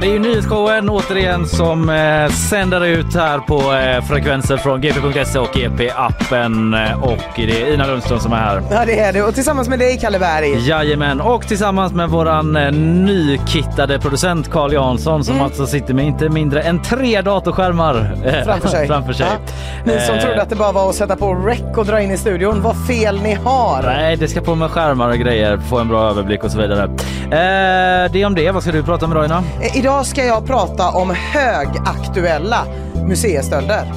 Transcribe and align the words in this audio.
Ja, 0.00 0.06
det 0.06 0.12
är 0.12 0.14
ju 0.14 0.18
nyhetsshowen 0.18 0.90
återigen 0.90 1.46
som 1.46 1.90
eh, 1.90 2.28
sänder 2.30 2.84
ut 2.84 3.14
här 3.14 3.38
på 3.38 3.54
eh, 3.74 4.04
frekvenser 4.04 4.56
från 4.56 4.80
gp.se 4.80 5.38
och 5.38 5.48
gp-appen. 5.54 6.86
Eh, 6.86 7.02
och 7.02 7.18
det 7.36 7.62
är 7.62 7.74
Ina 7.74 7.86
Lundström 7.86 8.20
som 8.20 8.32
är 8.32 8.36
här. 8.36 8.62
Ja 8.70 8.84
det 8.86 8.98
är 9.00 9.12
det 9.12 9.22
och 9.22 9.34
tillsammans 9.34 9.68
med 9.68 9.78
dig 9.78 9.98
Kalle 10.00 10.18
Berg. 10.18 10.68
Jajamän, 10.68 11.20
och 11.20 11.46
tillsammans 11.48 11.92
med 11.92 12.08
våran 12.08 12.56
eh, 12.56 12.72
nykittade 12.72 13.98
producent 13.98 14.50
Carl 14.50 14.72
Jansson 14.72 15.24
som 15.24 15.40
alltså 15.42 15.66
sitter 15.66 15.94
med 15.94 16.04
inte 16.06 16.28
mindre 16.28 16.62
än 16.62 16.82
tre 16.82 17.20
datorskärmar 17.22 18.16
eh, 18.24 18.32
Framför 18.44 18.68
sig. 18.68 18.86
framför 18.86 19.12
sig. 19.12 19.26
Ja. 19.30 19.52
Ni 19.84 20.00
som 20.00 20.14
Eh, 20.14 20.20
trodde 20.22 20.42
att 20.42 20.48
det 20.50 20.56
bara 20.56 20.72
var 20.72 20.88
att 20.88 20.94
sätta 20.94 21.16
på 21.16 21.34
rec 21.34 21.60
och 21.76 21.86
dra 21.86 22.00
in 22.00 22.10
i 22.10 22.16
studion, 22.16 22.62
vad 22.62 22.86
fel 22.86 23.20
ni 23.22 23.34
har. 23.34 23.82
Nej, 23.82 24.16
det 24.16 24.28
ska 24.28 24.40
på 24.40 24.54
med 24.54 24.70
skärmar 24.70 25.08
och 25.08 25.16
grejer, 25.18 25.58
få 25.70 25.78
en 25.78 25.88
bra 25.88 26.10
överblick 26.10 26.44
och 26.44 26.50
så 26.50 26.58
vidare. 26.58 26.82
Eh, 27.30 28.12
det 28.12 28.24
om 28.24 28.34
det. 28.34 28.50
Vad 28.50 28.62
ska 28.62 28.72
du 28.72 28.82
prata 28.82 29.06
om 29.06 29.12
idag 29.12 29.24
Ina? 29.24 29.42
Eh, 29.60 29.78
Idag 29.90 30.06
ska 30.06 30.24
jag 30.24 30.46
prata 30.46 30.90
om 30.90 31.10
högaktuella 31.10 32.66
museistölder. 33.08 33.92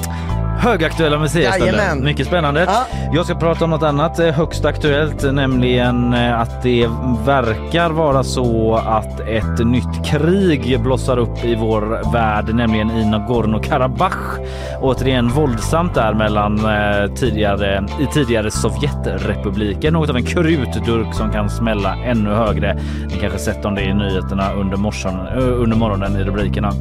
Högaktuella 0.64 1.18
museistölder. 1.18 1.66
Jajamän. 1.66 2.04
Mycket 2.04 2.26
spännande. 2.26 2.64
Ja. 2.68 2.86
Jag 3.12 3.24
ska 3.24 3.34
prata 3.34 3.64
om 3.64 3.70
något 3.70 3.82
annat 3.82 4.18
eh, 4.18 4.32
högst 4.32 4.64
aktuellt, 4.64 5.32
nämligen 5.32 6.14
eh, 6.14 6.40
att 6.40 6.62
det 6.62 6.88
verkar 7.26 7.90
vara 7.90 8.24
så 8.24 8.74
att 8.74 9.20
ett 9.20 9.66
nytt 9.66 10.06
krig 10.06 10.80
blossar 10.80 11.18
upp 11.18 11.44
i 11.44 11.54
vår 11.54 12.12
värld, 12.12 12.54
nämligen 12.54 12.90
i 12.90 13.04
Nagorno-Karabach. 13.04 14.38
Återigen 14.80 15.28
våldsamt 15.28 15.94
där 15.94 16.14
mellan 16.14 16.58
eh, 16.58 17.14
tidigare, 17.14 17.86
i 18.00 18.06
tidigare 18.06 18.50
Sovjetrepubliken. 18.50 19.92
Något 19.92 20.10
av 20.10 20.16
en 20.16 20.26
krutdurk 20.26 21.14
som 21.14 21.32
kan 21.32 21.50
smälla 21.50 21.96
ännu 22.04 22.30
högre. 22.30 22.78
Ni 23.08 23.16
kanske 23.20 23.38
sett 23.38 23.64
om 23.64 23.74
det 23.74 23.82
i 23.82 23.94
nyheterna 23.94 24.52
under, 24.52 24.76
morgon, 24.76 25.26
eh, 25.26 25.62
under 25.62 25.76
morgonen 25.76 26.16
i 26.16 26.24
rubrikerna. 26.24 26.72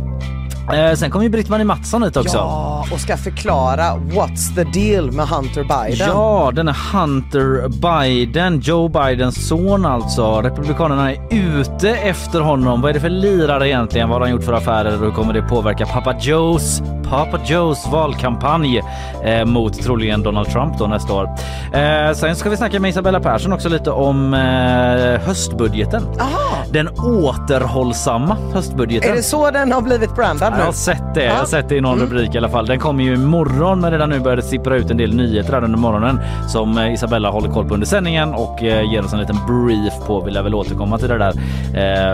Eh, 0.72 0.94
sen 0.96 1.12
kommer 1.12 1.24
ju 1.24 1.30
Britt-Marie 1.30 1.66
Mattsson 1.66 2.04
hit 2.04 2.18
också. 2.18 2.38
Ja, 2.38 2.86
och 2.94 3.00
ska 3.00 3.18
förklara 3.18 3.84
what's 3.96 4.56
the 4.56 4.64
deal 4.64 5.12
med 5.12 5.28
Hunter 5.28 5.64
Biden. 5.64 6.08
Ja, 6.10 6.52
den 6.56 6.68
är 6.68 6.76
Hunter 6.98 7.68
Biden, 7.70 8.60
Joe 8.60 8.88
Bidens 8.88 9.48
son 9.48 9.86
alltså. 9.86 10.42
Republikanerna 10.42 11.12
är 11.12 11.18
ute 11.30 11.90
efter 11.90 12.40
honom. 12.42 12.82
Vad 12.82 12.90
är 12.90 12.94
det 12.94 13.00
för 13.00 13.10
lirare 13.10 13.68
egentligen? 13.70 14.10
Vad 14.10 14.16
har 14.22 14.28
han 14.28 14.32
gjort 14.36 14.44
för 14.44 14.54
affärer 14.54 14.94
och 14.94 15.00
hur 15.06 15.12
kommer 15.12 15.34
det 15.34 15.42
påverka 15.42 15.86
Papa 15.86 16.16
Joes, 16.20 16.82
Papa 17.10 17.40
Joes 17.46 17.88
valkampanj 17.92 18.82
eh, 19.24 19.46
mot 19.46 19.82
troligen 19.84 20.24
Donald 20.24 20.48
Trump 20.48 20.78
då 20.80 20.88
nästa 20.88 21.14
år. 21.14 21.30
Eh, 21.74 22.14
sen 22.16 22.36
ska 22.36 22.50
vi 22.50 22.58
snacka 22.58 22.80
med 22.80 22.90
Isabella 22.90 23.20
Persson 23.20 23.54
också 23.54 23.70
lite 23.70 23.92
om 23.92 24.34
eh, 24.34 24.40
höstbudgeten. 25.28 26.04
Aha, 26.20 26.58
Den 26.72 26.88
återhållsamma 26.90 28.38
höstbudgeten. 28.54 29.12
är 29.12 29.16
det 29.16 29.24
så 29.24 29.52
den 29.52 29.72
har 29.72 29.82
blivit 29.82 30.16
brandad 30.16 30.53
Jag 30.60 30.66
har 30.66 30.72
sett 30.74 31.14
det. 31.14 31.24
Jag 31.24 31.36
har 31.36 31.46
sett 31.46 31.70
det 31.70 31.76
i 31.76 31.82
någon 31.82 32.00
rubrik 32.00 32.36
i 32.36 32.38
alla 32.38 32.50
fall. 32.50 32.66
Den 32.66 32.80
kommer 32.80 33.04
ju 33.04 33.14
imorgon 33.14 33.80
men 33.82 33.92
redan 33.92 34.10
nu 34.10 34.20
börjar 34.20 34.36
det 34.38 34.42
sippra 34.44 34.76
ut 34.76 34.92
en 34.92 34.98
del 34.98 35.16
nyheter 35.16 35.54
här 35.54 35.64
under 35.64 35.78
morgonen 35.78 36.20
som 36.48 36.78
eh, 36.78 36.94
Isabella 36.94 37.30
håller 37.30 37.50
koll 37.50 37.68
på 37.68 37.74
under 37.74 37.88
sändningen 37.88 38.34
och 38.34 38.64
eh, 38.64 38.92
ger 38.92 39.06
oss 39.06 39.14
en 39.14 39.20
liten 39.20 39.38
brief 39.48 39.94
på. 40.08 40.22
Vi 40.22 40.32
lär 40.32 40.44
väl 40.44 40.56
återkomma 40.56 40.98
till 40.98 41.08
det 41.10 41.18
där. 41.18 41.34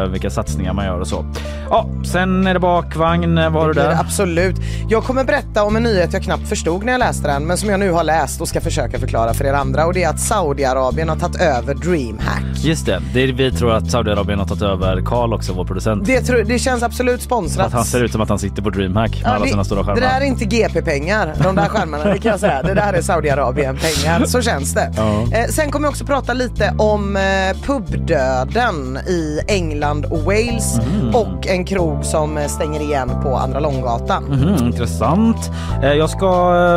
Eh, 0.03 0.07
vilka 0.09 0.29
satsningar 0.29 0.73
man 0.73 0.85
gör 0.85 0.99
och 0.99 1.07
så. 1.07 1.25
Ja, 1.69 1.85
sen 2.05 2.47
är 2.47 2.53
det 2.53 2.59
bakvagn. 2.59 3.35
Vad 3.35 3.53
har 3.53 3.67
du 3.67 3.73
där? 3.73 3.97
Absolut. 3.99 4.55
Jag 4.89 5.03
kommer 5.03 5.23
berätta 5.23 5.63
om 5.63 5.75
en 5.75 5.83
nyhet 5.83 6.13
jag 6.13 6.23
knappt 6.23 6.47
förstod 6.49 6.83
när 6.85 6.91
jag 6.91 6.99
läste 6.99 7.27
den 7.27 7.45
men 7.47 7.57
som 7.57 7.69
jag 7.69 7.79
nu 7.79 7.91
har 7.91 8.03
läst 8.03 8.41
och 8.41 8.47
ska 8.47 8.61
försöka 8.61 8.99
förklara 8.99 9.33
för 9.33 9.45
er 9.45 9.53
andra 9.53 9.85
och 9.85 9.93
det 9.93 10.03
är 10.03 10.09
att 10.09 10.19
Saudiarabien 10.19 11.09
har 11.09 11.15
tagit 11.15 11.41
över 11.41 11.73
DreamHack. 11.73 12.43
Just 12.55 12.85
det, 12.85 13.01
det 13.13 13.23
är, 13.23 13.27
vi 13.33 13.51
tror 13.51 13.71
att 13.73 13.91
Saudiarabien 13.91 14.39
har 14.39 14.45
tagit 14.45 14.63
över 14.63 15.01
Karl 15.01 15.33
också, 15.33 15.53
vår 15.53 15.65
producent. 15.65 16.05
Det, 16.05 16.21
tror- 16.21 16.43
det 16.43 16.59
känns 16.59 16.83
absolut 16.83 17.21
sponsrat. 17.21 17.67
Att 17.67 17.73
han 17.73 17.83
ser 17.85 18.03
ut 18.03 18.11
som 18.11 18.21
att 18.21 18.28
han 18.29 18.39
sitter 18.39 18.61
på 18.61 18.69
DreamHack 18.69 19.21
med 19.23 19.31
alla 19.31 19.45
sina 19.45 19.63
stora 19.63 19.79
det, 19.79 19.85
skärmar. 19.85 20.01
det 20.01 20.07
där 20.07 20.21
är 20.21 20.25
inte 20.25 20.45
GP-pengar, 20.45 21.33
de 21.43 21.55
där 21.55 21.65
skärmarna, 21.69 22.03
det 22.03 22.19
kan 22.19 22.31
jag 22.31 22.39
säga. 22.39 22.61
Det 22.61 22.73
där 22.73 22.93
är 22.93 23.01
Saudiarabien-pengar, 23.01 24.25
så 24.25 24.41
känns 24.41 24.73
det. 24.73 24.91
Eh, 25.33 25.45
sen 25.49 25.71
kommer 25.71 25.85
jag 25.87 25.91
också 25.91 26.05
prata 26.05 26.33
lite 26.33 26.73
om 26.77 27.15
eh, 27.15 27.21
pubdöden 27.67 28.97
i 29.07 29.39
England 29.47 30.05
och 30.05 30.19
Wales 30.19 30.79
Mm. 30.79 31.15
och 31.15 31.47
en 31.47 31.65
krog 31.65 32.05
som 32.05 32.37
eh, 32.37 32.47
stänger 32.47 32.81
igen 32.81 33.11
på 33.23 33.35
Andra 33.35 33.59
Långgatan. 33.59 34.23
Mhm, 34.23 34.65
intressant. 34.67 35.51
Eh, 35.83 35.93
Jag 35.93 36.09
ska 36.09 36.25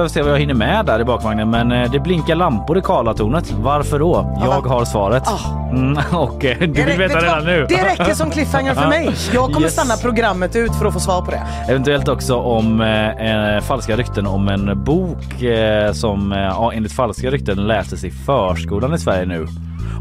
eh, 0.03 0.09
se 0.09 0.23
vad 0.23 0.33
jag 0.33 0.39
hinner 0.39 0.55
med 0.55 0.87
där 0.87 1.01
i 1.01 1.05
bakvagnen 1.05 1.51
men 1.51 1.73
eh, 1.73 1.91
det 1.91 2.01
blinkar 2.01 2.35
lampor 2.35 2.79
i 2.79 2.81
Karlatornet. 2.83 3.53
Varför 3.53 3.99
då? 3.99 4.39
Jag 4.45 4.61
har 4.61 4.85
svaret. 4.85 5.23
Ah. 5.29 5.71
Mm, 5.71 5.99
och 6.13 6.39
du 6.41 6.55
vill 6.85 6.99
veta 6.99 7.19
redan 7.21 7.45
nu. 7.45 7.67
Det 7.69 7.85
räcker 7.85 8.15
som 8.15 8.31
cliffhanger 8.31 8.75
för 8.75 8.89
mig. 8.89 9.11
Jag 9.35 9.45
kommer 9.45 9.61
Yes. 9.63 9.73
stanna 9.73 9.97
programmet 9.97 10.57
ut 10.57 10.75
för 10.75 10.87
att 10.87 10.93
få 10.93 11.01
svar 11.01 11.23
på 11.23 11.31
det. 11.31 11.42
Eventuellt 11.69 12.09
också 12.09 12.35
om 12.37 12.81
eh, 12.81 13.55
eh, 13.57 13.61
falska 13.63 13.97
rykten 13.97 14.27
om 14.27 14.49
en 14.49 14.85
bok 14.85 15.43
eh, 15.43 15.93
som 15.93 16.33
eh, 16.33 16.71
enligt 16.75 16.93
falska 16.93 17.31
rykten 17.31 17.67
läses 17.67 18.05
i 18.05 18.11
förskolan 18.11 18.95
i 18.95 18.99
Sverige 18.99 19.27
nu. 19.27 19.47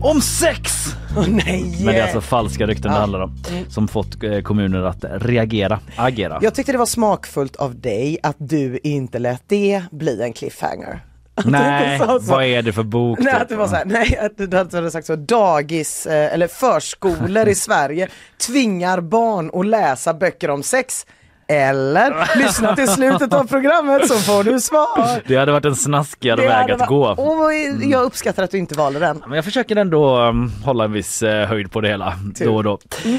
Om 0.01 0.21
sex! 0.21 0.85
Åh 1.17 1.25
nej! 1.27 1.75
Men 1.85 1.93
det 1.93 1.99
är 1.99 2.03
alltså 2.03 2.21
falska 2.21 2.65
rykten 2.67 2.91
det 2.91 2.95
Ja. 2.97 2.99
handlar 3.01 3.19
om. 3.21 3.37
Som 3.69 3.87
fått 3.87 4.23
eh, 4.23 4.41
kommuner 4.41 4.83
att 4.83 5.05
reagera, 5.11 5.79
agera. 5.95 6.39
Jag 6.41 6.55
tyckte 6.55 6.71
det 6.71 6.77
var 6.77 6.85
smakfullt 6.85 7.55
av 7.55 7.75
dig 7.79 8.17
att 8.23 8.35
du 8.39 8.79
inte 8.83 9.19
lät 9.19 9.43
det 9.47 9.83
bli 9.91 10.21
en 10.21 10.33
cliffhanger. 10.33 10.99
Nej, 11.45 11.99
så. 11.99 12.19
vad 12.19 12.43
är 12.43 12.61
det 12.61 12.73
för 12.73 12.83
bok? 12.83 13.19
Nej, 13.19 13.33
typ? 13.33 13.41
att 13.41 13.49
det 13.49 13.55
var 13.55 13.67
så 13.67 13.75
här, 13.75 13.85
nej, 13.85 14.17
att 14.17 14.37
du 14.51 14.57
hade 14.77 14.91
sagt 14.91 15.07
så, 15.07 15.15
dagis 15.15 16.05
eh, 16.05 16.33
eller 16.33 16.47
förskolor 16.47 17.47
i 17.47 17.55
Sverige 17.67 18.07
tvingar 18.47 19.01
barn 19.01 19.51
att 19.53 19.65
läsa 19.65 20.13
böcker 20.13 20.49
om 20.49 20.63
sex. 20.63 21.05
Eller 21.51 22.37
lyssna 22.37 22.75
till 22.75 22.87
slutet 22.87 23.33
av 23.33 23.47
programmet 23.47 24.07
så 24.07 24.13
får 24.13 24.43
du 24.43 24.59
svar. 24.59 25.21
Det 25.27 25.35
hade 25.35 25.51
varit 25.51 25.65
en 25.65 25.75
snaskigare 25.75 26.47
väg 26.47 26.71
att 26.71 26.79
varit- 26.79 26.89
gå. 26.89 27.07
Mm. 27.07 27.39
Och 27.39 27.53
jag 27.91 28.03
uppskattar 28.03 28.43
att 28.43 28.51
du 28.51 28.57
inte 28.57 28.75
valde 28.75 28.99
den. 28.99 29.23
Men 29.27 29.35
jag 29.35 29.45
försöker 29.45 29.75
ändå 29.75 30.19
um, 30.19 30.51
hålla 30.65 30.83
en 30.83 30.91
viss 30.91 31.23
eh, 31.23 31.47
höjd 31.47 31.71
på 31.71 31.81
det 31.81 31.87
hela 31.87 32.13
Tur. 32.37 32.45
då 32.45 32.55
och 32.55 32.63
då. 32.63 32.79
Eh, 33.05 33.15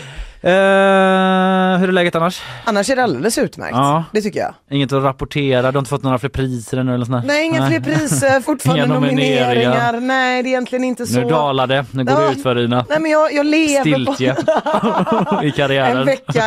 hur 0.51 1.89
är 1.89 1.93
läget 1.93 2.15
annars? 2.15 2.43
Annars 2.65 2.91
är 2.91 2.97
det 2.97 3.03
alldeles 3.03 3.39
utmärkt. 3.39 3.73
Ja. 3.77 4.05
Det 4.13 4.21
tycker 4.23 4.41
jag. 4.41 4.55
Inget 4.71 4.93
att 4.93 5.03
rapportera? 5.03 5.63
Du 5.63 5.77
har 5.77 5.79
inte 5.79 5.89
fått 5.89 6.03
några 6.03 6.19
fler 6.19 6.31
priser 6.31 6.77
ännu 6.79 6.95
eller 6.95 7.05
sånt? 7.05 7.27
Nej, 7.27 7.47
inga 7.47 7.67
fler 7.69 7.81
priser, 7.81 8.41
fortfarande 8.45 8.85
Inga 8.85 8.95
nomineringar. 8.95 9.49
nomineringar. 9.49 10.01
Nej, 10.01 10.43
det 10.43 10.49
är 10.49 10.51
egentligen 10.51 10.85
inte 10.85 11.07
så. 11.07 11.21
Nu 11.21 11.25
dalar 11.29 11.67
det, 11.67 11.85
nu 11.91 12.05
går 12.05 12.15
Ja. 12.21 12.27
det 12.27 12.33
ut 12.33 12.43
för 12.43 12.59
Ina. 12.65 12.85
Nej 12.89 13.01
men 13.01 13.11
jag, 13.11 13.33
jag 13.33 13.47
lever 13.47 13.81
Stiltje 13.81 14.35
på 14.35 15.45
i 15.45 15.51
karriären. 15.51 15.97
en 15.97 16.07
vecka 16.07 16.41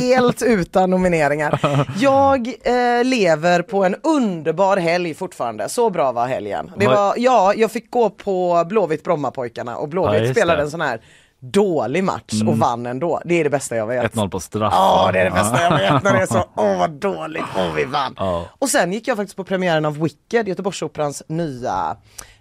helt 0.00 0.42
utan 0.42 0.90
nomineringar. 0.90 1.60
Jag 1.98 2.48
eh, 2.48 3.04
lever 3.04 3.62
på 3.62 3.84
en 3.84 3.94
underbar 4.02 4.76
helg 4.76 5.14
fortfarande. 5.14 5.68
Så 5.68 5.90
bra 5.90 6.12
var 6.12 6.26
helgen. 6.26 6.70
Det 6.76 6.86
var, 6.86 7.14
ja, 7.16 7.52
jag 7.56 7.70
fick 7.70 7.90
gå 7.90 8.10
på 8.10 8.64
Blåvitt 8.68 9.04
Brommapojkarna 9.04 9.76
och 9.76 9.82
Ja, 9.82 9.90
Blåvitt 9.90 10.20
just 10.20 10.32
spelade 10.32 10.58
det. 10.58 10.62
En 10.62 10.70
sån 10.70 10.80
här 10.80 11.00
dålig 11.40 12.04
match 12.04 12.42
och 12.48 12.58
vann 12.58 12.86
ändå. 12.86 13.20
Det 13.24 13.34
är 13.40 13.44
det 13.44 13.50
bästa 13.50 13.76
jag 13.76 13.86
vet. 13.86 14.14
1-0 14.14 14.28
på 14.28 14.40
straff. 14.40 14.72
Ja, 14.76 15.10
det 15.12 15.18
är 15.20 15.24
det 15.24 15.30
bästa 15.30 15.62
jag 15.62 15.70
vet 15.78 16.02
när 16.02 16.12
det 16.12 16.22
är 16.22 16.26
så, 16.26 16.44
åh 16.56 16.78
vad 16.78 16.90
dåligt, 16.90 17.44
åh 17.56 17.72
vi 17.76 17.84
vann. 17.84 18.14
Ja. 18.18 18.44
Och 18.58 18.68
sen 18.68 18.92
gick 18.92 19.08
jag 19.08 19.16
faktiskt 19.16 19.36
på 19.36 19.44
premiären 19.44 19.84
av 19.84 19.98
Wicked, 20.02 20.48
Göteborgsoperans 20.48 21.22
nya 21.26 21.96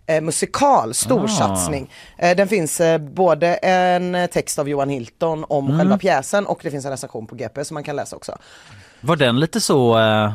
eh, 0.06 0.22
musikal, 0.22 0.94
storsatsning. 0.94 1.92
Eh, 2.18 2.36
den 2.36 2.48
finns 2.48 2.80
eh, 2.82 2.98
både 2.98 3.48
en 3.56 4.28
text 4.32 4.60
av 4.60 4.70
Johan 4.70 4.90
Hilton 4.90 5.46
om 5.50 5.66
Mm. 5.66 5.80
själva 5.80 5.98
pjäsen 5.98 6.46
och 6.46 6.60
det 6.64 6.72
finns 6.72 6.86
en 6.86 6.92
recension 6.92 7.28
på 7.28 7.36
GP 7.36 7.66
som 7.66 7.74
man 7.74 7.84
kan 7.84 7.96
läsa 7.96 8.16
också. 8.16 8.38
Var 9.02 9.16
den 9.16 9.40
lite 9.40 9.62
så... 9.62 10.00
Eh, 10.00 10.32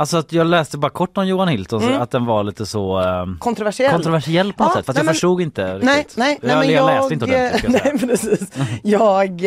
Alltså 0.00 0.16
att 0.16 0.32
jag 0.32 0.46
läste 0.46 0.78
bara 0.78 0.90
kort 0.90 1.18
om 1.18 1.26
Johan 1.26 1.48
Hilton, 1.48 1.80
så 1.80 1.92
att 1.92 2.10
den 2.10 2.26
var 2.26 2.42
lite 2.44 2.66
så 2.66 2.96
ehm, 2.98 3.38
Kontroversiell. 3.38 3.92
kontroversiell 3.92 4.52
på 4.52 4.62
något 4.64 4.72
Ja, 4.74 4.76
sätt. 4.78 4.86
Fast 4.86 4.96
nej, 4.96 5.00
jag 5.00 5.04
men- 5.04 5.14
förstod 5.14 5.40
inte 5.40 5.74
riktigt. 5.74 5.84
Nej, 5.86 6.06
nej, 6.16 6.38
nej 6.42 6.50
jag, 6.52 6.58
men 6.58 6.70
jag 6.70 6.82
jag, 6.82 6.86
läste 6.86 7.14
inte 7.14 7.24
ordentligt. 7.24 7.62
jag 7.62 7.72
nej, 7.98 8.08
precis. 8.08 8.50
Jag 8.82 9.44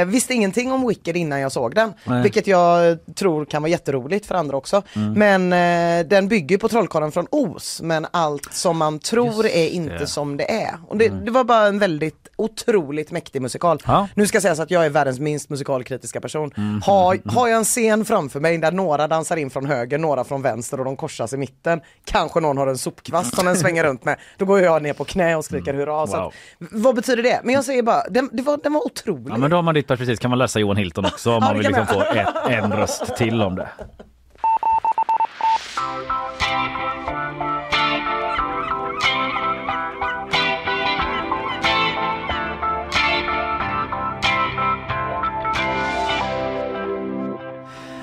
eh, 0.00 0.06
visste 0.06 0.34
ingenting 0.34 0.72
om 0.72 0.88
Wicked 0.88 1.16
innan 1.16 1.40
jag 1.40 1.52
såg 1.52 1.74
den, 1.74 1.92
Nej. 2.04 2.22
vilket 2.22 2.46
jag 2.46 2.98
tror 3.14 3.44
kan 3.44 3.62
vara 3.62 3.70
jätteroligt 3.70 4.26
för 4.26 4.34
andra 4.34 4.56
också. 4.56 4.82
Mm. 4.96 5.12
Men 5.48 6.00
eh, 6.00 6.06
den 6.06 6.28
bygger 6.28 6.58
på 6.58 6.68
Trollkarlen 6.68 7.12
från 7.12 7.26
Oz, 7.30 7.80
men 7.82 8.06
allt 8.10 8.48
som 8.54 8.78
man 8.78 8.98
tror 8.98 9.46
är 9.46 9.68
inte 9.68 9.90
det. 9.90 9.96
Mm. 9.96 10.06
som 10.06 10.36
det 10.36 10.50
är. 10.62 10.74
Och 10.88 10.96
det, 10.96 11.08
det 11.08 11.30
var 11.30 11.44
bara 11.44 11.66
en 11.66 11.78
väldigt 11.78 12.28
otroligt 12.36 13.10
mäktig 13.10 13.42
musikal. 13.42 13.78
Mm. 13.88 14.04
Nu 14.14 14.26
ska 14.26 14.40
sägas 14.40 14.60
att 14.60 14.70
jag 14.70 14.86
är 14.86 14.90
världens 14.90 15.18
minst 15.20 15.50
musikalkritiska 15.50 16.20
person. 16.20 16.80
Har, 16.84 17.30
har 17.34 17.48
jag 17.48 17.56
en 17.58 17.64
scen 17.64 18.04
framför 18.04 18.40
mig 18.40 18.58
där 18.58 18.72
några 18.72 19.08
dansar 19.08 19.36
in 19.36 19.50
från 19.50 19.66
höger, 19.66 19.79
några 19.86 20.24
från 20.24 20.42
vänster 20.42 20.78
och 20.78 20.84
de 20.84 20.96
korsas 20.96 21.32
i 21.32 21.36
mitten, 21.36 21.80
kanske 22.04 22.40
någon 22.40 22.58
har 22.58 22.66
en 22.66 22.78
sopkvast 22.78 23.36
som 23.36 23.46
den 23.46 23.56
svänger 23.56 23.84
runt 23.84 24.04
med, 24.04 24.16
då 24.36 24.44
går 24.44 24.60
jag 24.60 24.82
ner 24.82 24.92
på 24.92 25.04
knä 25.04 25.36
och 25.36 25.44
skriker 25.44 25.74
hurra. 25.74 26.06
Så 26.06 26.16
Wow. 26.16 26.26
att, 26.26 26.32
vad 26.70 26.94
betyder 26.94 27.22
det? 27.22 27.40
Men 27.44 27.54
jag 27.54 27.64
säger 27.64 27.82
bara, 27.82 28.02
den, 28.10 28.28
det 28.32 28.42
var, 28.42 28.58
den 28.62 28.72
var 28.72 28.86
otrolig. 28.86 29.30
Ja 29.32 29.36
men 29.38 29.50
då 29.50 29.56
har 29.56 29.62
man 29.62 29.74
ditt 29.74 29.86
perspektiv, 29.86 30.16
kan 30.16 30.30
man 30.30 30.38
läsa 30.38 30.58
Johan 30.60 30.76
Hilton 30.76 31.04
också 31.04 31.30
om 31.32 31.40
man 31.40 31.58
vill 31.58 31.66
liksom 31.66 31.86
få 31.86 32.00
ett, 32.00 32.28
en 32.48 32.72
röst 32.72 33.16
till 33.16 33.42
om 33.42 33.56
det. 33.56 33.68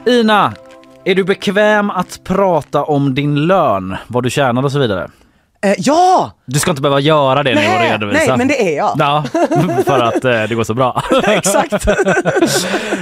Ina, 0.05 0.53
är 1.07 1.15
du 1.15 1.23
bekväm 1.23 1.89
att 1.89 2.21
prata 2.23 2.83
om 2.83 3.15
din 3.15 3.47
lön, 3.47 3.95
vad 4.07 4.23
du 4.23 4.29
tjänar 4.29 4.63
och 4.63 4.71
så 4.71 4.79
vidare? 4.79 5.09
Eh, 5.65 5.73
ja! 5.77 6.31
Du 6.45 6.59
ska 6.59 6.71
inte 6.71 6.81
behöva 6.81 6.99
göra 6.99 7.43
det 7.43 7.55
nu 7.55 7.61
och 7.61 7.63
Nej, 7.63 7.91
redovisa. 7.91 8.25
nej, 8.27 8.37
men 8.37 8.47
det 8.47 8.73
är 8.73 8.77
jag. 8.77 8.95
Ja, 8.99 9.23
för 9.85 9.99
att 9.99 10.25
eh, 10.25 10.43
det 10.43 10.55
går 10.55 10.63
så 10.63 10.73
bra. 10.73 11.03
Exakt. 11.27 11.87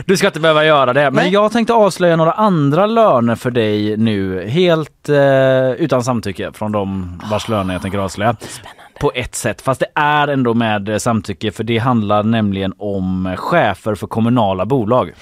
Du 0.06 0.18
ska 0.18 0.28
inte 0.28 0.40
behöva 0.40 0.66
göra 0.66 0.94
det. 0.94 1.04
Men 1.12 1.14
Nej. 1.24 1.34
jag 1.34 1.52
tänkte 1.52 1.74
avslöja 1.74 2.16
några 2.16 2.32
andra 2.32 2.86
löner 2.86 3.36
för 3.36 3.52
dig 3.52 3.98
nu. 3.98 4.48
Helt 4.48 5.10
eh, 5.10 5.72
utan 5.72 6.04
samtycke 6.04 6.52
från 6.54 6.72
de 6.72 7.20
vars 7.32 7.50
löner 7.50 7.74
jag 7.74 7.82
tänker 7.82 7.98
avslöja. 7.98 8.36
På 9.00 9.12
ett 9.16 9.36
sätt, 9.36 9.62
fast 9.62 9.80
det 9.80 9.88
är 9.96 10.28
ändå 10.28 10.54
med 10.54 10.90
eh, 10.90 10.98
samtycke 10.98 11.52
för 11.52 11.64
det 11.64 11.78
handlar 11.78 12.24
nämligen 12.24 12.74
om 12.78 13.36
chefer 13.38 13.96
för 13.96 14.08
kommunala 14.08 14.66
bolag. 14.66 15.14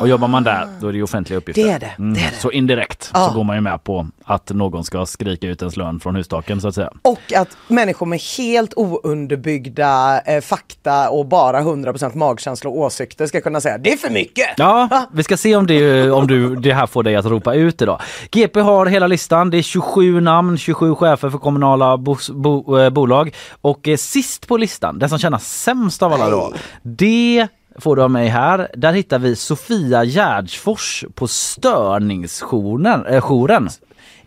Och 0.00 0.08
jobbar 0.08 0.28
man 0.28 0.44
där, 0.44 0.68
då 0.80 0.88
är 0.88 0.92
det 0.92 0.96
ju 0.96 1.02
offentliga 1.04 1.38
uppgifter. 1.38 1.62
Det 1.62 1.70
är 1.70 1.78
det, 1.78 1.94
det 1.98 2.20
är 2.20 2.30
det. 2.30 2.36
Så 2.40 2.50
indirekt 2.50 3.10
Ja. 3.14 3.28
så 3.28 3.34
går 3.36 3.44
man 3.44 3.56
ju 3.56 3.60
med 3.62 3.84
på 3.84 4.06
att 4.24 4.50
någon 4.50 4.84
ska 4.84 5.06
skrika 5.06 5.46
ut 5.46 5.62
ens 5.62 5.76
lön 5.76 6.00
från 6.00 6.16
hustaken 6.16 6.60
så 6.60 6.68
att 6.68 6.74
säga. 6.74 6.90
Och 7.02 7.32
att 7.36 7.56
människor 7.68 8.06
med 8.06 8.20
helt 8.38 8.74
ounderbyggda 8.76 10.20
eh, 10.20 10.40
fakta 10.40 11.10
och 11.10 11.26
bara 11.26 11.60
100% 11.60 12.16
magkänsla 12.16 12.70
och 12.70 12.78
åsikter 12.78 13.26
ska 13.26 13.40
kunna 13.40 13.60
säga 13.60 13.78
det 13.78 13.92
är 13.92 13.96
för 13.96 14.10
mycket. 14.10 14.46
Ja, 14.56 15.06
vi 15.12 15.22
ska 15.22 15.36
se 15.36 15.56
om 15.56 15.66
det, 15.66 16.10
om 16.10 16.26
du, 16.26 16.56
det 16.56 16.72
här 16.72 16.86
får 16.86 17.02
dig 17.02 17.16
att 17.16 17.26
ropa 17.26 17.54
ut 17.54 17.82
idag. 17.82 18.00
GP 18.30 18.60
har 18.60 18.86
hela 18.86 19.06
listan. 19.06 19.50
Det 19.50 19.58
är 19.58 19.62
27 19.62 20.20
namn, 20.20 20.58
27 20.58 20.94
chefer 20.94 21.30
för 21.30 21.38
kommunala 21.38 21.96
bos, 21.96 22.30
bo, 22.30 22.78
eh, 22.78 22.90
bolag. 22.90 23.34
Och 23.60 23.88
eh, 23.88 23.96
sist 23.96 24.48
på 24.48 24.56
listan, 24.56 24.98
den 24.98 25.08
som 25.08 25.18
tjänar 25.18 25.38
sämst 25.38 26.02
av 26.02 26.12
alla 26.12 26.30
då, 26.30 26.52
det 26.82 27.48
får 27.78 27.96
du 27.96 28.02
av 28.02 28.10
mig 28.10 28.28
här. 28.28 28.68
Där 28.74 28.92
hittar 28.92 29.18
vi 29.18 29.36
Sofia 29.36 30.04
Gärdsfors 30.04 31.04
på 31.14 31.28
störningsjouren. 31.28 33.06
Äh, 33.06 33.20
jouren. 33.20 33.68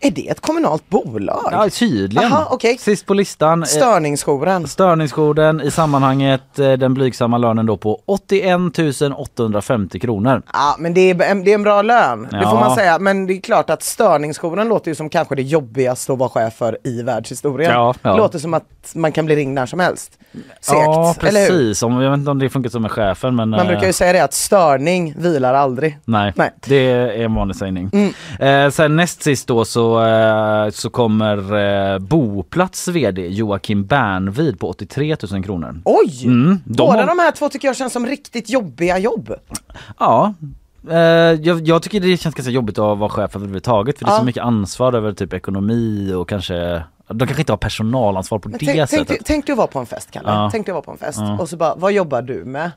Är 0.02 0.12
det 0.12 0.30
ett 0.30 0.40
kommunalt 0.42 0.90
bolag? 0.90 1.50
ja, 1.52 1.70
tydligen. 1.70 2.32
Aha, 2.32 2.48
okej. 2.52 2.78
Sist 2.78 3.06
på 3.06 3.14
listan. 3.14 3.62
eh, 3.64 3.66
Störningsjouren. 3.68 4.68
Störningsjouren 4.68 5.62
i 5.62 5.72
sammanhanget 5.72 6.60
eh, 6.60 6.72
den 6.72 6.94
blygsamma 6.94 7.38
lönen 7.38 7.66
då 7.66 7.78
på 7.78 8.02
81 8.06 8.56
850 9.18 10.00
kronor. 10.00 10.42
Ja 10.54 10.76
men 10.80 10.94
det 10.94 11.02
är, 11.02 11.14
det 11.44 11.52
är 11.52 11.56
en 11.56 11.64
bra 11.64 11.82
lön, 11.82 12.28
det 12.32 12.38
Ja. 12.42 12.50
får 12.52 12.60
man 12.60 12.76
säga. 12.76 13.00
Men 13.00 13.28
det 13.28 13.34
är 13.34 13.42
klart 13.42 13.70
att 13.70 13.84
störningsjouren 13.84 14.68
låter 14.70 14.92
ju 14.92 14.96
som 14.96 15.10
kanske 15.10 15.36
det 15.36 15.42
jobbigaste 15.42 16.14
att 16.14 16.20
vara 16.20 16.30
chef 16.30 16.54
för 16.54 16.78
i 16.84 17.02
världshistorien. 17.02 17.72
Ja, 17.72 17.94
ja. 18.02 18.18
Låter 18.18 18.40
som 18.40 18.54
att 18.54 18.64
man 18.96 19.12
kan 19.12 19.26
bli 19.26 19.36
ringd 19.36 19.54
när 19.54 19.66
som 19.66 19.80
helst. 19.80 20.12
Segt, 20.62 20.78
Ja 20.86 21.16
precis, 21.20 21.84
Om, 21.84 22.02
jag 22.02 22.12
vet 22.12 22.18
inte 22.18 22.32
om 22.32 22.40
det 22.40 22.50
funkar 22.50 22.70
som 22.70 22.82
med 22.82 22.92
chefen 22.92 23.36
men... 23.36 23.50
Man 23.50 23.60
eh, 23.60 23.68
brukar 23.68 23.88
ju 23.88 23.94
säga 23.94 24.14
det 24.14 24.24
att 24.24 24.34
störning 24.34 25.14
vilar 25.18 25.54
aldrig. 25.54 25.98
Nej, 26.06 26.34
Nej. 26.36 26.52
det 26.66 26.76
är 26.92 27.08
en 27.26 27.36
vanlig 27.36 27.56
sägning. 27.56 27.92
Eh, 28.40 28.70
sen 28.70 28.96
näst 28.96 29.24
sist 29.24 29.48
då 29.48 29.66
så, 29.66 29.89
eh, 29.98 30.70
så 30.70 30.90
kommer 30.90 31.38
eh, 31.94 32.00
Boplats 32.00 32.88
VD 32.88 33.28
Joakim 33.28 33.86
Bernvid 33.86 34.60
på 34.60 34.70
83 34.70 35.16
000 35.32 35.44
kronor. 35.44 35.82
Oj! 35.86 36.26
Mm, 36.26 36.60
de 36.66 36.74
Båda 36.78 37.00
har- 37.00 37.08
de 37.08 37.20
här 37.20 37.32
två 37.32 37.50
tycker 37.50 37.68
jag 37.68 37.76
känns 37.78 37.94
som 37.94 38.06
riktigt 38.06 38.50
jobbiga 38.50 38.98
jobb. 38.98 39.34
Ja. 40.00 40.34
Eh, 40.90 40.98
jag, 40.98 41.68
jag 41.68 41.82
tycker 41.84 42.00
det 42.00 42.18
känns 42.18 42.36
ganska 42.36 42.52
jobbigt 42.52 42.78
att 42.80 42.98
vara 42.98 43.10
chef 43.10 43.36
överhuvudtaget 43.36 44.00
för 44.00 44.06
det 44.06 44.12
är 44.12 44.14
Ja. 44.14 44.20
så 44.20 44.26
mycket 44.26 44.44
ansvar 44.44 44.94
över 44.94 45.14
typ 45.14 45.34
ekonomi 45.34 46.14
och 46.14 46.30
kanske 46.30 46.84
de 47.08 47.20
kanske 47.28 47.42
inte 47.42 47.52
har 47.52 47.58
personalansvar 47.58 48.40
på 48.40 48.50
Men 48.50 48.58
det 48.60 48.66
tänk, 48.66 48.78
tänk, 48.78 48.90
sättet. 48.90 49.08
du- 49.08 49.24
tänk 49.26 49.46
du 49.48 49.56
vara 49.56 49.68
på 49.68 49.80
en 49.80 49.86
fest 49.86 50.12
Kalle, 50.12 50.30
Ja. 50.30 50.50
tänk 50.52 50.66
du 50.66 50.72
vara 50.72 50.82
på 50.82 50.92
en 50.92 50.98
fest 50.98 51.20
och 51.40 51.50
så 51.50 51.58
bara, 51.58 51.76
vad 51.76 51.92
jobbar 51.92 52.22
du 52.22 52.46
med? 52.46 52.72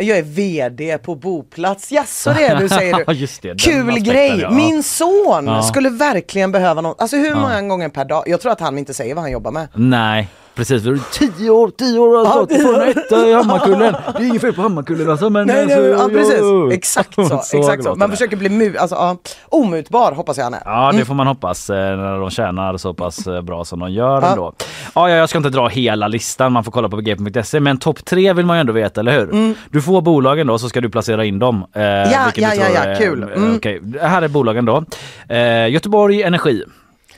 Jag 0.00 0.18
är 0.18 0.22
VD 0.22 0.98
på 0.98 1.14
boplats, 1.14 1.92
jaså 1.92 2.32
det 2.32 2.44
är 2.46 2.56
du 2.56 2.68
säger 2.68 2.92
Ja, 3.06 3.12
du. 3.12 3.18
just 3.18 3.42
det, 3.42 3.60
Kul 3.60 3.88
aspekten, 3.88 4.12
grej, 4.14 4.38
ja. 4.40 4.50
min 4.50 4.82
son 4.82 5.46
Ja. 5.46 5.62
skulle 5.62 5.90
verkligen 5.90 6.52
behöva 6.52 6.80
någon, 6.80 6.94
alltså 6.98 7.16
hur 7.16 7.34
många 7.34 7.62
gånger 7.62 7.88
per 7.88 8.04
dag, 8.04 8.24
jag 8.26 8.40
tror 8.40 8.52
att 8.52 8.60
han 8.60 8.78
inte 8.78 8.94
säger 8.94 9.14
vad 9.14 9.22
han 9.24 9.30
jobbar 9.32 9.50
med. 9.50 9.68
Nej, 9.74 10.28
precis. 10.58 10.82
Vi 10.84 11.00
Tio 11.12 11.50
år, 11.50 11.70
tio 11.78 11.98
år 11.98 12.08
har 12.08 12.24
jag 12.24 12.26
Ja, 12.26 12.58
stått 12.58 12.74
en 12.82 12.88
etta 13.02 13.26
i 13.28 13.32
Hammarkullen. 13.32 13.94
Det 14.16 14.22
är 14.22 14.26
inget 14.26 14.40
fel 14.40 14.52
på 14.52 14.62
Hammarkullen 14.62 15.10
alltså 15.10 15.30
men... 15.30 15.46
Nej, 15.46 15.66
nej, 15.66 15.92
alltså, 15.92 16.14
ja, 16.14 16.18
precis, 16.18 16.76
exakt 16.78 17.14
så, 17.14 17.22
exakt 17.58 17.84
så. 17.84 17.94
Man 17.94 18.10
försöker 18.10 18.36
bli 18.36 18.48
mu, 18.48 18.76
alltså, 18.76 18.96
ja, 18.96 19.16
omutbar 19.48 20.12
hoppas 20.12 20.36
jag 20.36 20.44
han 20.44 20.54
är. 20.54 20.62
Ja 20.64 20.92
det 20.94 21.04
får 21.04 21.14
man 21.14 21.26
hoppas 21.26 21.70
eh, 21.70 21.76
när 21.76 22.20
de 22.20 22.30
tjänar 22.30 22.76
så 22.76 22.94
pass 22.94 23.26
eh, 23.26 23.42
bra 23.42 23.64
som 23.64 23.78
de 23.80 23.92
gör 23.92 24.22
Ja. 24.22 24.30
ändå. 24.30 24.52
Ja, 24.94 25.10
ja, 25.10 25.16
jag 25.16 25.28
ska 25.28 25.38
inte 25.38 25.50
dra 25.50 25.68
hela 25.68 26.08
listan, 26.08 26.52
man 26.52 26.64
får 26.64 26.72
kolla 26.72 26.88
på 26.88 26.96
gp.se 26.96 27.60
men 27.60 27.78
topp 27.78 28.04
tre 28.04 28.32
vill 28.32 28.46
man 28.46 28.56
ju 28.56 28.60
ändå 28.60 28.72
veta, 28.72 29.00
eller 29.00 29.12
hur? 29.18 29.54
Du 29.70 29.82
får 29.82 30.00
bolagen 30.00 30.46
då 30.46 30.58
så 30.58 30.68
ska 30.68 30.80
du 30.80 30.90
placera 30.90 31.24
in 31.24 31.38
dem. 31.38 31.64
Eh, 31.74 31.88
Mm. 31.88 32.10
Ja, 32.10 32.30
ja, 32.34 32.54
ja, 32.54 32.84
ja, 32.88 32.94
kul. 32.98 33.22
eh, 33.22 33.28
Mm. 33.28 33.56
Okej, 33.56 33.80
här 34.02 34.22
är 34.22 34.28
bolagen 34.28 34.64
då. 34.64 34.84
Eh, 35.28 35.68
Göteborg 35.70 36.22
Energi. 36.22 36.64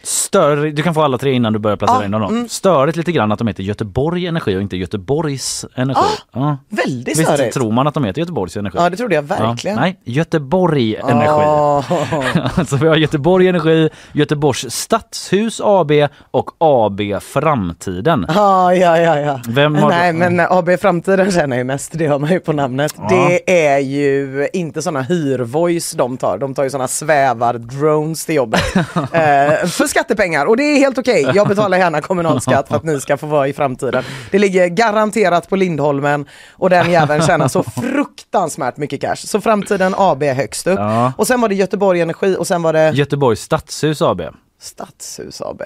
Stör, 0.03 0.57
du 0.57 0.83
kan 0.83 0.95
få 0.95 1.03
alla 1.03 1.19
tre 1.19 1.33
innan 1.33 1.53
du 1.53 1.59
börjar 1.59 1.77
placera 1.77 1.99
Ja, 1.99 2.05
in 2.05 2.11
dem 2.11 2.23
mm. 2.23 2.49
Störigt 2.49 2.97
lite 2.97 3.13
grann 3.13 3.33
att 3.33 3.39
de 3.39 3.49
heter 3.49 3.63
Göteborg 3.63 4.27
Energi 4.27 4.57
och 4.57 4.61
inte 4.63 4.77
Göteborgs 4.77 5.65
Energi. 5.75 6.01
Ja. 6.33 6.59
Väldigt 6.69 7.19
Visst 7.19 7.33
störigt. 7.33 7.55
tror 7.55 7.73
man 7.73 7.87
att 7.87 7.95
de 7.95 8.05
heter 8.05 8.21
Göteborgs 8.21 8.57
Energi? 8.57 8.79
Ja 8.79 8.91
det 8.91 8.97
trodde 8.97 9.15
jag 9.15 9.23
verkligen. 9.23 9.77
Ja, 9.77 9.83
nej, 9.83 10.01
Göteborg 10.05 10.97
Energi. 10.97 11.29
Åh. 11.31 11.85
Så 12.67 12.77
vi 12.77 12.89
har 12.89 12.97
Göteborg 12.97 13.49
Energi, 13.49 13.89
Göteborgs 14.13 14.71
Stadshus 14.71 15.61
AB 15.65 15.93
och 16.31 16.51
AB 16.59 17.01
Framtiden. 17.23 18.27
Ja, 18.35 18.75
ja, 18.75 18.99
ja, 18.99 19.19
ja. 19.21 19.41
Vem 19.49 19.75
har- 19.75 19.89
Nej, 19.91 20.13
men 20.13 20.41
AB 20.41 20.81
Framtiden 20.81 21.33
känner 21.33 21.57
jag 21.57 21.59
ju 21.59 21.65
mest, 21.65 21.91
det 21.95 22.09
hör 22.09 22.19
man 22.19 22.31
ju 22.31 22.41
på 22.41 22.53
namnet. 22.53 22.95
Det 23.09 23.67
är 23.71 23.79
ju 23.79 24.49
inte 24.53 24.83
såna 24.83 25.03
hyrvoice 25.03 25.93
de 25.93 26.17
tar, 26.17 26.39
de 26.39 26.55
tar 26.55 26.65
ju 26.65 26.71
såna 26.71 26.89
svävar-drones 26.89 28.27
till 28.27 28.35
jobbet. 28.35 28.77
eh, 28.97 29.67
för 29.67 29.87
skattepengar, 29.91 30.47
och 30.47 30.57
det 30.57 30.63
är 30.63 30.79
helt 30.79 30.99
okej. 30.99 31.31
Jag 31.35 31.49
betalar 31.49 31.79
gärna 31.79 32.01
kommunalskatt 32.01 32.69
för 32.69 32.77
att 32.77 32.85
ni 32.85 33.01
ska 33.01 33.17
få 33.17 33.27
vara 33.27 33.49
i 33.49 33.53
framtiden. 33.53 34.05
Det 34.31 34.39
ligger 34.39 34.67
garanterat 34.67 35.49
på 35.49 35.57
Lindholmen 35.57 36.27
och 36.53 36.71
den 36.71 36.91
jäveln 36.91 37.23
tjänar 37.23 37.49
så 37.49 37.63
fruktansvärt 37.63 38.77
mycket 38.77 39.01
cash. 39.01 39.17
Så 39.17 39.41
Framtiden 39.41 39.95
AB 39.97 40.23
högst 40.23 40.67
upp. 40.67 40.79
Ja. 40.79 41.13
Och 41.17 41.27
sen 41.27 41.41
var 41.41 41.49
det 41.49 41.55
Göteborg 41.55 42.01
Energi 42.01 42.37
och 42.39 42.47
sen 42.47 42.63
var 42.63 42.73
det 42.73 42.91
Göteborgs 42.91 43.43
Stadshus 43.43 44.03
AB. 44.03 44.23
Stadshus 44.61 45.41
AB. 45.41 45.63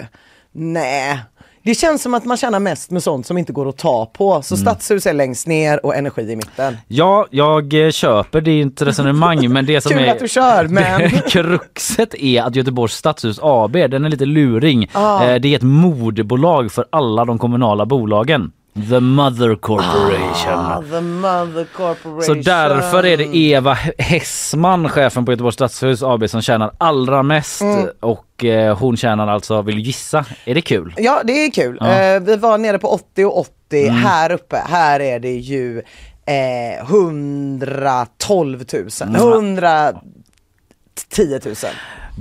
Nej, 0.51 1.19
det 1.65 1.75
känns 1.75 2.01
som 2.01 2.13
att 2.13 2.25
man 2.25 2.37
tjänar 2.37 2.59
mest 2.59 2.91
med 2.91 3.03
sånt 3.03 3.25
som 3.25 3.37
inte 3.37 3.53
går 3.53 3.69
att 3.69 3.77
ta 3.77 4.05
på. 4.05 4.41
Så 4.41 4.55
Mm. 4.55 4.61
stadshus 4.65 5.05
är 5.05 5.13
längst 5.13 5.47
ner 5.47 5.85
och 5.85 5.95
energi 5.95 6.21
i 6.31 6.35
mitten. 6.35 6.77
Ja, 6.87 7.27
jag 7.31 7.85
eh, 7.85 7.91
köper 7.91 8.41
ditt 8.41 8.81
resonemang 8.81 9.53
men 9.53 9.65
det 9.65 9.81
som 9.81 9.91
Kul 9.91 10.01
är 10.03 10.11
att 10.11 10.19
du 10.19 10.27
kör, 10.27 10.67
men- 10.69 11.09
kruxet 11.09 12.13
är 12.15 12.41
att 12.41 12.55
Göteborgs 12.55 12.93
Stadshus 12.93 13.39
AB, 13.41 13.73
den 13.73 14.05
är 14.05 14.09
lite 14.09 14.25
luring. 14.25 14.89
Ah. 14.93 15.19
Det 15.39 15.47
är 15.49 15.55
ett 15.55 15.61
moderbolag 15.61 16.71
för 16.71 16.85
alla 16.89 17.25
de 17.25 17.37
kommunala 17.39 17.85
bolagen. 17.85 18.51
The 18.75 18.99
Mother 18.99 19.55
Corporation. 19.55 20.53
Ah, 20.53 20.83
the 20.91 21.01
mother 21.01 21.67
corporation. 21.75 22.21
Så 22.21 22.33
därför 22.33 23.05
är 23.05 23.17
det 23.17 23.35
Eva 23.35 23.73
Hessman, 23.97 24.89
chefen 24.89 25.25
på 25.25 25.31
Göteborgs 25.31 25.53
Stadshus 25.53 26.03
AB, 26.03 26.29
som 26.29 26.41
tjänar 26.41 26.71
allra 26.77 27.23
mest. 27.23 27.61
Mm. 27.61 27.89
Och 27.99 28.45
eh, 28.45 28.77
hon 28.77 28.97
tjänar 28.97 29.27
alltså, 29.27 29.61
vill 29.61 29.79
gissa? 29.79 30.25
Är 30.45 30.55
det 30.55 30.61
kul? 30.61 30.93
Ja, 30.97 31.21
det 31.23 31.45
är 31.45 31.51
kul. 31.51 31.77
Ja. 31.79 31.85
Mm. 31.87 32.23
Eh, 32.23 32.27
vi 32.27 32.35
var 32.35 32.57
nere 32.57 32.79
på 32.79 32.87
80 32.87 33.25
och 33.25 33.39
80. 33.39 33.87
Här 33.87 34.31
uppe, 34.31 34.57
här 34.67 34.99
är 34.99 35.19
det 35.19 35.35
ju 35.35 35.81
eh, 36.25 36.79
112 36.89 38.63
000. 38.73 39.15
110 39.15 39.99
000. 41.45 41.55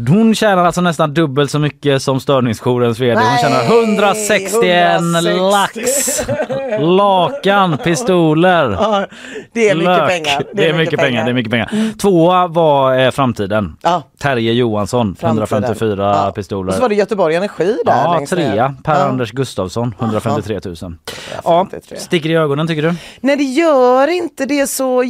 Hon 0.09 0.35
tjänar 0.35 0.65
alltså 0.65 0.81
nästan 0.81 1.15
dubbelt 1.15 1.51
så 1.51 1.59
mycket 1.59 2.03
som 2.03 2.21
störningsjourens 2.21 3.01
vd. 3.01 3.21
Hon 3.21 3.39
tjänar 3.39 3.65
161 3.65 5.01
160. 5.01 5.41
lax. 5.41 6.21
Lakan, 6.81 7.79
pistoler. 7.79 8.71
Ja, 8.71 9.07
det 9.53 9.69
är 9.69 9.75
mycket 9.75 9.89
lök. 9.89 10.09
pengar. 10.09 10.43
Det 10.55 10.69
är, 10.69 10.75
mycket 10.75 11.01
pengar. 11.01 11.25
Det 11.25 11.31
är 11.31 11.35
mycket 11.35 11.51
pengar. 11.51 11.99
Tvåa 11.99 12.47
var 12.47 12.99
eh, 12.99 13.11
framtiden. 13.11 13.77
Ja. 13.83 14.03
Terje 14.19 14.53
Johansson, 14.53 15.17
Framtiden. 15.21 15.43
154 15.53 16.23
Ja. 16.27 16.33
pistoler. 16.35 16.69
Och 16.69 16.75
så 16.75 16.81
var 16.81 16.89
det 16.89 16.95
Göteborg 16.95 17.35
Energi 17.35 17.77
där 17.85 17.93
Ja, 17.93 18.27
trea. 18.29 18.75
Per 18.85 18.95
Ja. 18.99 19.05
Anders 19.05 19.33
Gustafsson, 19.33 19.95
153 19.99 20.61
000. 20.65 20.75
Ja, 20.83 20.91
153. 21.45 21.99
sticker 21.99 22.31
i 22.31 22.35
ögonen 22.37 22.67
tycker 22.67 22.83
du? 22.83 22.95
Nej 23.21 23.37
det 23.37 23.43
gör 23.45 24.09
inte 24.09 24.47
det 24.47 24.67
så 24.67 25.03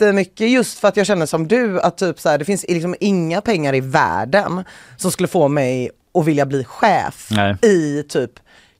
jättemycket 0.00 0.50
just 0.50 0.78
för 0.78 0.88
att 0.88 0.96
jag 0.96 1.06
känner 1.06 1.26
som 1.26 1.48
du 1.48 1.80
att 1.80 1.98
typ 1.98 2.20
så 2.20 2.28
här, 2.28 2.38
det 2.38 2.44
finns 2.44 2.64
liksom 2.68 2.94
inga 3.00 3.40
pengar 3.40 3.74
i 3.74 3.80
världen 3.80 4.64
som 4.96 5.10
skulle 5.10 5.28
få 5.28 5.48
mig 5.48 5.90
att 6.14 6.24
vilja 6.24 6.46
bli 6.46 6.64
chef 6.64 7.28
Nej. 7.30 7.56
i 7.62 8.02
typ 8.08 8.30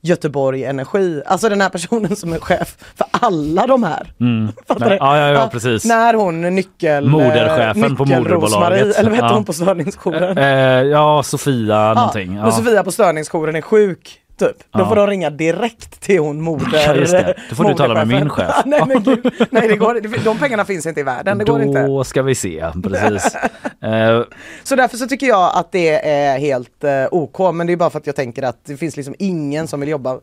Göteborg 0.01 0.63
Energi. 0.63 1.21
Alltså 1.25 1.49
den 1.49 1.61
här 1.61 1.69
personen 1.69 2.15
som 2.15 2.33
är 2.33 2.39
chef 2.39 2.75
för 2.95 3.07
alla 3.11 3.67
de 3.67 3.83
här. 3.83 4.13
Du? 4.17 4.95
Ja, 4.99 5.17
ja, 5.17 5.29
ja, 5.29 5.49
precis. 5.51 5.85
När 5.85 6.13
hon 6.13 6.41
nyckel... 6.41 7.09
Moderchefen 7.09 7.95
på 7.95 8.05
nyckel- 8.05 8.17
moderbolaget. 8.19 8.31
Rosmarie, 8.53 8.93
Eller 8.97 9.09
vad 9.09 9.13
hette 9.19 9.25
Ja. 9.27 9.33
hon 9.33 9.45
på 9.45 9.53
störningsjouren? 9.53 10.37
Eh, 10.37 10.45
ja, 10.91 11.23
Sofia 11.23 11.93
någonting. 11.93 12.35
Ja. 12.35 12.51
Sofia 12.51 12.83
på 12.83 12.91
störningsjouren 12.91 13.55
är 13.55 13.61
sjuk. 13.61 14.19
Typ. 14.37 14.57
Då 14.71 14.79
Ja. 14.79 14.89
får 14.89 14.95
de 14.95 15.07
ringa 15.07 15.29
direkt 15.29 16.01
till 16.01 16.19
hon 16.19 16.41
moder... 16.41 16.83
Ja, 16.87 16.95
just 16.95 17.11
det. 17.11 17.33
Då 17.49 17.55
får 17.55 17.63
du 17.63 17.73
tala 17.73 17.93
med 17.93 18.07
min 18.07 18.29
chef. 18.29 18.55
nej, 18.65 18.81
men 18.87 19.03
gud. 19.03 19.33
nej 19.51 19.67
det 19.67 19.75
går, 19.75 20.23
de 20.25 20.37
pengarna 20.37 20.65
finns 20.65 20.85
inte 20.85 20.99
i 20.99 21.03
världen. 21.03 21.37
Det 21.37 21.45
går 21.45 21.61
inte. 21.61 21.81
Då 21.81 22.03
ska 22.03 22.21
vi 22.21 22.35
se, 22.35 22.65
precis. 22.83 23.35
Eh, 23.81 24.21
Så 24.63 24.75
därför 24.75 24.97
så 24.97 25.07
tycker 25.07 25.27
jag 25.27 25.51
att 25.55 25.71
det 25.71 26.07
är 26.09 26.39
helt 26.39 26.83
eh, 26.83 27.05
OK. 27.11 27.53
Men 27.53 27.67
det 27.67 27.73
är 27.73 27.77
bara 27.77 27.89
för 27.89 27.99
att 27.99 28.07
jag 28.07 28.15
tänker 28.15 28.43
att 28.43 28.65
det 28.65 28.77
finns 28.77 28.97
liksom 28.97 29.15
ingen 29.19 29.67
som 29.67 29.79
vill 29.79 29.89
jobba. 29.89 30.19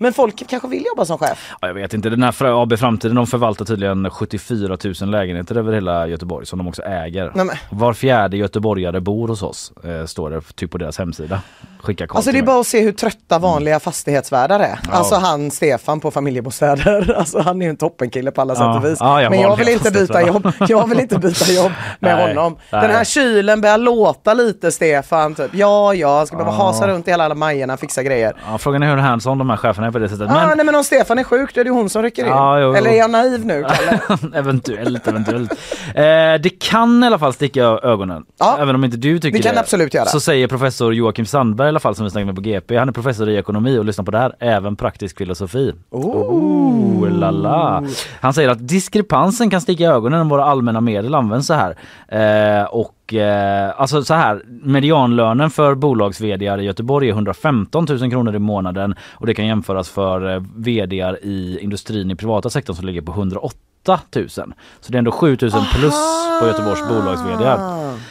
Men 0.00 0.12
folk 0.12 0.48
kanske 0.48 0.68
vill 0.68 0.84
jobba 0.86 1.04
som 1.04 1.18
chef. 1.18 1.50
Ja, 1.60 1.66
Jag 1.68 1.74
vet 1.74 1.94
inte, 1.94 2.08
den 2.10 2.22
här 2.22 2.62
AB 2.62 2.78
Framtiden 2.78 3.16
de 3.16 3.26
förvaltar 3.26 3.64
tydligen 3.64 4.10
74 4.10 4.76
000 5.00 5.10
lägenheter 5.10 5.56
över 5.56 5.72
hela 5.72 6.06
Göteborg 6.06 6.46
som 6.46 6.58
de 6.58 6.68
också 6.68 6.82
äger. 6.82 7.32
Nej, 7.34 7.44
men, 7.44 7.56
Var 7.70 7.92
fjärde 7.92 8.36
göteborgare 8.36 9.00
bor 9.00 9.28
hos 9.28 9.42
oss, 9.42 9.72
eh, 9.84 10.04
står 10.06 10.30
det 10.30 10.40
typ 10.54 10.70
på 10.70 10.78
deras 10.78 10.98
hemsida. 10.98 11.40
Skicka 11.80 12.06
Carl 12.06 12.16
alltså 12.16 12.32
det 12.32 12.38
är 12.38 12.42
bara 12.42 12.60
att 12.60 12.66
se 12.66 12.80
hur 12.80 12.92
trötta 12.92 13.38
vanliga 13.38 13.80
fastighetsvärdar 13.80 14.60
är. 14.60 14.78
Ja. 14.82 14.92
Alltså 14.92 15.14
han 15.14 15.50
Stefan 15.50 16.00
på 16.00 16.10
familjebostäder. 16.10 17.14
Alltså 17.18 17.40
han 17.40 17.62
är 17.62 17.66
ju 17.66 17.70
en 17.70 17.76
toppenkille 17.76 18.30
på 18.30 18.40
alla 18.40 18.54
Ja. 18.54 18.58
sätt 18.74 18.84
och 18.84 18.90
vis. 18.90 18.98
Ja, 19.00 19.22
ja, 19.22 19.30
Men 19.30 19.40
jag 19.40 19.56
vill 19.56 19.68
inte 19.68 19.90
byta 19.90 20.26
jobb. 20.26 20.52
Jag 20.68 20.88
vill 20.88 21.00
inte 21.00 21.18
byta 21.18 21.52
jobb 21.52 21.72
med 22.00 22.16
Nej, 22.16 22.28
honom. 22.34 22.56
Den 22.70 22.90
här 22.90 23.04
kylen 23.04 23.60
börjar 23.60 23.78
låta 23.78 24.34
lite 24.34 24.72
Stefan. 24.72 25.34
Typ. 25.34 25.50
Ja, 25.54 25.94
ja, 25.94 26.26
ska 26.26 26.36
behöva 26.36 26.56
Ja. 26.56 26.62
hasa 26.64 26.88
runt 26.88 27.08
i 27.08 27.12
alla, 27.12 27.24
alla 27.24 27.34
Majorna, 27.34 27.76
fixa 27.76 28.02
grejer. 28.02 28.32
Ja, 28.50 28.58
frågan 28.58 28.82
är 28.82 28.86
hur 28.90 28.96
hands-on 28.96 29.38
de 29.38 29.50
här 29.50 29.56
cheferna 29.56 29.87
är 29.88 29.92
på 29.92 29.98
det 29.98 30.08
sättet. 30.08 30.30
Ah, 30.30 30.46
Men 30.46 30.56
nej 30.56 30.66
men 30.66 30.74
om 30.74 30.84
Stefan 30.84 31.18
är 31.18 31.24
sjuk 31.24 31.54
då 31.54 31.60
är 31.60 31.64
det 31.64 31.70
hon 31.70 31.88
som 31.90 32.02
rycker 32.02 32.22
in. 32.24 32.28
Ja, 32.28 32.60
jo, 32.60 32.66
jo. 32.66 32.74
Eller 32.74 32.90
är 32.90 32.94
jag 32.98 33.10
naiv 33.10 33.46
nu 33.46 33.66
eventuellt, 34.34 35.08
eventuellt. 35.08 35.52
Eh, 35.94 36.04
det 36.42 36.58
kan 36.60 37.02
i 37.04 37.06
alla 37.06 37.18
fall 37.18 37.32
sticka 37.32 37.62
ögonen. 37.64 38.24
Ja, 38.38 38.56
Även 38.60 38.74
om 38.74 38.84
inte 38.84 38.96
du 38.96 39.18
tycker 39.18 39.38
det 39.38 39.42
kan 39.44 39.54
det. 39.54 39.60
absolut 39.60 39.94
göra. 39.94 40.06
Så 40.06 40.20
säger 40.20 40.46
professor 40.48 40.94
Joakim 40.94 41.26
Sandberg 41.26 41.66
i 41.66 41.68
alla 41.68 41.80
fall 41.80 41.94
som 41.94 42.04
vi 42.04 42.10
snackade 42.10 42.26
med 42.26 42.34
på 42.34 42.40
GP. 42.40 42.76
Han 42.76 42.88
är 42.88 42.92
professor 42.92 43.28
i 43.28 43.36
ekonomi 43.36 43.78
och 43.78 43.84
lyssnar 43.84 44.04
på 44.04 44.10
det 44.10 44.18
här. 44.18 44.34
Även 44.40 44.76
praktisk 44.76 45.18
filosofi. 45.18 45.74
Oh, 45.90 47.10
lala. 47.10 47.84
Han 48.20 48.34
säger 48.34 48.48
att 48.48 48.68
diskrepansen 48.68 49.50
kan 49.50 49.60
sticka 49.60 49.84
i 49.84 49.86
ögonen 49.86 50.20
om 50.20 50.28
våra 50.28 50.44
allmänna 50.44 50.80
medel 50.80 51.14
används 51.14 51.46
så 51.46 51.54
här. 51.54 51.76
Eh, 52.08 52.64
och 52.64 52.94
eh, 53.14 53.80
alltså 53.80 54.04
så 54.04 54.14
här, 54.14 54.42
medianlönen 54.46 55.50
för 55.50 55.74
bolags 55.74 56.20
i 56.20 56.26
Göteborg 56.26 57.08
är 57.08 57.12
115 57.12 57.86
000 57.88 58.10
kronor 58.10 58.34
i 58.34 58.38
månaden 58.38 58.94
och 59.12 59.26
det 59.26 59.34
kan 59.34 59.46
jämföras 59.46 59.88
för 59.88 60.34
eh, 60.34 60.42
vd 60.56 61.16
i 61.22 61.58
industrin 61.60 62.10
i 62.10 62.14
privata 62.14 62.50
sektorn 62.50 62.76
som 62.76 62.86
ligger 62.86 63.00
på 63.00 63.12
108 63.12 64.00
000. 64.16 64.28
Så 64.28 64.42
det 64.88 64.94
är 64.94 64.98
ändå 64.98 65.12
7 65.12 65.26
000 65.26 65.36
plus 65.74 65.94
på 66.40 66.46
Göteborgs 66.46 66.88
bolags 66.88 67.22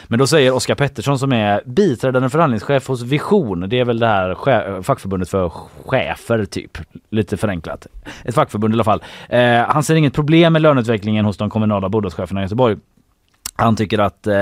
Men 0.08 0.18
då 0.18 0.26
säger 0.26 0.54
Oskar 0.54 0.74
Pettersson 0.74 1.18
som 1.18 1.32
är 1.32 1.62
biträdande 1.66 2.28
förhandlingschef 2.28 2.88
hos 2.88 3.02
Vision. 3.02 3.68
Det 3.68 3.80
är 3.80 3.84
väl 3.84 3.98
det 3.98 4.06
här 4.06 4.82
fackförbundet 4.82 5.28
för 5.28 5.52
chefer 5.86 6.44
typ. 6.44 6.78
Lite 7.10 7.36
förenklat. 7.36 7.86
Ett 8.24 8.34
fackförbund 8.34 8.74
i 8.74 8.76
alla 8.76 8.84
fall. 8.84 9.02
Eh, 9.28 9.58
han 9.68 9.82
ser 9.82 9.94
inget 9.94 10.14
problem 10.14 10.52
med 10.52 10.62
löneutvecklingen 10.62 11.24
hos 11.24 11.36
de 11.36 11.50
kommunala 11.50 11.88
bolagscheferna 11.88 12.40
i 12.40 12.44
Göteborg. 12.44 12.76
Han 13.58 13.76
tycker 13.76 13.98
att 13.98 14.26
eh, 14.26 14.34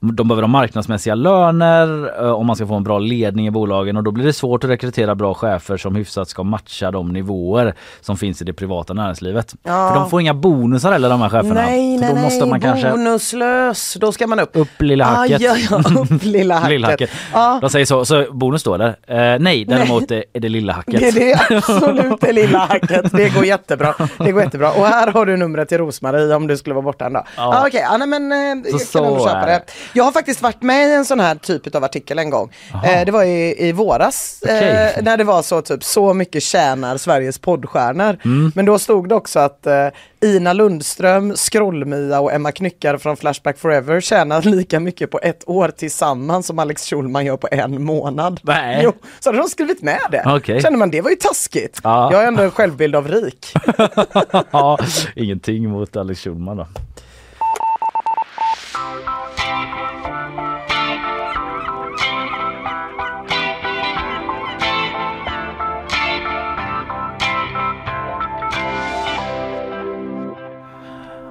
de 0.00 0.28
behöver 0.28 0.42
ha 0.42 0.48
marknadsmässiga 0.48 1.14
löner 1.14 2.12
eh, 2.24 2.30
om 2.30 2.46
man 2.46 2.56
ska 2.56 2.66
få 2.66 2.74
en 2.74 2.84
bra 2.84 2.98
ledning 2.98 3.46
i 3.46 3.50
bolagen 3.50 3.96
och 3.96 4.02
då 4.02 4.10
blir 4.10 4.24
det 4.24 4.32
svårt 4.32 4.64
att 4.64 4.70
rekrytera 4.70 5.14
bra 5.14 5.34
chefer 5.34 5.76
som 5.76 5.96
hyfsat 5.96 6.28
ska 6.28 6.42
matcha 6.42 6.90
de 6.90 7.12
nivåer 7.12 7.74
som 8.00 8.16
finns 8.16 8.42
i 8.42 8.44
det 8.44 8.52
privata 8.52 8.94
näringslivet. 8.94 9.54
Ja. 9.62 9.88
För 9.88 10.00
de 10.00 10.10
får 10.10 10.20
inga 10.20 10.34
bonusar 10.34 10.92
heller 10.92 11.08
de 11.08 11.20
här 11.20 11.28
cheferna. 11.28 11.54
Nej, 11.54 11.98
nej, 11.98 12.14
då 12.14 12.20
måste 12.20 12.40
nej, 12.40 12.50
man 12.50 12.60
kanske 12.60 12.90
bonuslös. 12.90 13.96
Då 14.00 14.12
ska 14.12 14.26
man 14.26 14.40
upp. 14.40 14.50
upp 14.52 14.82
lilla 14.82 15.04
hacket. 15.04 15.40
Ah, 15.40 15.44
ja, 15.44 15.56
ja, 15.70 16.00
upp 16.00 16.22
lilla 16.22 16.54
hacket. 16.54 16.70
Lilla 16.70 16.88
hacket. 16.88 17.10
Ja. 17.32 17.58
De 17.60 17.70
säger 17.70 17.86
så, 17.86 18.04
så 18.04 18.26
bonus 18.32 18.60
står 18.60 18.78
där. 18.78 18.96
Eh, 19.06 19.38
nej, 19.40 19.64
däremot 19.64 20.10
är 20.10 20.24
är 20.32 20.40
det 20.40 20.48
lilla 20.48 20.72
hacket. 20.72 21.00
Det 21.00 21.08
är 21.08 21.12
det 21.12 21.56
absolut 21.56 22.20
det 22.20 22.32
lilla 22.32 22.58
hacket. 22.70 23.12
Det 23.12 23.28
går 23.28 23.44
jättebra. 23.44 23.94
Det 24.18 24.32
går 24.32 24.42
jättebra. 24.42 24.70
Och 24.70 24.86
här 24.86 25.12
har 25.12 25.26
du 25.26 25.36
numret 25.36 25.68
till 25.68 25.78
Rosmarie 25.78 26.34
om 26.34 26.46
du 26.46 26.56
skulle 26.56 26.74
vara 26.74 26.84
borta 26.84 27.06
en 27.06 27.12
dag. 27.12 27.26
Ja. 27.36 27.42
Ah, 27.42 27.66
Okej, 27.66 27.84
ah, 27.90 27.96
nej, 27.96 28.08
men 28.08 28.32
eh, 28.52 28.62
jag 28.64 28.80
kan 28.80 28.80
så 28.80 29.04
ändå 29.04 29.24
köpa 29.24 29.38
är 29.38 29.46
det. 29.46 29.62
Jag 29.92 30.04
har 30.04 30.12
faktiskt 30.12 30.42
varit 30.42 30.62
med 30.62 30.88
i 30.88 30.92
en 30.92 31.04
sån 31.04 31.20
här 31.20 31.34
typ 31.34 31.74
av 31.74 31.84
artikel 31.84 32.18
en 32.18 32.30
gång. 32.30 32.52
Eh, 32.84 33.04
det 33.04 33.12
var 33.12 33.24
i, 33.24 33.68
i 33.68 33.72
våras 33.72 34.40
Okej. 34.42 34.92
eh, 34.96 35.02
när 35.02 35.16
det 35.16 35.24
var 35.24 35.42
så 35.42 35.62
typ 35.62 35.84
så 35.84 36.14
mycket 36.14 36.42
tjänar 36.42 36.96
Sveriges 36.96 37.38
poddstjärnor. 37.38 38.18
Mm. 38.24 38.52
Men 38.54 38.64
då 38.64 38.78
stod 38.78 39.08
det 39.08 39.14
också 39.14 39.38
att 39.38 39.66
eh, 39.66 39.88
Ina 40.20 40.52
Lundström, 40.52 41.36
Skrollmia 41.36 42.20
och 42.20 42.32
Emma 42.32 42.52
Knyckare 42.52 42.98
från 42.98 43.16
Flashback 43.16 43.58
Forever 43.58 44.00
tjänar 44.00 44.42
lika 44.42 44.80
mycket 44.80 45.10
på 45.10 45.20
ett 45.22 45.48
år 45.48 45.68
tillsammans 45.68 46.46
som 46.46 46.58
Alex 46.58 46.82
Schulman 46.90 47.26
gör 47.26 47.36
på 47.36 47.48
en 47.50 47.84
månad. 47.84 48.40
Nej. 48.42 48.80
Jo, 48.84 48.92
så 49.20 49.28
hade 49.28 49.38
de 49.38 49.48
skrivit 49.48 49.82
med 49.82 50.00
det. 50.10 50.22
Okej. 50.26 50.60
Känner 50.62 50.78
man 50.78 50.90
det 50.90 51.00
var 51.00 51.10
ju 51.10 51.16
taskigt. 51.16 51.80
Ja. 51.84 52.12
Jag 52.12 52.18
har 52.18 52.26
ändå 52.26 52.42
en 52.42 52.50
självbild 52.50 52.96
av 52.96 53.08
rik. 53.08 53.54
ja, 54.50 54.78
ingenting 55.16 55.68
mot 55.68 55.96
Alex 55.96 56.20
Schulman 56.20 56.56
då. 56.56 56.66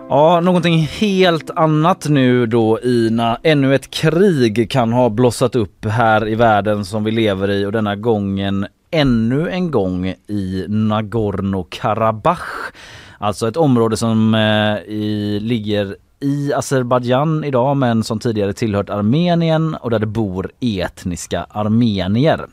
Ja, 0.09 0.41
någonting 0.41 0.77
helt 0.77 1.49
annat 1.49 2.09
nu 2.09 2.45
då 2.45 2.79
Ina. 2.79 3.39
Ännu 3.43 3.75
ett 3.75 3.91
krig 3.91 4.71
kan 4.71 4.93
ha 4.93 5.09
blossat 5.09 5.55
upp 5.55 5.85
här 5.85 6.27
i 6.27 6.35
världen 6.35 6.85
som 6.85 7.03
vi 7.03 7.11
lever 7.11 7.51
i 7.51 7.65
och 7.65 7.71
denna 7.71 7.95
gången 7.95 8.67
ännu 8.91 9.49
en 9.49 9.71
gång 9.71 10.07
i 10.27 10.65
Nagorno-Karabach. 10.67 12.71
Alltså 13.17 13.47
ett 13.47 13.57
område 13.57 13.97
som 13.97 14.35
eh, 14.35 14.93
i, 14.93 15.39
ligger 15.41 15.95
i 16.19 16.53
Azerbajdzjan 16.53 17.43
idag 17.43 17.77
men 17.77 18.03
som 18.03 18.19
tidigare 18.19 18.53
tillhört 18.53 18.89
Armenien 18.89 19.75
och 19.75 19.89
där 19.89 19.99
det 19.99 20.05
bor 20.05 20.51
etniska 20.59 21.45
armenier. 21.49 22.45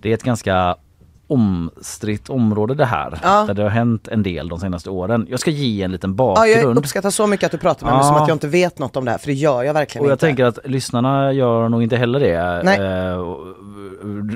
Det 0.00 0.10
är 0.10 0.14
ett 0.14 0.22
ganska 0.22 0.76
omstritt 1.26 2.30
område 2.30 2.74
det 2.74 2.84
här. 2.84 3.18
Ja. 3.22 3.44
Där 3.46 3.54
det 3.54 3.62
har 3.62 3.70
hänt 3.70 4.08
en 4.08 4.22
del 4.22 4.48
de 4.48 4.58
senaste 4.58 4.90
åren. 4.90 5.26
Jag 5.30 5.40
ska 5.40 5.50
ge 5.50 5.82
en 5.82 5.92
liten 5.92 6.16
Ja, 6.18 6.46
jag 6.46 6.56
bakgrund. 6.56 6.78
uppskattar 6.78 7.10
så 7.10 7.26
mycket 7.26 7.46
att 7.46 7.52
du 7.52 7.58
pratar 7.58 7.86
med 7.86 7.94
mig 7.94 8.00
Ja. 8.04 8.08
som 8.08 8.16
att 8.22 8.28
jag 8.28 8.34
inte 8.34 8.48
vet 8.48 8.78
något 8.78 8.96
om 8.96 9.04
det 9.04 9.10
här, 9.10 9.18
för 9.18 9.26
det 9.26 9.32
gör 9.32 9.62
jag 9.62 9.74
verkligen 9.74 10.04
och 10.04 10.10
jag 10.10 10.14
inte. 10.14 10.26
tänker 10.26 10.44
att 10.44 10.58
lyssnarna 10.64 11.32
gör 11.32 11.68
nog 11.68 11.82
inte 11.82 11.96
heller 11.96 12.20
det. 12.20 12.62
Nej. 12.64 12.78
Eh, 12.80 13.20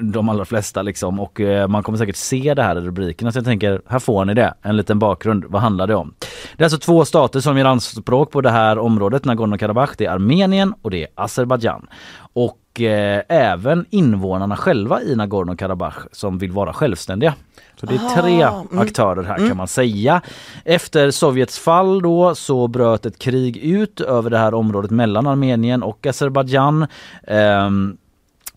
de 0.02 0.28
allra 0.28 0.44
flesta 0.44 0.82
liksom. 0.82 1.20
Och 1.20 1.40
eh, 1.40 1.68
man 1.68 1.82
kommer 1.82 1.99
säkert 1.99 2.16
se 2.16 2.54
det 2.54 2.62
här 2.62 2.76
i 2.76 2.80
rubrikerna. 2.80 3.32
Så 3.32 3.38
jag 3.38 3.44
tänker, 3.44 3.82
här 3.87 3.99
får 3.99 4.25
ni 4.25 4.35
det. 4.35 4.54
En 4.62 4.76
liten 4.76 4.99
bakgrund. 4.99 5.44
Vad 5.49 5.62
handlar 5.62 5.87
det 5.87 5.94
om? 5.94 6.14
Det 6.56 6.62
är 6.62 6.64
alltså 6.66 6.78
två 6.78 7.04
stater 7.04 7.40
som 7.40 7.59
gör 7.59 7.64
anspråk 7.64 8.30
på 8.30 8.40
det 8.40 8.50
här 8.50 8.78
området, 8.78 9.25
Nagorno-Karabach. 9.25 9.90
Det 9.99 10.06
är 10.06 10.11
Armenien 10.11 10.75
och 10.82 10.90
det 10.90 11.02
är 11.02 11.09
Azerbajdzjan. 11.14 11.87
Och 12.32 12.59
eh, 12.82 13.22
även 13.28 13.84
invånarna 13.90 14.56
själva 14.56 15.02
i 15.02 15.14
Nagorno-Karabach 15.14 16.06
som 16.12 16.38
vill 16.38 16.52
vara 16.52 16.72
självständiga. 16.72 17.34
Så 17.80 17.87
det 17.87 17.94
är 17.94 18.22
tre 18.22 18.42
Ah, 18.42 18.64
mm. 18.70 18.82
aktörer 18.82 19.22
här 19.22 19.49
kan 19.49 19.56
man 19.56 19.68
säga. 19.68 20.20
Efter 20.64 21.10
Sovjets 21.10 21.58
fall 21.58 22.02
då 22.02 22.34
så 22.34 22.68
bröt 22.68 23.06
ett 23.06 23.18
krig 23.18 23.56
ut 23.56 24.00
över 24.00 24.30
det 24.30 24.38
här 24.38 24.54
området 24.54 24.90
mellan 24.90 25.26
Armenien 25.26 25.82
och 25.82 26.06
Azerbajdzjan. 26.06 26.87
Ehm, 27.26 27.96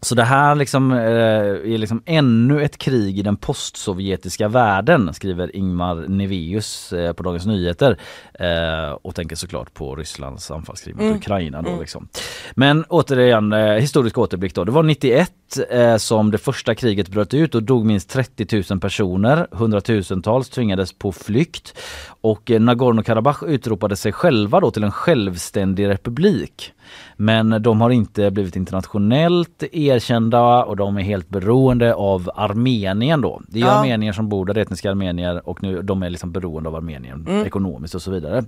så 0.03 0.15
det 0.15 0.23
här 0.23 0.55
liksom, 0.55 0.91
eh, 0.91 0.97
är 0.99 1.77
liksom 1.77 2.03
ännu 2.05 2.63
ett 2.63 2.77
krig 2.77 3.19
i 3.19 3.21
den 3.21 3.37
postsovjetiska 3.37 4.47
världen 4.47 5.13
skriver 5.13 5.55
Ingmar 5.55 5.95
Neveus 5.95 6.93
eh, 6.93 7.13
på 7.13 7.23
Dagens 7.23 7.45
Nyheter. 7.45 7.97
Eh, 8.33 8.91
och 9.01 9.15
tänker 9.15 9.35
såklart 9.35 9.73
på 9.73 9.95
Rysslands 9.95 10.51
anfallskrig 10.51 10.95
mot 10.95 11.15
Ukraina. 11.15 11.61
Då, 11.61 11.79
liksom. 11.79 12.07
Men 12.55 12.83
återigen, 12.83 13.53
eh, 13.53 13.73
historisk 13.73 14.17
återblick 14.17 14.55
då. 14.55 14.63
Det 14.63 14.71
var 14.71 14.83
91 14.83 15.31
eh, 15.69 15.97
som 15.97 16.31
det 16.31 16.37
första 16.37 16.75
kriget 16.75 17.09
bröt 17.09 17.33
ut 17.33 17.55
och 17.55 17.63
dog 17.63 17.85
minst 17.85 18.09
30 18.09 18.63
000 18.69 18.79
personer. 18.79 19.47
Hundratusentals 19.51 20.49
tvingades 20.49 20.93
på 20.93 21.11
flykt 21.11 21.77
och 22.23 22.51
eh, 22.51 22.59
Nagorno-Karabach 22.59 23.43
utropade 23.47 23.95
sig 23.95 24.11
själva 24.11 24.59
då 24.59 24.71
till 24.71 24.83
en 24.83 24.91
självständig 24.91 25.87
republik. 25.87 26.73
Men 27.15 27.61
de 27.61 27.81
har 27.81 27.89
inte 27.89 28.31
blivit 28.31 28.55
internationellt 28.55 29.63
erkända 29.71 30.63
och 30.63 30.75
de 30.75 30.97
är 30.97 31.01
helt 31.01 31.29
beroende 31.29 31.93
av 31.93 32.31
Armenien 32.35 33.21
då. 33.21 33.41
Det 33.47 33.59
är 33.59 33.65
ja. 33.65 33.71
armenier 33.71 34.13
som 34.13 34.29
bor 34.29 34.45
där, 34.45 34.57
etniska 34.57 34.91
armenier 34.91 35.49
och 35.49 35.63
nu, 35.63 35.81
de 35.81 36.03
är 36.03 36.09
liksom 36.09 36.31
beroende 36.31 36.69
av 36.69 36.75
Armenien 36.75 37.27
mm. 37.27 37.45
ekonomiskt 37.45 37.95
och 37.95 38.01
så 38.01 38.11
vidare. 38.11 38.43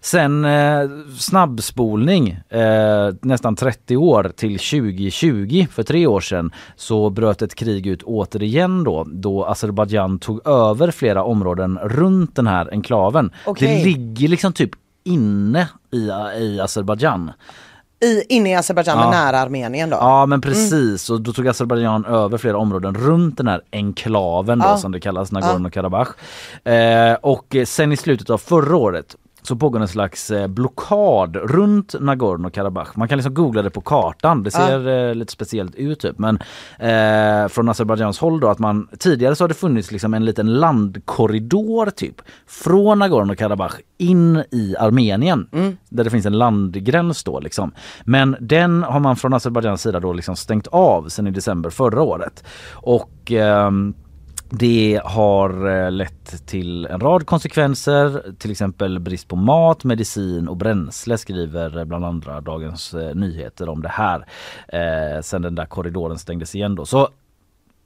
Sen 0.00 0.44
eh, 0.44 0.88
snabbspolning 1.18 2.28
eh, 2.48 3.14
nästan 3.22 3.56
30 3.56 3.96
år 3.96 4.32
till 4.36 4.58
2020 4.58 5.66
för 5.70 5.82
tre 5.82 6.06
år 6.06 6.20
sedan 6.20 6.50
så 6.76 7.10
bröt 7.10 7.42
ett 7.42 7.54
krig 7.54 7.86
ut 7.86 8.02
återigen 8.02 8.84
då 8.84 9.04
då 9.08 9.44
Azerbajdzjan 9.44 10.18
tog 10.18 10.48
över 10.48 10.90
flera 10.90 11.24
områden 11.24 11.78
runt 11.82 12.36
den 12.36 12.46
här 12.46 12.68
enklaven. 12.72 13.15
Okay. 13.46 13.68
Det 13.68 13.84
ligger 13.84 14.28
liksom 14.28 14.52
typ 14.52 14.70
inne 15.04 15.68
i, 15.92 16.10
i 16.38 16.60
Azerbajdzjan. 16.60 17.32
I, 18.04 18.22
inne 18.36 18.50
i 18.50 18.54
Azerbajdzjan 18.54 18.98
ja. 18.98 19.10
nära 19.10 19.38
Armenien 19.38 19.90
då? 19.90 19.96
Ja 19.96 20.26
men 20.26 20.40
precis 20.40 21.08
mm. 21.08 21.16
och 21.16 21.24
då 21.24 21.32
tog 21.32 21.48
Azerbajdzjan 21.48 22.04
över 22.04 22.38
flera 22.38 22.58
områden 22.58 22.94
runt 22.94 23.36
den 23.36 23.48
här 23.48 23.62
enklaven 23.72 24.58
då 24.58 24.76
som 24.76 24.92
det 24.92 25.00
kallas, 25.00 25.32
Nagorno-Karabach. 25.32 26.08
Eh, 26.70 27.14
och 27.14 27.56
sen 27.64 27.92
i 27.92 27.96
slutet 27.96 28.30
av 28.30 28.38
förra 28.38 28.76
året 28.76 29.16
så 29.46 29.56
pågår 29.56 29.80
en 29.80 29.88
slags 29.88 30.30
eh, 30.30 30.46
blockad 30.46 31.36
runt 31.36 31.94
Nagorno-Karabach. 31.94 32.88
Man 32.94 33.08
kan 33.08 33.18
liksom 33.18 33.34
googla 33.34 33.62
det 33.62 33.70
på 33.70 33.80
kartan, 33.80 34.42
det 34.42 34.50
ser 34.50 34.80
ja. 34.80 35.08
Eh, 35.08 35.14
lite 35.14 35.32
speciellt 35.32 35.74
ut 35.74 36.00
typ. 36.00 36.18
Men 36.18 36.38
eh, 36.78 37.48
från 37.48 37.68
Azerbajdzjans 37.68 38.18
håll 38.18 38.40
då 38.40 38.48
att 38.48 38.58
man 38.58 38.88
tidigare 38.98 39.36
så 39.36 39.44
har 39.44 39.48
det 39.48 39.54
funnits 39.54 39.92
liksom 39.92 40.14
en 40.14 40.24
liten 40.24 40.54
landkorridor 40.54 41.90
typ 41.90 42.22
från 42.46 43.02
Nagorno-Karabach 43.02 43.74
in 43.98 44.42
i 44.50 44.74
Armenien 44.78 45.48
mm. 45.52 45.76
där 45.88 46.04
det 46.04 46.10
finns 46.10 46.26
en 46.26 46.38
landgräns 46.38 47.24
då 47.24 47.40
liksom. 47.40 47.72
Men 48.04 48.36
den 48.40 48.82
har 48.82 49.00
man 49.00 49.16
från 49.16 49.34
Azerbajdzjans 49.34 49.82
sida 49.82 50.00
då 50.00 50.12
liksom 50.12 50.36
stängt 50.36 50.66
av 50.66 51.08
sen 51.08 51.26
i 51.26 51.30
december 51.30 51.70
förra 51.70 52.02
året. 52.02 52.44
Och 52.72 53.32
ehm, 53.32 53.94
det 54.50 55.00
har 55.04 55.68
eh, 55.68 55.90
lett 55.90 56.46
till 56.46 56.86
en 56.86 57.00
rad 57.00 57.26
konsekvenser, 57.26 58.34
till 58.38 58.50
exempel 58.50 58.98
brist 58.98 59.28
på 59.28 59.36
mat, 59.36 59.84
medicin 59.84 60.48
och 60.48 60.56
bränsle 60.56 61.18
skriver 61.18 61.78
eh, 61.78 61.84
bland 61.84 62.04
andra 62.04 62.40
Dagens 62.40 62.94
eh, 62.94 63.14
Nyheter 63.14 63.68
om 63.68 63.82
det 63.82 63.88
här. 63.88 64.26
Eh, 64.68 65.22
sen 65.22 65.42
den 65.42 65.54
där 65.54 65.66
korridoren 65.66 66.18
stängdes 66.18 66.54
igen 66.54 66.74
då. 66.74 66.86
Så 66.86 67.08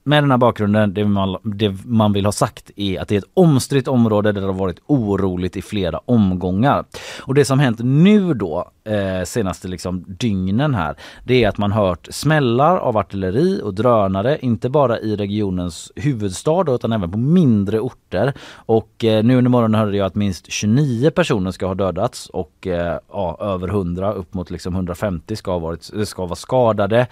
med 0.04 0.22
den 0.22 0.30
här 0.30 0.38
bakgrunden, 0.38 0.94
det 0.94 1.04
man, 1.04 1.36
det 1.42 1.84
man 1.84 2.12
vill 2.12 2.24
ha 2.24 2.32
sagt 2.32 2.70
är 2.76 3.00
att 3.00 3.08
det 3.08 3.14
är 3.14 3.18
ett 3.18 3.30
omstritt 3.34 3.88
område 3.88 4.32
där 4.32 4.40
det 4.40 4.46
har 4.46 4.54
varit 4.54 4.80
oroligt 4.86 5.56
i 5.56 5.62
flera 5.62 6.00
omgångar. 6.04 6.84
Och 7.20 7.34
det 7.34 7.44
som 7.44 7.58
hänt 7.58 7.78
nu 7.82 8.34
då, 8.34 8.70
eh, 8.84 9.24
senaste 9.24 9.68
liksom 9.68 10.04
dygnen 10.08 10.74
här, 10.74 10.96
det 11.24 11.44
är 11.44 11.48
att 11.48 11.58
man 11.58 11.72
hört 11.72 12.08
smällar 12.10 12.76
av 12.76 12.96
artilleri 12.96 13.60
och 13.64 13.74
drönare, 13.74 14.38
inte 14.40 14.70
bara 14.70 14.98
i 14.98 15.16
regionens 15.16 15.92
huvudstad 15.96 16.64
utan 16.68 16.92
även 16.92 17.10
på 17.10 17.18
mindre 17.18 17.80
orter. 17.80 18.32
Och 18.52 19.04
eh, 19.04 19.24
nu 19.24 19.36
under 19.38 19.50
morgonen 19.50 19.80
hörde 19.80 19.96
jag 19.96 20.06
att 20.06 20.14
minst 20.14 20.52
29 20.52 21.10
personer 21.10 21.50
ska 21.50 21.66
ha 21.66 21.74
dödats 21.74 22.28
och 22.28 22.66
eh, 22.66 22.98
ja, 23.12 23.36
över 23.40 23.68
100, 23.68 24.12
upp 24.12 24.34
mot 24.34 24.50
liksom 24.50 24.74
150 24.74 25.36
ska, 25.36 25.50
ha 25.50 25.58
varit, 25.58 26.08
ska 26.08 26.26
vara 26.26 26.36
skadade. 26.36 27.06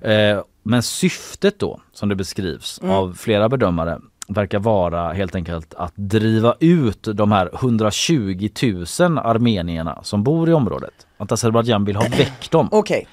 Eh, 0.00 0.40
men 0.62 0.82
syftet 0.82 1.58
då, 1.58 1.80
som 1.92 2.08
det 2.08 2.14
beskrivs 2.14 2.80
mm. 2.82 2.94
av 2.94 3.14
flera 3.14 3.48
bedömare, 3.48 3.98
verkar 4.28 4.58
vara 4.58 5.12
helt 5.12 5.34
enkelt 5.34 5.74
att 5.74 5.92
driva 5.94 6.54
ut 6.60 7.08
de 7.14 7.32
här 7.32 7.50
120 7.54 8.48
000 8.62 9.18
armenierna 9.18 9.98
som 10.02 10.22
bor 10.22 10.50
i 10.50 10.52
området. 10.52 11.06
Att 11.18 11.32
Azerbajdzjan 11.32 11.84
vill 11.84 11.96
ha 11.96 12.02
väck 12.18 12.50
dem. 12.50 12.68
Okay. 12.72 13.04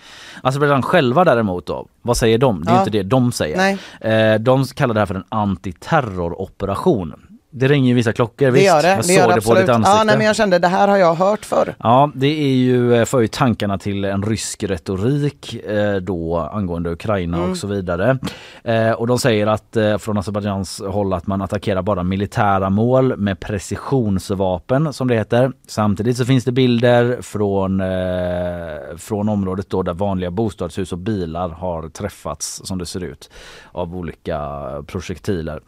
Azerbajdzjan 0.42 0.82
själva 0.82 1.24
däremot 1.24 1.66
då, 1.66 1.88
vad 2.01 2.18
säger 2.18 2.38
de? 2.38 2.63
Det 2.63 2.72
är 2.72 2.74
ja. 2.74 2.80
inte 2.80 2.92
det 2.92 3.04
de 3.04 3.32
säger. 3.32 3.77
Eh, 4.01 4.39
de 4.39 4.66
kallar 4.66 4.94
det 4.94 5.00
här 5.00 5.06
för 5.06 5.16
en 5.16 5.24
antiterroroperation. 5.30 7.13
Det 7.50 7.68
ringer 7.68 7.88
ju 7.88 7.94
vissa 7.94 8.13
klockor, 8.13 8.46
det 8.46 8.51
visst. 8.51 8.66
Gör 8.66 8.82
det, 8.82 8.89
jag 8.89 8.98
det 8.98 9.04
såg 9.04 9.30
det, 9.30 9.36
det 9.36 9.42
på 9.42 9.56
ditt 9.56 9.70
ansikte. 9.70 9.98
Ja, 9.98 10.04
nej, 10.04 10.18
men 10.18 10.25
jag 10.25 10.36
kände 10.36 10.60
det 10.60 10.68
här 10.68 10.88
har 10.88 10.98
jag 10.98 11.16
hört 11.16 11.46
förr. 11.46 11.75
Ja, 11.80 12.12
det 12.16 12.27
är 12.27 12.56
ju, 12.56 12.96
eh, 12.96 13.06
för 13.06 13.20
ju 13.20 13.27
tankarna 13.27 13.77
till 13.77 14.06
en 14.06 14.24
rysk 14.24 14.63
retorik 14.63 15.54
eh, 15.54 15.96
då 15.96 16.38
angående 16.38 16.92
Ukraina 16.92 17.38
mm. 17.38 17.51
och 17.51 17.58
så 17.58 17.68
vidare. 17.68 18.20
Eh, 18.63 18.92
och 18.92 19.07
de 19.07 19.20
säger 19.20 19.48
att 19.48 19.77
eh, 19.77 19.98
från 19.98 20.18
Azerbajdzjans 20.18 20.81
håll 20.88 21.14
att 21.14 21.27
man 21.27 21.42
attackerar 21.42 21.81
bara 21.81 22.03
militära 22.03 22.70
mål 22.70 23.18
med 23.18 23.40
precisionsvapen 23.40 24.94
som 24.94 25.07
det 25.07 25.16
heter. 25.16 25.51
Samtidigt 25.68 26.18
så 26.18 26.25
finns 26.25 26.44
det 26.44 26.51
bilder 26.51 27.22
från, 27.22 27.81
eh, 27.81 28.98
från 28.98 29.29
området 29.29 29.70
då 29.70 29.83
där 29.83 29.94
vanliga 29.94 30.31
bostadshus 30.31 30.92
och 30.92 30.98
bilar 30.98 31.50
har 31.50 31.90
träffats 31.90 32.62
som 32.66 32.77
det 32.77 32.86
ser 32.86 33.03
ut 33.03 33.29
av 33.72 33.96
olika 33.96 34.40
projektiler. 34.88 35.62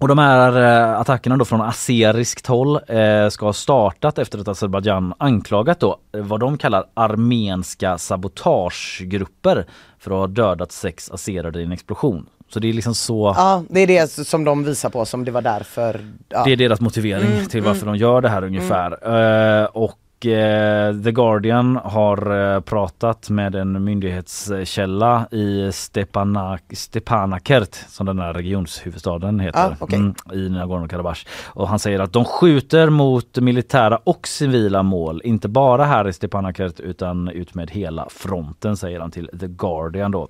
Och 0.00 0.08
de 0.08 0.18
här 0.18 0.62
eh, 0.62 1.00
attackerna 1.00 1.36
då 1.36 1.44
från 1.44 1.60
azeriskt 1.60 2.46
håll 2.46 2.80
eh, 2.86 3.28
ska 3.28 3.46
ha 3.46 3.52
startat 3.52 4.18
efter 4.18 4.38
att 4.38 4.48
Azerbajdzjan 4.48 5.14
anklagat 5.18 5.80
då 5.80 5.98
eh, 6.12 6.20
vad 6.22 6.40
de 6.40 6.58
kallar 6.58 6.84
armenska 6.94 7.98
sabotagegrupper 7.98 9.66
för 9.98 10.10
att 10.10 10.16
ha 10.16 10.26
dödat 10.26 10.72
sex 10.72 11.10
azerare 11.10 11.60
i 11.60 11.64
en 11.64 11.72
explosion. 11.72 12.26
Så 12.48 12.60
det 12.60 12.68
är 12.68 12.72
liksom 12.72 12.94
så... 12.94 13.34
Ja, 13.36 13.62
det 13.68 13.80
är 13.80 13.86
det 13.86 14.08
som 14.10 14.44
de 14.44 14.64
visar 14.64 14.90
på 14.90 15.04
som 15.04 15.24
det 15.24 15.30
var 15.30 15.42
därför... 15.42 16.00
Ja. 16.28 16.44
Det 16.44 16.52
är 16.52 16.56
deras 16.56 16.80
motivering 16.80 17.32
mm, 17.32 17.46
till 17.46 17.62
varför 17.62 17.82
mm. 17.82 17.94
de 17.94 17.98
gör 17.98 18.20
det 18.20 18.28
här 18.28 18.44
ungefär. 18.44 19.06
Mm. 19.06 19.62
Uh, 19.62 19.64
och 19.64 19.98
The 20.22 21.12
Guardian 21.12 21.76
har 21.84 22.54
eh, 22.54 22.60
pratat 22.60 23.30
med 23.30 23.54
en 23.54 23.84
myndighetskälla 23.84 25.26
i 25.30 25.72
Stepanak, 25.72 26.62
Stepanakert 26.72 27.74
som 27.88 28.06
den 28.06 28.18
här 28.18 28.34
regionshuvudstaden 28.34 29.40
heter 29.40 29.76
ah, 29.80 29.84
okay. 29.84 29.98
mm, 29.98 30.14
i 30.32 30.48
Nagorno-Karabach. 30.48 31.26
Och 31.46 31.68
han 31.68 31.78
säger 31.78 32.00
att 32.00 32.12
de 32.12 32.24
skjuter 32.24 32.90
mot 32.90 33.38
militära 33.38 33.96
och 34.04 34.28
civila 34.28 34.82
mål, 34.82 35.20
inte 35.24 35.48
bara 35.48 35.84
här 35.84 36.08
i 36.08 36.12
Stepanakert 36.12 36.80
utan 36.80 37.28
ut 37.28 37.54
med 37.54 37.70
hela 37.70 38.08
fronten 38.10 38.76
säger 38.76 39.00
han 39.00 39.10
till 39.10 39.30
The 39.40 39.46
Guardian 39.46 40.10
då. 40.10 40.28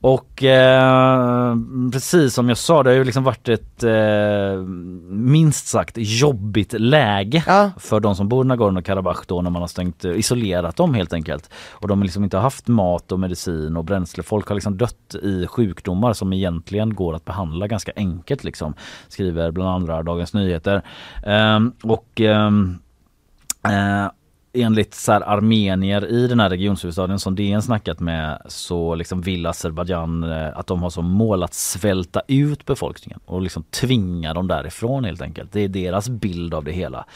Och 0.00 0.42
eh, 0.42 1.56
precis 1.92 2.34
som 2.34 2.48
jag 2.48 2.58
sa, 2.58 2.82
det 2.82 2.90
har 2.90 2.94
ju 2.94 3.04
liksom 3.04 3.24
varit 3.24 3.48
ett 3.48 3.82
eh, 3.82 4.60
minst 5.08 5.66
sagt 5.66 5.94
jobbigt 5.96 6.72
läge 6.72 7.44
ja. 7.46 7.70
för 7.78 8.00
de 8.00 8.14
som 8.16 8.28
bor 8.28 8.44
i 8.44 8.48
Nagorno-Karabach 8.48 9.05
då 9.26 9.42
när 9.42 9.50
man 9.50 9.62
har 9.62 9.68
stängt, 9.68 10.04
eh, 10.04 10.18
isolerat 10.18 10.76
dem 10.76 10.94
helt 10.94 11.12
enkelt. 11.12 11.50
Och 11.70 11.88
de 11.88 11.98
har 11.98 12.04
liksom 12.04 12.24
inte 12.24 12.38
haft 12.38 12.68
mat 12.68 13.12
och 13.12 13.20
medicin 13.20 13.76
och 13.76 13.84
bränsle. 13.84 14.22
Folk 14.22 14.48
har 14.48 14.54
liksom 14.54 14.76
dött 14.76 15.14
i 15.22 15.46
sjukdomar 15.46 16.12
som 16.12 16.32
egentligen 16.32 16.94
går 16.94 17.14
att 17.14 17.24
behandla 17.24 17.66
ganska 17.66 17.92
enkelt 17.96 18.44
liksom. 18.44 18.74
Skriver 19.08 19.50
bland 19.50 19.70
andra 19.70 20.02
Dagens 20.02 20.34
Nyheter. 20.34 20.82
Ehm, 21.26 21.72
och 21.82 22.20
ehm, 22.20 22.78
eh, 23.64 24.10
enligt 24.56 24.94
så 24.94 25.12
här, 25.12 25.20
armenier 25.20 26.06
i 26.06 26.28
den 26.28 26.40
här 26.40 26.50
regionshuvudstaden 26.50 27.18
som 27.18 27.34
DN 27.34 27.62
snackat 27.62 28.00
med 28.00 28.42
så 28.46 28.94
liksom 28.94 29.20
vill 29.20 29.46
Azerbajdzjan 29.46 30.22
eh, 30.22 30.58
att 30.58 30.66
de 30.66 30.82
har 30.82 30.90
som 30.90 31.10
mål 31.10 31.42
att 31.42 31.54
svälta 31.54 32.22
ut 32.28 32.64
befolkningen 32.64 33.20
och 33.24 33.42
liksom 33.42 33.62
tvinga 33.62 34.34
dem 34.34 34.48
därifrån 34.48 35.04
helt 35.04 35.22
enkelt. 35.22 35.52
Det 35.52 35.60
är 35.60 35.68
deras 35.68 36.08
bild 36.08 36.54
av 36.54 36.64
det 36.64 36.72
hela. 36.72 37.06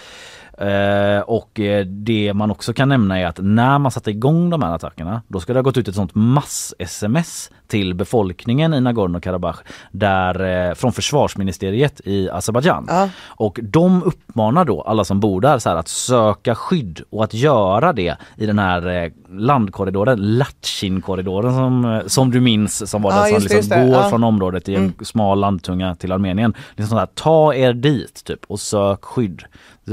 Eh, 0.60 1.20
och 1.20 1.60
eh, 1.60 1.86
det 1.86 2.32
man 2.34 2.50
också 2.50 2.72
kan 2.72 2.88
nämna 2.88 3.18
är 3.18 3.26
att 3.26 3.38
när 3.42 3.78
man 3.78 3.90
satte 3.90 4.10
igång 4.10 4.50
de 4.50 4.62
här 4.62 4.74
attackerna 4.74 5.22
då 5.28 5.40
ska 5.40 5.52
det 5.52 5.58
ha 5.58 5.62
gått 5.62 5.76
ut 5.76 5.88
ett 5.88 5.94
sånt 5.94 6.14
mass-sms 6.14 7.50
till 7.68 7.94
befolkningen 7.94 8.74
i 8.74 8.80
Nagorno-Karabach 8.80 9.56
där, 9.90 10.68
eh, 10.68 10.74
från 10.74 10.92
försvarsministeriet 10.92 12.00
i 12.04 12.30
Azerbajdzjan. 12.30 12.86
Ja. 12.88 13.08
Och 13.26 13.60
de 13.62 14.02
uppmanar 14.02 14.64
då 14.64 14.82
alla 14.82 15.04
som 15.04 15.20
bor 15.20 15.40
där 15.40 15.58
så 15.58 15.68
här, 15.68 15.76
att 15.76 15.88
söka 15.88 16.54
skydd 16.54 17.00
och 17.10 17.24
att 17.24 17.34
göra 17.34 17.92
det 17.92 18.16
i 18.36 18.46
den 18.46 18.58
här 18.58 19.10
landkorridoren, 19.30 20.18
Latchin-korridoren 20.18 21.52
som, 21.52 22.02
som 22.06 22.30
du 22.30 22.40
minns 22.40 22.90
som 22.90 23.02
var 23.02 23.12
ja, 23.12 23.22
den 23.22 23.40
som 23.40 23.56
liksom 23.56 23.86
går 23.86 24.02
ja. 24.02 24.08
från 24.10 24.24
området 24.24 24.68
i 24.68 24.74
en 24.74 24.82
mm. 24.82 24.94
smal 25.02 25.40
landtunga 25.40 25.94
till 25.94 26.12
Armenien. 26.12 26.54
Liksom 26.76 26.98
här, 26.98 27.06
ta 27.06 27.54
er 27.54 27.72
dit 27.72 28.24
typ 28.24 28.40
och 28.46 28.60
sök 28.60 29.04
skydd. 29.04 29.42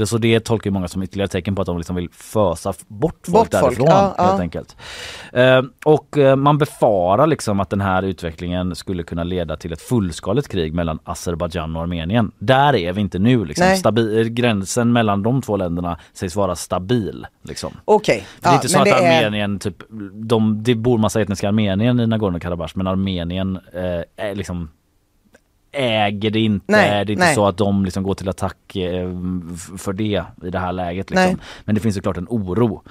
Så 0.06 0.18
det 0.18 0.40
tolkar 0.40 0.70
många 0.70 0.88
som 0.88 1.02
ytterligare 1.02 1.28
tecken 1.28 1.54
på 1.54 1.62
att 1.62 1.66
de 1.66 1.78
liksom 1.78 1.96
vill 1.96 2.08
fösa 2.12 2.74
bort 2.88 3.14
folk 3.22 3.32
bort 3.32 3.50
därifrån 3.50 3.74
folk. 3.74 3.88
Ja, 3.88 4.02
helt 4.02 4.14
ja. 4.18 4.40
enkelt. 4.40 4.76
Eh, 5.32 5.62
och 5.84 6.18
eh, 6.18 6.36
man 6.36 6.58
befarar 6.58 7.26
liksom 7.26 7.60
att 7.60 7.70
den 7.70 7.80
här 7.80 8.02
utvecklingen 8.02 8.74
skulle 8.74 9.02
kunna 9.02 9.24
leda 9.24 9.56
till 9.56 9.72
ett 9.72 9.82
fullskaligt 9.82 10.48
krig 10.48 10.74
mellan 10.74 10.98
Azerbajdzjan 11.04 11.76
och 11.76 11.82
Armenien. 11.82 12.32
Där 12.38 12.76
är 12.76 12.92
vi 12.92 13.00
inte 13.00 13.18
nu. 13.18 13.44
Liksom. 13.44 13.76
Stabil, 13.76 14.28
gränsen 14.28 14.92
mellan 14.92 15.22
de 15.22 15.42
två 15.42 15.56
länderna 15.56 15.98
sägs 16.12 16.36
vara 16.36 16.56
stabil. 16.56 17.26
Liksom. 17.42 17.72
Okay. 17.84 18.20
Det 18.40 18.46
är 18.46 18.50
ja, 18.50 18.54
inte 18.54 18.68
så 18.68 18.80
att 18.80 18.92
Armenien, 18.92 19.54
är... 19.54 19.58
typ, 19.58 19.76
de, 20.12 20.62
det 20.62 20.74
bor 20.74 20.98
massa 20.98 21.20
etniska 21.20 21.48
Armenien 21.48 22.00
i 22.00 22.06
Nagorno-Karabach 22.06 22.72
men 22.74 22.86
Armenien 22.86 23.56
eh, 23.72 24.26
är 24.26 24.34
liksom 24.34 24.70
äger 25.78 26.30
det 26.30 26.40
inte. 26.40 26.72
Nej, 26.72 27.04
det 27.04 27.10
är 27.10 27.14
inte 27.14 27.24
nej. 27.24 27.34
så 27.34 27.46
att 27.46 27.56
de 27.56 27.84
liksom 27.84 28.02
går 28.02 28.14
till 28.14 28.28
attack 28.28 28.76
eh, 28.76 29.10
för 29.78 29.92
det 29.92 30.24
i 30.42 30.50
det 30.50 30.58
här 30.58 30.72
läget. 30.72 31.10
Liksom. 31.10 31.38
Men 31.64 31.74
det 31.74 31.80
finns 31.80 31.94
såklart 31.94 32.16
en 32.16 32.26
oro. 32.28 32.82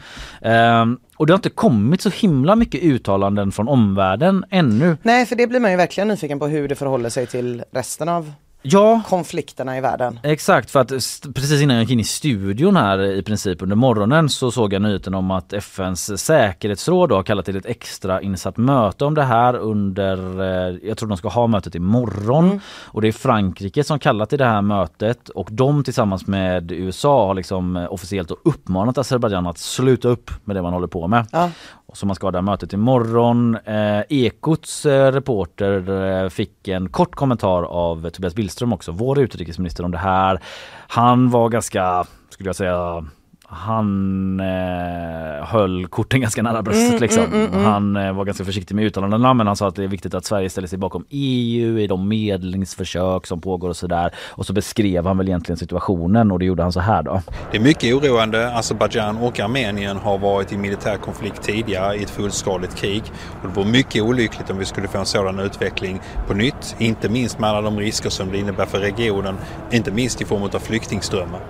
Um, 0.41 0.99
och 1.17 1.27
det 1.27 1.33
har 1.33 1.37
inte 1.37 1.49
kommit 1.49 2.01
så 2.01 2.09
himla 2.09 2.55
mycket 2.55 2.83
uttalanden 2.83 3.51
från 3.51 3.67
omvärlden 3.67 4.45
ännu. 4.49 4.97
Nej 5.03 5.25
för 5.25 5.35
det 5.35 5.47
blir 5.47 5.59
man 5.59 5.71
ju 5.71 5.77
verkligen 5.77 6.07
nyfiken 6.07 6.39
på 6.39 6.47
hur 6.47 6.67
det 6.67 6.75
förhåller 6.75 7.09
sig 7.09 7.27
till 7.27 7.63
resten 7.71 8.09
av 8.09 8.33
ja, 8.71 9.01
konflikterna 9.07 9.77
i 9.77 9.81
världen. 9.81 10.19
Exakt, 10.23 10.71
för 10.71 10.79
att 10.79 10.89
precis 11.35 11.61
innan 11.61 11.75
jag 11.75 11.83
gick 11.83 11.91
in 11.91 11.99
i 11.99 12.03
studion 12.03 12.75
här 12.75 13.01
i 13.03 13.23
princip 13.23 13.61
under 13.61 13.75
morgonen 13.75 14.29
så 14.29 14.51
såg 14.51 14.73
jag 14.73 14.81
nyheten 14.81 15.13
om 15.13 15.31
att 15.31 15.53
FNs 15.53 16.19
säkerhetsråd 16.19 17.11
har 17.11 17.23
kallat 17.23 17.45
till 17.45 17.55
ett 17.55 17.65
extra 17.65 18.21
insatt 18.21 18.57
möte 18.57 19.05
om 19.05 19.13
det 19.13 19.23
här 19.23 19.55
under, 19.55 20.41
eh, 20.41 20.77
jag 20.83 20.97
tror 20.97 21.09
de 21.09 21.17
ska 21.17 21.29
ha 21.29 21.47
mötet 21.47 21.75
imorgon. 21.75 22.45
Mm. 22.45 22.59
Och 22.85 23.01
det 23.01 23.07
är 23.07 23.11
Frankrike 23.11 23.83
som 23.83 23.99
kallat 23.99 24.29
till 24.29 24.39
det 24.39 24.45
här 24.45 24.61
mötet 24.61 25.29
och 25.29 25.49
de 25.51 25.83
tillsammans 25.83 26.27
med 26.27 26.71
USA 26.71 27.27
har 27.27 27.33
liksom 27.33 27.77
eh, 27.77 27.93
officiellt 27.93 28.31
uppmanat 28.43 28.97
Azerbajdzjan 28.97 29.47
att 29.47 29.57
sluta 29.57 30.07
upp 30.07 30.31
med 30.43 30.55
det 30.55 30.61
man 30.61 30.73
håller 30.73 30.87
på 30.87 31.07
med. 31.07 31.25
Ja. 31.31 31.49
Så 31.93 32.05
man 32.05 32.15
ska 32.15 32.27
ha 32.27 32.31
det 32.31 32.37
här 32.37 32.43
mötet 32.43 32.73
imorgon. 32.73 33.57
Eh, 33.65 34.01
Ekots 34.09 34.85
eh, 34.85 35.11
reporter 35.11 35.89
eh, 36.23 36.29
fick 36.29 36.67
en 36.67 36.89
kort 36.89 37.15
kommentar 37.15 37.63
av 37.63 38.09
Tobias 38.09 38.35
Billström 38.35 38.56
också, 38.65 38.91
vår 38.91 39.19
utrikesminister 39.19 39.83
om 39.83 39.91
det 39.91 39.97
här. 39.97 40.39
Han 40.87 41.29
var 41.29 41.49
ganska, 41.49 42.05
skulle 42.29 42.49
jag 42.49 42.55
säga, 42.55 43.05
han 43.49 44.39
eh, 44.39 45.45
höll 45.45 45.87
korten 45.87 46.21
ganska 46.21 46.41
nära 46.41 46.61
bröstet 46.61 46.89
mm, 46.89 47.01
liksom. 47.01 47.23
Mm, 47.23 47.39
mm, 47.39 47.53
mm, 47.53 47.65
han 47.65 47.95
eh, 47.95 48.13
var 48.13 48.25
ganska 48.25 48.45
försiktig 48.45 48.75
med 48.75 48.85
uttalandena 48.85 49.33
men 49.33 49.47
han 49.47 49.55
sa 49.55 49.67
att 49.67 49.75
det 49.75 49.83
är 49.83 49.87
viktigt 49.87 50.13
att 50.13 50.25
Sverige 50.25 50.49
ställer 50.49 50.67
sig 50.67 50.79
bakom 50.79 51.05
EU 51.09 51.79
i 51.79 51.87
de 51.87 52.07
medlingsförsök 52.07 53.25
som 53.25 53.41
pågår 53.41 53.69
och 53.69 53.75
sådär. 53.77 54.15
Och 54.29 54.45
så 54.45 54.53
beskrev 54.53 55.05
han 55.05 55.17
väl 55.17 55.27
egentligen 55.27 55.57
situationen 55.57 56.31
och 56.31 56.39
det 56.39 56.45
gjorde 56.45 56.63
han 56.63 56.71
så 56.71 56.79
här 56.79 57.03
då. 57.03 57.21
Det 57.51 57.57
är 57.57 57.61
mycket 57.61 57.95
oroande. 57.95 58.55
Azerbajdzjan 58.55 59.17
och 59.17 59.39
Armenien 59.39 59.97
har 59.97 60.17
varit 60.17 60.53
i 60.53 60.57
militär 60.57 60.97
konflikt 60.97 61.41
tidigare 61.41 61.95
i 61.95 62.03
ett 62.03 62.09
fullskaligt 62.09 62.75
krig. 62.75 63.03
Och 63.41 63.47
det 63.47 63.55
vore 63.55 63.71
mycket 63.71 64.03
olyckligt 64.03 64.49
om 64.49 64.57
vi 64.57 64.65
skulle 64.65 64.87
få 64.87 64.97
en 64.97 65.05
sådan 65.05 65.39
utveckling 65.39 66.01
på 66.27 66.33
nytt. 66.33 66.75
Inte 66.77 67.09
minst 67.09 67.39
med 67.39 67.49
alla 67.49 67.61
de 67.61 67.79
risker 67.79 68.09
som 68.09 68.31
det 68.31 68.37
innebär 68.37 68.65
för 68.65 68.79
regionen. 68.79 69.35
Inte 69.71 69.91
minst 69.91 70.21
i 70.21 70.25
form 70.25 70.43
av 70.43 70.59
flyktingströmmar. 70.59 71.41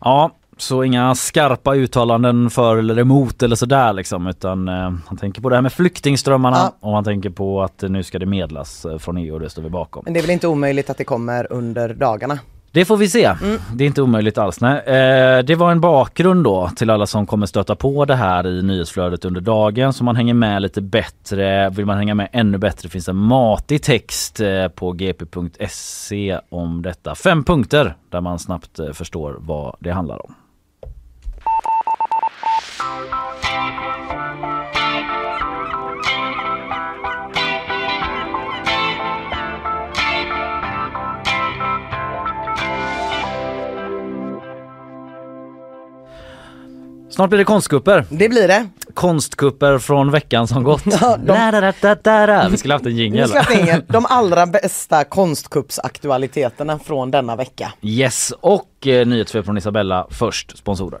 Ja, 0.00 0.30
så 0.62 0.84
inga 0.84 1.14
skarpa 1.14 1.74
uttalanden 1.74 2.50
för 2.50 2.76
eller 2.76 2.98
emot 2.98 3.42
eller 3.42 3.56
sådär 3.56 3.92
liksom 3.92 4.26
utan 4.26 4.68
eh, 4.68 4.74
han 5.06 5.16
tänker 5.20 5.42
på 5.42 5.48
det 5.48 5.54
här 5.54 5.62
med 5.62 5.72
flyktingströmmarna 5.72 6.56
ja. 6.56 6.72
och 6.80 6.94
han 6.94 7.04
tänker 7.04 7.30
på 7.30 7.62
att 7.62 7.82
nu 7.82 8.02
ska 8.02 8.18
det 8.18 8.26
medlas 8.26 8.84
eh, 8.84 8.98
från 8.98 9.16
EU 9.16 9.34
och 9.34 9.40
det 9.40 9.50
står 9.50 9.62
vi 9.62 9.70
bakom. 9.70 10.02
Men 10.04 10.12
det 10.12 10.20
är 10.20 10.22
väl 10.22 10.30
inte 10.30 10.48
omöjligt 10.48 10.90
att 10.90 10.98
det 10.98 11.04
kommer 11.04 11.52
under 11.52 11.94
dagarna? 11.94 12.38
Det 12.72 12.84
får 12.84 12.96
vi 12.96 13.08
se. 13.08 13.24
Mm. 13.24 13.58
Det 13.74 13.84
är 13.84 13.86
inte 13.86 14.02
omöjligt 14.02 14.38
alls. 14.38 14.60
Nej. 14.60 14.78
Eh, 14.78 15.44
det 15.44 15.54
var 15.54 15.72
en 15.72 15.80
bakgrund 15.80 16.44
då 16.44 16.70
till 16.76 16.90
alla 16.90 17.06
som 17.06 17.26
kommer 17.26 17.46
stöta 17.46 17.76
på 17.76 18.04
det 18.04 18.14
här 18.14 18.46
i 18.46 18.62
nyhetsflödet 18.62 19.24
under 19.24 19.40
dagen 19.40 19.92
så 19.92 20.04
man 20.04 20.16
hänger 20.16 20.34
med 20.34 20.62
lite 20.62 20.80
bättre. 20.80 21.70
Vill 21.70 21.86
man 21.86 21.96
hänga 21.96 22.14
med 22.14 22.28
ännu 22.32 22.58
bättre 22.58 22.88
finns 22.88 23.08
en 23.08 23.16
matig 23.16 23.82
text 23.82 24.40
eh, 24.40 24.68
på 24.68 24.92
gp.se 24.92 26.38
om 26.48 26.82
detta. 26.82 27.14
Fem 27.14 27.44
punkter 27.44 27.94
där 28.10 28.20
man 28.20 28.38
snabbt 28.38 28.78
eh, 28.78 28.90
förstår 28.92 29.36
vad 29.38 29.76
det 29.78 29.90
handlar 29.90 30.26
om. 30.26 30.34
Snart 47.12 47.30
blir 47.30 47.38
det 47.38 47.44
konstkupper. 47.44 48.04
Det 48.10 48.28
blir 48.28 48.48
det. 48.48 48.68
Konstkupper 48.94 49.78
från 49.78 50.10
veckan 50.10 50.48
som 50.48 50.62
gått. 50.62 50.82
Ja, 51.00 51.16
de... 51.16 52.50
Vi 52.50 52.56
skulle 52.56 52.74
haft 52.74 52.86
en 52.86 52.96
jingel. 52.96 53.30
De 53.88 54.06
allra 54.08 54.46
bästa 54.46 55.04
konstkuppsaktualiteterna 55.04 56.78
från 56.78 57.10
denna 57.10 57.36
vecka. 57.36 57.72
Yes, 57.82 58.32
och 58.40 58.86
eh, 58.86 59.06
nyhetssvep 59.06 59.44
från 59.44 59.58
Isabella 59.58 60.06
först, 60.10 60.58
sponsorer. 60.58 61.00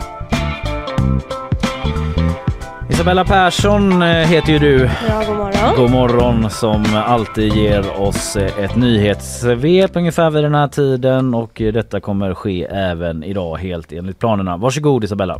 Isabella 3.01 3.25
Persson 3.25 4.01
eh, 4.01 4.07
heter 4.07 4.53
ju 4.53 4.59
du. 4.59 4.89
Ja, 5.09 5.23
god 5.27 5.37
morgon. 5.37 5.75
God 5.75 5.91
morgon 5.91 6.49
som 6.49 6.85
alltid 6.95 7.53
ger 7.53 8.01
oss 8.01 8.35
eh, 8.35 8.59
ett 8.59 8.75
nyhetssvep 8.75 9.91
ungefär 9.93 10.29
vid 10.29 10.43
den 10.43 10.55
här 10.55 10.67
tiden 10.67 11.33
och 11.33 11.51
detta 11.53 11.99
kommer 11.99 12.33
ske 12.33 12.63
även 12.63 13.23
idag 13.23 13.57
helt 13.57 13.91
enligt 13.91 14.19
planerna. 14.19 14.57
Varsågod 14.57 15.03
Isabella. 15.03 15.37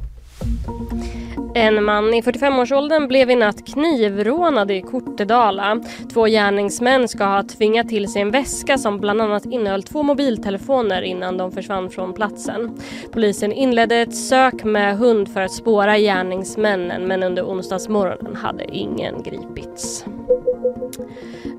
En 1.54 1.84
man 1.84 2.14
i 2.14 2.22
45-årsåldern 2.22 3.08
blev 3.08 3.30
i 3.30 3.36
natt 3.36 3.66
knivrånad 3.68 4.72
i 4.72 4.82
Kortedala. 4.82 5.80
Två 6.14 6.26
gärningsmän 6.26 7.08
ska 7.08 7.24
ha 7.26 7.44
tvingat 7.44 7.90
till 7.90 8.12
sig 8.12 8.22
en 8.22 8.32
väska 8.32 8.78
som 8.78 8.98
bland 9.00 9.22
annat 9.22 9.46
innehöll 9.46 9.84
två 9.84 10.04
mobiltelefoner 10.04 11.02
innan 11.02 11.38
de 11.38 11.52
försvann 11.52 11.90
från 11.90 12.14
platsen. 12.14 12.78
Polisen 13.12 13.54
inledde 13.54 13.96
ett 13.96 14.16
sök 14.16 14.64
med 14.64 14.98
hund 14.98 15.34
för 15.34 15.42
att 15.42 15.52
spåra 15.52 15.98
gärningsmännen 15.98 17.08
men 17.08 17.24
under 17.24 17.44
onsdagsmorgonen 17.44 18.36
hade 18.36 18.66
ingen 18.76 19.24
gripits. 19.24 20.06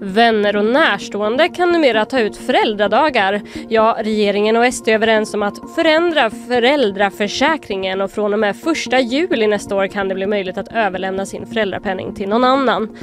Vänner 0.00 0.56
och 0.56 0.64
närstående 0.64 1.48
kan 1.48 1.72
numera 1.72 2.04
ta 2.04 2.20
ut 2.20 2.36
föräldradagar. 2.36 3.42
Ja, 3.68 3.96
regeringen 4.00 4.56
och 4.56 4.74
SD 4.74 4.88
är 4.88 4.94
överens 4.94 5.34
om 5.34 5.42
att 5.42 5.74
förändra 5.74 6.30
föräldraförsäkringen 6.30 8.00
och 8.00 8.10
från 8.10 8.32
och 8.32 8.38
med 8.38 8.56
1 8.92 9.12
juli 9.12 9.46
nästa 9.46 9.76
år 9.76 9.86
kan 9.86 10.08
det 10.08 10.14
bli 10.14 10.26
möjligt 10.26 10.58
att 10.58 10.72
överlämna 10.72 11.26
sin 11.26 11.46
föräldrapenning 11.46 12.14
till 12.14 12.28
någon 12.28 12.44
annan. 12.44 12.96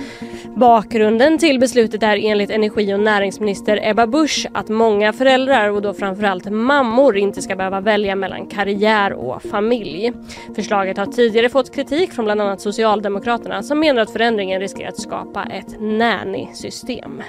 Bakgrunden 0.55 1.37
till 1.37 1.59
beslutet 1.59 2.03
är 2.03 2.17
enligt 2.17 2.49
energi 2.49 2.93
och 2.93 2.99
näringsminister 2.99 3.79
Ebba 3.83 4.07
Busch 4.07 4.47
att 4.53 4.69
många 4.69 5.13
föräldrar 5.13 5.69
och 5.69 5.81
då 5.81 5.93
framförallt 5.93 6.51
mammor 6.51 7.17
inte 7.17 7.41
ska 7.41 7.55
behöva 7.55 7.81
välja 7.81 8.15
mellan 8.15 8.47
karriär 8.47 9.13
och 9.13 9.41
familj. 9.41 10.13
Förslaget 10.55 10.97
har 10.97 11.05
tidigare 11.05 11.49
fått 11.49 11.75
kritik 11.75 12.11
från 12.11 12.25
bland 12.25 12.41
annat 12.41 12.61
Socialdemokraterna 12.61 13.63
som 13.63 13.79
menar 13.79 14.01
att 14.01 14.11
förändringen 14.11 14.59
riskerar 14.59 14.89
att 14.89 15.01
skapa 15.01 15.43
ett 15.43 15.79
nanny-system. 16.25 17.23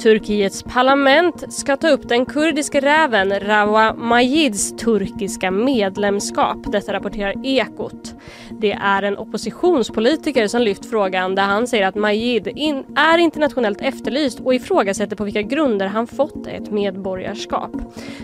Turkiets 0.00 0.62
parlament 0.62 1.52
ska 1.52 1.76
ta 1.76 1.88
upp 1.88 2.08
den 2.08 2.26
kurdiska 2.26 2.80
räven 2.80 3.40
Rawa 3.40 3.94
Majids 3.94 4.76
turkiska 4.76 5.50
medlemskap. 5.50 6.56
Detta 6.72 6.92
rapporterar 6.92 7.46
Ekot. 7.46 8.14
Det 8.50 8.72
är 8.72 9.02
en 9.02 9.18
oppositionspolitiker 9.18 10.48
som 10.48 10.62
lyft 10.62 10.86
frågan 10.86 11.34
där 11.34 11.42
han 11.42 11.66
säger 11.66 11.86
att 11.86 11.94
Majid 11.94 12.48
in 12.48 12.84
är 12.96 13.18
internationellt 13.18 13.80
efterlyst 13.80 14.40
och 14.40 14.54
ifrågasätter 14.54 15.16
på 15.16 15.24
vilka 15.24 15.42
grunder 15.42 15.86
han 15.86 16.06
fått 16.06 16.46
ett 16.46 16.70
medborgarskap. 16.70 17.70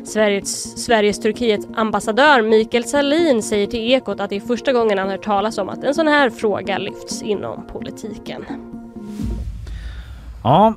Sveriges, 0.04 0.85
Sveriges 0.85 1.20
Turkiets 1.20 1.68
ambassadör 1.74 2.42
Mikael 2.42 2.85
Salin 2.85 3.42
säger 3.42 3.66
till 3.66 3.92
Ekot 3.92 4.20
att 4.20 4.31
det 4.31 4.37
är 4.37 4.40
första 4.40 4.72
gången 4.72 4.98
han 4.98 5.09
hört 5.09 5.24
talas 5.24 5.59
om 5.59 5.68
att 5.68 5.85
en 5.85 5.94
sån 5.94 6.09
här 6.09 6.31
fråga 6.31 6.78
lyfts 6.78 7.22
inom 7.22 7.66
politiken. 7.72 8.44
Ja, 10.44 10.74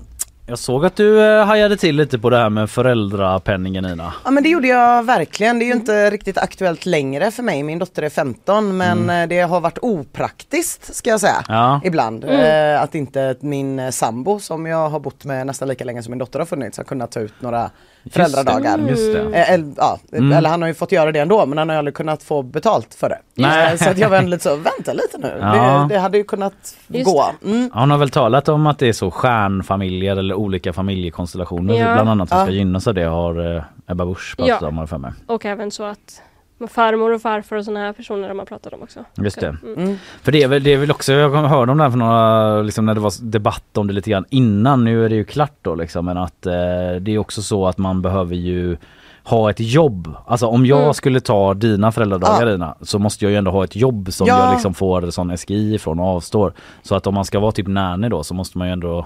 jag 0.52 0.60
såg 0.60 0.86
att 0.86 0.96
du 0.96 1.22
eh, 1.22 1.46
hajade 1.46 1.78
till 1.78 1.96
lite 1.96 2.20
på 2.20 2.30
det 2.30 2.38
här 2.38 2.50
med 2.50 2.70
föräldrapenningen 2.70 3.86
Ina. 3.86 4.14
Ja 4.24 4.32
men 4.32 4.44
det 4.44 4.50
gjorde 4.50 4.68
jag 4.68 5.04
verkligen. 5.04 5.60
Det 5.60 5.66
är 5.66 5.68
ju 5.68 5.74
inte 5.74 6.10
riktigt 6.10 6.38
aktuellt 6.38 6.86
längre 6.86 7.32
för 7.32 7.44
mig. 7.44 7.64
Min 7.64 7.80
dotter 7.80 8.04
är 8.04 8.10
15 8.10 8.78
men 8.78 9.10
eh, 9.10 9.28
det 9.28 9.42
har 9.42 9.62
varit 9.62 9.78
opraktiskt 9.82 10.96
ska 10.96 11.10
jag 11.10 11.20
säga. 11.20 11.44
Ja. 11.48 11.82
Ibland. 11.84 12.24
Eh, 12.24 12.82
att 12.82 12.96
inte 12.96 13.36
min 13.40 13.80
eh, 13.80 13.90
sambo 13.90 14.40
som 14.40 14.66
jag 14.66 14.90
har 14.90 15.00
bott 15.00 15.26
med 15.26 15.48
nästan 15.48 15.68
lika 15.68 15.84
länge 15.84 16.04
som 16.04 16.12
min 16.12 16.20
dotter 16.20 16.40
har 16.40 16.46
funnits 16.46 16.78
har 16.78 16.84
kunnat 16.84 17.12
ta 17.12 17.20
ut 17.20 17.34
några 17.40 17.72
föräldradagar. 18.12 18.78
Just 18.90 19.14
det. 19.14 19.20
Eh, 19.22 19.52
eller, 19.54 19.74
ja, 19.78 20.00
eller 20.12 20.50
han 20.50 20.62
har 20.62 20.68
ju 20.68 20.74
fått 20.74 20.92
göra 20.92 21.12
det 21.12 21.20
ändå 21.20 21.46
men 21.46 21.58
han 21.58 21.70
har 21.70 21.76
ju 21.76 21.80
aldrig 21.80 21.96
kunnat 21.96 22.24
få 22.24 22.42
betalt 22.44 22.94
för 22.94 23.10
det. 23.10 23.18
Nej. 23.36 23.78
Så 23.78 23.90
att 23.90 23.98
jag 23.98 24.10
var 24.10 24.18
ändå 24.18 24.30
lite 24.30 24.44
så, 24.44 24.56
vänta 24.56 24.94
lite 24.94 25.18
nu. 25.18 25.38
Ja. 25.42 25.88
Det, 25.90 25.96
det 25.96 26.00
hade 26.02 26.18
ju 26.18 26.24
kunnat 26.24 26.54
Just 26.88 27.06
gå. 27.06 27.26
Mm. 27.46 27.70
Hon 27.74 27.92
har 27.92 27.98
väl 27.98 28.10
talat 28.10 28.50
om 28.50 28.68
att 28.68 28.80
det 28.80 28.88
är 28.88 28.94
så 28.94 29.12
stjärnfamiljer 29.12 30.16
eller 30.18 30.36
olika 30.36 30.74
familjekonstellationer 30.74 31.74
Ja. 31.74 31.94
bland 31.94 32.10
annat 32.10 32.30
som 32.30 32.38
ska 32.38 32.46
Ja. 32.52 32.52
gynnas 32.58 32.88
av 32.88 32.94
det 32.94 33.04
har 33.04 33.56
eh, 33.56 33.64
Ebba 33.88 34.06
Busch 34.06 34.34
pratat 34.38 34.58
Ja. 34.62 34.68
om 34.68 34.78
har 34.78 34.82
jag 34.84 34.90
för 34.90 34.98
mig. 34.98 35.12
Och 35.28 35.46
även 35.46 35.72
så 35.72 35.84
att 35.84 36.22
farmor 36.68 37.14
och 37.14 37.22
farfar 37.22 37.56
och 37.56 37.66
sådana 37.66 37.80
här 37.80 37.94
personer 37.94 38.30
de 38.30 38.40
har 38.40 38.46
pratat 38.46 38.74
om 38.74 38.82
också. 38.82 39.00
Just 39.18 39.40
det. 39.40 39.58
Mm. 39.64 39.78
Mm. 39.84 39.98
För 40.24 40.32
det 40.32 40.44
är 40.44 40.48
väl, 40.48 40.64
det 40.64 40.74
är 40.74 40.78
väl 40.78 40.92
också, 40.92 41.14
jag 41.14 41.30
hörde 41.30 41.72
om 41.72 41.78
det 41.78 41.84
här 41.84 41.92
för 41.92 41.98
några, 41.98 42.62
liksom 42.62 42.86
när 42.86 42.94
det 42.96 43.00
var 43.02 43.14
debatt 43.22 43.78
om 43.78 43.88
det 43.88 43.94
lite 43.94 44.10
grann 44.10 44.26
innan, 44.30 44.84
nu 44.84 45.06
är 45.06 45.10
det 45.10 45.16
ju 45.16 45.24
klart 45.24 45.58
då 45.62 45.76
liksom, 45.76 46.06
men 46.06 46.18
att 46.18 46.46
eh, 46.46 46.54
det 47.02 47.12
är 47.12 47.18
också 47.18 47.42
så 47.42 47.68
att 47.68 47.78
man 47.78 48.02
behöver 48.02 48.36
ju 48.36 48.78
ha 49.24 49.50
ett 49.50 49.60
jobb. 49.60 50.16
Alltså 50.28 50.48
om 50.48 50.66
jag 50.66 50.82
Mm. 50.82 50.94
skulle 50.94 51.20
ta 51.20 51.54
dina 51.54 51.92
föräldradagar 51.92 52.46
Ja. 52.46 52.52
Dina, 52.52 52.76
så 52.82 53.00
måste 53.00 53.26
jag 53.26 53.32
ju 53.32 53.38
ändå 53.38 53.52
ha 53.52 53.64
ett 53.64 53.76
jobb 53.76 54.14
som 54.14 54.28
Ja. 54.28 54.44
jag 54.46 54.54
liksom 54.54 54.74
får 54.74 55.12
sån 55.12 55.38
SGI 55.38 55.74
ifrån 55.76 56.00
och 56.00 56.06
avstår. 56.06 56.54
Så 56.84 56.96
att 56.96 57.08
om 57.08 57.14
man 57.14 57.26
ska 57.26 57.40
vara 57.40 57.52
typ 57.52 57.68
nanny 57.68 58.10
då 58.10 58.24
så 58.24 58.34
måste 58.34 58.58
man 58.58 58.68
ju 58.68 58.74
ändå 58.74 59.06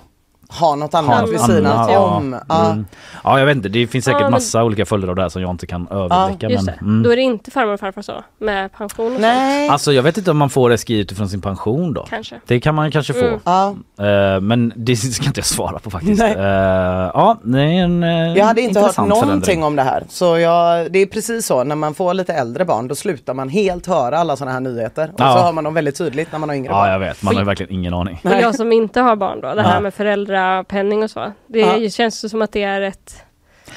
Ha 0.59 0.75
något 0.75 0.93
annat 0.93 1.29
vid 1.29 1.39
sidan 1.41 1.89
om. 1.97 2.35
Ja. 2.49 2.65
Mm. 2.71 2.85
ja 3.23 3.39
jag 3.39 3.45
vet 3.45 3.55
inte, 3.55 3.69
det 3.69 3.87
finns 3.87 4.05
säkert 4.05 4.19
Ja, 4.19 4.25
men- 4.25 4.31
massa 4.31 4.63
olika 4.63 4.85
följder 4.85 5.07
av 5.09 5.15
det 5.15 5.21
här 5.21 5.29
som 5.29 5.41
jag 5.41 5.51
inte 5.51 5.67
kan 5.67 5.87
överblicka. 5.91 6.49
Just 6.49 6.65
men, 6.65 6.75
mm. 6.81 7.03
Då 7.03 7.11
är 7.11 7.15
det 7.15 7.21
inte 7.21 7.51
farmor 7.51 7.73
och 7.73 7.79
farfar 7.79 8.01
så? 8.01 8.23
Med 8.39 8.71
pension 8.73 9.05
och 9.05 9.11
sånt? 9.11 9.21
Nej. 9.21 9.69
Alltså 9.69 9.93
jag 9.93 10.03
vet 10.03 10.17
inte 10.17 10.31
om 10.31 10.37
man 10.37 10.49
får 10.49 10.77
SGI 10.77 10.99
utifrån 10.99 11.29
sin 11.29 11.41
pension 11.41 11.93
då. 11.93 12.05
Kanske. 12.09 12.35
Det 12.47 12.59
kan 12.59 12.75
man 12.75 12.91
kanske 12.91 13.13
få. 13.13 13.25
Mm. 13.25 13.39
Ja. 13.45 13.75
Eh, 14.35 14.41
men 14.41 14.73
det 14.75 14.95
ska 14.95 15.25
inte 15.25 15.39
jag 15.39 15.45
svara 15.45 15.79
på 15.79 15.89
faktiskt. 15.89 16.19
Nej. 16.21 16.33
Eh, 16.33 16.41
ja, 17.13 17.37
det 17.43 17.59
är 17.61 17.63
en 17.63 18.03
eh, 18.03 18.09
Jag 18.37 18.45
hade 18.45 18.61
inte 18.61 18.79
hört 18.79 18.97
någonting 18.97 19.21
förändring. 19.23 19.63
om 19.63 19.75
det 19.75 19.83
här. 19.83 20.03
Så 20.09 20.37
jag, 20.37 20.91
det 20.91 20.99
är 20.99 21.05
precis 21.05 21.45
så, 21.45 21.63
när 21.63 21.75
man 21.75 21.93
får 21.93 22.13
lite 22.13 22.33
äldre 22.33 22.65
barn 22.65 22.87
då 22.87 22.95
slutar 22.95 23.33
man 23.33 23.49
helt 23.49 23.87
höra 23.87 24.17
alla 24.19 24.35
sådana 24.35 24.51
här 24.53 24.59
nyheter. 24.59 25.07
Och 25.13 25.19
Ja. 25.19 25.33
så 25.37 25.43
hör 25.43 25.51
man 25.51 25.63
dem 25.63 25.73
väldigt 25.73 25.97
tydligt 25.97 26.31
när 26.31 26.39
man 26.39 26.49
har 26.49 26.55
yngre 26.55 26.71
Ja 26.71 26.75
barn. 26.77 26.91
jag 26.91 26.99
vet, 26.99 27.23
man 27.23 27.35
har 27.37 27.43
verkligen 27.43 27.71
ingen 27.73 27.93
aning. 27.93 28.19
Och 28.23 28.31
jag 28.41 28.55
som 28.55 28.71
inte 28.71 29.01
har 29.01 29.15
barn 29.15 29.41
då, 29.41 29.53
det 29.53 29.61
här 29.61 29.73
Ja. 29.75 29.79
med 29.79 29.93
föräldrapenning 30.39 31.03
och 31.03 31.09
så. 31.11 31.31
Det 31.47 31.59
Ja. 31.59 31.89
känns 31.89 32.29
som 32.31 32.41
att 32.41 32.51
det 32.51 32.63
är 32.63 32.81
ett... 32.81 33.21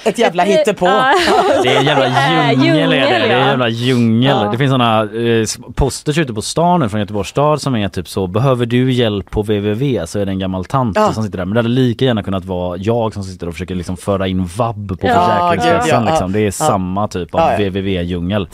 Ett 0.05 0.18
jävla 0.18 0.44
ett- 0.44 0.59
hittepå. 0.59 0.87
Ja. 0.87 1.14
Det 1.62 1.68
är 1.68 1.79
en 1.79 1.85
jävla 1.85 2.05
Det 2.05 2.11
är 2.16 2.53
djungel 2.53 2.92
är 2.92 2.97
det. 3.01 3.07
Det 3.29 3.33
är 3.35 3.40
en 3.40 3.47
jävla 3.49 3.68
djungel. 3.68 4.37
Ja. 4.44 4.51
Det 4.53 4.59
finns 4.59 4.71
såna 4.71 5.03
eh, 5.03 5.73
posters 5.75 6.18
ute 6.18 6.35
på 6.35 6.42
stan 6.42 6.81
nu 6.81 6.88
från 6.88 7.01
Göteborgs 7.01 7.29
stad 7.29 7.62
som 7.62 7.77
är 7.77 7.88
typ 7.88 8.09
så 8.09 8.27
Behöver 8.27 8.66
du 8.66 8.92
hjälp 8.92 9.31
på 9.31 9.42
www 9.42 10.07
så 10.07 10.18
är 10.18 10.27
det 10.27 10.33
en 10.33 10.38
gammal 10.38 10.64
tant 10.64 10.97
Ja. 10.97 11.12
som 11.12 11.25
sitter 11.25 11.38
där. 11.38 11.44
Men 11.44 11.55
det 11.55 11.59
hade 11.59 11.68
lika 11.68 12.05
gärna 12.05 12.23
kunnat 12.23 12.44
vara 12.44 12.77
jag 12.77 13.14
som 13.14 13.23
sitter 13.25 13.47
och 13.47 13.53
försöker 13.55 13.75
liksom 13.75 13.97
föra 13.97 14.27
in 14.29 14.44
vab 14.57 15.01
på 15.01 15.07
Ja, 15.07 15.51
Försäkringskassan. 15.55 16.05
liksom. 16.05 16.33
Det 16.33 16.40
är 16.40 16.44
Ja. 16.44 16.51
samma 16.53 17.09
typ 17.09 17.35
av 17.35 17.40
Ja, 17.40 17.53
ja. 17.61 18.47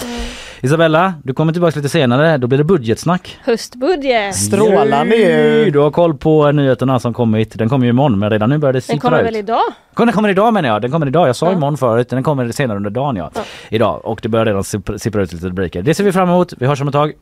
Isabella, 0.64 1.14
du 1.22 1.34
kommer 1.34 1.52
tillbaka 1.52 1.76
lite 1.78 1.88
senare. 1.88 2.36
Då 2.38 2.46
blir 2.46 2.58
det 2.58 2.64
budgetsnack. 2.64 3.38
Höstbudget! 3.44 4.34
Strålande 4.36 5.16
ju. 5.16 5.70
Du 5.70 5.78
har 5.78 5.90
koll 5.90 6.14
på 6.16 6.52
nyheterna 6.52 6.98
som 7.00 7.14
kommit. 7.14 7.58
Den 7.58 7.68
kommer 7.68 7.84
ju 7.86 7.90
imorgon 7.90 8.18
men 8.18 8.30
redan 8.30 8.50
nu 8.50 8.58
börjar 8.58 8.72
det 8.72 8.76
Den 8.76 8.82
sippra 8.82 9.00
kommer 9.10 9.20
ut. 9.20 9.26
väl 9.26 9.36
idag? 9.36 9.60
Den 9.96 10.12
kommer 10.12 10.28
idag 10.28 10.52
menar 10.54 10.68
jag. 10.68 10.82
Den 10.82 10.90
kommer 10.90 11.06
idag. 11.06 11.28
Jag 11.28 11.36
sa 11.36 11.46
Ja. 11.46 11.52
imorgon 11.52 11.76
förut. 11.76 12.08
Den 12.08 12.22
kommer 12.22 12.52
senare 12.52 12.76
under 12.76 12.90
dagen 12.90 13.16
ja. 13.16 13.30
Ja. 13.34 13.40
Idag. 13.68 14.00
Och 14.04 14.20
det 14.22 14.28
börjar 14.28 14.46
redan 14.46 14.64
sippra 14.98 15.22
ut 15.22 15.32
lite 15.32 15.46
rubriker. 15.46 15.82
Det 15.82 15.94
ser 15.94 16.04
vi 16.04 16.12
fram 16.12 16.28
emot. 16.28 16.52
Vi 16.58 16.66
hörs 16.66 16.80
om 16.80 16.88
ett 16.88 16.92
tag. 16.92 17.12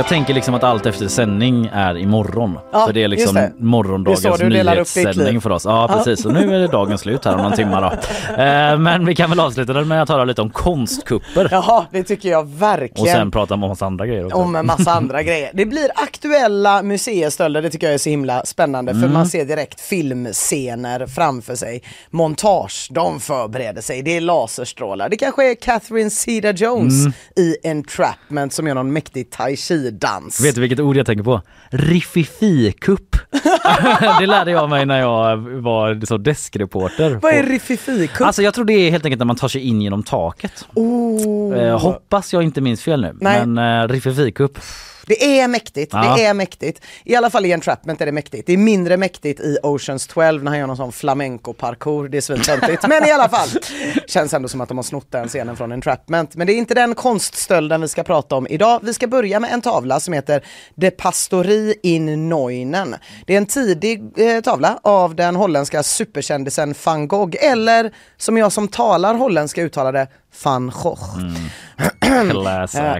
Jag 0.00 0.08
tänker 0.08 0.34
liksom 0.34 0.54
att 0.54 0.64
allt 0.64 0.86
efter 0.86 1.08
sändning 1.08 1.70
är 1.72 1.98
imorgon. 1.98 2.58
Ja, 2.72 2.86
så 2.86 2.92
det 2.92 3.02
är 3.04 3.08
liksom 3.08 3.34
det. 3.34 3.52
morgondagens 3.58 4.22
Det 4.22 4.48
nyhetssändning 4.48 5.40
för 5.40 5.50
oss. 5.50 5.64
Ja 5.64 5.88
precis, 5.92 6.26
och 6.26 6.32
nu 6.32 6.54
är 6.54 6.58
det 6.58 6.66
dagen 6.66 6.98
slut 6.98 7.24
här 7.24 7.34
om 7.34 7.42
någon 7.42 7.52
timma 7.52 7.80
då. 7.80 7.92
Eh, 8.42 8.78
Men 8.78 9.06
vi 9.06 9.14
kan 9.14 9.30
väl 9.30 9.40
avsluta 9.40 9.72
den 9.72 9.88
med 9.88 10.02
att 10.02 10.08
tala 10.08 10.24
lite 10.24 10.42
om 10.42 10.50
konstkupper. 10.50 11.48
Jaha, 11.50 11.86
det 11.90 12.02
tycker 12.02 12.28
jag 12.28 12.40
Och 12.40 12.62
verkligen. 12.62 13.16
sen 13.16 13.30
prata 13.30 13.54
om 13.54 13.60
massa 13.60 13.86
andra 13.86 14.06
grejer 14.06 14.24
också. 14.26 14.36
om 14.36 14.56
en 14.56 14.66
massa 14.66 14.90
andra 14.92 15.22
grejer. 15.28 15.50
Det 15.54 15.66
blir 15.66 15.88
aktuella 15.94 16.82
museistölder, 16.82 17.62
det 17.62 17.70
tycker 17.70 17.86
jag 17.86 17.94
är 17.94 17.98
så 17.98 18.10
himla 18.10 18.44
spännande 18.46 18.92
Mm. 18.92 19.02
för 19.02 19.08
man 19.14 19.26
ser 19.26 19.44
direkt 19.44 19.80
filmscener 19.80 21.06
framför 21.06 21.54
sig. 21.54 21.82
Montage, 22.10 22.88
de 22.90 23.20
förbereder 23.20 23.82
sig, 23.82 24.02
det 24.02 24.16
är 24.16 24.20
laserstrålar. 24.20 25.08
Det 25.08 25.16
kanske 25.16 25.50
är 25.50 25.54
Catherine 25.54 26.10
Zeta-Jones 26.10 27.00
Mm. 27.00 27.12
i 27.36 27.56
Entrapment 27.68 28.52
som 28.52 28.66
gör 28.66 28.74
någon 28.74 28.92
mäktig 28.92 29.30
tai 29.30 29.56
dans. 29.90 30.40
Vet 30.40 30.54
du 30.54 30.60
vilket 30.60 30.80
ord 30.80 30.96
jag 30.96 31.06
tänker 31.06 31.24
på? 31.24 31.42
Riffifi-kupp. 31.70 33.09
det 34.20 34.26
lärde 34.26 34.50
jag 34.50 34.70
mig 34.70 34.86
när 34.86 35.00
jag 35.00 35.36
var 35.36 36.06
så 36.06 36.16
deskreporter. 36.18 37.18
Vad 37.22 37.32
är 37.34 37.42
Riffifi-kupp? 37.42 38.26
Alltså 38.26 38.42
jag 38.42 38.54
tror 38.54 38.64
det 38.64 38.72
är 38.72 38.90
helt 38.90 39.04
enkelt 39.04 39.18
när 39.18 39.26
man 39.26 39.36
tar 39.36 39.48
sig 39.48 39.60
in 39.60 39.82
genom 39.82 40.02
taket. 40.02 40.66
oh. 40.74 41.58
Eh, 41.58 41.78
hoppas 41.80 42.32
jag 42.32 42.42
inte 42.42 42.60
minns 42.60 42.82
fel 42.82 43.00
nu. 43.00 43.16
Nej. 43.20 43.46
Men 43.46 43.82
eh, 43.82 43.88
Riffifi-kupp. 43.88 44.58
Det 45.06 45.40
är 45.40 45.48
mäktigt, 45.48 45.92
Ja. 45.94 46.14
det 46.16 46.24
är 46.24 46.34
mäktigt. 46.34 46.80
I 47.04 47.16
alla 47.16 47.30
fall 47.30 47.46
i 47.46 47.52
Entrapment 47.52 48.00
är 48.00 48.06
det 48.06 48.12
mäktigt. 48.12 48.46
Det 48.46 48.52
är 48.52 48.56
mindre 48.56 48.96
mäktigt 48.96 49.40
i 49.40 49.58
Oceans 49.62 50.06
12 50.06 50.44
när 50.44 50.50
han 50.50 50.58
gör 50.58 50.66
någon 50.66 50.76
sån 50.76 50.92
flamenco-parkour. 50.92 52.08
Det 52.08 52.16
är 52.16 52.20
svintöntigt. 52.20 52.88
Men 52.88 53.04
i 53.08 53.10
alla 53.12 53.28
fall. 53.28 53.48
Känns 54.06 54.34
ändå 54.34 54.48
som 54.48 54.60
att 54.60 54.68
de 54.68 54.78
har 54.78 54.82
snott 54.82 55.06
den 55.10 55.28
scenen 55.28 55.56
från 55.56 55.72
Entrapment. 55.72 56.36
Men 56.36 56.46
det 56.46 56.52
är 56.52 56.56
inte 56.56 56.74
den 56.74 56.94
konststölden 56.94 57.80
vi 57.80 57.88
ska 57.88 58.02
prata 58.02 58.36
om 58.36 58.46
idag. 58.50 58.80
Vi 58.82 58.94
ska 58.94 59.06
börja 59.06 59.40
med 59.40 59.52
en 59.52 59.60
tavla 59.60 60.00
som 60.00 60.14
heter 60.14 60.44
De 60.74 60.90
Pastori 60.90 61.74
in 61.82 62.28
Neuen. 62.28 62.94
Det 63.26 63.32
är 63.34 63.38
en 63.38 63.46
tidig 63.46 64.02
eh, 64.16 64.40
tavla 64.40 64.78
av 64.82 65.14
den 65.14 65.36
holländska 65.36 65.82
superkändisen 65.82 66.74
van 66.84 67.08
Gogh. 67.08 67.36
Eller 67.40 67.92
som 68.16 68.36
jag 68.38 68.52
som 68.52 68.68
talar 68.68 69.14
holländska 69.14 69.62
uttalar 69.62 69.92
det, 69.92 70.08
van 70.44 70.72
Gogh. 70.82 71.00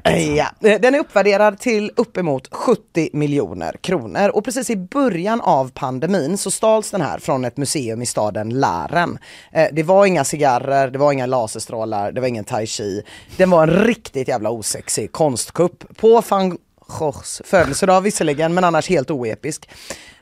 Eh, 0.05 0.37
Ja, 0.37 0.47
den 0.61 0.95
är 0.95 0.99
uppvärderad 0.99 1.59
till 1.59 1.91
uppemot 1.97 2.49
70 2.55 3.11
miljoner 3.13 3.77
kronor 3.81 4.29
och 4.29 4.45
precis 4.45 4.71
i 4.71 4.77
början 4.77 5.41
av 5.41 5.71
pandemin 5.75 6.39
så 6.39 6.51
stals 6.51 6.91
den 6.91 7.01
här 7.01 7.19
från 7.19 7.45
ett 7.45 7.57
museum 7.57 8.03
i 8.03 8.07
staden 8.07 8.49
Laren. 8.49 9.19
Eh, 9.53 9.67
Det 9.73 9.83
var 9.83 10.07
inga 10.07 10.25
cigarrer, 10.25 10.91
det 10.91 10.99
var 10.99 11.13
inga 11.13 11.27
laserstrålar, 11.27 12.13
det 12.13 12.21
var 12.21 12.29
ingen 12.29 12.45
tai 12.45 12.67
chi. 12.67 13.03
Den 13.37 13.51
var 13.51 13.63
en 13.63 13.71
riktigt 13.85 14.29
jävla 14.29 14.51
osexig 14.51 15.13
konstkupp 15.13 15.97
på 15.97 16.23
van 16.29 16.59
Goghs 16.99 17.43
födelsedag 17.45 18.01
visserligen, 18.01 18.55
men 18.55 18.65
annars 18.65 18.89
helt 18.89 19.11
oepisk. 19.11 19.69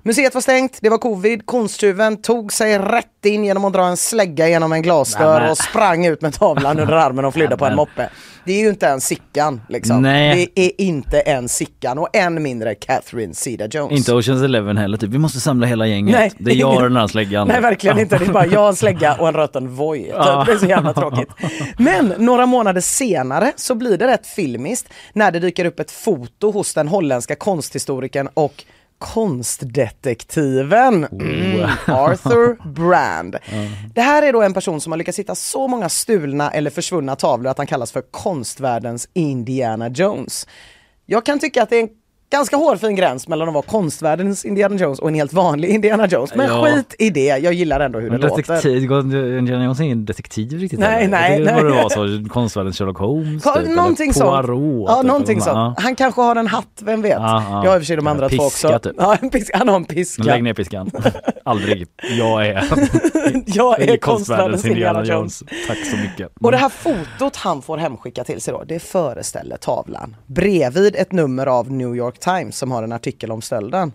Museet 0.03 0.35
var 0.35 0.41
stängt, 0.41 0.79
det 0.83 0.89
var 0.89 0.99
covid, 0.99 1.47
konsttjuven 1.47 2.17
tog 2.17 2.53
sig 2.53 2.79
rätt 2.79 3.27
in 3.27 3.45
genom 3.45 3.65
att 3.65 3.73
dra 3.73 3.85
en 3.85 3.97
slägga 3.97 4.49
genom 4.49 4.73
en 4.73 4.83
glasdörr 4.83 5.51
och 5.51 5.59
sprang 5.59 6.07
ut 6.07 6.23
med 6.23 6.35
tavlan 6.35 6.81
under 6.81 6.95
armen 7.07 7.25
och 7.25 7.35
flydde 7.35 7.57
på 7.57 7.67
en 7.67 7.77
moppe. 7.77 8.11
Det 8.45 8.53
är 8.53 8.61
ju 8.61 8.69
inte 8.69 8.89
en 8.89 9.01
Sickan 9.01 9.61
liksom. 9.69 10.03
Nej. 10.03 10.51
Det 10.55 10.67
är 10.67 10.81
inte 10.81 11.21
en 11.21 11.49
Sickan 11.49 11.99
och 11.99 12.17
än 12.17 12.43
mindre 12.43 12.75
Catherine 12.75 13.35
Zeta-Jones. 13.35 13.93
Inte 13.93 14.15
Oceans 14.15 14.43
Eleven 14.43 14.77
heller 14.77 14.97
typ. 14.97 15.11
Vi 15.11 15.19
måste 15.19 15.41
samla 15.41 15.67
hela 15.67 15.87
gänget. 15.87 16.17
Nej. 16.17 16.33
Det 16.39 16.51
är 16.51 16.55
jag 16.55 16.75
och 16.75 16.83
den 16.83 16.97
här 16.97 17.07
släggan. 17.07 17.49
Nej 17.49 17.61
verkligen 17.61 17.99
inte, 17.99 18.19
det 18.19 18.25
är 18.25 18.33
bara 18.33 18.47
jag, 18.47 18.69
en 18.69 18.77
slägga 18.77 19.15
och 19.15 19.29
en 19.29 19.35
röten 19.35 19.75
Voi. 19.75 20.05
Typ. 20.05 20.13
Det 20.47 20.53
är 20.53 20.59
så 20.59 20.67
jävla 20.67 20.95
tråkigt. 20.95 21.29
Men 21.79 22.15
några 22.19 22.47
månader 22.47 22.81
senare 22.81 23.53
så 23.57 23.75
blir 23.75 23.99
det 23.99 24.07
rätt 24.07 24.27
filmiskt 24.27 24.89
när 25.13 25.31
det 25.31 25.41
dyker 25.41 25.65
upp 25.65 25.81
ett 25.81 25.91
foto 25.91 26.51
hos 26.51 26.75
den 26.75 26.89
holländska 26.89 27.35
konsthistorikern 27.35 28.29
och 28.35 28.65
konstdetektiven 28.99 31.05
mm, 31.05 31.71
Arthur 31.87 32.73
Brand. 32.73 33.37
Det 33.95 34.01
här 34.01 34.23
är 34.23 34.33
då 34.33 34.43
en 34.43 34.55
person 34.55 34.81
som 34.81 34.93
har 34.93 34.97
lyckats 34.97 35.19
hitta 35.19 35.35
så 35.35 35.69
många 35.69 35.89
stulna 35.89 36.51
eller 36.51 36.71
försvunna 36.71 37.17
tavlor 37.17 37.51
att 37.51 37.59
han 37.59 37.67
kallas 37.67 37.93
för 37.93 38.03
konstvärldens 38.11 39.09
Indiana 39.13 39.89
Jones. 39.89 40.47
Jag 41.07 41.27
kan 41.27 41.39
tycka 41.39 41.63
att 41.63 41.71
det 41.71 41.77
är 41.77 41.83
en 41.83 41.91
ganska 42.31 42.57
hårfin 42.57 42.97
gräns 42.97 43.29
mellan 43.29 43.49
att 43.49 43.55
vara 43.55 43.63
konstvärldens 43.67 44.45
Indiana 44.45 44.77
Jones 44.77 44.99
och 44.99 45.09
en 45.09 45.15
helt 45.15 45.33
vanlig 45.33 45.69
Indiana 45.69 46.07
Jones. 46.07 46.35
Men 46.35 46.47
Ja. 46.47 46.67
skit 46.67 46.95
i 46.99 47.11
det, 47.11 47.21
jag 47.39 47.53
gillar 47.53 47.81
ändå 47.81 47.99
hur 47.99 48.11
det 48.11 48.19
Men 48.19 48.21
låter. 48.21 48.43
detektiv, 48.43 48.83
Indiana 49.39 49.65
Jones 49.65 49.81
är 49.81 49.85
ingen 49.85 50.05
detektiv 50.05 50.59
riktigt 50.59 50.79
Nej, 50.81 50.91
heller. 50.91 51.09
nej, 51.09 51.41
Det 51.41 51.53
borde 51.55 51.71
vara 51.75 51.89
så 51.89 52.25
konstvärldens 52.31 52.79
Sherlock 52.79 52.99
Holmes 52.99 53.45
Ka- 53.45 53.61
typ, 53.63 53.77
någonting 53.77 54.05
eller 54.11 54.13
sånt. 54.13 54.47
Poirot. 54.47 54.85
Ja, 54.89 54.97
typ, 54.97 55.07
någonting 55.07 55.37
eller 55.37 55.45
sånt. 55.45 55.75
Ja. 55.77 55.83
Han 55.83 55.97
kanske 55.97 56.21
har 56.21 56.37
en 56.37 56.47
hatt, 56.47 56.83
vem 56.83 57.03
vet? 57.03 57.13
Ja, 57.13 57.43
ja. 57.51 57.65
Jag 57.65 57.71
har 57.71 57.77
i 57.77 57.79
och 57.79 57.83
för 57.83 57.87
sig 57.87 57.97
de 57.97 58.07
andra 58.07 58.29
två 58.29 58.37
piska, 58.45 58.69
också. 58.77 58.79
typ. 58.89 58.97
Ja, 58.99 59.17
en 59.23 59.31
piska. 59.31 59.59
Han 59.59 59.69
har 59.69 59.77
en 59.77 59.85
piska. 59.85 60.23
Lägg 60.23 60.43
ner 60.45 60.55
piskan. 60.55 60.91
Aldrig. 61.45 61.87
Jag 62.19 62.47
är, 62.47 62.65
Jag 63.47 63.81
är 63.83 63.91
är 63.93 63.97
konstvärldens 63.97 64.65
Indiana 64.65 65.05
Jones. 65.05 65.43
Tack 65.69 65.79
så 65.91 65.97
mycket. 65.97 66.29
Och 66.41 66.51
det 66.53 66.57
här 66.59 66.69
fotot 66.69 67.37
han 67.37 67.63
får 67.63 67.77
hemskicka 67.79 68.25
till 68.25 68.41
sig 68.41 68.53
då, 68.55 68.65
det 68.65 68.79
föreställer 68.79 69.57
tavlan. 69.57 70.17
Bredvid 70.27 70.97
ett 70.97 71.13
nummer 71.13 71.47
av 71.47 71.73
New 71.73 71.97
York 71.97 72.18
Times 72.21 72.59
som 72.59 72.71
har 72.73 72.83
en 72.83 72.93
artikel 72.93 73.33
om 73.33 73.43
stölden. 73.43 73.93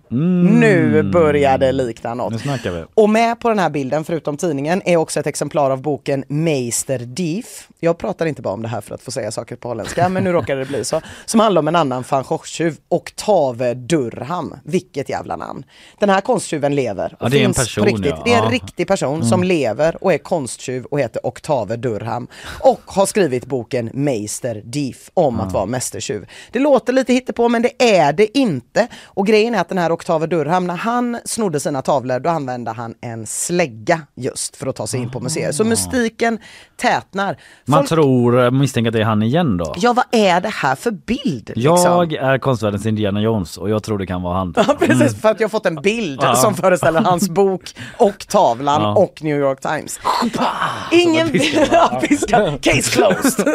Nu 0.60 1.04
börjar 1.04 1.58
det 1.58 1.72
likna 1.72 2.14
något. 2.14 2.32
Nu 2.34 2.40
snackar 2.40 2.72
vi. 2.72 2.84
Och 2.94 3.10
med 3.10 3.40
på 3.40 3.50
den 3.50 3.60
här 3.60 3.70
bilden, 3.70 4.04
förutom 4.04 4.38
tidningen, 4.38 4.82
är 4.86 4.98
också 4.98 5.20
ett 5.20 5.28
exemplar 5.28 5.72
av 5.72 5.82
boken 5.82 6.24
Meister 6.28 7.00
Dief. 7.00 7.68
Jag 7.80 7.98
pratar 7.98 8.26
inte 8.26 8.42
bara 8.42 8.54
om 8.54 8.62
det 8.62 8.68
här 8.68 8.82
för 8.82 8.96
att 8.96 9.02
få 9.02 9.12
säga 9.12 9.32
saker 9.32 9.56
på 9.56 9.68
holländska, 9.68 10.10
men 10.10 10.24
nu 10.24 10.32
råkar 10.32 10.56
det 10.56 10.66
bli 10.66 10.86
så. 10.86 11.02
Som 11.26 11.40
handlar 11.40 11.60
om 11.60 11.68
en 11.68 11.76
annan 11.76 12.04
van 12.10 12.24
Gogh-tjuv, 12.24 12.76
Octave 12.90 13.74
Durham. 13.74 14.56
Vilket 14.64 15.10
jävla 15.10 15.36
namn. 15.36 15.66
Den 16.00 16.10
här 16.10 16.22
konsttjuven 16.22 16.76
lever. 16.76 17.16
Ja, 17.20 17.30
det 17.30 17.42
är 17.42 17.46
en 17.46 17.54
person, 17.54 17.86
riktigt. 17.86 18.06
ja. 18.06 18.22
Det 18.26 18.34
är 18.34 18.38
en 18.38 18.44
Ja. 18.44 18.50
riktig 18.52 18.88
person 18.88 19.26
som 19.26 19.44
lever 19.44 20.04
och 20.04 20.14
är 20.14 20.18
konsttjuv 20.18 20.86
och 20.86 21.00
heter 21.00 21.26
Octave 21.28 21.76
Durham. 21.76 22.28
Och 22.60 22.82
har 22.86 23.06
skrivit 23.06 23.46
boken 23.46 23.90
Meister 23.94 24.62
Dief 24.66 25.10
om 25.14 25.40
att 25.40 25.54
vara 25.54 25.66
mästertjuv. 25.66 26.26
Det 26.52 26.60
låter 26.60 26.94
lite 26.94 27.14
hittepå 27.14 27.50
men 27.50 27.62
det 27.62 27.98
är 27.98 28.13
det 28.14 28.38
inte. 28.38 28.88
Och 29.06 29.28
grejen 29.28 29.56
är 29.56 29.62
att 29.62 29.70
den 29.70 29.78
här 29.78 29.92
Octave 29.92 30.28
Durham, 30.28 30.68
när 30.68 30.76
han 30.76 31.20
snodde 31.26 31.60
sina 31.60 31.82
tavlor 31.82 32.20
då 32.20 32.30
använde 32.30 32.72
han 32.72 32.94
en 33.02 33.26
slägga 33.26 34.02
just 34.16 34.56
för 34.56 34.68
att 34.68 34.76
ta 34.76 34.88
sig 34.88 35.00
in 35.00 35.12
på 35.12 35.20
museer. 35.20 35.52
Så 35.52 35.64
mystiken 35.64 36.40
tätnar. 36.76 37.38
Man 37.66 37.80
Folk- 37.80 37.90
tror, 37.90 38.52
misstänker 38.52 38.90
att 38.90 38.94
det 38.94 39.00
är 39.02 39.06
han 39.06 39.24
igen 39.24 39.58
då? 39.58 39.74
Ja 39.78 39.94
vad 39.94 40.06
är 40.12 40.42
det 40.42 40.50
här 40.50 40.76
för 40.76 40.92
bild? 40.92 41.52
Liksom? 41.56 41.78
Jag 41.84 42.14
är 42.14 42.38
konstvärldens 42.38 42.86
Indiana 42.86 43.22
Jones 43.22 43.58
och 43.58 43.70
jag 43.70 43.84
tror 43.84 43.98
det 43.98 44.06
kan 44.08 44.22
vara 44.22 44.38
han. 44.38 44.54
Ja, 44.68 44.76
precis, 44.80 45.22
för 45.22 45.30
att 45.30 45.40
jag 45.40 45.48
har 45.48 45.50
fått 45.50 45.66
en 45.66 45.76
bild 45.76 46.20
Ja. 46.24 46.36
som 46.36 46.54
föreställer 46.56 47.02
hans 47.02 47.30
bok 47.30 47.62
och 47.98 48.28
tavlan 48.28 48.82
Ja. 48.82 48.96
och 48.96 49.24
New 49.24 49.40
York 49.40 49.60
Times. 49.62 50.00
Ingen. 50.92 51.30
Case 52.62 52.92
closed. 52.92 53.48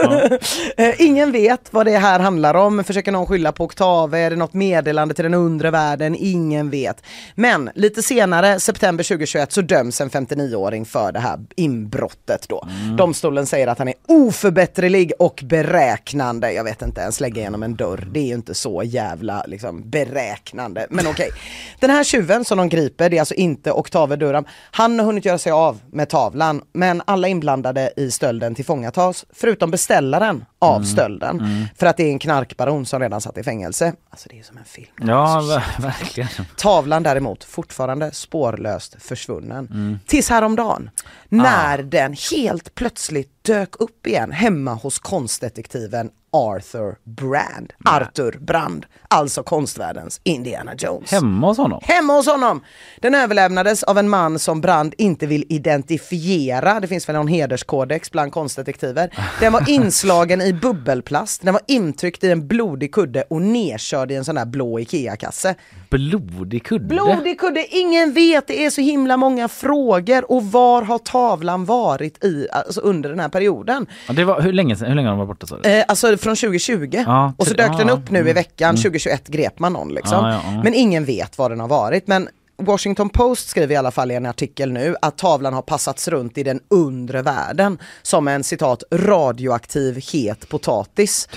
Eh, 0.77 0.94
Ingen 1.01 1.33
vet 1.33 1.68
vad 1.71 1.87
det 1.87 1.99
här 1.99 2.21
handlar 2.21 2.55
om. 2.55 2.85
Försöker 2.85 3.12
någon 3.12 3.27
skylla 3.27 3.53
på 3.53 3.64
Octave? 3.64 4.18
Är 4.18 4.31
det 4.31 4.37
något 4.37 4.47
meddelande 4.54 5.14
till 5.14 5.22
den 5.22 5.34
undre 5.34 5.70
världen? 5.70 6.16
Ingen 6.18 6.70
vet. 6.70 7.02
Men 7.34 7.70
lite 7.74 8.02
senare, 8.02 8.61
september 8.61 9.04
2021, 9.04 9.52
så 9.52 9.62
döms 9.62 10.00
en 10.00 10.11
59-åring 10.11 10.84
för 10.84 11.12
det 11.12 11.18
här 11.18 11.38
inbrottet 11.56 12.48
då. 12.48 12.68
Domstolen 12.98 13.46
säger 13.46 13.66
att 13.66 13.78
han 13.78 13.88
är 13.88 13.94
oförbätterlig 14.08 15.12
och 15.18 15.42
beräknande. 15.44 16.52
Jag 16.52 16.64
vet 16.64 16.82
inte, 16.82 17.00
ens 17.00 17.20
lägga 17.20 17.40
igenom 17.40 17.62
en 17.62 17.76
dörr. 17.76 18.08
Det 18.12 18.20
är 18.20 18.24
ju 18.24 18.34
inte 18.34 18.54
så 18.54 18.82
jävla 18.82 19.44
liksom, 19.46 19.90
beräknande. 19.90 20.87
Men 20.90 21.06
okej. 21.11 21.30
Den 21.80 21.90
här 21.90 22.04
tjuven 22.04 22.44
som 22.44 22.58
de 22.58 22.68
griper, 22.68 23.11
det 23.11 23.16
är 23.16 23.20
alltså 23.20 23.34
inte 23.34 23.72
Octave 23.72 24.16
Durham. 24.16 24.44
Han 24.70 24.98
har 24.98 25.06
hunnit 25.06 25.24
göra 25.24 25.38
sig 25.38 25.52
av 25.52 25.80
med 25.90 26.08
tavlan, 26.08 26.62
men 26.72 27.02
alla 27.04 27.28
inblandade 27.28 27.92
i 27.96 28.11
stölden 28.11 28.54
tillfångatas, 28.54 29.26
förutom 29.32 29.70
beställaren 29.70 30.44
av 30.58 30.82
stölden. 30.82 31.66
För 31.76 31.87
att 31.87 31.96
det 31.96 32.02
är 32.04 32.12
en 32.12 32.18
knarkbaron 32.18 32.87
som 32.87 33.00
redan 33.00 33.20
satt 33.20 33.38
i 33.38 33.42
fängelse. 33.42 33.92
Alltså 34.11 34.28
det 34.28 34.38
är 34.38 34.42
som 34.42 34.57
en 34.59 34.64
film. 34.64 34.87
Ja, 35.01 35.40
ver- 35.42 35.83
verkligen. 35.83 36.29
Tavlan 36.57 37.03
däremot 37.03 37.44
fortfarande 37.44 38.12
spårlöst 38.12 38.96
försvunnen. 39.03 39.98
Tills 40.07 40.31
häromdagen 40.31 40.90
när 41.29 41.83
den 41.83 42.16
helt 42.33 42.74
plötsligt 42.74 43.44
dök 43.44 43.81
upp 43.81 44.07
igen 44.07 44.33
hemma 44.33 44.74
hos 44.74 44.98
konstdetektiven 44.98 46.11
Arthur 46.32 46.96
Brand. 47.04 47.72
Arthur 47.84 48.38
Brand, 48.40 48.86
alltså 49.08 49.42
konstvärldens 49.42 50.20
Indiana 50.24 50.72
Jones. 50.78 51.12
Hemma 51.12 51.46
hos 51.46 51.58
honom? 51.58 51.80
Hemma 51.82 52.12
hos 52.12 52.26
honom! 52.26 52.64
Den 53.00 53.14
överlämnades 53.14 53.82
av 53.82 53.98
en 53.98 54.08
man 54.08 54.38
som 54.38 54.60
Brand 54.60 54.94
inte 54.98 55.26
vill 55.26 55.44
identifiera. 55.48 56.80
Det 56.80 56.86
finns 56.86 57.08
väl 57.08 57.16
någon 57.16 57.28
hederskodex 57.28 58.10
bland 58.10 58.32
konstdetektiver. 58.32 59.10
Den 59.40 59.52
var 59.52 59.70
inslagen 59.70 60.40
i 60.40 60.52
bubbelplast, 60.52 61.42
den 61.42 61.52
var 61.52 61.62
intryckt 61.66 62.24
i 62.24 62.30
en 62.30 62.48
blodig 62.48 62.94
kudde 62.94 63.22
och 63.22 63.42
nedkörd 63.42 64.10
i 64.10 64.14
en 64.14 64.24
sån 64.24 64.34
där 64.34 64.46
blå 64.46 64.80
IKEA-kasse. 64.80 65.54
Blodig 65.90 66.64
kudde? 66.64 66.86
Blodig 66.86 67.40
kudde, 67.40 67.66
ingen 67.70 68.12
vet, 68.12 68.46
det 68.46 68.64
är 68.64 68.70
så 68.70 68.80
himla 68.80 69.16
många 69.16 69.48
frågor. 69.48 70.32
Och 70.32 70.44
var 70.44 70.82
har 70.82 70.98
tavlan 70.98 71.64
varit 71.64 72.24
i, 72.24 72.48
alltså 72.52 72.80
under 72.80 73.10
den 73.10 73.20
här 73.20 73.28
perioden? 73.28 73.86
Ja, 74.06 74.12
det 74.12 74.24
var, 74.24 74.40
hur 74.40 74.52
länge 74.52 74.76
sedan, 74.76 74.88
hur 74.88 74.94
länge 74.94 75.08
har 75.08 75.16
de 75.16 75.26
varit 75.26 75.40
borta 75.40 75.56
du? 75.62 75.70
Eh, 75.70 75.84
alltså 75.88 76.17
från 76.18 76.37
2020. 76.37 77.02
Ja, 77.07 77.33
och 77.37 77.46
så 77.46 77.54
dök 77.54 77.78
den 77.78 77.88
ja, 77.88 77.94
upp 77.94 78.11
nu 78.11 78.28
i 78.28 78.33
veckan, 78.33 78.76
2021 78.76 79.28
grep 79.28 79.59
man 79.59 79.72
någon 79.72 79.94
liksom. 79.94 80.40
Men 80.64 80.74
ingen 80.74 81.04
vet 81.04 81.38
var 81.38 81.50
den 81.50 81.61
har 81.61 81.68
varit. 81.68 82.07
Men 82.07 82.28
Washington 82.62 83.09
Post 83.09 83.49
skriver 83.49 83.75
i 83.75 83.77
alla 83.77 83.90
fall 83.90 84.11
i 84.11 84.14
en 84.14 84.27
artikel 84.27 84.73
nu 84.73 84.97
att 85.03 85.18
tavlan 85.18 85.55
har 85.55 85.62
passats 85.62 86.09
runt 86.09 86.38
i 86.38 86.42
den 86.42 86.61
undre 86.71 87.23
världen 87.23 87.79
som 88.03 88.29
en 88.29 88.44
citat 88.44 88.83
radioaktiv 88.92 90.01
het 90.12 90.49
potatis. 90.49 91.29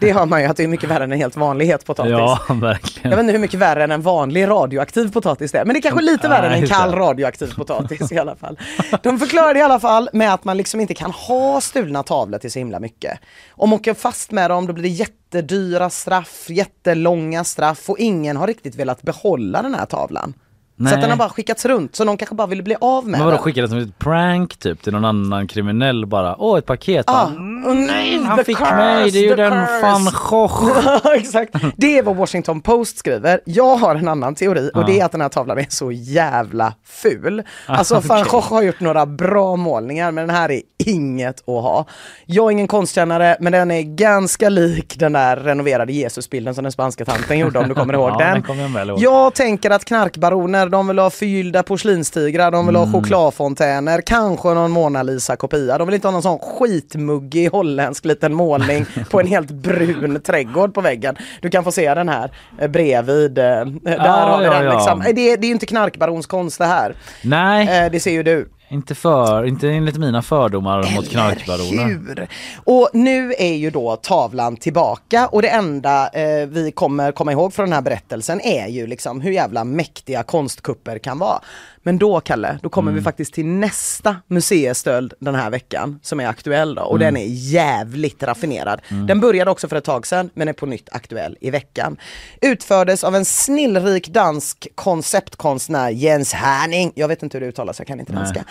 Det 0.00 0.12
hör 0.12 0.26
man 0.26 0.40
ju 0.42 0.46
att 0.46 0.56
det 0.56 0.64
är 0.64 0.68
mycket 0.68 0.90
värre 0.90 1.04
än 1.04 1.12
en 1.12 1.18
helt 1.18 1.36
vanlig 1.36 1.66
het 1.66 1.84
potatis. 1.84 2.10
Ja, 2.10 2.38
Jag 2.48 2.54
verkligen. 2.60 3.10
vet 3.10 3.20
inte 3.20 3.32
hur 3.32 3.38
mycket 3.38 3.60
värre 3.60 3.84
än 3.84 3.90
en 3.90 4.02
vanlig 4.02 4.48
radioaktiv 4.48 5.12
potatis 5.12 5.52
det 5.52 5.58
är, 5.58 5.64
men 5.64 5.74
det 5.74 5.78
är 5.78 5.82
kanske 5.82 6.02
lite 6.04 6.28
värre 6.28 6.46
än 6.46 6.62
en 6.62 6.68
kall 6.68 6.90
det. 6.90 6.96
radioaktiv 6.96 7.54
potatis 7.54 8.12
i 8.12 8.18
alla 8.18 8.36
fall. 8.36 8.58
De 9.02 9.18
förklarade 9.18 9.58
i 9.58 9.62
alla 9.62 9.80
fall 9.80 10.08
med 10.12 10.34
att 10.34 10.44
man 10.44 10.56
liksom 10.56 10.80
inte 10.80 10.94
kan 10.94 11.10
ha 11.10 11.60
stulna 11.60 12.02
tavlor 12.02 12.38
till 12.38 12.52
så 12.52 12.58
himla 12.58 12.80
mycket. 12.80 13.18
Om 13.50 13.70
man 13.70 13.78
åker 13.78 13.94
fast 13.94 14.30
med 14.30 14.50
dem 14.50 14.66
då 14.66 14.72
blir 14.72 14.82
det 14.82 14.88
jättedyra 14.88 15.90
straff, 15.90 16.44
jättelånga 16.48 17.44
straff 17.44 17.90
och 17.90 17.98
ingen 17.98 18.36
har 18.36 18.46
riktigt 18.46 18.74
velat 18.74 19.02
behålla 19.02 19.62
den 19.62 19.74
här 19.74 19.86
tavlan. 19.86 20.34
Så 20.78 20.82
Nej. 20.82 20.94
att 20.94 21.00
den 21.00 21.10
har 21.10 21.16
bara 21.16 21.28
skickats 21.28 21.64
runt 21.64 21.96
så 21.96 22.04
någon 22.04 22.16
kanske 22.16 22.34
bara 22.34 22.46
ville 22.46 22.62
bli 22.62 22.76
av 22.80 23.04
med 23.04 23.10
Men 23.10 23.20
vadå 23.20 23.30
den. 23.30 23.38
skickade 23.38 23.68
som 23.68 23.78
ett 23.78 23.98
prank 23.98 24.56
typ 24.56 24.82
till 24.82 24.92
någon 24.92 25.04
annan 25.04 25.46
kriminell 25.46 26.06
bara? 26.06 26.36
Åh 26.38 26.58
ett 26.58 26.66
paket. 26.66 27.04
Ah, 27.10 27.12
Ah, 27.22 27.26
oh, 27.70 27.74
nej, 27.74 28.22
han 28.24 28.38
the 28.38 28.44
fick 28.44 28.56
curse, 28.58 28.76
mig, 28.76 29.10
det 29.10 29.18
är 29.18 29.22
ju 29.22 29.34
den 29.36 29.66
curse. 29.66 29.82
van 29.82 30.04
Gogh. 30.30 30.86
Exakt, 31.14 31.54
det 31.76 31.98
är 31.98 32.02
vad 32.02 32.16
Washington 32.16 32.60
Post 32.60 32.98
skriver. 32.98 33.40
Jag 33.44 33.76
har 33.76 33.94
en 33.94 34.08
annan 34.08 34.34
teori 34.34 34.70
och 34.74 34.84
det 34.86 35.00
är 35.00 35.04
att 35.04 35.12
den 35.12 35.20
här 35.20 35.28
tavlan 35.28 35.58
är 35.58 35.66
så 35.68 35.92
jävla 35.92 36.74
ful. 36.84 37.42
Alltså 37.66 37.94
van 38.00 38.20
okej. 38.20 38.30
Gogh 38.30 38.48
har 38.48 38.62
gjort 38.62 38.80
några 38.80 39.06
bra 39.06 39.56
målningar 39.56 40.10
men 40.12 40.26
den 40.26 40.36
här 40.36 40.50
är 40.50 40.60
inget 40.86 41.36
att 41.40 41.46
ha. 41.46 41.86
Jag 42.26 42.46
är 42.46 42.50
ingen 42.50 42.68
konstkännare 42.68 43.36
men 43.40 43.52
den 43.52 43.70
är 43.70 43.82
ganska 43.82 44.48
lik 44.48 44.96
den 44.98 45.12
där 45.12 45.36
renoverade 45.36 45.92
Jesusbilden 45.92 46.54
som 46.54 46.62
den 46.64 46.72
spanska 46.72 47.04
tanten 47.04 47.38
gjorde 47.38 47.58
om 47.58 47.68
du 47.68 47.74
kommer 47.74 47.94
ihåg 47.94 48.10
Ja, 48.10 48.18
den. 48.18 48.32
den 48.32 48.42
kommer 48.42 48.86
jag. 48.86 48.98
Jag 48.98 49.34
tänker 49.34 49.70
att 49.70 49.84
knarkbaroner, 49.84 50.65
de 50.70 50.88
vill 50.88 50.98
ha 50.98 51.10
förgyllda 51.10 51.62
porslinstigrar, 51.62 52.50
de 52.50 52.66
vill 52.66 52.76
Mm. 52.76 52.88
ha 52.88 53.00
chokladfontäner, 53.00 54.00
kanske 54.00 54.48
någon 54.54 54.70
Mona 54.70 55.02
Lisa-kopia. 55.02 55.78
De 55.78 55.86
vill 55.88 55.94
inte 55.94 56.06
ha 56.06 56.12
någon 56.12 56.22
sån 56.22 56.38
skitmuggig 56.38 57.50
holländsk 57.50 58.04
liten 58.04 58.34
målning 58.34 58.86
på 59.10 59.20
en 59.20 59.26
helt 59.26 59.50
brun 59.50 60.20
trädgård 60.20 60.74
på 60.74 60.80
väggen. 60.80 61.16
Du 61.40 61.50
kan 61.50 61.64
få 61.64 61.72
se 61.72 61.94
den 61.94 62.08
här 62.08 62.30
eh, 62.58 62.68
bredvid. 62.68 63.38
eh, 63.38 63.44
Där 63.44 63.98
har 63.98 64.38
vi 64.38 64.44
ja, 64.44 64.52
den 64.52 64.64
ja. 64.64 64.72
liksom. 64.74 65.00
Eh, 65.00 65.14
Det, 65.14 65.30
är- 65.32 65.36
det 65.36 65.44
är 65.46 65.48
ju 65.48 65.54
inte 65.54 65.66
knarkbaronskonst 65.66 66.58
det 66.58 66.64
här. 66.66 66.94
Nej, 67.22 67.84
Eh, 67.84 67.90
Det 67.92 68.00
ser 68.00 68.10
ju 68.12 68.22
du. 68.22 68.48
Inte 68.68 68.94
för, 68.94 69.44
inte 69.44 69.70
enligt 69.70 69.96
mina 69.96 70.22
fördomar 70.22 70.94
mot 70.94 71.08
knarkbaroner. 71.08 71.84
hur? 71.84 72.28
Och 72.64 72.90
nu 72.92 73.34
är 73.38 73.54
ju 73.54 73.70
då 73.70 73.96
tavlan 73.96 74.56
tillbaka 74.56 75.28
och 75.28 75.42
det 75.42 75.48
enda 75.48 76.08
eh, 76.08 76.46
vi 76.46 76.72
kommer 76.72 77.12
komma 77.12 77.32
ihåg 77.32 77.54
från 77.54 77.66
den 77.66 77.72
här 77.72 77.82
berättelsen 77.82 78.40
är 78.40 78.68
ju 78.68 78.86
liksom 78.86 79.20
hur 79.20 79.30
jävla 79.30 79.64
mäktiga 79.64 80.22
konstkupper 80.22 80.98
kan 80.98 81.18
vara. 81.18 81.40
Men 81.86 81.98
då 81.98 82.20
Kalle, 82.20 82.58
då 82.62 82.68
kommer 82.68 82.92
vi 82.92 83.02
faktiskt 83.02 83.34
till 83.34 83.46
nästa 83.46 84.16
museistöld 84.26 85.14
den 85.18 85.34
här 85.34 85.50
veckan 85.50 85.98
som 86.02 86.20
är 86.20 86.26
aktuell 86.26 86.74
då 86.74 86.82
och 86.82 86.98
den 86.98 87.16
är 87.16 87.26
jävligt 87.28 88.22
raffinerad. 88.22 88.80
Den 88.88 89.20
började 89.20 89.50
också 89.50 89.68
för 89.68 89.76
ett 89.76 89.84
tag 89.84 90.06
sedan 90.06 90.30
men 90.34 90.48
är 90.48 90.52
på 90.52 90.66
nytt 90.66 90.88
aktuell 90.92 91.36
i 91.40 91.50
veckan. 91.50 91.96
Utfördes 92.40 93.04
av 93.04 93.14
en 93.16 93.24
snillrik 93.24 94.08
dansk 94.08 94.68
konceptkonstnär 94.74 95.90
Jens 95.90 96.32
Herning. 96.32 96.92
Jag 96.94 97.08
vet 97.08 97.22
inte 97.22 97.36
hur 97.36 97.40
det 97.40 97.48
uttalas, 97.48 97.78
jag 97.78 97.86
kan 97.86 98.00
inte 98.00 98.12
danska. 98.12 98.44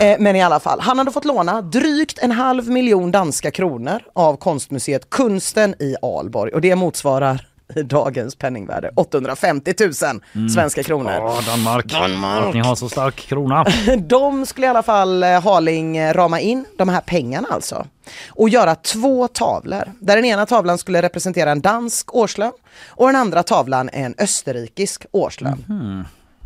Eh, 0.00 0.16
men 0.18 0.36
i 0.36 0.42
alla 0.42 0.60
fall, 0.60 0.80
han 0.80 0.98
hade 0.98 1.10
fått 1.10 1.24
låna 1.24 1.62
drygt 1.62 2.18
en 2.18 2.32
halv 2.32 2.68
miljon 2.68 3.10
danska 3.10 3.50
kronor 3.50 4.02
av 4.14 4.36
konstmuseet 4.36 5.10
Kunsten 5.10 5.74
i 5.78 5.96
Alborg 6.02 6.52
och 6.52 6.60
det 6.60 6.76
motsvarar 6.76 7.51
i 7.76 7.82
dagens 7.82 8.36
penningvärde 8.36 8.90
850 8.94 9.74
000 9.80 10.50
svenska 10.50 10.82
kronor. 10.82 11.12
Ja, 11.12 11.40
Danmark. 11.46 11.84
Danmark. 11.84 12.46
Att 12.46 12.54
ni 12.54 12.60
har 12.60 12.74
så 12.74 12.88
stark 12.88 13.16
krona. 13.16 13.64
De 13.98 14.46
skulle 14.46 14.66
i 14.66 14.70
alla 14.70 14.82
fall 14.82 15.22
eh, 15.22 15.42
Harling 15.42 15.96
eh, 15.96 16.14
rama 16.14 16.40
in 16.40 16.64
de 16.78 16.88
här 16.88 17.00
pengarna 17.00 17.48
alltså 17.50 17.86
och 18.28 18.48
göra 18.48 18.74
två 18.74 19.28
tavlor 19.28 19.92
där 20.00 20.16
den 20.16 20.24
ena 20.24 20.46
tavlan 20.46 20.78
skulle 20.78 21.02
representera 21.02 21.50
en 21.50 21.60
dansk 21.60 22.14
årslön 22.14 22.52
och 22.88 23.06
den 23.06 23.16
andra 23.16 23.42
tavlan 23.42 23.90
en 23.92 24.14
österrikisk 24.18 25.06
årslön. 25.10 25.64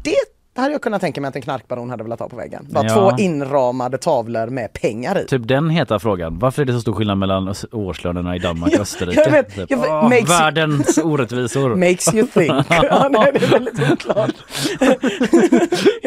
Det 0.02 0.35
det 0.56 0.60
hade 0.62 0.72
jag 0.74 0.82
kunnat 0.82 1.00
tänka 1.00 1.20
mig 1.20 1.28
att 1.28 1.36
en 1.36 1.42
knarkbaron 1.42 1.90
hade 1.90 2.02
velat 2.02 2.20
ha 2.20 2.28
på 2.28 2.36
väggen. 2.36 2.66
Bara 2.70 2.84
Ja. 2.86 2.94
två 2.94 3.22
inramade 3.22 3.98
tavlor 3.98 4.46
med 4.46 4.72
pengar 4.72 5.18
i. 5.20 5.26
Typ 5.26 5.48
den 5.48 5.70
heta 5.70 5.98
frågan. 5.98 6.38
Varför 6.38 6.62
är 6.62 6.66
det 6.66 6.72
så 6.72 6.80
stor 6.80 6.92
skillnad 6.94 7.18
mellan 7.18 7.54
årslönerna 7.72 8.36
i 8.36 8.38
Danmark 8.38 8.68
och 8.72 8.74
Ja, 8.78 8.82
Österrike? 8.82 9.20
jag 9.24 9.30
vet. 9.30 9.54
Typ. 9.54 9.70
Jag 9.70 9.78
vet. 9.78 9.90
Makes 9.90 10.20
you- 10.20 10.38
världens 10.38 10.98
orättvisor. 11.04 11.74
Makes 11.74 12.14
you 12.14 12.26
think. 12.26 12.66
ja, 12.70 13.08
nej, 13.12 13.30
det 13.34 13.44
är 13.46 13.50
väldigt 13.50 13.92
oklart. 13.92 14.34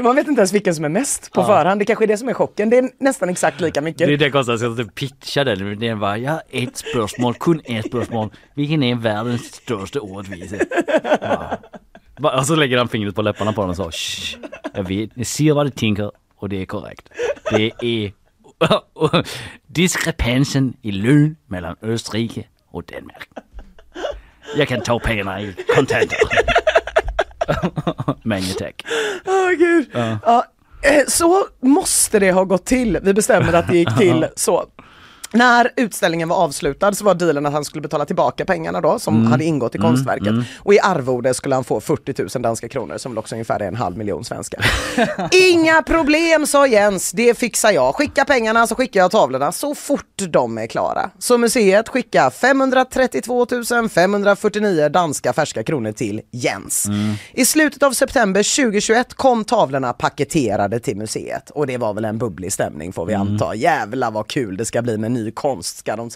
Man 0.03 0.15
vet 0.15 0.27
inte 0.27 0.39
ens 0.39 0.53
vilken 0.53 0.75
som 0.75 0.85
är 0.85 0.89
mest 0.89 1.31
på 1.31 1.43
förhand. 1.43 1.81
Det 1.81 1.85
kanske 1.85 2.05
är 2.05 2.07
det 2.07 2.17
som 2.17 2.29
är 2.29 2.33
chocken. 2.33 2.69
Det 2.69 2.77
är 2.77 2.89
nästan 2.99 3.29
exakt 3.29 3.61
lika 3.61 3.81
mycket. 3.81 4.07
Det 4.07 4.13
är 4.13 4.17
det 4.17 4.29
konstiga, 4.31 4.57
ska 4.57 4.75
typ 4.75 4.95
pitcha 4.95 5.43
den. 5.43 5.79
Det 5.79 5.87
är 5.87 5.95
bara, 5.95 6.17
jag 6.17 6.31
har 6.31 6.41
ett 6.51 6.77
spörsmål, 6.77 7.33
kun 7.33 7.61
ett 7.65 7.85
spörsmål. 7.85 8.29
Vilken 8.55 8.83
är 8.83 8.95
världens 8.95 9.53
största 9.53 9.99
orättvisa? 9.99 10.55
Ja. 11.21 11.51
Och 12.21 12.45
så 12.47 12.55
lägger 12.55 12.77
han 12.77 12.87
fingret 12.87 13.15
på 13.15 13.21
läpparna 13.21 13.53
på 13.53 13.61
den 13.61 13.69
och 13.69 13.75
så, 13.75 13.91
Shh, 13.91 14.37
jag 14.73 14.83
vet, 14.83 15.09
jag 15.13 15.25
ser 15.27 15.53
vad 15.53 15.65
du 15.65 15.69
tänker 15.69 16.11
och 16.35 16.49
det 16.49 16.61
är 16.61 16.65
korrekt. 16.65 17.09
Det 17.51 17.71
är 17.81 18.11
diskrepansen 19.67 20.73
i 20.81 20.91
lön 20.91 21.35
mellan 21.47 21.75
Österrike 21.81 22.43
och 22.71 22.83
Danmark. 22.83 23.29
Jag 24.57 24.67
kan 24.67 24.81
ta 24.81 24.99
pengarna 24.99 25.41
i 25.41 25.55
kontanter. 25.75 26.17
Mange 28.23 28.53
tack. 28.57 28.83
Åh 29.25 29.49
gud. 29.57 29.89
Ja. 29.93 30.43
eh, 30.83 31.03
Så 31.07 31.45
måste 31.61 32.19
det 32.19 32.31
ha 32.31 32.43
gått 32.43 32.65
till. 32.65 32.99
Vi 33.03 33.13
bestämde 33.13 33.57
att 33.57 33.67
det 33.67 33.77
gick 33.77 33.97
till 33.97 34.25
så. 34.35 34.65
När 35.33 35.71
utställningen 35.75 36.29
var 36.29 36.35
avslutad 36.35 36.93
så 36.93 37.05
var 37.05 37.15
dealen 37.15 37.45
att 37.45 37.53
han 37.53 37.65
skulle 37.65 37.81
betala 37.81 38.05
tillbaka 38.05 38.45
pengarna 38.45 38.81
då 38.81 38.99
som 38.99 39.25
hade 39.27 39.43
ingått 39.43 39.75
i 39.75 39.77
konstverket. 39.77 40.33
Och 40.59 40.73
i 40.73 40.79
arvode 40.79 41.33
skulle 41.33 41.55
han 41.55 41.63
få 41.63 41.81
40 41.81 42.37
000 42.37 42.41
danska 42.41 42.69
kronor 42.69 42.97
som 42.97 43.11
väl 43.11 43.17
också 43.17 43.35
ungefär 43.35 43.59
är 43.59 43.67
en 43.67 43.75
halv 43.75 43.97
miljon 43.97 44.25
svenska. 44.25 44.61
Inga 45.31 45.81
problem 45.81 46.47
sa 46.47 46.67
Jens, 46.67 47.11
det 47.11 47.37
fixar 47.37 47.71
jag. 47.71 47.95
Skicka 47.95 48.25
pengarna 48.25 48.67
så 48.67 48.75
skickar 48.75 48.99
jag 48.99 49.11
tavlorna 49.11 49.51
så 49.51 49.75
fort 49.75 50.05
de 50.29 50.57
är 50.57 50.67
klara. 50.67 51.09
Så 51.19 51.37
museet 51.37 51.89
skickar 51.89 52.29
532 52.29 53.47
549 53.89 54.89
danska 54.89 55.33
färska 55.33 55.63
kronor 55.63 55.91
till 55.91 56.21
Jens. 56.31 56.87
I 57.33 57.45
slutet 57.45 57.83
av 57.83 57.91
september 57.91 58.55
2021 58.63 59.13
kom 59.13 59.43
tavlorna 59.43 59.93
paketerade 59.93 60.79
till 60.79 60.97
museet 60.97 61.49
och 61.49 61.67
det 61.67 61.77
var 61.77 61.93
väl 61.93 62.05
en 62.05 62.17
bubblig 62.17 62.53
stämning 62.53 62.93
får 62.93 63.05
vi 63.05 63.13
anta. 63.13 63.55
Jävlar 63.55 64.11
vad 64.11 64.27
kul 64.27 64.57
det 64.57 64.65
ska 64.65 64.81
bli 64.81 64.97
med 64.97 65.11
ny 65.23 65.31
konst 65.31 65.77
ska 65.77 65.95
de 65.95 66.09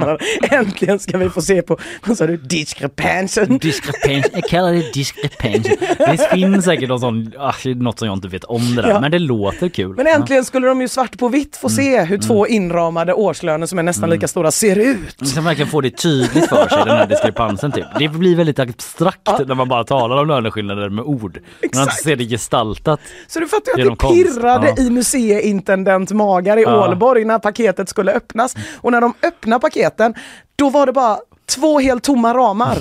de. 0.00 0.18
Äntligen 0.56 0.98
ska 0.98 1.18
vi 1.18 1.30
få 1.30 1.42
se 1.42 1.62
på, 1.62 1.78
vad 2.06 2.16
sa 2.16 2.26
du, 2.26 2.36
diskrepansen. 2.36 3.58
Diskrepans, 3.58 4.26
jag 4.32 4.44
kallar 4.44 4.72
det 4.72 4.92
diskrepans. 4.92 5.62
Det 5.98 6.30
finns 6.30 6.64
säkert 6.64 6.88
något, 6.88 7.00
sån, 7.00 7.32
ah, 7.38 7.52
något 7.76 7.98
som 7.98 8.08
jag 8.08 8.16
inte 8.16 8.28
vet 8.28 8.44
om 8.44 8.74
det 8.76 8.82
där, 8.82 8.88
Ja. 8.88 9.00
men 9.00 9.10
det 9.10 9.18
låter 9.18 9.68
kul. 9.68 9.96
Men 9.96 10.06
äntligen 10.06 10.44
skulle 10.44 10.66
de 10.66 10.80
ju 10.80 10.88
svart 10.88 11.18
på 11.18 11.28
vitt 11.28 11.56
få 11.56 11.68
se 11.68 12.02
hur 12.04 12.18
två 12.18 12.46
inramade 12.46 13.12
årslöner 13.14 13.66
som 13.66 13.78
är 13.78 13.82
nästan 13.82 14.10
lika 14.10 14.28
stora 14.28 14.50
ser 14.50 14.76
ut. 14.78 15.20
Man 15.20 15.30
kan 15.30 15.44
verkligen 15.44 15.70
få 15.70 15.80
det 15.80 15.90
tydligt 15.90 16.48
för 16.48 16.68
sig, 16.68 16.78
den 16.86 16.96
här 16.96 17.06
diskrepansen 17.06 17.72
typ. 17.72 17.84
Det 17.98 18.08
blir 18.08 18.36
väldigt 18.36 18.58
abstrakt 18.58 19.28
när 19.46 19.54
man 19.54 19.68
bara 19.68 19.84
talar 19.84 20.16
om 20.16 20.28
löneskillnader 20.28 20.88
med 20.88 21.04
ord. 21.04 21.32
Men 21.60 21.70
man 21.74 21.82
Exakt. 21.84 22.02
ser 22.04 22.16
det 22.16 22.24
gestaltat. 22.24 23.00
Så 23.28 23.40
du 23.40 23.48
fattar 23.48 23.72
ju 23.78 23.82
att 23.84 23.90
det 23.90 23.96
konst. 23.96 24.14
pirrade 24.34 24.74
Ja. 24.76 24.82
i 24.82 24.90
museiintendent 24.90 26.10
magar 26.10 26.56
i 26.56 26.62
Ja. 26.62 26.88
Ålborg 26.88 27.24
när 27.24 27.38
paketet 27.38 27.88
skulle 27.88 28.12
öppnas. 28.12 28.31
Och 28.80 28.92
när 28.92 29.00
de 29.00 29.14
öppnar 29.22 29.58
paketen, 29.58 30.14
då 30.56 30.70
var 30.70 30.86
det 30.86 30.92
bara 30.92 31.18
två 31.46 31.80
helt 31.80 32.04
tomma 32.04 32.34
ramar. 32.34 32.78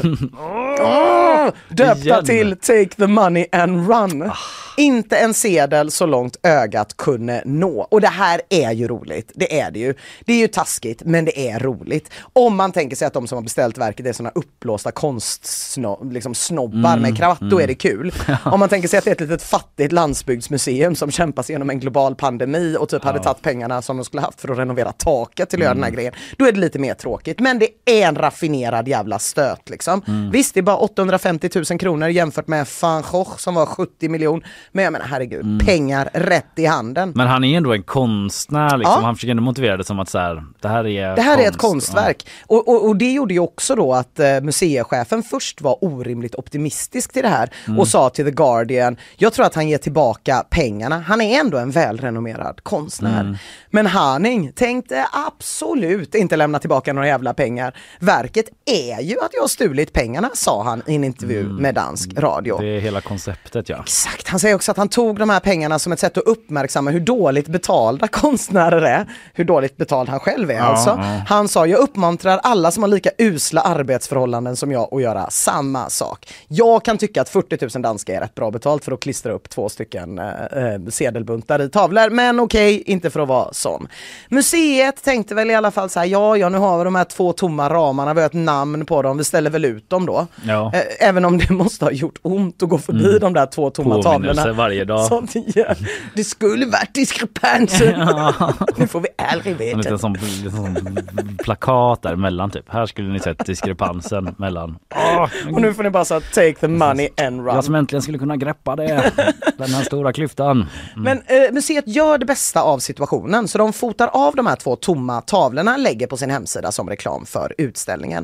Åh, 0.80 1.50
döpta 1.70 2.02
Igen. 2.02 2.26
till 2.26 2.58
Take 2.58 2.90
the 2.96 3.08
money 3.08 3.46
and 3.52 3.90
run. 3.90 4.32
Inte 4.78 5.18
en 5.18 5.34
sedel 5.34 5.92
så 5.92 6.06
långt 6.06 6.38
ögat 6.44 6.98
kunde 6.98 7.42
nå. 7.46 7.88
Och 7.92 8.02
det 8.02 8.08
här 8.08 8.42
är 8.50 8.72
ju 8.72 8.88
roligt. 8.88 9.32
Det 9.36 9.60
är 9.60 9.72
det 9.72 9.80
ju. 9.80 9.94
Det 10.26 10.34
är 10.34 10.38
ju 10.38 10.48
taskigt, 10.48 11.02
men 11.06 11.26
det 11.26 11.50
är 11.50 11.60
roligt. 11.60 12.12
Om 12.34 12.56
man 12.56 12.72
tänker 12.72 12.96
sig 12.96 13.08
att 13.08 13.14
de 13.14 13.28
som 13.28 13.36
har 13.36 13.44
beställt 13.44 13.78
verket 13.78 14.06
är 14.06 14.14
såna 14.14 14.32
uppblåsta 14.36 14.92
konstsnobbar 14.92 16.12
liksom 16.12 16.36
snobbar 16.36 16.98
med 16.98 17.18
kravatt, 17.18 17.40
då 17.40 17.62
är 17.62 17.68
det 17.68 17.76
kul. 17.76 18.14
Om 18.46 18.60
man 18.60 18.70
tänker 18.70 18.88
sig 18.88 18.98
att 18.98 19.06
det 19.06 19.12
är 19.12 19.16
ett 19.16 19.22
litet 19.22 19.44
fattigt 19.44 19.92
landsbygdsmuseum 19.92 20.96
som 20.96 21.12
kämpar 21.12 21.44
sig 21.44 21.54
igenom 21.54 21.70
en 21.70 21.80
global 21.80 22.16
pandemi 22.16 22.78
och 22.80 22.90
typ 22.90 23.04
hade 23.04 23.20
tagit 23.20 23.42
pengarna 23.42 23.82
som 23.82 23.98
de 23.98 24.06
skulle 24.06 24.22
haft 24.22 24.42
för 24.42 24.50
att 24.50 24.58
renovera 24.58 24.92
taket 24.92 25.50
till 25.50 25.60
att 25.60 25.64
göra 25.64 25.74
den 25.74 25.84
här 25.84 25.92
grejen. 25.92 26.14
Då 26.38 26.46
är 26.46 26.52
det 26.52 26.60
lite 26.60 26.80
mer 26.80 26.94
tråkigt. 26.94 27.40
Men 27.40 27.60
det 27.60 27.68
är 27.86 28.08
en 28.08 28.16
raffinerad 28.16 28.51
jävla 28.54 29.20
stöt 29.20 29.70
liksom. 29.70 30.02
Visst, 30.32 30.54
det 30.54 30.60
är 30.60 30.62
bara 30.62 30.78
850 30.78 31.50
000 31.70 31.80
kronor 31.80 32.10
jämfört 32.10 32.48
med 32.48 32.68
van 32.82 33.04
Gogh 33.12 33.38
som 33.38 33.56
var 33.56 33.66
70 33.66 34.10
miljoner. 34.10 34.48
Men 34.72 34.84
jag 34.84 34.94
menar 34.94 35.06
herregud, 35.06 35.66
pengar 35.66 36.10
rätt 36.14 36.46
i 36.56 36.66
handen. 36.66 37.12
Men 37.16 37.28
han 37.28 37.44
är 37.44 37.58
ändå 37.58 37.74
en 37.74 37.84
konstnär 37.84 38.78
liksom. 38.78 38.96
Ja. 39.00 39.06
Han 39.06 39.16
försöker 39.16 39.32
ändå 39.32 39.44
motivera 39.44 39.78
det 39.78 39.84
som 39.84 40.00
att 40.00 40.10
så 40.10 40.20
här, 40.20 40.44
det 40.62 40.68
här 40.68 40.88
är 40.88 41.16
Det 41.16 41.22
här 41.22 41.38
är 41.38 41.42
ett 41.48 41.58
konst. 41.58 41.62
konstverk. 41.62 42.28
Och, 42.48 42.68
och, 42.68 42.88
och 42.88 42.96
det 42.96 43.12
gjorde 43.12 43.34
ju 43.34 43.40
också 43.40 43.76
då 43.76 43.94
att 43.94 44.20
eh, 44.20 44.42
museichefen 44.42 45.24
först 45.24 45.62
var 45.62 45.84
orimligt 45.84 46.36
optimistisk 46.36 47.14
till 47.14 47.22
det 47.24 47.30
här 47.30 47.50
Mm. 47.68 47.80
och 47.80 47.88
sa 47.88 48.10
till 48.10 48.26
The 48.26 48.32
Guardian, 48.32 48.98
jag 49.18 49.34
tror 49.34 49.46
att 49.46 49.56
han 49.56 49.70
ger 49.70 49.78
tillbaka 49.78 50.46
pengarna. 50.50 51.00
Han 51.08 51.22
är 51.22 51.40
ändå 51.40 51.58
en 51.58 51.72
välrenommerad 51.72 52.64
konstnär. 52.64 53.22
Mm. 53.22 53.36
Men 53.70 53.86
Haning 53.86 54.52
tänkte 54.54 55.06
absolut 55.28 56.16
inte 56.16 56.36
lämna 56.36 56.60
tillbaka 56.60 56.94
några 56.94 57.08
jävla 57.08 57.34
pengar. 57.34 57.74
Verket 58.00 58.41
är 58.66 59.02
ju 59.02 59.20
att 59.20 59.34
jag 59.34 59.42
har 59.42 59.48
stulit 59.48 59.94
pengarna, 59.94 60.30
sa 60.34 60.64
han 60.64 60.84
i 60.88 60.96
en 60.96 61.04
intervju 61.04 61.44
med 61.44 61.76
dansk 61.76 62.10
radio. 62.18 62.56
Mm. 62.56 62.66
Det 62.66 62.78
är 62.78 62.80
hela 62.80 63.02
konceptet 63.02 63.70
ja. 63.70 63.80
Exakt, 63.84 64.28
han 64.28 64.40
säger 64.40 64.56
också 64.56 64.72
att 64.72 64.78
han 64.78 64.90
tog 64.90 65.20
de 65.20 65.30
här 65.30 65.40
pengarna 65.40 65.80
som 65.80 65.92
ett 65.92 66.00
sätt 66.00 66.18
att 66.18 66.24
uppmärksamma 66.24 66.92
hur 66.92 67.00
dåligt 67.00 67.48
betalda 67.48 68.08
konstnärer 68.12 68.82
är. 68.82 69.06
Hur 69.34 69.44
dåligt 69.44 69.78
betald 69.78 70.10
han 70.10 70.20
själv 70.20 70.52
är 70.52 70.60
alltså. 70.60 70.90
ja. 70.90 71.22
Han 71.28 71.48
sa, 71.48 71.66
jag 71.66 71.80
uppmuntrar 71.80 72.38
alla 72.44 72.72
som 72.72 72.84
har 72.84 72.88
lika 72.88 73.10
usla 73.18 73.62
arbetsförhållanden 73.62 74.56
som 74.56 74.72
jag 74.72 74.94
att 74.94 75.02
göra 75.02 75.30
samma 75.30 75.90
sak. 75.90 76.34
Jag 76.48 76.86
kan 76.86 76.98
tycka 76.98 77.22
att 77.22 77.30
40 77.30 77.58
000 77.76 77.82
danska 77.82 78.16
är 78.16 78.20
rätt 78.22 78.36
bra 78.36 78.52
betalt 78.52 78.86
för 78.86 78.92
att 78.92 79.00
klistra 79.00 79.34
upp 79.34 79.50
två 79.50 79.70
stycken 79.70 80.20
eh, 80.20 80.26
eh, 80.26 80.82
sedelbuntar 80.90 81.62
i 81.62 81.70
tavlor. 81.70 82.10
Men 82.10 82.40
okej, 82.40 82.84
inte 82.86 83.10
för 83.10 83.20
att 83.20 83.28
vara 83.28 83.54
sån. 83.54 83.88
Museet 84.30 85.04
tänkte 85.04 85.36
väl 85.36 85.52
i 85.52 85.56
alla 85.56 85.72
fall 85.72 85.90
så 85.90 86.00
här, 86.00 86.08
ja, 86.08 86.38
ja, 86.38 86.50
nu 86.50 86.58
har 86.58 86.78
vi 86.78 86.84
de 86.84 86.96
här 86.96 87.04
två 87.04 87.34
tomma 87.34 87.70
ramarna, 87.70 88.14
ett 88.32 88.38
namn 88.46 88.86
på 88.86 89.02
dem, 89.02 89.18
vi 89.18 89.24
ställer 89.24 89.50
väl 89.50 89.66
ut 89.66 89.90
dem 89.90 90.06
då. 90.06 90.28
Ja. 90.46 90.72
Eh, 90.74 91.08
Även 91.10 91.26
om 91.26 91.38
det 91.38 91.50
måste 91.54 91.86
ha 91.86 91.92
gjort 91.92 92.20
ont 92.22 92.64
att 92.64 92.70
gå 92.70 92.78
förbi 92.78 93.20
de 93.20 93.34
där 93.34 93.46
två 93.46 93.70
tomma 93.70 94.02
Påminnelse 94.04 94.42
tavlorna. 94.42 94.58
varje 94.58 94.86
dag. 94.86 95.06
Sånt 95.06 95.36
igen. 95.36 95.76
Det 96.16 96.24
skulle 96.24 96.66
varit 96.66 96.94
diskrepansen. 96.94 98.10
Nu 98.78 98.88
får 98.88 99.00
vi 99.02 99.08
aldrig 99.18 99.56
veta. 99.58 99.78
liten 99.78 100.00
sån, 100.00 100.14
liten 100.14 100.52
sån 100.52 100.98
plakat 101.44 102.02
däremellan 102.02 102.52
typ. 102.52 102.66
Här 102.70 102.86
skulle 102.86 103.10
ni 103.10 103.20
sett 103.20 103.46
diskrepansen 103.46 104.36
mellan. 104.38 104.78
Åh, 104.96 105.30
Och 105.54 105.62
nu 105.62 105.74
får 105.74 105.84
ni 105.84 105.90
bara 105.90 106.02
att 106.02 106.34
take 106.34 106.54
the 106.54 106.68
money 106.68 107.10
and 107.18 107.48
jag 107.48 107.64
som 107.64 107.74
run. 107.76 107.80
äntligen 107.80 108.02
skulle 108.02 108.18
kunna 108.18 108.38
greppa 108.38 108.76
det. 108.76 109.12
Den 109.58 109.70
här 109.74 109.84
stora 109.84 110.14
klyftan. 110.14 110.66
Men 110.96 111.18
eh, 111.18 111.52
museet 111.52 111.88
gör 111.88 112.18
det 112.18 112.26
bästa 112.26 112.62
av 112.62 112.80
situationen 112.80 113.48
så 113.48 113.58
de 113.58 113.74
fotar 113.74 114.08
av 114.14 114.36
de 114.36 114.48
här 114.48 114.56
två 114.56 114.76
tomma 114.76 115.22
tavlorna, 115.22 115.78
lägger 115.78 116.08
på 116.08 116.18
sin 116.18 116.30
hemsida 116.30 116.72
som 116.72 116.90
reklam 116.90 117.26
för 117.26 117.54
utställningen. 117.58 118.21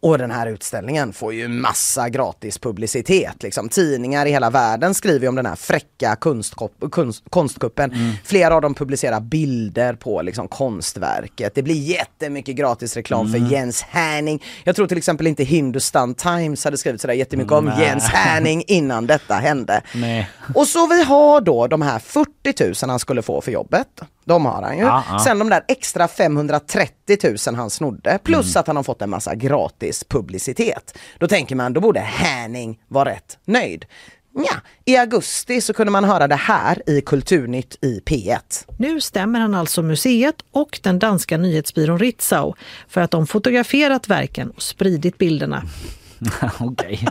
Och 0.00 0.18
den 0.18 0.30
här 0.30 0.46
utställningen 0.46 1.12
får 1.12 1.34
ju 1.34 1.48
massa 1.48 2.08
gratis 2.08 2.58
publicitet. 2.58 3.42
Liksom. 3.42 3.68
Tidningar 3.68 4.26
i 4.26 4.30
hela 4.30 4.50
världen 4.50 4.94
skriver 4.94 5.28
om 5.28 5.34
den 5.34 5.46
här 5.46 5.56
fräcka 5.56 6.16
kunst, 6.16 6.54
konstkuppen. 7.30 7.92
Flera 8.24 8.54
av 8.54 8.62
dem 8.62 8.74
publicerar 8.74 9.20
bilder 9.20 9.94
på 9.94 10.22
liksom, 10.22 10.48
konstverket. 10.48 11.54
Det 11.54 11.62
blir 11.62 11.74
jättemycket 11.74 12.56
gratis 12.56 12.96
reklam 12.96 13.32
för 13.32 13.52
Jens 13.52 13.82
Härning. 13.82 14.42
Jag 14.64 14.76
tror 14.76 14.86
till 14.86 14.98
exempel 14.98 15.26
inte 15.26 15.44
Hindustan 15.44 16.14
Times 16.14 16.64
hade 16.64 16.76
skrivit 16.76 17.00
sådär 17.00 17.14
jättemycket 17.14 17.52
om 17.52 17.64
Nej. 17.64 17.82
Jens 17.84 18.04
Härning 18.04 18.64
innan 18.66 19.06
detta 19.06 19.34
hände. 19.34 19.82
Nej. 19.94 20.30
Och 20.54 20.66
så 20.66 20.86
vi 20.86 21.04
har 21.04 21.40
då 21.40 21.66
de 21.66 21.82
här 21.82 21.98
40 21.98 22.64
000 22.64 22.74
han 22.90 22.98
skulle 22.98 23.22
få 23.22 23.40
för 23.40 23.52
jobbet. 23.52 23.88
De 24.28 24.46
har 24.46 24.62
han 24.62 24.76
ju. 24.78 24.82
Ja, 24.84 25.04
ja. 25.10 25.18
Sen 25.18 25.38
de 25.38 25.48
där 25.48 25.64
extra 25.68 26.08
530 26.08 27.18
000 27.46 27.54
han 27.56 27.70
snodde. 27.70 28.18
Plus 28.24 28.46
Mm. 28.56 28.60
att 28.60 28.66
han 28.66 28.76
har 28.76 28.82
fått 28.82 29.02
en 29.02 29.10
massa 29.10 29.34
gratis 29.34 30.04
publicitet. 30.08 30.98
Då 31.18 31.28
tänker 31.28 31.56
man, 31.56 31.72
då 31.72 31.80
borde 31.80 32.00
Härning 32.00 32.78
vara 32.88 33.08
rätt 33.10 33.38
nöjd. 33.44 33.84
Ja, 34.34 34.54
i 34.84 34.96
augusti 34.96 35.60
så 35.60 35.72
kunde 35.74 35.90
man 35.90 36.04
höra 36.04 36.28
det 36.28 36.34
här 36.34 36.82
i 36.90 37.00
Kulturnytt 37.00 37.76
i 37.84 38.00
P1. 38.00 38.38
Nu 38.78 39.00
stämmer 39.00 39.40
han 39.40 39.54
alltså 39.54 39.82
museet 39.82 40.34
och 40.52 40.80
den 40.82 40.98
danska 40.98 41.36
nyhetsbyrån 41.36 41.98
Ritzau 41.98 42.54
för 42.88 43.00
att 43.00 43.10
de 43.10 43.26
fotograferat 43.26 44.08
verken 44.08 44.50
och 44.50 44.62
spridit 44.62 45.18
bilderna. 45.18 45.62
Okej. 46.60 47.06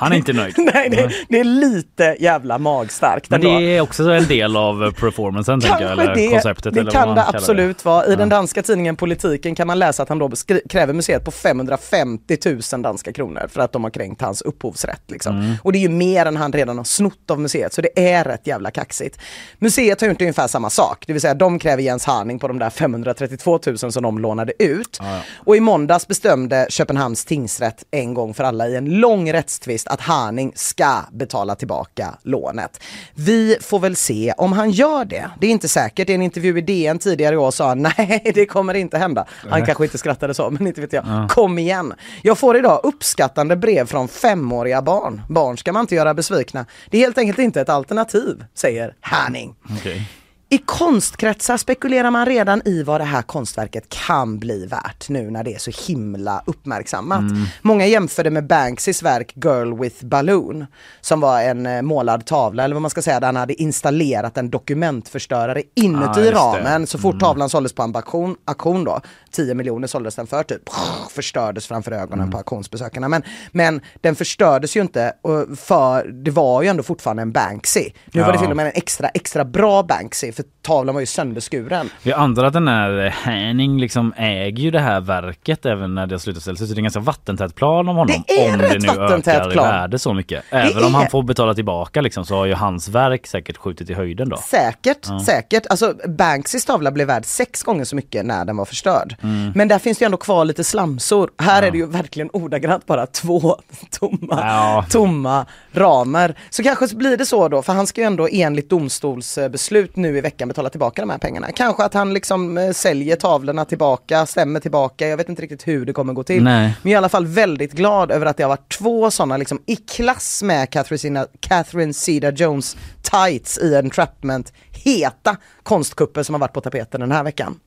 Han 0.00 0.12
är 0.12 0.16
inte 0.16 0.32
nöjd. 0.32 0.54
Nej, 0.74 0.88
det, 0.90 1.10
det 1.28 1.40
är 1.40 1.44
lite 1.44 2.16
jävla 2.20 2.58
magstarkt 2.58 3.30
Men 3.30 3.40
det 3.40 3.48
ändå. 3.48 3.60
är 3.60 3.80
också 3.80 4.10
en 4.10 4.26
del 4.26 4.56
av 4.56 4.92
performancen 4.92 5.60
tänker 5.60 5.80
jag, 5.82 5.92
eller 5.92 6.14
det, 6.14 6.28
konceptet. 6.28 6.74
det 6.74 6.80
eller 6.80 6.90
kan 6.90 7.14
det 7.14 7.24
absolut 7.26 7.84
vara. 7.84 8.06
I 8.06 8.10
Ja. 8.10 8.16
den 8.16 8.28
danska 8.28 8.62
tidningen 8.62 8.96
Politiken 8.96 9.54
kan 9.54 9.66
man 9.66 9.78
läsa 9.78 10.02
att 10.02 10.08
han 10.08 10.18
då 10.18 10.30
kräver 10.70 10.92
museet 10.92 11.24
på 11.24 11.30
550 11.30 12.36
000 12.72 12.82
danska 12.82 13.12
kronor 13.12 13.46
för 13.48 13.60
att 13.60 13.72
de 13.72 13.84
har 13.84 13.90
kränkt 13.90 14.20
hans 14.22 14.42
upphovsrätt. 14.42 15.02
Liksom. 15.10 15.36
Mm. 15.40 15.54
Och 15.62 15.72
det 15.72 15.78
är 15.78 15.80
ju 15.82 15.88
mer 15.88 16.26
än 16.26 16.36
han 16.36 16.52
redan 16.52 16.76
har 16.78 16.84
snott 16.84 17.30
av 17.30 17.40
museet, 17.40 17.72
så 17.72 17.80
det 17.82 18.10
är 18.12 18.24
rätt 18.24 18.46
jävla 18.46 18.70
kaxigt. 18.70 19.20
Museet 19.58 20.00
har 20.00 20.08
gjort 20.08 20.20
ungefär 20.20 20.46
samma 20.46 20.70
sak, 20.70 21.04
det 21.06 21.12
vill 21.12 21.22
säga 21.22 21.34
de 21.34 21.58
kräver 21.58 21.82
Jens 21.82 22.04
Harning 22.04 22.38
på 22.38 22.48
de 22.48 22.58
där 22.58 22.70
532 22.70 23.58
000 23.66 23.78
som 23.78 24.02
de 24.02 24.18
lånade 24.18 24.52
ut. 24.62 25.00
Och 25.36 25.56
i 25.56 25.60
måndags 25.60 26.08
bestämde 26.08 26.66
Köpenhamns 26.70 27.24
tingsrätt 27.24 27.84
en 27.90 28.14
gång 28.14 28.34
för 28.38 28.44
alla 28.44 28.68
i 28.68 28.76
en 28.76 28.84
lång 28.84 29.32
rättstvist 29.32 29.88
att 29.88 30.00
Harning 30.00 30.52
ska 30.54 30.96
betala 31.12 31.54
tillbaka 31.54 32.14
lånet. 32.22 32.80
Vi 33.14 33.56
får 33.60 33.78
väl 33.78 33.96
se 33.96 34.34
om 34.36 34.52
han 34.52 34.70
gör 34.70 35.04
det. 35.04 35.30
Det 35.40 35.46
är 35.46 35.50
inte 35.50 35.68
säkert. 35.68 36.10
I 36.10 36.14
en 36.14 36.22
intervju 36.22 36.58
i 36.58 36.60
DN 36.60 36.98
tidigare 36.98 37.34
i 37.34 37.38
år 37.38 37.50
sa 37.50 37.68
han 37.68 37.82
nej, 37.98 38.32
det 38.34 38.46
kommer 38.46 38.74
inte 38.74 38.98
hända. 38.98 39.26
Han 39.50 39.66
kanske 39.66 39.84
inte 39.84 39.98
skrattade 39.98 40.34
så, 40.34 40.50
men 40.50 40.66
inte 40.66 40.80
vet 40.80 40.92
jag. 40.92 41.30
Kom 41.30 41.58
igen. 41.58 41.94
Jag 42.22 42.38
får 42.38 42.56
idag 42.56 42.80
uppskattande 42.82 43.56
brev 43.56 43.86
från 43.86 44.08
femåriga 44.08 44.82
barn. 44.82 45.22
Barn 45.28 45.56
ska 45.56 45.72
man 45.72 45.80
inte 45.80 45.94
göra 45.94 46.14
besvikna. 46.14 46.66
Det 46.90 46.96
är 46.96 47.00
helt 47.00 47.18
enkelt 47.18 47.38
inte 47.38 47.60
ett 47.60 47.68
alternativ, 47.68 48.44
säger 48.54 48.94
Harning. 49.00 49.54
Okej. 49.78 50.08
I 50.50 50.58
konstkretsar 50.58 51.56
spekulerar 51.56 52.10
man 52.10 52.26
redan 52.26 52.62
i 52.64 52.82
vad 52.82 53.00
det 53.00 53.04
här 53.04 53.22
konstverket 53.22 53.88
kan 53.88 54.38
bli 54.38 54.66
värt 54.66 55.08
nu 55.08 55.30
när 55.30 55.44
det 55.44 55.54
är 55.54 55.58
så 55.58 55.70
himla 55.92 56.42
uppmärksammat. 56.46 57.20
Många 57.62 57.86
jämför 57.86 58.24
det 58.24 58.30
med 58.30 58.46
Banksys 58.46 59.02
verk 59.02 59.32
Girl 59.36 59.80
with 59.80 60.04
Balloon 60.04 60.66
som 61.00 61.20
var 61.20 61.42
en 61.42 61.66
eh, 61.66 61.82
målad 61.82 62.26
tavla 62.26 62.64
eller 62.64 62.74
vad 62.74 62.82
man 62.82 62.90
ska 62.90 63.02
säga 63.02 63.20
där 63.20 63.26
han 63.26 63.36
hade 63.36 63.62
installerat 63.62 64.36
en 64.36 64.50
dokumentförstörare 64.50 65.62
inuti 65.74 66.32
Ah, 66.34 66.56
ramen 66.58 66.86
så 66.86 66.98
fort 66.98 67.20
tavlan 67.20 67.50
såldes 67.50 67.72
på 67.72 67.82
en 67.82 67.96
auktion, 67.96 68.36
auktion 68.44 68.84
då, 68.84 69.00
10 69.30 69.54
miljoner 69.54 69.86
såldes 69.86 70.14
den 70.14 70.26
för 70.26 70.42
typ, 70.42 70.62
förstördes 71.10 71.66
framför 71.66 71.92
ögonen 71.92 72.30
på 72.30 72.36
auktionsbesökarna. 72.38 73.08
Men, 73.08 73.22
men 73.52 73.80
den 74.00 74.14
förstördes 74.16 74.76
ju 74.76 74.80
inte 74.80 75.12
för 75.56 76.04
det 76.24 76.30
var 76.30 76.62
ju 76.62 76.68
ändå 76.68 76.82
fortfarande 76.82 77.22
en 77.22 77.32
Banksy. 77.32 77.90
Nu 78.12 78.20
var 78.20 78.28
det 78.28 78.34
Ja. 78.34 78.40
till 78.40 78.50
och 78.50 78.56
med 78.56 78.66
en 78.66 78.72
extra, 78.74 79.08
extra 79.08 79.44
bra 79.44 79.82
Banksy 79.82 80.32
för 80.38 80.44
tavlan 80.62 80.94
var 80.94 81.00
ju 81.00 81.06
sönderskuren. 81.06 81.90
Vi 82.02 82.12
antar 82.12 82.44
att 82.44 82.52
den 82.52 82.68
här 82.68 83.14
Henning 83.22 83.80
liksom 83.80 84.12
äger 84.16 84.62
ju 84.62 84.70
det 84.70 84.80
här 84.80 85.00
verket 85.00 85.66
även 85.66 85.94
när 85.94 86.06
det 86.06 86.14
har 86.14 86.18
slutat 86.18 86.42
ställas 86.42 86.60
ut. 86.62 86.68
Så 86.68 86.74
det 86.74 86.76
är 86.76 86.80
en 86.80 86.84
ganska 86.84 87.00
vattentät 87.00 87.54
plan 87.54 87.88
om 87.88 87.96
honom. 87.96 88.22
Det 88.28 88.40
är 88.40 88.52
om 88.52 88.58
det 88.58 88.78
nu 88.78 88.88
ökar 88.88 89.50
plan. 89.50 89.66
i 89.66 89.70
värde 89.70 89.98
så 89.98 90.14
mycket. 90.14 90.44
Även 90.50 90.84
om 90.84 90.94
är- 90.94 90.98
han 90.98 91.10
får 91.10 91.22
betala 91.22 91.54
tillbaka 91.54 92.00
liksom 92.00 92.24
så 92.24 92.34
har 92.36 92.46
ju 92.46 92.54
hans 92.54 92.88
verk 92.88 93.26
säkert 93.26 93.56
skjutit 93.56 93.90
i 93.90 93.94
höjden 93.94 94.28
då. 94.28 94.36
Säkert, 94.36 95.06
säkert. 95.26 95.66
Alltså 95.70 95.94
Banksys 96.08 96.64
tavla 96.64 96.90
blev 96.90 97.06
värd 97.06 97.24
sex 97.24 97.62
gånger 97.62 97.84
så 97.84 97.96
mycket 97.96 98.26
när 98.26 98.44
den 98.44 98.56
var 98.56 98.64
förstörd. 98.64 99.16
Mm. 99.22 99.52
Men 99.54 99.68
där 99.68 99.78
finns 99.78 99.98
det 99.98 100.02
ju 100.02 100.06
ändå 100.06 100.16
kvar 100.18 100.44
lite 100.44 100.64
slamsor. 100.64 101.30
Här 101.38 101.62
är 101.62 101.70
det 101.70 101.78
ju 101.78 101.86
verkligen 101.86 102.30
ordagrant 102.32 102.86
bara 102.86 103.06
två 103.06 103.56
tomma, 103.90 104.38
Ja. 104.40 104.84
tomma 104.90 105.46
ramer. 105.72 106.34
Så 106.50 106.62
kanske 106.62 106.96
blir 106.96 107.16
det 107.16 107.26
så 107.26 107.48
då, 107.48 107.62
för 107.62 107.72
han 107.72 107.86
ska 107.86 108.00
ju 108.00 108.06
ändå 108.06 108.28
enligt 108.32 108.70
domstolsbeslut 108.70 109.96
nu 109.96 110.18
i 110.18 110.20
veckan 110.28 110.48
betala 110.48 110.70
tillbaka 110.70 111.02
de 111.02 111.10
här 111.10 111.18
pengarna. 111.18 111.52
Kanske 111.52 111.84
att 111.84 111.94
han 111.94 112.14
liksom 112.14 112.58
eh, 112.58 112.70
säljer 112.70 113.16
tavlorna 113.16 113.64
tillbaka, 113.64 114.26
stämmer 114.26 114.60
tillbaka. 114.60 115.08
Jag 115.08 115.16
vet 115.16 115.28
inte 115.28 115.42
riktigt 115.42 115.68
hur 115.68 115.86
det 115.86 115.92
kommer 115.92 116.12
gå 116.12 116.22
till. 116.22 116.42
Nej. 116.42 116.74
Men 116.82 116.92
jag 116.92 116.96
är 116.96 117.02
i 117.02 117.04
alla 117.04 117.08
fall 117.08 117.26
väldigt 117.26 117.72
glad 117.72 118.10
över 118.10 118.26
att 118.26 118.36
det 118.36 118.42
har 118.42 118.48
varit 118.48 118.78
två 118.78 119.10
sådana 119.10 119.36
liksom 119.36 119.62
i 119.66 119.76
klass 119.76 120.42
med 120.42 120.70
Catherine, 120.70 121.26
Catherine 121.40 121.92
Zeta 121.92 122.30
Jones 122.30 122.76
tights 123.02 123.58
i 123.58 123.76
entrapment 123.76 124.52
heta 124.84 125.36
konstkupper 125.62 126.22
som 126.22 126.34
har 126.34 126.40
varit 126.40 126.52
på 126.52 126.60
tapeten 126.60 127.00
den 127.00 127.12
här 127.12 127.24
veckan. 127.24 127.60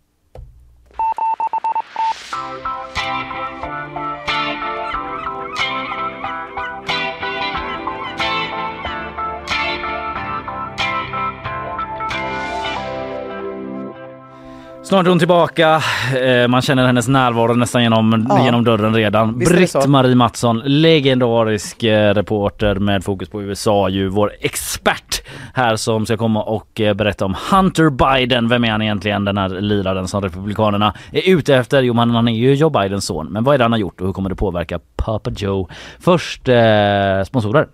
Snart 14.92 15.06
är 15.06 15.10
hon 15.10 15.20
tillbaka. 15.20 15.82
Eh, 16.24 16.48
Man 16.48 16.62
känner 16.62 16.86
hennes 16.86 17.08
närvaro 17.08 17.54
nästan 17.54 17.84
genom, 17.84 18.26
Ja. 18.30 18.46
genom 18.46 18.64
dörren 18.64 18.94
redan. 18.96 19.40
Britt-Marie 19.40 20.16
Mattsson, 20.16 20.62
legendarisk 20.66 21.84
eh, 21.84 22.14
reporter 22.14 22.76
med 22.76 23.04
fokus 23.04 23.30
på 23.30 23.42
USA, 23.44 23.90
ju 23.90 24.08
vår 24.08 24.32
expert 24.40 25.22
här 25.54 25.76
som 25.76 26.06
ska 26.06 26.18
komma 26.18 26.44
och 26.44 26.82
eh, 26.82 26.94
berätta 26.94 27.26
om 27.26 27.36
Hunter 27.52 27.90
Biden. 27.90 28.48
Vem 28.50 28.64
är 28.64 28.72
han 28.72 28.82
egentligen? 28.82 29.26
Den 29.26 29.38
här 29.38 29.50
liraren 29.50 30.08
som 30.08 30.22
Republikanerna 30.22 30.94
är 31.12 31.30
ute 31.30 31.56
efter. 31.56 31.82
Jo, 31.82 31.94
han 31.94 32.28
är 32.28 32.32
ju 32.32 32.54
Joe 32.54 32.70
Bidens 32.70 33.06
son. 33.06 33.28
Men 33.32 33.44
vad 33.44 33.54
är 33.54 33.58
det 33.58 33.64
han 33.64 33.72
har 33.72 33.80
gjort 33.80 34.02
och 34.02 34.08
hur 34.08 34.14
kommer 34.14 34.30
det 34.30 34.36
påverka 34.36 34.80
Papa 34.96 35.32
Joe? 35.38 35.70
Först 36.00 36.48
eh, 36.48 37.24
sponsorer. 37.26 37.68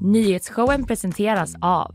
Nyhetsshowen 0.00 0.86
presenteras 0.86 1.54
av 1.60 1.94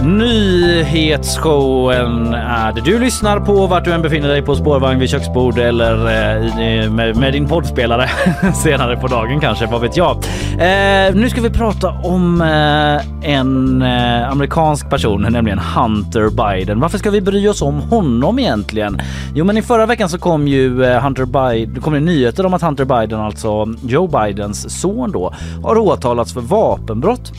Nyhetsshowen 0.00 2.34
är 2.34 2.72
det 2.72 2.80
du 2.80 2.98
lyssnar 2.98 3.40
på 3.40 3.66
vart 3.66 3.84
du 3.84 3.92
än 3.92 4.02
befinner 4.02 4.28
dig 4.28 4.42
på 4.42 4.54
spårvagn 4.54 5.00
vid 5.00 5.10
köksbord 5.10 5.58
eller 5.58 6.06
eh, 6.06 6.58
eh 6.58 6.90
med, 6.90 7.16
med 7.16 7.32
din 7.32 7.48
poddspelare 7.48 8.10
senare 8.54 8.96
på 8.96 9.06
dagen 9.06 9.40
kanske, 9.40 9.66
vad 9.66 9.80
vet 9.80 9.96
jag. 9.96 10.16
Eh, 10.52 11.14
nu 11.14 11.30
ska 11.30 11.40
vi 11.40 11.50
prata 11.50 11.90
om 11.90 12.40
eh, 12.40 13.00
en 13.34 13.82
eh, 13.82 14.30
amerikansk 14.30 14.90
person, 14.90 15.26
nämligen 15.30 15.58
Hunter 15.58 16.30
Biden. 16.30 16.80
Varför 16.80 16.98
ska 16.98 17.10
vi 17.10 17.20
bry 17.20 17.48
oss 17.48 17.62
om 17.62 17.80
honom 17.80 18.38
egentligen? 18.38 19.00
Jo, 19.34 19.44
men 19.44 19.56
i 19.56 19.62
förra 19.62 19.86
veckan 19.86 20.08
så 20.08 20.18
kom 20.18 20.48
ju 20.48 20.84
eh, 20.84 21.02
Hunter 21.02 21.24
Biden, 21.24 21.82
kom 21.82 21.92
det 21.92 22.00
nyheter 22.00 22.46
om 22.46 22.54
att 22.54 22.62
Hunter 22.62 22.84
Biden, 22.84 23.20
alltså 23.20 23.74
Joe 23.86 24.06
Bidens 24.06 24.80
son 24.80 25.12
då, 25.12 25.34
har 25.62 25.78
åtalats 25.78 26.32
för 26.32 26.40
vapenbrott. 26.40 27.32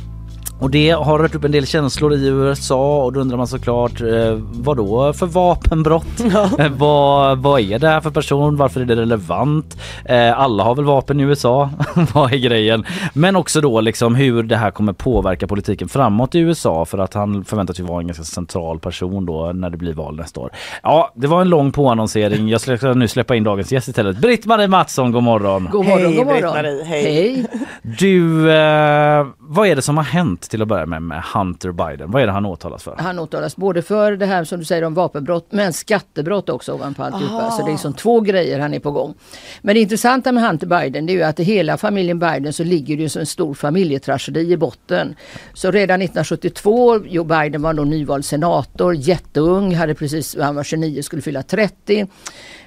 Och 0.64 0.70
det 0.70 0.89
har 0.89 1.20
rört 1.20 1.36
upp 1.36 1.43
en 1.43 1.51
del 1.51 1.66
känslor 1.66 2.14
i 2.14 2.28
USA 2.28 3.03
och 3.03 3.14
då 3.14 3.20
undrar 3.20 3.38
man 3.38 3.47
såklart 3.47 4.01
eh, 4.01 4.39
vad 4.53 4.78
då 4.78 5.14
för 5.14 5.26
vapenbrott? 5.26 6.05
Eh, 6.59 6.72
vad, 6.78 7.38
vad 7.38 7.61
är 7.61 7.80
det 7.80 7.88
här 7.88 8.01
för 8.01 8.09
person? 8.09 8.57
Varför 8.57 8.82
är 8.82 8.86
det 8.86 8.95
relevant? 8.95 9.78
Eh, 10.05 10.39
alla 10.39 10.64
har 10.64 10.76
väl 10.76 10.86
vapen 10.86 11.20
i 11.20 11.24
USA? 11.24 11.70
vad 12.14 12.34
är 12.34 12.38
grejen? 12.38 12.86
Men 13.14 13.36
också 13.36 13.61
då 13.61 13.82
liksom 13.82 14.16
hur 14.16 14.43
det 14.43 14.55
här 14.55 14.72
kommer 14.72 14.93
påverka 14.93 15.47
politiken 15.47 15.89
framåt 15.89 16.36
i 16.36 16.39
USA 16.39 16.86
för 16.86 16.97
att 16.97 17.14
han 17.14 17.43
förväntas 17.43 17.80
ju 17.80 17.84
vara 17.84 17.99
en 17.99 18.07
ganska 18.07 18.24
central 18.24 18.80
person 18.80 19.26
då 19.26 19.51
när 19.53 19.70
det 19.70 19.78
blir 19.78 19.93
val 19.93 20.16
nästa 20.16 20.39
år. 20.39 20.49
Ja, 20.84 21.11
det 21.16 21.28
var 21.28 21.41
en 21.41 21.49
lång 21.49 21.72
påannonsering. 21.72 22.49
Jag 22.49 22.61
ska 22.61 22.93
nu 22.93 23.07
släppa 23.07 23.36
in 23.36 23.43
dagens 23.43 23.72
gäst 23.72 23.88
istället. 23.88 24.18
Britt-Marie 24.18 24.68
Mattsson, 24.68 25.11
god 25.11 25.24
morgon! 25.24 25.70
God 25.72 25.86
morgon, 25.86 26.07
Hej, 26.07 26.16
god 26.16 26.26
morgon. 26.26 26.86
Hej. 26.86 27.03
hej. 27.03 27.45
Du, 27.82 28.51
eh, 28.51 29.26
vad 29.53 29.67
är 29.67 29.75
det 29.75 29.81
som 29.81 29.97
har 29.97 30.03
hänt 30.03 30.41
till 30.41 30.61
att 30.61 30.67
börja 30.67 30.85
med 30.85 31.01
med 31.01 31.23
Hunter 31.33 31.71
Biden? 31.71 32.11
Vad 32.11 32.21
är 32.21 32.25
det 32.25 32.31
han 32.31 32.45
åtalas 32.45 32.83
för? 32.83 32.95
Han 32.99 33.19
åtalas 33.19 33.55
både 33.55 33.81
för 33.81 34.11
det 34.11 34.25
här 34.25 34.43
som 34.43 34.59
du 34.59 34.65
säger 34.65 34.83
om 34.83 34.93
vapenbrott 34.93 35.47
men 35.49 35.73
skattebrott 35.73 36.49
också 36.49 36.73
ovanpå 36.73 37.03
alltihopa. 37.03 37.51
Så 37.51 37.63
det 37.65 37.69
är 37.69 37.71
liksom 37.71 37.93
två 37.93 38.19
grejer 38.19 38.59
han 38.59 38.73
är 38.73 38.79
på 38.79 38.91
gång. 38.91 39.13
Men 39.61 39.75
det 39.75 39.81
intressanta 39.81 40.31
med 40.31 40.43
Hunter 40.43 40.67
Biden 40.67 41.05
det 41.05 41.13
är 41.13 41.15
ju 41.15 41.23
att 41.23 41.39
i 41.39 41.43
hela 41.43 41.77
familjen 41.77 42.19
Biden 42.19 42.53
så 42.53 42.63
ligger 42.63 42.97
det 42.97 43.03
ju 43.03 43.19
en 43.19 43.25
stor 43.25 43.53
familjetragedi 43.53 44.51
i 44.51 44.57
botten. 44.57 45.15
Så 45.53 45.71
redan 45.71 46.01
1972, 46.01 47.05
Joe 47.05 47.23
Biden 47.23 47.61
var 47.61 47.73
då 47.73 47.83
nyvald 47.83 48.25
senator, 48.25 48.95
jätteung, 48.95 49.75
hade 49.75 49.95
precis, 49.95 50.37
han 50.39 50.55
var 50.55 50.63
29, 50.63 51.01
skulle 51.03 51.21
fylla 51.21 51.43
30. 51.43 52.07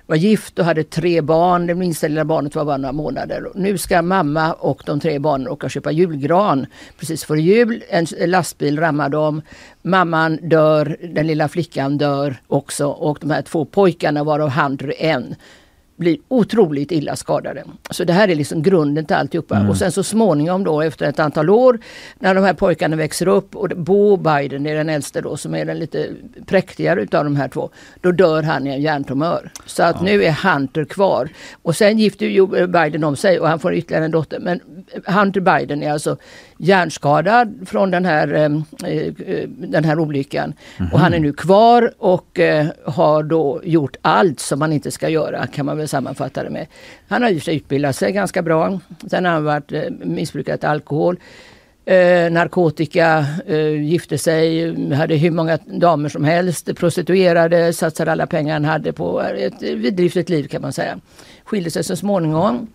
Var 0.06 0.16
gift 0.16 0.58
och 0.58 0.64
hade 0.64 0.84
tre 0.84 1.20
barn. 1.20 1.66
Det 1.66 1.74
minsta 1.74 2.08
lilla 2.08 2.24
barnet 2.24 2.54
var 2.54 2.64
bara 2.64 2.76
några 2.76 2.92
månader. 2.92 3.46
Nu 3.54 3.78
ska 3.78 4.02
mamma 4.02 4.52
och 4.52 4.82
de 4.86 5.00
tre 5.00 5.18
barnen 5.18 5.48
åka 5.48 5.66
och 5.66 5.70
köpa 5.70 5.90
julgran 5.90 6.66
precis 6.98 7.24
före 7.24 7.40
jul. 7.40 7.84
En 7.88 8.06
lastbil 8.26 8.78
rammar 8.78 9.08
dem. 9.08 9.42
Mamman 9.82 10.38
dör, 10.42 10.96
den 11.14 11.26
lilla 11.26 11.48
flickan 11.48 11.98
dör 11.98 12.36
också 12.46 12.86
och 12.86 13.18
de 13.20 13.30
här 13.30 13.42
två 13.42 13.64
pojkarna 13.64 14.24
varav 14.24 14.48
han 14.48 14.78
är 14.80 14.94
en 14.98 15.34
blir 15.96 16.18
otroligt 16.28 16.92
illa 16.92 17.16
skadade. 17.16 17.64
Så 17.90 18.04
det 18.04 18.12
här 18.12 18.28
är 18.28 18.34
liksom 18.34 18.62
grunden 18.62 19.04
till 19.04 19.16
alltihopa. 19.16 19.56
Mm. 19.56 19.70
Och 19.70 19.76
sen 19.76 19.92
så 19.92 20.02
småningom 20.02 20.64
då 20.64 20.80
efter 20.80 21.08
ett 21.08 21.18
antal 21.18 21.50
år 21.50 21.78
när 22.18 22.34
de 22.34 22.44
här 22.44 22.54
pojkarna 22.54 22.96
växer 22.96 23.28
upp 23.28 23.56
och 23.56 23.68
Bo 23.68 24.16
Biden 24.16 24.66
är 24.66 24.74
den 24.74 24.88
äldste 24.88 25.20
då 25.20 25.36
som 25.36 25.54
är 25.54 25.64
den 25.64 25.78
lite 25.78 26.08
präktigare 26.46 27.02
utav 27.02 27.24
de 27.24 27.36
här 27.36 27.48
två. 27.48 27.70
Då 28.00 28.12
dör 28.12 28.42
han 28.42 28.66
i 28.66 28.70
en 28.70 28.82
hjärntumör. 28.82 29.50
Så 29.66 29.82
att 29.82 30.02
nu 30.02 30.24
är 30.24 30.32
Hunter 30.32 30.84
kvar. 30.84 31.28
Och 31.62 31.76
sen 31.76 31.98
gifter 31.98 32.26
ju 32.26 32.66
Biden 32.66 33.04
om 33.04 33.16
sig 33.16 33.40
och 33.40 33.48
han 33.48 33.58
får 33.58 33.74
ytterligare 33.74 34.04
en 34.04 34.10
dotter. 34.10 34.40
Men 34.40 34.60
Hunter 35.06 35.40
Biden 35.40 35.82
är 35.82 35.92
alltså 35.92 36.16
hjärnskadad 36.58 37.66
från 37.66 37.90
den 37.90 38.04
här, 38.04 38.32
eh, 38.34 38.90
eh, 38.90 39.48
den 39.48 39.84
här 39.84 39.98
olyckan. 39.98 40.54
Och 40.92 41.00
han 41.00 41.14
är 41.14 41.18
nu 41.18 41.32
kvar 41.32 41.92
och 41.98 42.40
eh, 42.40 42.66
har 42.84 43.22
då 43.22 43.60
gjort 43.64 43.96
allt 44.02 44.40
som 44.40 44.58
man 44.58 44.72
inte 44.72 44.90
ska 44.90 45.08
göra 45.08 45.46
kan 45.46 45.66
man 45.66 45.78
väl 45.78 45.88
sammanfatta 45.88 46.42
det 46.42 46.50
med. 46.50 46.66
Han 47.08 47.22
har 47.22 47.30
ju 47.30 47.52
utbildat 47.52 47.96
sig 47.96 48.12
ganska 48.12 48.42
bra. 48.42 48.80
Sen 49.10 49.24
har 49.24 49.32
han 49.32 49.44
varit, 49.44 49.72
eh, 49.72 49.82
missbrukat 50.00 50.64
alkohol. 50.64 51.18
Eh, 51.84 52.32
narkotika, 52.32 53.26
eh, 53.46 53.82
gifte 53.82 54.18
sig, 54.18 54.74
hade 54.94 55.16
hur 55.16 55.30
många 55.30 55.58
damer 55.66 56.08
som 56.08 56.24
helst, 56.24 56.76
prostituerade, 56.76 57.72
satsade 57.72 58.12
alla 58.12 58.26
pengar 58.26 58.52
han 58.52 58.64
hade 58.64 58.92
på 58.92 59.20
ett 59.20 59.62
vidriftigt 59.62 60.28
liv 60.28 60.48
kan 60.48 60.62
man 60.62 60.72
säga. 60.72 60.98
Skilde 61.44 61.70
sig 61.70 61.84
så 61.84 61.96
småningom. 61.96 62.68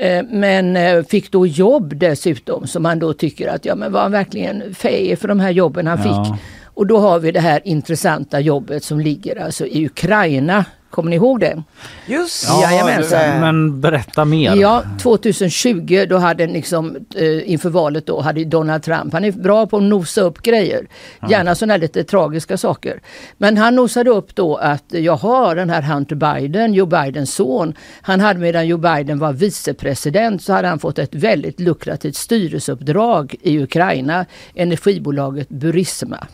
Eh, 0.00 0.24
Men 0.30 0.76
eh, 0.76 1.02
fick 1.04 1.30
då 1.30 1.46
jobb 1.46 1.96
dessutom 1.96 2.66
som 2.66 2.84
han 2.84 2.98
då 2.98 3.12
tycker 3.12 3.48
att 3.48 3.64
ja 3.64 3.74
men 3.74 3.92
var 3.92 4.00
han 4.00 4.12
verkligen 4.12 4.74
fähig 4.74 5.18
för 5.18 5.28
de 5.28 5.40
här 5.40 5.50
jobben 5.50 5.86
han 5.86 5.98
Ja. 6.04 6.24
fick. 6.24 6.42
Och 6.80 6.86
då 6.86 6.98
har 6.98 7.18
vi 7.18 7.32
det 7.32 7.40
här 7.40 7.60
intressanta 7.64 8.40
jobbet 8.40 8.84
som 8.84 9.00
ligger 9.00 9.44
alltså 9.44 9.66
i 9.66 9.86
Ukraina. 9.86 10.64
Kommer 10.90 11.10
ni 11.10 11.16
ihåg 11.16 11.40
det? 11.40 11.62
Just 12.06 12.48
Jajamensan. 12.62 13.40
Men 13.40 13.80
berätta 13.80 14.24
mer. 14.24 14.56
Ja, 14.56 14.84
2020 15.02 16.06
då 16.08 16.16
hade 16.16 16.46
liksom 16.46 16.96
eh, 17.14 17.50
inför 17.50 17.70
valet 17.70 18.06
då 18.06 18.20
hade 18.20 18.44
Donald 18.44 18.82
Trump, 18.82 19.12
han 19.12 19.24
är 19.24 19.32
bra 19.32 19.66
på 19.66 19.76
att 19.76 19.82
nosa 19.82 20.20
upp 20.20 20.42
grejer. 20.42 20.86
Gärna 21.28 21.54
sådana 21.54 21.76
lite 21.76 22.04
tragiska 22.04 22.56
saker. 22.56 23.00
Men 23.38 23.56
han 23.56 23.76
nosade 23.76 24.10
upp 24.10 24.34
då 24.34 24.56
att 24.56 24.84
jaha, 24.88 25.54
den 25.54 25.70
här 25.70 25.82
Hunter 25.82 26.16
Biden, 26.16 26.74
Joe 26.74 26.86
Bidens 26.86 27.34
son, 27.34 27.74
han 28.02 28.20
hade 28.20 28.40
medan 28.40 28.66
Joe 28.66 28.78
Biden 28.78 29.18
var 29.18 29.32
vicepresident 29.32 30.42
så 30.42 30.52
hade 30.52 30.68
han 30.68 30.78
fått 30.78 30.98
ett 30.98 31.14
väldigt 31.14 31.60
lukrativt 31.60 32.16
styrelseuppdrag 32.16 33.34
i 33.42 33.62
Ukraina, 33.62 34.26
energibolaget 34.54 35.48
Burisma. 35.48 36.26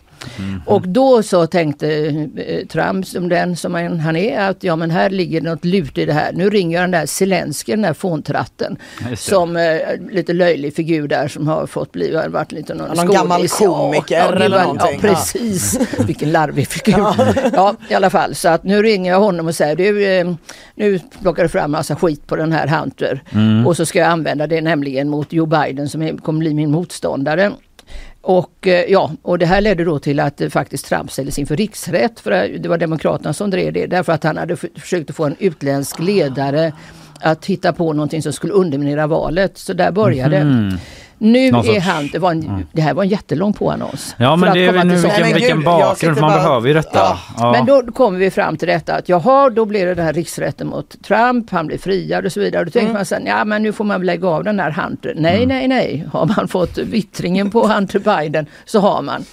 Och 0.67 0.89
då 0.89 1.23
så 1.23 1.47
tänkte 1.47 1.89
eh, 2.37 2.67
Trump, 2.67 3.07
som 3.07 3.29
den 3.29 3.57
som 3.57 3.75
han 3.75 4.01
han 4.01 4.17
är, 4.17 4.41
att 4.51 4.65
ja 4.65 4.77
men 4.77 4.91
här 4.91 5.11
ligger 5.11 5.41
något 5.41 5.65
lut 5.65 5.99
i 5.99 6.05
det 6.05 6.13
här. 6.13 6.33
Nu 6.33 6.51
ringer 6.51 6.81
den 6.81 6.91
där 6.91 7.07
Zelensky, 7.07 7.73
den 7.73 7.83
där 7.83 7.93
fåntratten, 7.95 8.77
som 9.17 9.57
eh, 9.57 9.63
lite 10.11 10.33
löjlig 10.33 10.75
figur 10.77 11.09
där 11.09 11.29
som 11.29 11.49
har 11.49 11.67
fått 11.67 11.93
bli, 11.93 12.17
har 12.17 12.29
varit 12.29 12.53
lite 12.53 12.75
någon, 12.75 12.97
Någon 12.97 13.13
gammal. 13.13 13.47
Ja, 13.61 13.67
komiker 13.67 14.17
ja, 14.19 14.35
eller 14.35 14.49
var- 14.51 14.63
någonting. 14.63 15.01
Ja, 15.03 15.09
precis. 15.09 15.79
Vilken 16.07 16.33
larvig 16.33 16.69
figur. 16.69 17.07
Ja, 17.53 17.75
i 17.89 17.95
alla 17.95 18.11
fall. 18.11 18.35
Så 18.35 18.49
att 18.49 18.65
nu 18.65 18.83
ringer 18.83 19.11
jag 19.13 19.21
honom 19.21 19.47
och 19.47 19.55
säger 19.55 19.77
du, 19.77 20.07
eh, 20.07 20.35
nu 20.75 21.01
plockar 21.23 21.43
du 21.43 21.49
fram 21.49 21.71
massa 21.71 21.97
skit 21.97 22.27
på 22.27 22.37
den 22.37 22.53
här 22.53 22.67
Hunter. 22.67 23.23
Och 23.67 23.77
så 23.77 23.87
ska 23.87 23.99
jag 23.99 24.09
använda 24.09 24.47
det 24.47 24.61
nämligen 24.61 25.09
mot 25.09 25.33
Joe 25.33 25.47
Biden 25.47 25.89
som 25.89 26.03
är, 26.03 26.17
kommer 26.17 26.39
bli 26.39 26.55
min 26.55 26.71
motståndare. 26.71 27.53
Och 28.27 28.67
eh, 28.67 28.85
ja, 28.89 29.11
och 29.23 29.39
det 29.39 29.47
här 29.47 29.61
ledde 29.61 29.85
då 29.85 29.99
till 29.99 30.21
att 30.21 30.41
eh, 30.41 30.49
faktiskt 30.49 30.87
Trump 30.87 31.11
ställdes 31.11 31.39
inför 31.39 31.57
riksrätt. 31.57 32.21
För 32.21 32.31
eh, 32.31 32.61
det 32.61 32.69
var 32.69 32.79
Demokraterna 32.79 33.33
som 33.33 33.51
drev 33.51 33.73
det 33.73 33.87
därför 33.87 34.13
att 34.13 34.25
han 34.25 34.37
hade 34.37 34.57
försökt 34.57 35.11
att 35.11 35.17
få 35.17 35.25
en 35.25 35.37
utländsk 35.39 35.99
ledare 35.99 36.73
att 37.21 37.47
hitta 37.47 37.73
på 37.73 37.93
någonting 37.93 38.23
som 38.23 38.33
skulle 38.33 38.53
underminera 38.53 39.07
valet. 39.07 39.59
Så 39.59 39.73
där 39.73 39.91
började 39.91 40.37
det. 40.37 40.79
Nu 41.19 41.51
Någon 41.51 41.67
är 41.69 41.81
han, 41.81 42.09
det, 42.13 42.19
var 42.19 42.31
en, 42.31 42.67
det 42.73 42.83
här 42.83 42.95
var 42.95 43.03
en 43.03 43.09
jättelång 43.09 43.53
påannons. 43.53 44.15
Ja 44.19 44.37
men 44.37 44.53
det 44.55 44.65
är 44.67 44.85
nu 44.85 44.95
vilken, 44.97 45.25
vilken 45.35 45.49
jag 45.49 45.65
bakgrund, 45.65 46.21
man 46.21 46.31
bara- 46.31 46.43
behöver 46.43 46.69
ju 46.69 46.75
detta. 46.75 46.99
Ja, 46.99 47.19
Ja. 47.39 47.53
Men 47.53 47.67
då 47.67 47.83
kommer 47.93 48.19
vi 48.19 48.31
fram 48.31 48.57
till 48.57 48.69
detta 48.69 48.95
att 48.95 49.09
jaha, 49.09 49.51
då 49.51 49.65
blir 49.65 49.87
det 49.87 49.95
den 49.95 50.05
här 50.05 50.13
riksrätten 50.13 50.67
mot 50.67 51.03
Trump, 51.03 51.51
han 51.51 51.67
blir 51.67 51.79
friad 51.79 52.27
och 52.27 52.33
så 52.33 52.41
vidare. 52.41 52.65
Då 52.65 52.71
tänker 52.71 52.93
man 52.93 53.05
sen, 53.05 53.27
ja 53.27 53.45
men 53.45 53.63
nu 53.63 53.73
får 53.73 53.85
man 53.85 54.01
väl 54.01 54.07
lägga 54.07 54.29
av 54.29 54.45
den 54.45 54.61
här 54.61 54.71
Hunter. 54.71 55.15
Nej, 55.17 55.37
Mm. 55.37 55.49
nej, 55.49 55.69
nej. 55.69 56.09
Har 56.13 56.27
man 56.37 56.49
fått 56.49 56.79
vittringen 56.79 57.51
på 57.51 57.67
Hunter 57.67 57.99
Biden 57.99 58.47
så 58.65 58.81
har 58.81 59.03
man. 59.03 59.25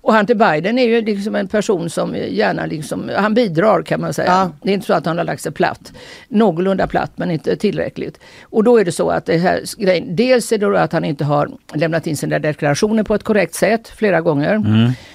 Och 0.00 0.14
Hunter 0.14 0.34
Biden 0.34 0.78
är 0.78 0.88
ju 0.88 1.00
liksom 1.00 1.34
en 1.34 1.48
person 1.48 1.90
som 1.90 2.14
gärna 2.14 2.66
liksom, 2.66 3.10
han 3.16 3.34
bidrar 3.34 3.82
kan 3.82 4.00
man 4.00 4.12
säga. 4.12 4.28
Ja. 4.28 4.50
Det 4.62 4.70
är 4.70 4.74
inte 4.74 4.86
så 4.86 4.92
att 4.92 5.06
han 5.06 5.18
har 5.18 5.24
lagt 5.24 5.42
sig 5.42 5.52
platt. 5.52 5.92
Någorlunda 6.28 6.86
platt 6.86 7.12
men 7.16 7.30
inte 7.30 7.56
tillräckligt. 7.56 8.20
Och 8.42 8.64
då 8.64 8.80
är 8.80 8.84
det 8.84 8.92
så 8.92 9.10
att 9.10 9.26
det 9.26 9.38
här 9.38 9.60
grejen, 9.76 10.16
dels 10.16 10.52
är 10.52 10.58
det 10.58 10.66
då 10.66 10.76
att 10.76 10.92
han 10.92 11.04
inte 11.04 11.24
har 11.24 11.50
lämnat 11.74 12.06
in 12.06 12.16
sina 12.16 12.38
deklarationer 12.38 13.02
på 13.02 13.14
ett 13.14 13.22
korrekt 13.22 13.54
sätt 13.54 13.88
flera 13.88 14.20
gånger. 14.20 14.62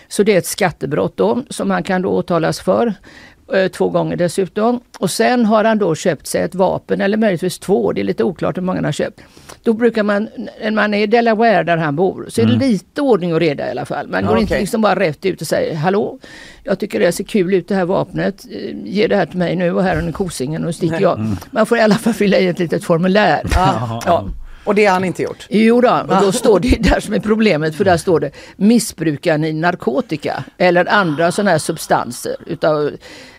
Så 0.07 0.23
det 0.23 0.33
är 0.33 0.37
ett 0.37 0.45
skattebrott 0.45 1.17
då 1.17 1.43
som 1.49 1.71
han 1.71 1.83
kan 1.83 2.01
då 2.01 2.09
åtalas 2.09 2.59
för. 2.59 2.93
Eh, 3.53 3.67
Två 3.67 3.89
gånger 3.89 4.15
dessutom. 4.15 4.79
Och 4.99 5.11
sen 5.11 5.45
har 5.45 5.63
han 5.63 5.77
då 5.77 5.95
köpt 5.95 6.27
sig 6.27 6.41
ett 6.41 6.55
vapen 6.55 7.01
eller 7.01 7.17
möjligtvis 7.17 7.59
två, 7.59 7.93
det 7.93 8.01
är 8.01 8.05
lite 8.05 8.23
oklart 8.23 8.57
hur 8.57 8.61
många 8.61 8.77
han 8.77 8.85
har 8.85 8.91
köpt. 8.91 9.21
Då 9.63 9.73
brukar 9.73 10.03
man, 10.03 10.29
när 10.61 10.71
man 10.71 10.93
är 10.93 11.03
i 11.03 11.07
Delaware 11.07 11.63
där 11.63 11.77
han 11.77 11.95
bor, 11.95 12.25
så 12.29 12.41
är 12.41 12.45
det 12.45 12.55
lite 12.67 13.01
ordning 13.01 13.33
och 13.33 13.39
reda 13.39 13.67
i 13.67 13.71
alla 13.71 13.85
fall. 13.85 14.07
Man 14.07 14.25
går 14.25 14.37
inte 14.37 14.53
okej. 14.53 14.61
liksom 14.61 14.81
bara 14.81 14.99
rätt 14.99 15.25
ut 15.25 15.41
och 15.41 15.47
säger 15.47 15.75
hallå, 15.75 16.19
jag 16.63 16.79
tycker 16.79 16.99
det 16.99 17.11
ser 17.11 17.23
kul 17.23 17.53
ut 17.53 17.67
det 17.67 17.75
här 17.75 17.85
vapnet, 17.85 18.43
Eh, 18.53 18.75
ge 18.83 19.07
det 19.07 19.15
här 19.15 19.25
till 19.25 19.37
mig 19.37 19.55
nu 19.55 19.71
och 19.71 19.83
här 19.83 19.95
har 19.95 20.01
ni 20.01 20.11
kosingen 20.11 20.65
och 20.65 20.75
sticker 20.75 21.01
jag. 21.01 21.35
Man 21.51 21.65
får 21.65 21.77
i 21.77 21.81
alla 21.81 21.95
fall 21.95 22.13
fylla 22.13 22.37
i 22.37 22.47
ett 22.47 22.59
litet 22.59 22.83
formulär. 22.83 23.41
Ja. 23.55 24.29
Och 24.65 24.75
det 24.75 24.85
har 24.85 24.93
han 24.93 25.05
inte 25.05 25.23
gjort. 25.23 25.47
Jo 25.49 25.81
då, 25.81 26.05
och 26.07 26.21
då 26.21 26.31
står 26.31 26.59
det 26.59 26.83
där 26.83 26.99
som 26.99 27.13
är 27.13 27.19
problemet 27.19 27.75
för 27.75 27.85
där 27.85 27.97
står 27.97 28.19
det 28.19 28.31
missbrukar 28.55 29.37
ni 29.37 29.53
narkotika 29.53 30.43
eller 30.57 30.85
andra 30.93 31.31
sådana 31.31 31.51
här 31.51 31.57
substanser 31.57 32.35
utav 32.45 32.91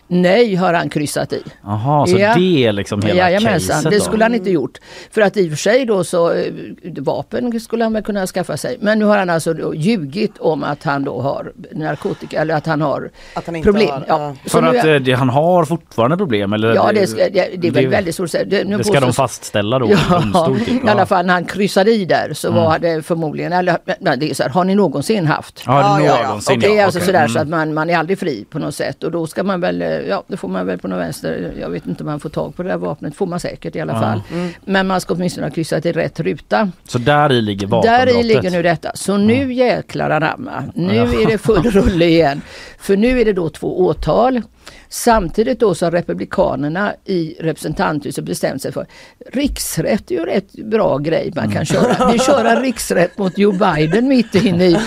Nej 0.07 0.55
har 0.55 0.73
han 0.73 0.89
kryssat 0.89 1.33
i. 1.33 1.43
Jaha, 1.63 2.07
så 2.07 2.17
Ja. 2.17 2.33
det 2.35 2.65
är 2.65 2.71
liksom 2.71 3.01
hela 3.01 3.15
Jajamensan, 3.15 3.75
caset 3.75 3.91
det 3.91 3.99
skulle 4.01 4.23
han 4.23 4.35
inte 4.35 4.49
gjort. 4.51 4.77
För 5.11 5.21
att 5.21 5.37
i 5.37 5.45
och 5.47 5.49
för 5.49 5.57
sig 5.57 5.85
då 5.85 6.03
så, 6.03 6.31
eh, 6.31 6.53
vapen 6.99 7.59
skulle 7.59 7.83
han 7.83 7.93
väl 7.93 8.03
kunna 8.03 8.27
skaffa 8.27 8.57
sig. 8.57 8.77
Men 8.81 8.99
nu 8.99 9.05
har 9.05 9.17
han 9.17 9.29
alltså 9.29 9.73
ljugit 9.75 10.37
om 10.37 10.63
att 10.63 10.83
han 10.83 11.03
då 11.03 11.21
har 11.21 11.51
narkotika, 11.71 12.41
eller 12.41 12.55
att 12.55 12.65
han 12.65 12.81
har 12.81 13.09
Att 13.33 13.45
han 13.45 13.55
inte 13.55 13.65
problem. 13.71 13.89
har, 13.89 14.03
ja. 14.07 14.19
ja. 14.19 14.35
Så 14.45 14.49
För 14.49 14.63
att 14.63 14.75
är- 14.85 14.93
eh, 14.95 14.99
det, 14.99 15.11
han 15.13 15.29
har 15.29 15.65
fortfarande 15.65 16.17
problem? 16.17 16.53
Eller 16.53 16.75
Ja, 16.75 16.91
det, 16.93 17.05
det, 17.33 17.49
det 17.57 17.67
är 17.67 17.71
väl 17.71 17.87
väldigt 17.87 18.15
svårt 18.15 18.25
att 18.25 18.31
säga. 18.31 18.45
Det, 18.77 18.83
ska 18.83 18.99
de 18.99 19.13
fastställa 19.13 19.79
då 19.79 19.89
i 19.89 19.95
Ja, 20.09 20.19
domstol? 20.19 20.59
Typ. 20.59 20.85
i 20.85 20.89
alla 20.89 21.05
fall 21.05 21.25
när 21.25 21.33
han 21.33 21.45
kryssade 21.45 21.91
i 21.91 22.05
där 22.05 22.33
så 22.33 22.47
Mm. 22.47 22.63
var 22.63 22.79
det 22.79 23.05
förmodligen, 23.05 23.53
eller 23.53 23.77
nej, 23.99 24.17
det 24.17 24.29
är 24.29 24.33
så 24.33 24.43
här, 24.43 24.49
har 24.49 24.63
ni 24.63 24.75
någonsin 24.75 25.25
haft? 25.25 25.63
Ja, 25.65 25.79
Ja, 25.99 26.05
ja, 26.05 26.17
ja. 26.21 26.27
någonsin 26.27 26.55
Och 26.55 26.61
det 26.61 26.67
är 26.67 26.77
ja, 26.77 26.83
alltså 26.85 26.99
okej. 26.99 27.05
sådär 27.05 27.19
Mm. 27.19 27.29
så 27.33 27.39
att 27.39 27.47
man, 27.49 27.73
man 27.73 27.89
är 27.89 27.97
aldrig 27.97 28.19
fri 28.19 28.45
på 28.49 28.59
något 28.59 28.75
sätt 28.75 29.03
och 29.03 29.11
då 29.11 29.27
ska 29.27 29.43
man 29.43 29.61
väl, 29.61 29.81
eh, 29.81 29.94
ja 30.01 30.23
det 30.27 30.37
får 30.37 30.47
man 30.47 30.65
väl 30.65 30.79
på 30.79 30.87
något 30.87 30.99
vänster, 30.99 31.53
jag 31.59 31.69
vet 31.69 31.87
inte 31.87 32.03
om 32.03 32.09
man 32.09 32.19
får 32.19 32.29
tag 32.29 32.55
på 32.55 32.63
det 32.63 32.69
där 32.69 32.77
vapnet, 32.77 33.15
får 33.15 33.25
man 33.25 33.39
säkert 33.39 33.75
i 33.75 33.79
alla 33.79 33.93
fall. 33.99 34.21
Men 34.65 34.87
man 34.87 35.01
ska 35.01 35.13
åtminstone 35.13 35.47
ha 35.47 35.51
kryssat 35.51 35.85
i 35.85 35.91
rätt 35.91 36.19
ruta. 36.19 36.71
Så 36.87 36.97
där 36.97 37.31
i 37.31 37.41
ligger 37.41 37.67
Där 37.67 37.71
vapenbrottet? 37.71 38.19
i 38.19 38.23
ligger 38.23 38.51
nu 38.51 38.63
detta. 38.63 38.91
Så 38.93 39.17
nu 39.17 39.53
jäklar 39.53 40.09
anamma, 40.09 40.63
nu 40.75 40.97
är 40.97 41.27
det 41.27 41.37
full 41.37 41.63
rulle 41.71 42.05
igen. 42.05 42.41
För 42.79 42.97
nu 42.97 43.21
är 43.21 43.25
det 43.25 43.33
då 43.33 43.49
två 43.49 43.79
åtal. 43.85 44.41
Samtidigt 44.89 45.59
då 45.59 45.67
har 45.67 45.91
Republikanerna 45.91 46.93
i 47.05 47.35
representanthuset 47.39 48.23
bestämt 48.23 48.61
sig 48.61 48.71
för 48.71 48.85
riksrätt 49.31 50.11
är 50.11 50.15
ju 50.15 50.25
rätt 50.25 50.51
bra 50.53 50.97
grej 50.97 51.31
man 51.35 51.51
kan 51.51 51.65
köra. 51.65 52.11
Vi 52.11 52.19
kör 52.19 52.45
en 52.45 52.61
riksrätt 52.61 53.17
mot 53.17 53.37
Joe 53.37 53.51
Biden 53.51 54.07
mitt 54.07 54.35
inne 54.35 54.65
i, 54.65 54.77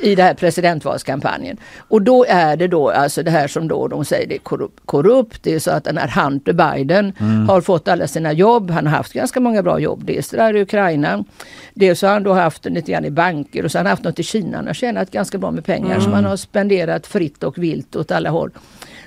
i 0.00 0.14
det 0.14 0.22
här 0.22 0.34
presidentvalskampanjen. 0.34 1.56
Och 1.78 2.02
då 2.02 2.24
är 2.28 2.56
det 2.56 2.68
då 2.68 2.90
alltså 2.90 3.22
det 3.22 3.30
här 3.30 3.48
som 3.48 3.68
då 3.68 3.88
de 3.88 4.04
säger 4.04 4.28
det 4.28 4.34
är 4.34 4.68
korrupt. 4.84 5.42
Det 5.42 5.54
är 5.54 5.58
så 5.58 5.70
att 5.70 5.84
den 5.84 5.98
här 5.98 6.22
Hunter 6.22 6.52
Biden 6.52 7.12
har 7.48 7.60
fått 7.60 7.88
alla 7.88 8.06
sina 8.06 8.32
jobb. 8.32 8.70
Han 8.70 8.86
har 8.86 8.96
haft 8.96 9.12
ganska 9.12 9.40
många 9.40 9.62
bra 9.62 9.78
jobb. 9.78 10.04
Dels 10.04 10.30
där 10.30 10.56
i 10.56 10.62
Ukraina. 10.62 11.24
Dels 11.74 11.98
så 11.98 12.06
har 12.06 12.12
han 12.12 12.22
då 12.22 12.32
haft 12.32 12.64
lite 12.64 12.92
grann 12.92 13.04
i 13.04 13.10
banker 13.10 13.64
och 13.64 13.70
så 13.70 13.78
har 13.78 13.84
han 13.84 13.90
haft 13.90 14.04
något 14.04 14.18
i 14.18 14.22
Kina. 14.22 14.56
Han 14.56 14.66
har 14.66 14.74
tjänat 14.74 15.10
ganska 15.10 15.38
bra 15.38 15.50
med 15.50 15.64
pengar 15.64 16.00
som 16.00 16.12
han 16.12 16.24
har 16.24 16.36
spenderat 16.36 17.06
fritt 17.06 17.42
och 17.42 17.58
vilt 17.58 17.96
åt 17.96 18.10
alla 18.10 18.30
håll. 18.30 18.50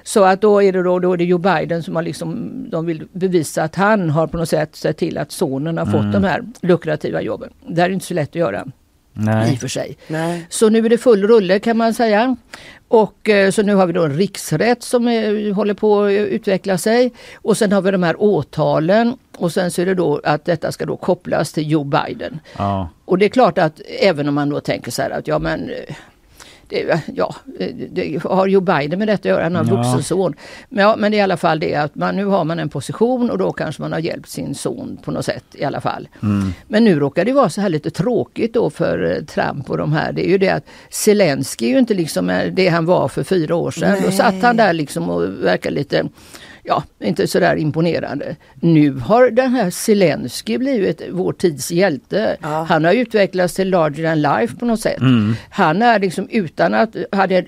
Så 0.08 0.24
att 0.24 0.42
då 0.42 0.64
är 0.64 0.74
det 0.74 0.84
då, 0.84 1.00
då 1.00 1.14
är 1.14 1.18
det 1.18 1.24
Joe 1.24 1.38
Biden 1.38 1.84
som 1.84 1.96
har 1.96 2.04
liksom, 2.04 2.52
de 2.70 2.86
vill 2.86 3.08
bevisa 3.12 3.64
att 3.64 3.76
han 3.76 4.10
har 4.10 4.28
på 4.28 4.38
något 4.38 4.50
sätt 4.50 4.76
sett 4.76 4.98
till 4.98 5.18
att 5.18 5.32
sonen 5.32 5.78
har 5.78 5.86
fått 5.86 6.14
de 6.14 6.24
här 6.24 6.44
lukrativa 6.62 7.22
jobben. 7.22 7.50
Det 7.68 7.82
här 7.82 7.90
är 7.90 7.94
inte 7.94 8.06
så 8.06 8.14
lätt 8.14 8.30
att 8.30 8.36
göra 8.36 8.62
i 8.62 9.20
Nej. 9.20 9.54
och 9.54 9.60
för 9.60 9.68
sig. 9.68 9.98
Nej. 10.08 10.46
Så 10.50 10.70
nu 10.70 10.86
är 10.86 10.90
det 10.90 10.98
full 10.98 11.28
rulle 11.28 11.60
kan 11.60 11.78
man 11.78 11.94
säga. 11.94 12.36
Och 12.88 13.30
eh, 13.30 13.52
så 13.52 13.62
nu 13.62 13.76
har 13.76 13.88
vi 13.88 13.94
då 13.94 14.04
en 14.04 14.18
riksrätt 14.18 14.84
som 14.84 15.08
eh, 15.08 15.54
håller 15.54 15.74
på 15.74 16.04
att 16.04 16.12
utveckla 16.12 16.78
sig. 16.78 17.14
Och 17.36 17.58
sen 17.58 17.72
har 17.72 17.82
vi 17.82 17.92
de 17.92 18.04
här 18.04 18.22
åtalen. 18.22 19.18
Och 19.38 19.52
sen 19.52 19.72
så 19.72 19.82
är 19.82 19.86
det 19.86 19.94
då 19.94 20.22
att 20.24 20.46
detta 20.46 20.72
ska 20.72 20.86
då 20.86 20.98
kopplas 20.98 21.54
till 21.54 21.72
Joe 21.72 21.84
Biden. 21.84 22.40
Ja. 22.58 22.90
Och 23.06 23.18
det 23.18 23.26
är 23.26 23.30
klart 23.30 23.58
att 23.58 23.82
även 24.02 24.28
om 24.28 24.36
man 24.36 24.50
då 24.50 24.60
tänker 24.60 24.92
så 24.92 25.02
här 25.02 25.10
att 25.10 25.28
ja 25.28 25.40
men 25.40 25.70
eh, 25.70 25.96
det, 26.68 27.02
ja, 27.16 27.36
det 27.92 28.24
har 28.24 28.48
Joe 28.48 28.62
Biden 28.62 29.00
med 29.00 29.08
detta 29.08 29.20
att 29.22 29.26
göra, 29.26 29.44
han 29.44 29.56
har 29.56 29.62
en 29.64 29.68
Ja. 29.70 29.76
vuxen 29.76 30.04
son. 30.04 30.34
Men, 30.70 30.84
ja, 30.84 30.96
men 30.96 31.12
det 31.12 31.18
är 31.18 31.20
i 31.20 31.22
alla 31.22 31.38
fall 31.38 31.60
det 31.60 31.76
att 31.76 31.96
man, 31.96 32.16
nu 32.16 32.26
har 32.26 32.44
man 32.44 32.60
en 32.60 32.70
position 32.70 33.32
och 33.32 33.38
då 33.38 33.52
kanske 33.52 33.82
man 33.82 33.92
har 33.92 34.00
hjälpt 34.00 34.30
sin 34.30 34.56
son 34.56 34.98
på 35.04 35.12
något 35.12 35.26
sätt 35.26 35.44
i 35.54 35.64
alla 35.64 35.82
fall. 35.82 36.08
Men 36.68 36.84
nu 36.84 37.00
råkar 37.00 37.26
det 37.26 37.34
vara 37.34 37.50
så 37.50 37.62
här 37.62 37.70
lite 37.70 37.90
tråkigt 37.92 38.54
då 38.54 38.70
för 38.70 39.12
eh, 39.18 39.24
Trump 39.26 39.70
och 39.70 39.78
de 39.78 39.94
här. 39.94 40.12
Det 40.12 40.28
är 40.28 40.30
ju 40.30 40.38
det 40.38 40.50
att 40.50 40.66
Zelensky 40.90 41.66
är 41.66 41.70
ju 41.70 41.80
inte 41.80 41.94
liksom 41.94 42.30
eh, 42.30 42.52
det 42.54 42.68
han 42.68 42.86
var 42.86 43.08
för 43.08 43.24
fyra 43.24 43.56
år 43.56 43.72
sedan. 43.72 43.98
Då 44.06 44.12
satt 44.12 44.42
han 44.42 44.58
där 44.58 44.74
liksom 44.74 45.10
och 45.10 45.24
verkade 45.44 45.76
lite 45.76 46.04
Ja, 46.68 46.84
inte 47.00 47.28
sådär 47.28 47.56
imponerande. 47.56 48.36
Nu 48.56 48.92
har 48.92 49.30
den 49.30 49.52
här 49.56 49.70
Zelensky 49.70 50.58
blivit 50.58 51.02
vår 51.12 51.34
tids 51.34 51.72
hjälte. 51.72 52.38
Han 52.42 52.86
har 52.86 52.94
utvecklats 52.94 53.54
till 53.54 53.70
larger 53.70 54.04
than 54.04 54.22
life 54.22 54.56
på 54.56 54.66
något 54.66 54.80
sätt. 54.80 55.00
Han 55.50 55.82
är 55.82 56.00
liksom 56.00 56.28
utan 56.32 56.74
att, 56.74 56.96
hade 57.12 57.46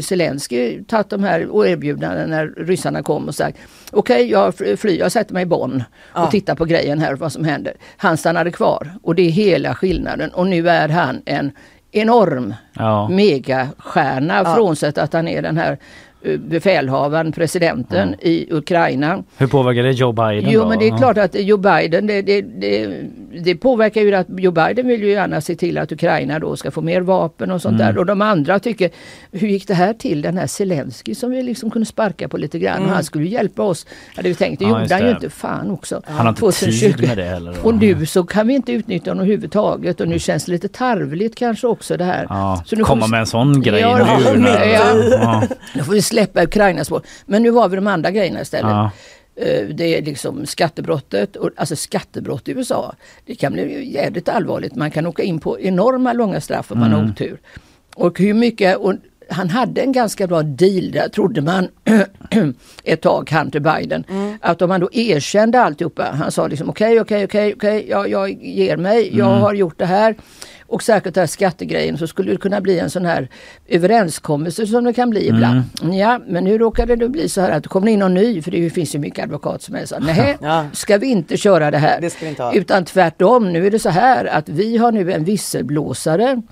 Zelensky 0.00 0.84
tagit 0.84 1.10
de 1.10 1.24
här 1.24 1.66
erbjudandena 1.66 2.26
när 2.26 2.46
ryssarna 2.46 3.02
kom 3.02 3.28
och 3.28 3.34
sagt 3.34 3.58
okej 3.92 4.30
jag 4.30 4.54
flyr, 4.54 4.98
jag 4.98 5.12
sätter 5.12 5.34
mig 5.34 5.42
i 5.42 5.46
Bonn 5.46 5.84
och 6.12 6.30
tittar 6.30 6.54
på 6.54 6.64
grejen 6.64 6.98
här 6.98 7.14
vad 7.14 7.32
som 7.32 7.44
händer. 7.44 7.74
Han 7.96 8.16
stannade 8.16 8.50
kvar 8.50 8.92
och 9.02 9.14
det 9.14 9.22
är 9.22 9.30
hela 9.30 9.74
skillnaden 9.74 10.30
och 10.30 10.46
nu 10.46 10.68
är 10.68 10.88
han 10.88 11.22
en 11.24 11.52
enorm 11.92 12.54
Ja. 12.72 13.08
megastjärna 13.08 14.54
frånsett 14.54 14.98
att 14.98 15.12
han 15.12 15.28
är 15.28 15.42
den 15.42 15.56
här 15.56 15.78
befälhavaren, 16.38 17.32
presidenten 17.32 18.14
i 18.20 18.46
Ukraina. 18.50 19.22
Hur 19.36 19.46
påverkar 19.46 19.82
det 19.82 19.92
Joe 19.92 20.12
Biden 20.12 20.50
Jo 20.50 20.60
då? 20.62 20.68
men 20.68 20.78
det 20.78 20.88
är 20.88 20.98
klart 20.98 21.18
att 21.18 21.34
Joe 21.34 21.56
Biden, 21.58 22.06
det, 22.06 22.22
det, 22.22 22.40
det, 22.42 22.88
det 23.44 23.54
påverkar 23.54 24.00
ju 24.00 24.14
att 24.14 24.26
Joe 24.38 24.52
Biden 24.52 24.88
vill 24.88 25.02
ju 25.02 25.10
gärna 25.10 25.40
se 25.40 25.54
till 25.56 25.78
att 25.78 25.92
Ukraina 25.92 26.38
då 26.38 26.56
ska 26.56 26.70
få 26.70 26.80
mer 26.80 27.00
vapen 27.00 27.50
och 27.50 27.62
sånt 27.62 27.80
Mm. 27.80 27.94
där. 27.94 27.98
Och 28.00 28.06
de 28.06 28.22
andra 28.22 28.58
tycker, 28.58 28.90
hur 29.32 29.48
gick 29.48 29.68
det 29.68 29.74
här 29.74 29.92
till? 29.92 30.22
Den 30.22 30.38
här 30.38 30.46
Zelensky 30.46 31.14
som 31.14 31.30
vi 31.30 31.42
liksom 31.42 31.70
kunde 31.70 31.86
sparka 31.86 32.28
på 32.28 32.36
lite 32.36 32.58
grann 32.58 32.82
och 32.84 32.90
han 32.90 33.04
skulle 33.04 33.24
ju 33.24 33.30
hjälpa 33.30 33.62
oss. 33.62 33.86
Hade 34.16 34.28
vi 34.28 34.34
tänkt, 34.34 34.58
det 34.58 34.64
Mm. 34.64 34.76
Ja, 34.76 34.82
gjorde 34.82 34.94
han 34.94 35.04
ju 35.04 35.10
inte. 35.10 35.30
Fan 35.30 35.70
också. 35.70 36.02
Han 36.06 36.16
har 36.26 36.28
inte 36.28 36.40
2020. 36.40 36.92
tid 36.92 37.08
med 37.08 37.16
det 37.18 37.24
heller. 37.24 37.54
då. 37.62 37.68
Och 37.68 37.74
nu 37.74 38.06
så 38.06 38.24
kan 38.24 38.46
vi 38.48 38.54
inte 38.54 38.72
utnyttja 38.72 39.10
honom 39.10 39.22
överhuvudtaget 39.24 40.00
och 40.00 40.08
nu 40.08 40.18
känns 40.18 40.44
det 40.44 40.52
lite 40.52 40.68
tarvligt 40.68 41.36
kanske 41.36 41.66
också 41.66 41.96
det 41.96 42.04
här. 42.04 42.26
Ja, 42.28 42.62
Så 42.66 42.76
nu 42.76 42.82
komma 42.84 43.06
vi- 43.06 43.10
med 43.10 43.20
en 43.20 43.26
sån 43.26 43.60
grej 43.62 43.80
Ja, 43.80 44.18
nu. 44.36 44.48
ja, 44.48 44.94
ja. 45.10 45.42
Släppa 46.08 46.42
Ukrainas 46.44 46.86
spår. 46.86 47.02
Men 47.26 47.42
nu 47.42 47.50
har 47.50 47.68
vi 47.68 47.76
de 47.76 47.86
andra 47.86 48.10
grejerna 48.10 48.40
istället. 48.40 48.70
Ja. 48.70 48.90
Eh, 49.36 49.66
Det 49.68 49.98
är 49.98 50.02
liksom 50.02 50.46
skattebrottet, 50.46 51.36
och, 51.36 51.50
alltså 51.56 51.76
skattebrott 51.76 52.48
i 52.48 52.52
USA. 52.52 52.94
Det 53.26 53.34
kan 53.34 53.52
bli 53.52 53.92
jävligt 53.94 54.28
allvarligt. 54.28 54.74
Man 54.74 54.90
kan 54.90 55.06
åka 55.06 55.22
in 55.22 55.40
på 55.40 55.60
enorma 55.60 56.12
långa 56.12 56.40
straff 56.40 56.72
om 56.72 56.78
man 56.78 56.92
Mm. 56.92 57.00
har 57.04 57.10
otur. 57.12 57.38
Och 57.96 58.18
hur 58.18 58.34
mycket, 58.34 58.76
och 58.76 58.94
han 59.30 59.50
hade 59.50 59.80
en 59.80 59.92
ganska 59.92 60.26
bra 60.26 60.42
deal 60.42 60.90
där 60.90 61.08
trodde 61.08 61.40
man 61.40 61.68
ett 62.84 63.00
tag, 63.00 63.30
Hunter 63.30 63.60
Biden. 63.60 64.04
Att 64.40 64.62
om 64.62 64.70
han 64.70 64.80
då 64.80 64.88
erkände 64.92 65.60
alltihopa, 65.60 66.02
han 66.18 66.32
sa 66.32 66.46
liksom 66.46 66.70
okej, 66.70 67.00
okej, 67.00 67.24
okej, 67.24 67.54
okej, 67.56 67.86
jag, 67.88 68.08
jag 68.08 68.42
ger 68.42 68.76
mig, 68.76 69.16
jag 69.16 69.24
har 69.26 69.54
gjort 69.54 69.78
det 69.78 69.86
här. 69.86 70.14
Och 70.70 70.82
säkert 70.82 71.14
den 71.14 71.22
här 71.22 71.26
skattegrejen 71.26 71.98
så 71.98 72.06
skulle 72.06 72.30
det 72.32 72.36
kunna 72.36 72.60
bli 72.60 72.78
en 72.78 72.90
sån 72.90 73.04
här 73.04 73.28
överenskommelse 73.68 74.66
som 74.66 74.84
det 74.84 74.92
kan 74.92 75.10
bli 75.10 75.28
ibland. 75.28 75.62
Ja, 75.92 76.20
men 76.26 76.44
nu 76.44 76.58
råkade 76.58 76.96
det 76.96 77.08
bli 77.08 77.28
så 77.28 77.40
här 77.40 77.50
att 77.50 77.62
det 77.62 77.68
kommer 77.68 77.88
in 77.92 77.98
någon 77.98 78.14
ny, 78.14 78.42
för 78.42 78.50
det 78.50 78.70
finns 78.70 78.94
ju 78.94 78.98
mycket 78.98 79.24
advokat 79.24 79.62
som 79.62 79.74
är 79.74 79.84
så 79.86 79.98
nej, 79.98 80.36
Ja. 80.42 80.66
ska 80.72 80.98
vi 80.98 81.06
inte 81.06 81.36
köra 81.36 81.70
det 81.70 81.78
här? 81.78 82.00
Det. 82.00 82.58
Utan 82.58 82.84
tvärtom, 82.84 83.52
nu 83.52 83.66
är 83.66 83.70
det 83.70 83.78
så 83.78 83.88
här 83.90 84.24
att 84.24 84.48
vi 84.48 84.76
har 84.76 84.92
nu 84.92 85.12
en 85.12 85.24
visselblåsare 85.24 86.42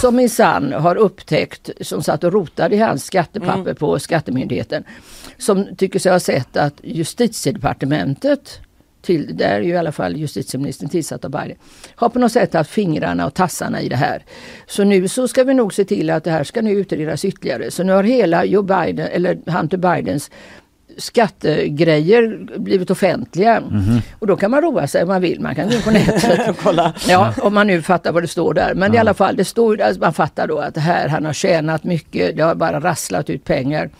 som 0.00 0.16
minsann 0.16 0.72
har 0.72 0.96
upptäckt, 0.96 1.70
som 1.80 2.02
satt 2.02 2.24
och 2.24 2.32
rotade 2.32 2.76
i 2.76 2.78
hans 2.78 3.04
skattepapper 3.04 3.60
Mm. 3.60 3.74
på 3.76 3.98
Skattemyndigheten, 3.98 4.84
som 5.38 5.76
tycker 5.76 5.98
sig 5.98 6.12
ha 6.12 6.20
sett 6.20 6.56
att 6.56 6.74
justitiedepartementet 6.82 8.60
till, 9.02 9.36
där 9.36 9.50
är 9.50 9.60
ju 9.60 9.72
i 9.72 9.76
alla 9.76 9.92
fall 9.92 10.16
justitieministern 10.16 10.88
tillsatt 10.88 11.24
av 11.24 11.30
Biden, 11.30 11.56
har 11.94 12.08
på 12.08 12.18
något 12.18 12.32
sätt 12.32 12.54
haft 12.54 12.70
fingrarna 12.70 13.26
och 13.26 13.34
tassarna 13.34 13.80
i 13.80 13.88
det 13.88 13.96
här. 13.96 14.24
Så 14.66 14.84
nu 14.84 15.08
så 15.08 15.28
ska 15.28 15.44
vi 15.44 15.54
nog 15.54 15.74
se 15.74 15.84
till 15.84 16.10
att 16.10 16.24
det 16.24 16.30
här 16.30 16.44
ska 16.44 16.62
nu 16.62 16.70
utredas 16.72 17.24
ytterligare. 17.24 17.70
Så 17.70 17.82
nu 17.82 17.92
har 17.92 18.02
hela 18.02 18.44
Joe 18.44 18.62
Biden, 18.62 19.08
eller 19.12 19.38
Hunter 19.50 19.76
Bidens 19.76 20.30
skattegrejer 20.96 22.46
blivit 22.58 22.90
offentliga. 22.90 23.62
Och 24.18 24.26
då 24.26 24.36
kan 24.36 24.50
man 24.50 24.62
roa 24.62 24.86
sig 24.86 25.02
om 25.02 25.08
man 25.08 25.20
vill. 25.20 25.40
Man 25.40 25.54
kan 25.54 25.68
gå 25.68 25.74
in 25.74 25.82
på 25.82 25.90
nätet. 25.90 26.56
Kolla. 26.62 26.94
Ja, 27.08 27.34
om 27.42 27.54
man 27.54 27.66
nu 27.66 27.82
fattar 27.82 28.12
vad 28.12 28.22
det 28.22 28.28
står 28.28 28.54
där. 28.54 28.74
Men 28.74 28.94
i 28.94 28.98
alla 28.98 29.14
fall, 29.14 29.36
det 29.36 29.44
står, 29.44 29.80
alltså 29.80 30.00
man 30.00 30.12
fattar 30.12 30.46
då 30.48 30.58
att 30.58 30.74
det 30.74 30.80
här, 30.80 31.08
han 31.08 31.24
har 31.24 31.32
tjänat 31.32 31.84
mycket, 31.84 32.36
det 32.36 32.42
har 32.42 32.54
bara 32.54 32.80
rasslat 32.80 33.30
ut 33.30 33.44
pengar. 33.44 33.90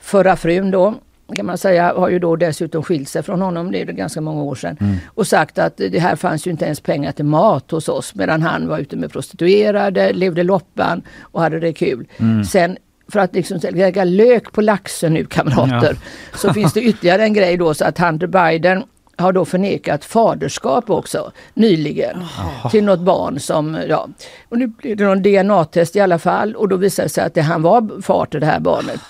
Förra 0.00 0.36
frun 0.36 0.70
då, 0.70 0.94
kan 1.36 1.46
man 1.46 1.58
säga, 1.58 1.94
har 1.96 2.08
ju 2.08 2.18
då 2.18 2.36
dessutom 2.36 2.82
skilt 2.82 3.08
sig 3.08 3.22
från 3.22 3.42
honom, 3.42 3.72
det 3.72 3.80
är 3.80 3.86
det 3.86 3.92
ganska 3.92 4.20
många 4.20 4.42
år 4.42 4.54
sedan. 4.54 4.76
Och 5.06 5.26
sagt 5.26 5.58
att 5.58 5.76
det 5.76 5.98
här 5.98 6.16
fanns 6.16 6.46
ju 6.46 6.50
inte 6.50 6.64
ens 6.64 6.80
pengar 6.80 7.12
till 7.12 7.24
mat 7.24 7.70
hos 7.70 7.88
oss 7.88 8.14
medan 8.14 8.42
han 8.42 8.68
var 8.68 8.78
ute 8.78 8.96
med 8.96 9.12
prostituerade, 9.12 10.12
levde 10.12 10.42
loppan 10.42 11.02
och 11.20 11.40
hade 11.40 11.60
det 11.60 11.72
kul. 11.72 12.08
Sen 12.50 12.76
för 13.08 13.20
att 13.20 13.34
liksom 13.34 13.60
lägga 13.62 14.04
lök 14.04 14.52
på 14.52 14.60
laxen 14.60 15.14
nu 15.14 15.24
kamrater, 15.24 15.96
så 16.34 16.52
finns 16.52 16.72
det 16.72 16.82
ytterligare 16.82 17.22
en 17.22 17.32
grej 17.32 17.56
då 17.56 17.74
så 17.74 17.84
att 17.84 17.98
Hunter 17.98 18.26
Biden 18.26 18.84
har 19.16 19.32
då 19.32 19.44
förnekat 19.44 20.04
faderskap 20.04 20.90
också 20.90 21.32
nyligen 21.54 22.24
till 22.70 22.84
något 22.84 23.00
barn 23.00 23.40
som, 23.40 23.78
ja, 23.88 24.08
och 24.48 24.58
nu 24.58 24.66
blev 24.66 24.96
det 24.96 25.04
någon 25.04 25.22
DNA-test 25.22 25.96
i 25.96 26.00
alla 26.00 26.18
fall 26.18 26.54
och 26.54 26.68
då 26.68 26.76
visade 26.76 27.06
det 27.06 27.12
sig 27.12 27.24
att 27.24 27.34
det, 27.34 27.42
han 27.42 27.62
var 27.62 28.02
far 28.02 28.26
till 28.26 28.40
det 28.40 28.46
här 28.46 28.60
barnet. 28.60 29.00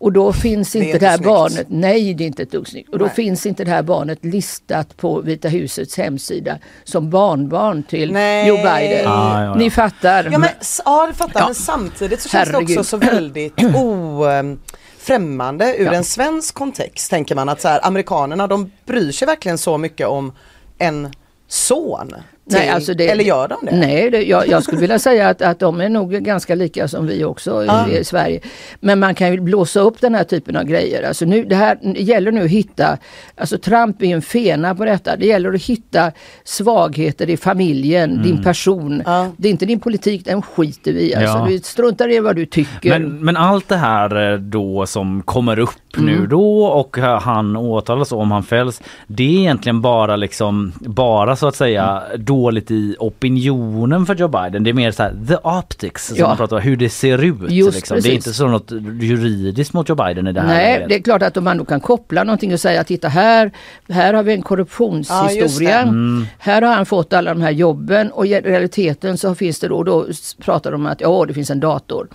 Och 0.00 0.12
då 0.12 0.32
finns 0.32 0.76
inte 0.76 0.86
inte 0.86 0.98
det 0.98 1.06
här 1.06 1.16
snyggt. 1.16 1.28
barnet, 1.28 1.66
nej 1.70 2.14
det 2.14 2.24
är 2.24 2.26
inte 2.26 2.42
ett 2.42 2.50
dugg 2.52 2.68
snyggt. 2.68 2.88
Och 2.92 2.98
då 2.98 3.04
Nej. 3.04 3.14
finns 3.14 3.46
inte 3.46 3.64
det 3.64 3.70
här 3.70 3.82
barnet 3.82 4.24
listat 4.24 4.96
på 4.96 5.20
Vita 5.20 5.48
husets 5.48 5.96
hemsida 5.96 6.58
som 6.84 7.10
barnbarn 7.10 7.82
till 7.82 8.12
Nej. 8.12 8.48
Joe 8.48 8.56
Biden. 8.56 9.06
Ah, 9.06 9.40
ja, 9.40 9.44
ja. 9.44 9.54
Ni 9.54 9.70
fattar. 9.70 10.28
Ja 10.32 10.38
men 10.38 10.50
ja, 10.84 11.06
det 11.06 11.14
fattar 11.14 11.40
Ja. 11.40 11.46
men 11.46 11.54
samtidigt 11.54 12.20
så 12.20 12.28
känns 12.28 12.48
det 12.50 12.56
också 12.56 12.84
så 12.84 12.96
väldigt 12.96 13.64
o, 13.74 14.24
ehm, 14.24 14.58
främmande 14.98 15.76
ur 15.76 15.84
Ja. 15.84 15.92
en 15.92 16.04
svensk 16.04 16.54
kontext 16.54 17.10
tänker 17.10 17.34
man 17.34 17.48
att 17.48 17.60
så 17.60 17.68
här, 17.68 17.86
amerikanerna 17.86 18.46
de 18.46 18.70
bryr 18.86 19.12
sig 19.12 19.26
verkligen 19.26 19.58
så 19.58 19.78
mycket 19.78 20.06
om 20.06 20.32
en 20.78 21.12
son. 21.48 22.14
Till, 22.48 22.58
Nej, 22.58 22.68
alltså 22.68 22.94
det- 22.94 23.08
eller 23.08 23.24
gör 23.24 23.48
de 23.48 23.56
det? 23.66 23.76
Nej, 23.76 24.10
det, 24.10 24.22
jag, 24.22 24.48
jag 24.48 24.62
skulle 24.62 24.80
vilja 24.80 24.98
säga 24.98 25.28
att, 25.28 25.42
att 25.42 25.58
de 25.58 25.80
är 25.80 25.88
nog 25.88 26.10
ganska 26.12 26.54
lika 26.54 26.88
som 26.88 27.06
vi 27.06 27.24
också 27.24 27.64
Ja. 27.64 27.88
i, 27.88 27.98
i 27.98 28.04
Sverige. 28.04 28.40
Men 28.80 28.98
man 29.00 29.14
kan 29.14 29.32
ju 29.32 29.40
blåsa 29.40 29.80
upp 29.80 30.00
den 30.00 30.14
här 30.14 30.24
typen 30.24 30.56
av 30.56 30.64
grejer. 30.64 31.02
Alltså 31.08 31.24
nu, 31.24 31.44
det, 31.44 31.54
här, 31.54 31.78
det 31.82 32.00
gäller 32.02 32.32
nu 32.32 32.44
att 32.44 32.50
hitta, 32.50 32.98
alltså 33.36 33.58
Trump 33.58 34.02
är 34.02 34.06
ju 34.06 34.12
en 34.12 34.22
fena 34.22 34.74
på 34.74 34.84
detta. 34.84 35.16
Det 35.16 35.26
gäller 35.26 35.52
att 35.52 35.62
hitta 35.62 36.12
svagheter 36.44 37.30
i 37.30 37.36
familjen, 37.36 38.22
din 38.22 38.42
person. 38.42 39.02
Ja. 39.06 39.26
Det 39.36 39.48
är 39.48 39.52
inte 39.52 39.66
din 39.66 39.80
politik, 39.80 40.24
den 40.24 40.42
skiter 40.42 40.92
vi 40.92 41.10
i. 41.10 41.14
Alltså, 41.14 41.38
Ja. 41.38 41.46
Du 41.48 41.58
struntar 41.58 42.08
i 42.12 42.18
vad 42.20 42.36
du 42.36 42.46
tycker. 42.46 42.90
Men, 42.90 43.24
men 43.24 43.36
allt 43.36 43.68
det 43.68 43.76
här 43.76 44.32
eh, 44.32 44.38
då 44.38 44.86
som 44.86 45.22
kommer 45.22 45.58
upp 45.58 45.70
nu 45.96 46.12
Mm. 46.16 46.28
då 46.28 46.64
och 46.64 46.98
eh, 46.98 47.20
han 47.20 47.56
åtalas 47.56 48.12
om 48.12 48.30
han 48.30 48.42
fälls. 48.42 48.82
Det 49.06 49.22
är 49.36 49.38
egentligen 49.40 49.80
bara 49.80 50.16
liksom 50.16 50.72
bara 50.80 51.36
så 51.36 51.48
att 51.48 51.56
säga 51.56 52.02
Mm. 52.10 52.24
Dåligt 52.38 52.70
i 52.70 52.96
opinionen 52.98 54.06
för 54.06 54.14
Joe 54.14 54.28
Biden. 54.28 54.64
Det 54.64 54.70
är 54.70 54.74
mer 54.74 54.90
så 54.90 55.02
här 55.02 55.14
the 55.28 55.36
optics 55.48 56.06
som 56.06 56.16
Ja. 56.16 56.28
man 56.28 56.36
pratar 56.36 56.56
om, 56.56 56.62
hur 56.62 56.76
det 56.76 56.88
ser 56.88 57.24
ut. 57.24 57.50
Just 57.50 57.74
liksom. 57.74 58.00
Det 58.02 58.08
är 58.08 58.12
inte 58.14 58.32
så 58.32 58.46
något 58.48 58.70
juridiskt 59.00 59.72
mot 59.72 59.88
Joe 59.88 59.96
Biden 59.96 60.26
i 60.26 60.32
det 60.32 60.40
här 60.40 60.48
Nej, 60.48 60.72
läget. 60.74 60.88
det 60.88 60.94
är 60.94 61.02
klart 61.02 61.22
att 61.22 61.36
om 61.36 61.44
man 61.44 61.58
då 61.58 61.64
kan 61.64 61.80
koppla 61.80 62.24
någonting 62.24 62.52
och 62.52 62.60
säga 62.60 62.84
titta 62.84 63.08
här, 63.08 63.50
här 63.88 64.14
har 64.14 64.22
vi 64.22 64.32
en 64.32 64.38
Ja, 64.38 64.44
korruptionshistoria. 64.44 65.84
det. 65.84 66.26
Här 66.38 66.62
har 66.62 66.74
han 66.74 66.86
fått 66.86 67.12
alla 67.12 67.34
de 67.34 67.40
här 67.42 67.50
jobben 67.50 68.10
och 68.10 68.26
i 68.26 68.40
realiteten 68.40 69.18
så 69.18 69.34
finns 69.34 69.60
det 69.60 69.68
då, 69.68 69.82
då 69.82 70.06
pratar 70.44 70.70
de 70.72 70.80
om 70.80 70.86
att 70.86 71.00
ja, 71.00 71.24
det 71.28 71.34
finns 71.34 71.50
en 71.50 71.60
dator 71.60 72.08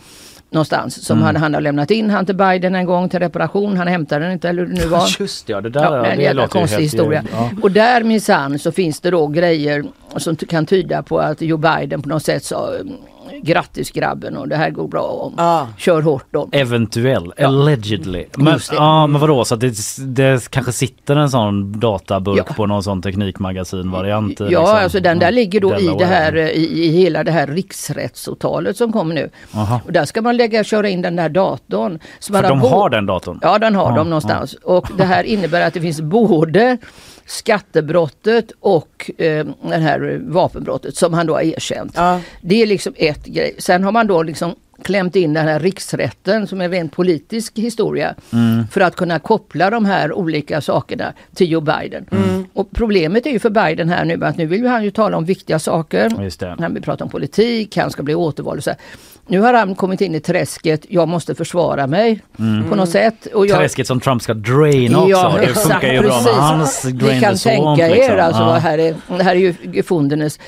någonstans 0.54 1.06
som 1.06 1.22
han, 1.22 1.36
han 1.36 1.54
har 1.54 1.62
lämnat 1.62 1.92
in 1.92 2.10
han 2.10 2.26
till 2.26 2.36
Biden 2.36 2.76
en 2.76 2.86
gång 2.86 3.10
till 3.10 3.20
reparation. 3.20 3.78
Han 3.78 3.88
hämtar 3.88 4.20
den 4.20 4.32
inte 4.32 4.50
eller 4.50 4.66
hur 4.66 4.74
det 4.74 4.82
nu 4.82 4.88
var. 4.88 5.16
Just 5.20 5.48
det, 5.48 5.54
ja, 5.54 5.62
det 5.62 5.70
där 5.70 5.84
Ja, 5.84 6.06
en 6.06 6.18
det 6.18 6.24
jävla 6.24 6.42
låter 6.42 6.56
ju 6.58 6.62
konstig 6.62 6.84
historia. 6.84 7.24
Ja. 7.32 7.50
Och 7.62 7.72
där 7.72 8.04
minsann 8.04 8.60
så 8.60 8.72
finns 8.72 9.00
det 9.00 9.12
då 9.12 9.28
grejer 9.28 9.84
som 10.18 10.36
kan 10.36 10.66
tyda 10.66 11.04
på 11.04 11.20
att 11.20 11.42
Joe 11.42 11.58
Biden 11.58 12.02
på 12.02 12.10
något 12.10 12.24
sätt 12.24 12.52
mm, 12.52 12.94
grattis 13.42 13.92
grabben 13.92 14.38
och 14.38 14.48
det 14.48 14.56
här 14.56 14.70
går 14.70 14.88
bra 14.88 15.02
om. 15.04 15.34
Ja. 15.38 15.68
Kör 15.78 16.02
hårt 16.02 16.26
då. 16.32 16.50
Eventuell, 16.52 17.34
allegedly. 17.44 18.26
Men, 18.38 18.60
ja, 18.72 19.08
men 19.08 19.22
vadå, 19.22 19.46
så 19.46 19.54
att 19.56 19.60
det, 19.60 19.74
det 20.00 20.50
kanske 20.50 20.72
sitter 20.72 21.16
en 21.16 21.30
sån 21.30 21.80
databulk 21.80 22.44
Ja. 22.48 22.54
på 22.54 22.66
någon 22.66 22.84
sån 22.84 23.02
teknikmagasin-variant? 23.02 24.40
Ja, 24.40 24.46
liksom. 24.48 24.66
alltså 24.66 25.00
den 25.00 25.20
där 25.20 25.28
Ja, 25.28 25.32
ligger 25.32 25.62
då 25.62 25.80
i 25.80 25.96
det 26.00 26.06
här 26.06 26.36
i, 26.38 26.86
i 26.86 26.90
hela 26.90 27.24
det 27.24 27.32
här 27.32 27.48
riksrättsåtalet 27.48 28.78
som 28.78 28.92
kommer 28.92 29.16
nu. 29.16 29.30
Aha. 29.56 29.80
Och 29.86 29.92
där 29.94 30.06
ska 30.06 30.22
man 30.22 30.38
lägga 30.38 30.64
köra 30.64 30.90
in 30.90 31.02
den 31.02 31.16
där 31.16 31.30
datorn. 31.30 32.00
För 32.22 32.42
de 32.44 32.60
bo- 32.60 32.68
har 32.68 32.90
den 32.90 33.06
datorn? 33.06 33.40
Ja, 33.42 33.60
den 33.60 33.76
har 33.76 33.90
Ja, 33.90 33.96
de 33.96 34.10
någonstans. 34.10 34.54
Och 34.64 34.88
det 34.98 35.04
här 35.04 35.24
innebär 35.24 35.68
att 35.68 35.74
det 35.74 35.82
finns 35.82 36.02
både 36.02 36.78
skattebrottet 37.26 38.52
och 38.60 39.12
eh, 39.18 39.46
det 39.62 39.76
här 39.78 40.22
vapenbrottet 40.28 40.96
som 40.96 41.14
han 41.14 41.26
då 41.28 41.34
har 41.34 41.42
erkänt. 41.42 41.94
Ja. 41.96 42.20
Det 42.42 42.62
är 42.62 42.66
liksom 42.68 42.94
ett 42.98 43.26
grej. 43.26 43.56
Sen 43.58 43.84
har 43.84 43.92
man 43.92 44.08
då 44.08 44.24
liksom 44.24 44.56
klämt 44.84 45.16
in 45.16 45.34
den 45.34 45.48
här 45.48 45.60
riksrätten 45.60 46.48
som 46.48 46.62
är 46.62 46.70
rent 46.70 46.92
politisk 46.92 47.58
historia 47.58 48.16
Mm. 48.34 48.68
för 48.68 48.82
att 48.82 48.96
kunna 48.96 49.20
koppla 49.20 49.70
de 49.70 49.86
här 49.86 50.14
olika 50.14 50.62
sakerna 50.62 51.14
till 51.36 51.52
Joe 51.52 51.62
Biden. 51.62 52.06
Mm. 52.12 52.46
Och 52.54 52.72
problemet 52.72 53.26
är 53.26 53.30
ju 53.32 53.40
för 53.40 53.50
Biden 53.50 53.90
här 53.90 54.06
nu 54.06 54.26
att 54.26 54.38
nu 54.38 54.46
vill 54.46 54.66
han 54.68 54.84
ju 54.84 54.92
tala 54.92 55.18
om 55.18 55.26
viktiga 55.26 55.60
saker. 55.60 56.24
Just 56.24 56.40
det. 56.40 56.56
Han 56.60 56.74
vill 56.74 56.84
prata 56.84 57.04
om 57.04 57.10
politik, 57.10 57.78
han 57.78 57.92
ska 57.92 58.04
bli 58.04 58.16
återvald 58.16 58.58
och 58.58 58.64
så 58.64 58.70
här. 58.70 58.80
Nu 59.28 59.40
har 59.40 59.54
han 59.54 59.76
kommit 59.76 60.02
in 60.02 60.16
i 60.16 60.20
träsket, 60.20 60.86
jag 60.90 61.08
måste 61.08 61.36
försvara 61.36 61.88
mig 61.88 62.22
på 62.70 62.76
något 62.76 62.90
sätt. 62.90 63.26
Och 63.26 63.48
jag, 63.48 63.58
Träsket 63.58 63.88
som 63.88 64.00
Trump 64.00 64.22
ska 64.22 64.34
draina 64.34 65.02
också. 65.04 65.38
det 65.42 65.48
funkar 65.48 65.94
ju 65.94 66.02
bra 66.02 66.22
med 66.22 66.34
hans 66.34 66.84
Ni 66.86 67.20
kan 67.22 67.36
tänka 67.38 67.88
er 67.88 67.96
liksom. 67.96 68.20
alltså, 68.20 68.42
Ja. 68.44 68.54
här 68.54 68.78
är, 68.78 68.96
här 69.24 69.36
är 69.36 69.40
ju 69.40 69.56
gefundenes. 69.74 70.40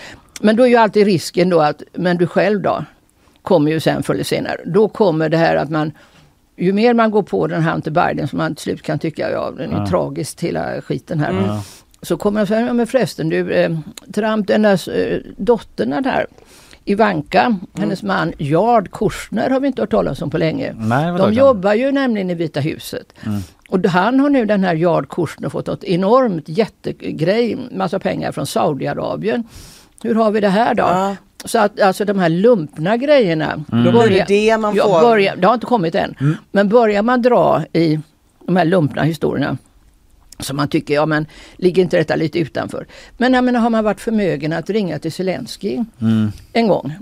Men 0.42 0.56
då 0.56 0.64
är 0.64 0.68
ju 0.68 0.76
alltid 0.76 1.06
risken 1.06 1.50
då 1.50 1.60
att, 1.62 1.82
men 1.94 2.18
du 2.18 2.28
själv 2.28 2.62
då? 2.62 2.86
Kommer 3.42 3.72
ju 3.72 3.80
sen 3.80 4.04
förr 4.04 4.14
eller 4.14 4.24
senare. 4.24 4.58
Då 4.66 4.88
kommer 4.88 5.30
det 5.30 5.38
här 5.38 5.56
att 5.56 5.70
man 5.70 5.92
ju 6.58 6.74
mer 6.74 6.94
man 6.94 7.12
går 7.12 7.24
på 7.24 7.48
den 7.48 7.62
här 7.62 7.72
Hunter 7.72 7.92
Biden 7.92 8.28
som 8.28 8.38
man 8.38 8.56
till 8.56 8.64
slut 8.64 8.82
kan 8.82 9.00
tycka, 9.00 9.32
ja 9.32 9.52
den 9.58 9.72
är 9.74 9.78
Ja. 9.80 9.88
tragiskt 9.88 10.42
hela 10.42 10.82
skiten 10.82 11.20
här. 11.20 11.34
Ja. 11.48 11.64
Så 12.02 12.18
kommer 12.18 12.42
jag 12.42 12.48
säga, 12.48 12.62
ja, 12.68 12.74
men 12.74 12.88
förresten 12.88 13.30
du, 13.30 13.52
eh, 13.54 13.72
Trump, 14.16 14.48
den 14.48 14.62
där 14.62 14.98
eh, 15.14 15.18
dottern 15.38 15.90
där, 16.04 16.26
Ivanka, 16.86 17.58
hennes 17.78 18.04
man 18.04 18.34
Jard 18.38 18.92
Kushner 18.92 19.50
har 19.50 19.60
vi 19.60 19.68
inte 19.68 19.82
hört 19.82 19.92
talas 19.92 20.22
om 20.22 20.30
på 20.30 20.38
länge. 20.38 20.74
Nej, 20.78 21.18
De 21.18 21.34
jobbar 21.34 21.74
ju 21.74 21.92
nämligen 21.92 22.30
i 22.30 22.34
Vita 22.34 22.60
huset. 22.60 23.14
Mm. 23.26 23.40
Och 23.70 23.86
han 23.86 24.20
har 24.20 24.30
nu 24.30 24.46
den 24.46 24.64
här 24.64 24.76
Jard 24.76 25.10
Kushner 25.10 25.50
fått 25.50 25.68
ett 25.68 25.84
enormt 25.84 26.50
jättegrej, 26.50 27.58
massa 27.72 28.00
pengar 28.00 28.32
från 28.32 28.46
Saudiarabien. 28.48 29.44
Hur 30.04 30.16
har 30.16 30.32
vi 30.32 30.40
det 30.40 30.50
här 30.50 30.76
då? 30.76 30.84
Ja. 30.84 31.16
Så 31.46 31.60
att 31.60 31.82
alltså 31.82 32.06
de 32.06 32.20
här 32.20 32.30
lumpna 32.30 32.98
grejerna. 32.98 33.64
Blir 33.68 33.92
börjar- 33.92 34.26
det 34.28 34.48
det 34.50 34.58
man 34.58 34.76
ja, 34.76 34.84
får. 34.84 35.02
börjar, 35.02 35.36
det 35.36 35.48
har 35.48 35.54
inte 35.54 35.66
kommit 35.66 35.96
än. 35.96 36.16
Mm. 36.22 36.36
Men 36.52 36.70
börjar 36.70 37.02
man 37.04 37.22
dra 37.22 37.64
i 37.74 38.00
de 38.46 38.56
här 38.56 38.66
lumpna 38.66 39.04
historierna 39.04 39.58
som 40.40 40.58
man 40.58 40.68
tycker, 40.68 40.94
ja 40.94 41.06
men 41.06 41.26
ligger 41.58 41.84
inte 41.84 41.98
detta 41.98 42.16
lite 42.16 42.40
utanför? 42.40 42.88
Men 43.18 43.34
jag 43.34 43.44
menar, 43.44 43.60
har 43.60 43.70
man 43.70 43.84
varit 43.84 44.02
förmögen 44.02 44.54
att 44.54 44.70
ringa 44.70 45.00
till 45.00 45.12
Zelensky 45.12 45.84
Mm. 46.02 46.32
en 46.54 46.68
gång 46.68 46.94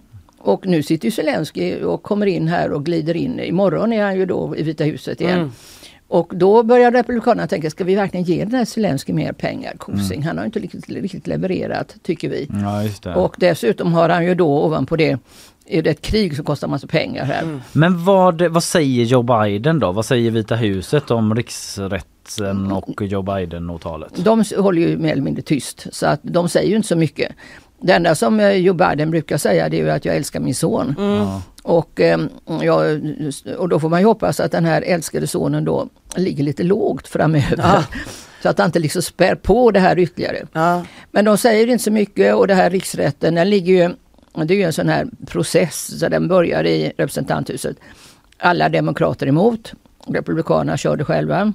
och 0.44 0.68
nu 0.68 0.84
sitter 0.84 1.06
ju 1.06 1.12
Zelensky 1.12 1.82
och 1.82 2.04
kommer 2.04 2.26
in 2.26 2.48
här 2.48 2.72
och 2.72 2.86
glider 2.86 3.16
in. 3.18 3.40
Imorgon 3.40 3.94
är 3.94 4.04
han 4.04 4.16
ju 4.16 4.26
då 4.26 4.56
i 4.58 4.64
Vita 4.64 4.84
huset 4.84 5.22
igen. 5.22 5.38
Mm. 5.38 5.52
Och 6.08 6.32
då 6.36 6.64
börjar 6.64 6.92
Republikanerna 6.92 7.48
tänka, 7.48 7.70
ska 7.70 7.84
vi 7.84 7.96
verkligen 7.96 8.24
ge 8.24 8.46
den 8.46 8.54
här 8.54 8.66
Zelensky 8.66 9.14
mer 9.14 9.32
pengar? 9.32 9.74
Kosing, 9.78 10.24
han 10.24 10.38
har 10.38 10.46
inte 10.46 10.60
riktigt, 10.60 10.90
riktigt 10.90 11.28
levererat 11.28 11.96
tycker 12.04 12.30
vi. 12.30 12.50
Ja. 13.04 13.16
Och 13.16 13.36
dessutom 13.40 13.94
har 13.94 14.10
han 14.10 14.26
ju 14.26 14.36
då 14.36 14.64
ovanpå 14.64 14.96
det, 14.96 15.20
är 15.66 15.82
det 15.82 15.90
ett 15.90 16.02
krig 16.02 16.36
som 16.36 16.46
kostar 16.46 16.68
massa 16.68 16.88
pengar 16.88 17.26
här. 17.26 17.60
Men 17.72 18.04
vad, 18.04 18.42
vad 18.42 18.64
säger 18.64 19.04
Joe 19.04 19.24
Biden 19.24 19.80
då? 19.80 19.92
Vad 19.92 20.06
säger 20.06 20.32
Vita 20.32 20.56
huset 20.56 21.12
om 21.12 21.36
riksrätten 22.24 22.72
och 22.72 23.02
Joe 23.02 23.22
Biden-åtalet? 23.22 24.14
De 24.16 24.44
håller 24.58 24.82
ju 24.82 24.98
mer 24.98 25.12
eller 25.12 25.22
mindre 25.22 25.44
tyst 25.44 25.88
så 25.92 26.06
att 26.06 26.20
de 26.24 26.50
säger 26.50 26.70
ju 26.70 26.76
inte 26.76 26.88
så 26.88 26.96
mycket. 26.96 27.32
Det 27.82 27.94
enda 27.94 28.16
som 28.16 28.40
eh, 28.40 28.52
Joe 28.52 28.74
Biden 28.74 29.12
brukar 29.12 29.38
säga 29.38 29.70
det 29.70 29.78
är 29.80 29.84
ju 29.84 29.90
att 29.90 30.06
jag 30.06 30.16
älskar 30.16 30.40
min 30.40 30.56
son. 30.56 30.96
Ja. 30.98 31.42
Och, 31.64 32.02
eh, 32.02 32.20
jag, 32.62 33.02
och 33.58 33.70
då 33.70 33.80
får 33.80 33.90
man 33.90 34.00
ju 34.00 34.06
hoppas 34.06 34.40
att 34.40 34.52
den 34.52 34.66
här 34.66 34.82
älskade 34.82 35.28
sonen 35.28 35.66
då 35.66 35.88
ligger 36.16 36.44
lite 36.44 36.64
lågt 36.64 37.08
framöver. 37.08 37.86
Så 38.42 38.50
att 38.50 38.58
han 38.58 38.66
inte 38.66 38.80
liksom 38.80 39.02
spär 39.02 39.36
på 39.36 39.72
det 39.72 39.80
här 39.80 40.00
ytterligare. 40.00 40.48
Ja. 40.54 40.86
Men 41.12 41.26
de 41.26 41.38
säger 41.38 41.68
inte 41.68 41.84
så 41.84 41.92
mycket 41.92 42.36
och 42.36 42.48
det 42.48 42.54
här 42.54 42.70
riksrätten 42.70 43.36
den 43.36 43.50
ligger 43.50 43.74
ju, 43.74 43.96
det 44.46 44.54
är 44.54 44.58
ju 44.58 44.64
en 44.64 44.74
sån 44.74 44.90
här 44.90 45.08
process 45.28 46.00
så 46.00 46.10
den 46.10 46.28
börjar 46.28 46.66
i 46.66 46.94
representanthuset. 46.98 47.78
Alla 48.38 48.70
demokrater 48.70 49.28
emot, 49.28 49.74
republikanerna 50.08 50.78
kör 50.78 50.96
det 50.96 51.06
själva. 51.06 51.54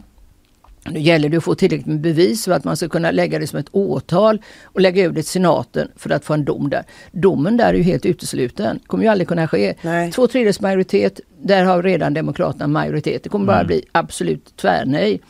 Nu 0.92 1.00
gäller 1.00 1.28
det 1.28 1.36
att 1.36 1.44
få 1.44 1.54
tillräckligt 1.54 1.86
med 1.86 2.00
bevis 2.00 2.44
för 2.44 2.52
att 2.52 2.64
man 2.64 2.76
ska 2.76 2.88
kunna 2.88 3.10
lägga 3.10 3.38
det 3.38 3.46
som 3.46 3.58
ett 3.58 3.68
åtal 3.70 4.42
och 4.64 4.80
lägga 4.80 5.04
ut 5.04 5.14
det 5.14 5.22
till 5.22 5.30
senaten 5.30 5.88
för 5.96 6.10
att 6.10 6.24
få 6.24 6.34
en 6.34 6.44
dom 6.44 6.70
där. 6.70 6.84
Domen 7.12 7.56
där 7.56 7.68
är 7.68 7.74
ju 7.74 7.82
helt 7.82 8.06
utesluten, 8.06 8.78
kommer 8.86 9.04
ju 9.04 9.10
aldrig 9.10 9.28
kunna 9.28 9.48
ske. 9.48 9.74
Nej. 9.82 10.12
Två 10.12 10.26
tredjedels 10.26 10.60
majoritet, 10.60 11.20
där 11.42 11.64
har 11.64 11.82
redan 11.82 12.14
demokraterna 12.14 12.66
majoritet. 12.66 13.22
Det 13.22 13.28
kommer 13.28 13.46
bara 13.46 13.64
bli 13.64 13.84
absolut 13.92 14.56
tvärnej. 14.56 15.20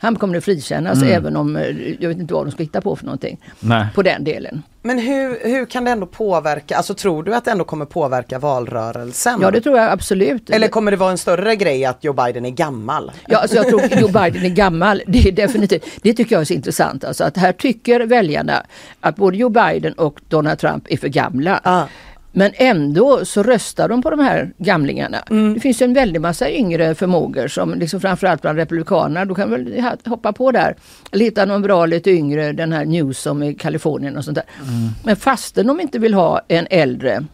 Han 0.00 0.16
kommer 0.16 0.36
att 0.38 0.44
frikännas 0.44 1.02
även 1.02 1.36
om, 1.36 1.56
eh, 1.56 1.62
jag 2.00 2.08
vet 2.08 2.18
inte 2.18 2.34
vad 2.34 2.46
de 2.46 2.50
ska 2.50 2.62
hitta 2.62 2.80
på 2.80 2.96
för 2.96 3.04
någonting 3.04 3.40
Nej. 3.60 3.86
på 3.94 4.02
den 4.02 4.24
delen. 4.24 4.62
Men 4.82 4.98
hur, 4.98 5.48
hur 5.48 5.66
kan 5.66 5.84
det 5.84 5.90
ändå 5.90 6.06
påverka, 6.06 6.76
alltså 6.76 6.94
tror 6.94 7.22
du 7.22 7.34
att 7.34 7.44
det 7.44 7.50
ändå 7.50 7.64
kommer 7.64 7.84
påverka 7.84 8.38
valrörelsen? 8.38 9.38
Ja 9.42 9.50
det 9.50 9.60
tror 9.60 9.78
jag 9.78 9.90
absolut. 9.90 10.50
Eller 10.50 10.68
kommer 10.68 10.90
det 10.90 10.96
vara 10.96 11.10
en 11.10 11.18
större 11.18 11.56
grej 11.56 11.84
att 11.84 12.04
Joe 12.04 12.12
Biden 12.12 12.44
är 12.44 12.50
gammal? 12.50 13.12
Ja, 13.26 13.38
alltså 13.38 13.56
jag 13.56 13.68
tror 13.68 13.82
Joe 14.00 14.08
Biden 14.08 14.44
är 14.44 14.54
gammal. 14.54 15.02
Det 15.06 15.18
är 15.28 15.32
definitivt. 15.32 15.84
Det 16.02 16.14
tycker 16.14 16.34
jag 16.34 16.40
är 16.40 16.44
så 16.44 16.54
intressant. 16.54 17.04
Alltså 17.04 17.24
att 17.24 17.36
här 17.36 17.52
tycker 17.52 18.00
väljarna 18.00 18.62
att 19.00 19.16
både 19.16 19.36
Joe 19.36 19.48
Biden 19.48 19.92
och 19.92 20.20
Donald 20.28 20.58
Trump 20.58 20.86
är 20.90 20.96
för 20.96 21.08
gamla. 21.08 21.60
Ja. 21.64 21.88
Men 22.32 22.50
ändå 22.54 23.24
så 23.24 23.42
röstar 23.42 23.88
de 23.88 24.02
på 24.02 24.10
de 24.10 24.20
här 24.20 24.50
gamlingarna. 24.58 25.18
Det 25.54 25.60
finns 25.60 25.82
ju 25.82 25.84
en 25.84 25.94
väldig 25.94 26.20
massa 26.20 26.50
yngre 26.50 26.94
förmågor 26.94 27.48
som 27.48 27.74
liksom 27.74 28.00
framförallt 28.00 28.42
bland 28.42 28.58
republikanerna, 28.58 29.24
då 29.24 29.34
kan 29.34 29.50
väl 29.50 29.82
hoppa 30.06 30.32
på 30.32 30.50
där. 30.52 30.76
Eller 31.12 31.24
hitta 31.24 31.44
någon 31.44 31.62
bra 31.62 31.86
lite 31.86 32.10
yngre, 32.10 32.52
den 32.52 32.72
här 32.72 32.84
Newsom 32.84 33.42
i 33.42 33.54
Kalifornien 33.54 34.16
och 34.16 34.24
sånt 34.24 34.34
där. 34.34 34.44
Men 35.04 35.16
fastän 35.16 35.66
de 35.66 35.80
inte 35.80 35.98
vill 35.98 36.14
ha 36.14 36.40
en 36.48 36.66
äldre 36.70 37.24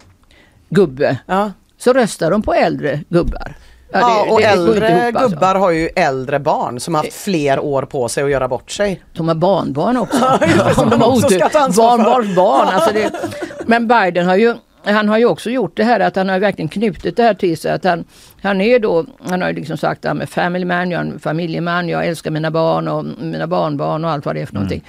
gubbe 0.68 1.18
Ja. 1.26 1.53
så 1.78 1.92
röstar 1.92 2.30
de 2.30 2.42
på 2.42 2.55
äldre 2.55 3.01
gubbar. 3.09 3.55
Ja, 3.92 4.24
det- 4.26 4.30
och 4.32 4.40
det 4.40 4.47
äldre 4.47 4.88
ihop, 5.05 5.16
alltså. 5.16 5.28
gubbar 5.34 5.55
har 5.55 5.70
ju 5.70 5.88
äldre 5.97 6.38
barn 6.38 6.80
som 6.80 6.95
har 6.95 7.03
haft 7.03 7.12
fler 7.16 7.61
år 7.61 7.82
på 7.82 8.09
sig 8.09 8.24
att 8.24 8.30
göra 8.30 8.49
bort 8.49 8.70
sig. 8.70 9.03
De 9.12 9.28
har 9.28 9.34
barnbarn 9.34 9.97
också. 9.97 10.38
det, 10.40 10.74
som 10.74 10.90
de 10.90 11.03
också 11.03 11.28
ska 11.28 11.49
ta 11.49 11.59
ansvar 11.59 11.99
för. 11.99 12.05
Barnbarns 12.05 12.36
barn. 12.36 12.68
Alltså 12.68 12.92
det, 12.92 13.11
men 13.66 13.88
Biden 13.88 14.26
har 14.26 14.36
ju 14.36 14.55
han 14.85 15.09
har 15.09 15.18
ju 15.18 15.24
också 15.24 15.51
gjort 15.51 15.76
det 15.76 15.85
här 15.85 16.01
att 16.01 16.16
han 16.16 16.28
har 16.28 16.39
verkligen 16.39 16.68
knutit 16.68 17.16
det 17.16 17.22
här 17.22 17.35
till 17.35 17.59
sig. 17.59 17.72
Att 17.72 17.85
han, 17.85 18.05
han 18.43 18.61
är 18.61 18.78
då, 18.78 19.07
han 19.28 19.43
har 19.43 19.49
ju 19.49 19.55
liksom 19.55 19.76
sagt 19.76 20.05
att 20.05 20.16
I'm 20.16 20.22
a 20.22 20.26
family 20.26 20.64
man, 20.64 20.91
jag 20.91 21.01
är 21.01 21.05
en 21.05 21.18
familjeman, 21.18 21.89
jag 21.89 22.07
älskar 22.07 22.30
mina 22.30 22.51
barn 22.51 22.89
och 22.89 23.05
mina 23.05 23.47
barnbarn 23.47 24.05
och 24.05 24.11
allt 24.11 24.26
vad 24.26 24.35
det 24.35 24.41
är 24.41 24.47
för 24.47 24.55
någonting. 24.55 24.85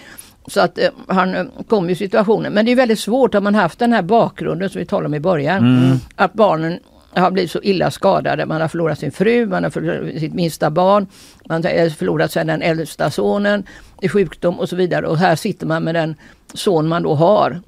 Så 0.47 0.61
att 0.61 0.77
eh, 0.77 0.89
han 1.07 1.35
eh, 1.35 1.45
kom 1.67 1.89
i 1.89 1.95
situationen. 1.95 2.53
Men 2.53 2.65
det 2.65 2.71
är 2.71 2.75
väldigt 2.75 2.99
svårt 2.99 3.35
om 3.35 3.43
man 3.43 3.55
haft 3.55 3.79
den 3.79 3.93
här 3.93 4.01
bakgrunden 4.01 4.69
som 4.69 4.79
vi 4.79 4.85
talade 4.85 5.05
om 5.05 5.13
i 5.13 5.19
början. 5.19 5.99
Att 6.15 6.33
barnen 6.33 6.79
har 7.13 7.31
blivit 7.31 7.51
så 7.51 7.59
illa 7.63 7.91
skadade. 7.91 8.45
Man 8.45 8.61
har 8.61 8.67
förlorat 8.67 8.99
sin 8.99 9.11
fru, 9.11 9.45
man 9.45 9.63
har 9.63 9.71
förlorat 9.71 10.19
sitt 10.19 10.33
minsta 10.33 10.69
barn. 10.69 11.07
Man 11.49 11.63
har 11.63 11.89
förlorat 11.89 12.31
sen 12.31 12.47
den 12.47 12.61
äldsta 12.61 13.11
sonen 13.11 13.63
i 14.01 14.09
sjukdom 14.09 14.59
och 14.59 14.69
så 14.69 14.75
vidare. 14.75 15.07
Och 15.07 15.17
här 15.17 15.35
sitter 15.35 15.67
man 15.67 15.83
med 15.83 15.95
den 15.95 16.15
son 16.55 16.87
man 16.87 17.03
då 17.03 17.15
har. 17.15 17.61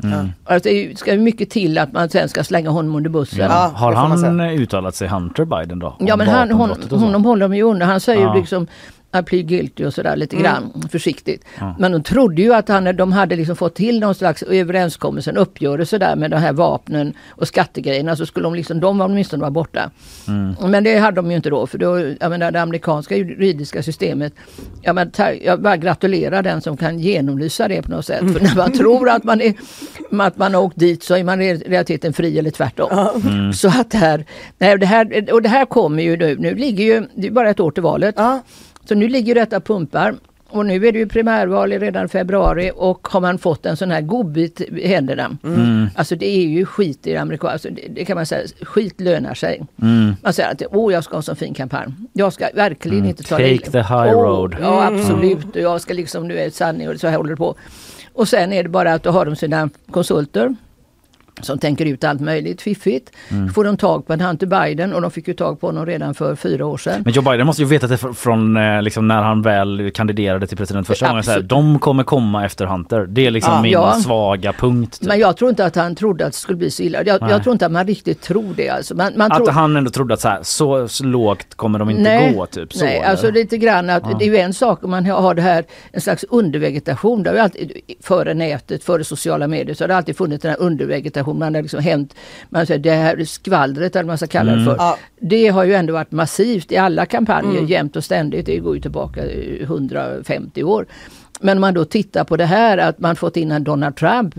Alltså, 0.46 0.70
det 0.70 1.00
ska 1.00 1.14
ju 1.14 1.20
mycket 1.20 1.50
till 1.50 1.78
att 1.78 1.92
man 1.92 2.10
sen 2.10 2.30
ska 2.30 2.44
slänga 2.44 2.70
honom 2.70 2.96
under 2.96 3.10
bussen. 3.10 3.40
Ja. 3.40 3.72
Har 3.76 3.94
han 3.94 4.20
säga. 4.20 4.52
uttalat 4.52 4.96
sig 4.96 5.08
Hunter 5.08 5.46
Biden 5.46 5.80
då? 5.80 5.96
Ja 6.00 6.16
men 6.16 6.28
han, 6.28 6.52
hon, 6.52 6.72
honom 6.90 7.26
håller 7.26 7.48
de 7.50 7.56
ju 7.56 7.64
undan. 7.64 7.90
Han 7.90 8.00
säger 8.00 8.22
Ja. 8.22 8.34
ju 8.36 8.40
liksom 8.42 8.68
I 9.16 9.24
plead 9.24 9.48
guilty 9.48 9.86
och 9.86 9.94
sådär 9.94 10.16
lite 10.16 10.36
grann 10.36 10.88
försiktigt. 10.92 11.46
Ja. 11.60 11.76
Men 11.80 11.92
de 11.92 12.04
trodde 12.04 12.42
ju 12.42 12.54
att 12.54 12.70
han, 12.70 12.96
de 12.96 13.12
hade 13.12 13.36
liksom 13.36 13.56
fått 13.56 13.76
till 13.76 14.00
någon 14.00 14.16
slags 14.16 14.44
överenskommelse, 14.44 15.30
en 15.30 15.38
uppgörelse 15.38 15.98
där 15.98 16.16
med 16.16 16.32
de 16.32 16.38
här 16.38 16.54
vapnen 16.54 17.14
och 17.30 17.48
skattegrejerna. 17.48 18.16
Så 18.16 18.26
skulle 18.26 18.44
de 18.44 18.56
liksom, 18.56 18.80
de 18.80 18.98
var 18.98 19.06
åtminstone 19.06 19.42
vara 19.42 19.52
borta. 19.52 19.92
Mm. 20.28 20.56
Men 20.72 20.84
det 20.84 20.98
hade 20.98 21.16
de 21.16 21.32
ju 21.32 21.36
inte 21.36 21.50
då 21.50 21.68
för 21.68 21.78
då, 21.78 22.00
jag 22.20 22.30
menar 22.30 22.52
det 22.52 22.62
amerikanska 22.62 23.18
juridiska 23.18 23.84
systemet. 23.84 24.34
Jag, 24.82 24.96
menar, 24.96 25.12
jag 25.42 25.62
bara 25.62 25.78
gratulerar 25.78 26.44
den 26.44 26.62
som 26.62 26.78
kan 26.78 27.00
genomlysa 27.00 27.68
det 27.68 27.82
på 27.82 27.92
något 27.92 28.06
sätt. 28.06 28.34
För 28.34 28.40
när 28.40 28.56
man 28.56 28.72
tror 28.72 29.10
att 29.10 29.24
man, 29.24 29.42
är, 29.42 29.54
att 30.20 30.38
man 30.38 30.54
har 30.54 30.62
åkt 30.62 30.80
dit 30.80 31.04
så 31.04 31.16
är 31.16 31.24
man 31.24 31.42
i 31.42 31.56
realiteten 31.56 32.14
fri 32.14 32.40
eller 32.40 32.52
tvärtom. 32.52 33.08
Mm. 33.26 33.54
Så 33.54 33.68
att 33.68 33.94
här, 33.94 34.26
nej, 34.58 34.78
det 34.78 34.86
här, 34.86 35.34
och 35.34 35.42
det 35.42 35.50
här 35.50 35.66
kommer 35.66 36.04
ju 36.04 36.18
nu, 36.18 36.38
nu 36.40 36.56
ligger 36.56 36.84
ju, 36.84 37.08
det 37.16 37.28
är 37.28 37.32
bara 37.32 37.50
ett 37.50 37.60
år 37.60 37.72
till 37.72 37.84
valet. 37.84 38.16
Så 38.88 38.96
nu 38.96 39.08
ligger 39.08 39.36
detta 39.36 39.60
pumpar. 39.60 40.16
Och 40.50 40.66
nu 40.66 40.88
är 40.88 40.92
det 40.92 41.00
ju 41.00 41.08
primärval 41.08 41.72
redan 41.72 42.10
februari 42.10 42.72
och 42.76 43.08
har 43.12 43.22
man 43.22 43.38
fått 43.38 43.66
en 43.66 43.78
sån 43.78 43.92
här 43.92 44.02
godbit 44.02 44.62
i 44.62 44.88
händerna. 44.88 45.38
Mm. 45.44 45.88
Alltså 45.96 46.16
det 46.16 46.26
är 46.38 46.48
ju 46.48 46.66
skit 46.66 47.08
i 47.08 47.12
det 47.12 47.18
amerikanska, 47.18 47.54
alltså 47.54 47.70
det, 47.70 47.82
det 47.96 48.06
kan 48.06 48.16
man 48.16 48.26
säga, 48.26 48.48
skit 48.62 49.02
lönar 49.02 49.34
sig. 49.34 49.62
Mm. 49.82 50.16
Man 50.24 50.34
säger 50.34 50.52
att 50.52 50.62
åh 50.72 50.94
jag 50.94 51.04
ska 51.04 51.14
ha 51.14 51.18
en 51.18 51.24
sån 51.24 51.36
fin 51.36 51.54
kampanj. 51.54 51.94
Jag 52.14 52.34
ska 52.34 52.48
verkligen 52.56 52.98
Mm, 52.98 53.10
inte 53.10 53.24
ta 53.24 53.36
take 53.36 53.48
det. 53.48 53.72
the 53.72 53.78
high 53.78 54.16
Åh, 54.16 54.24
road. 54.24 54.56
Ja 54.62 54.86
absolut, 54.88 55.56
och 55.56 55.62
jag 55.62 55.82
ska 55.82 55.94
liksom, 55.94 56.28
du 56.28 56.38
är 56.40 56.50
sanning 56.50 56.90
och 56.90 57.00
så 57.00 57.08
här 57.08 57.18
håller 57.18 57.30
det 57.30 57.38
på. 57.38 57.56
Och 58.14 58.28
sen 58.28 58.54
är 58.54 58.64
det 58.64 58.70
bara 58.70 58.94
att 58.94 59.04
då 59.04 59.10
har 59.12 59.26
de 59.26 59.36
sina 59.36 59.70
konsulter 59.92 60.56
som 61.42 61.58
tänker 61.60 61.86
ut 61.86 62.04
allt 62.04 62.22
möjligt 62.22 62.62
fiffigt. 62.62 63.12
Får 63.56 63.64
de 63.64 63.78
tag 63.78 64.08
på 64.08 64.14
en 64.14 64.22
Hunter 64.22 64.48
Biden 64.48 64.94
och 64.94 65.02
de 65.02 65.12
fick 65.12 65.28
ju 65.28 65.34
tag 65.34 65.60
på 65.60 65.68
honom 65.68 65.86
redan 65.86 66.14
för 66.14 66.36
fyra 66.36 66.66
år 66.66 66.78
sedan. 66.78 67.02
Men 67.06 67.14
Joe 67.14 67.22
Biden 67.24 67.46
måste 67.48 67.62
ju 67.62 67.68
veta 67.68 67.88
det 67.88 67.96
fr- 67.96 68.14
från 68.14 68.58
eh, 68.58 68.82
liksom, 68.82 69.08
när 69.08 69.22
han 69.22 69.42
väl 69.42 69.92
kandiderade 69.94 70.48
till 70.48 70.58
president 70.58 70.88
första 70.88 71.08
gången. 71.08 71.24
Så 71.24 71.32
här, 71.32 71.42
de 71.42 71.80
kommer 71.80 72.04
komma 72.04 72.46
efter 72.46 72.66
Hunter. 72.66 73.06
Det 73.10 73.26
är 73.26 73.32
liksom 73.32 73.54
Ja. 73.54 73.62
min 73.62 73.72
Ja. 73.72 73.94
svaga 73.94 74.54
punkt. 74.54 75.00
Typ. 75.00 75.08
Men 75.08 75.20
jag 75.20 75.38
tror 75.38 75.50
inte 75.50 75.66
att 75.66 75.76
han 75.76 75.96
trodde 75.96 76.26
att 76.26 76.32
det 76.32 76.38
skulle 76.38 76.58
bli 76.58 76.72
så 76.72 76.84
illa. 76.84 77.04
Jag, 77.04 77.22
jag 77.32 77.44
tror 77.44 77.54
inte 77.54 77.66
att 77.66 77.72
man 77.72 77.88
riktigt 77.88 78.22
tror 78.22 78.54
det. 78.56 78.70
Alltså. 78.70 78.96
Man, 78.96 79.14
man 79.16 79.32
Att 79.32 79.38
tror... 79.38 79.50
han 79.52 79.76
ändå 79.76 79.92
trodde 79.92 80.14
att 80.14 80.20
så, 80.22 80.28
här, 80.28 80.40
så, 80.44 80.88
så 80.88 81.04
lågt 81.04 81.56
kommer 81.56 81.80
de 81.80 81.90
inte 81.90 82.02
Nej, 82.02 82.34
gå. 82.34 82.46
Typ, 82.46 82.74
så, 82.74 82.86
nej 82.86 82.98
eller? 82.98 83.08
alltså 83.10 83.32
lite 83.32 83.58
grann 83.58 83.90
att 83.90 84.20
det 84.20 84.26
är 84.26 84.30
ju 84.30 84.38
en 84.38 84.54
sak 84.54 84.84
om 84.84 84.92
man 84.92 85.06
har 85.06 85.34
det 85.36 85.42
här, 85.42 85.66
en 85.92 86.02
slags 86.02 86.26
undervegetation. 86.30 87.24
Det 87.24 87.30
har 87.30 87.36
ju 87.36 87.42
alltid, 87.42 87.72
före 88.04 88.34
nätet, 88.34 88.84
före 88.84 89.04
sociala 89.04 89.48
medier, 89.48 89.76
så 89.76 89.84
har 89.84 89.88
det 89.88 89.96
alltid 89.96 90.18
funnits 90.18 90.42
den 90.42 90.52
här 90.52 90.60
undervegetationen. 90.60 91.27
Man 91.34 91.56
har 91.56 91.62
liksom 91.62 91.80
hänt, 91.84 92.16
man 92.50 92.66
säger, 92.66 92.80
det 92.80 92.92
här 92.92 93.24
skvallret 93.24 93.96
eller 93.96 94.04
vad 94.04 94.08
man 94.08 94.18
ska 94.18 94.28
kalla 94.28 94.56
det 94.56 94.66
för. 94.66 94.76
Ja. 94.78 94.98
Det 95.20 95.48
har 95.48 95.64
ju 95.64 95.74
ändå 95.74 95.94
varit 95.94 96.12
massivt 96.12 96.72
i 96.72 96.78
alla 96.78 97.06
kampanjer 97.06 97.62
jämt 97.62 97.96
och 97.96 98.04
ständigt. 98.04 98.46
Det 98.46 98.58
går 98.58 98.76
ju 98.76 98.82
tillbaka 98.82 99.26
eh, 99.26 99.62
150 99.62 100.64
år. 100.64 100.86
Men 101.40 101.58
om 101.58 101.62
man 101.62 101.74
då 101.74 101.86
tittar 101.86 102.24
på 102.24 102.38
det 102.38 102.46
här 102.46 102.78
att 102.78 103.00
man 103.00 103.16
fått 103.16 103.38
in 103.38 103.52
en 103.52 103.64
Donald 103.64 103.96
Trump. 103.96 104.36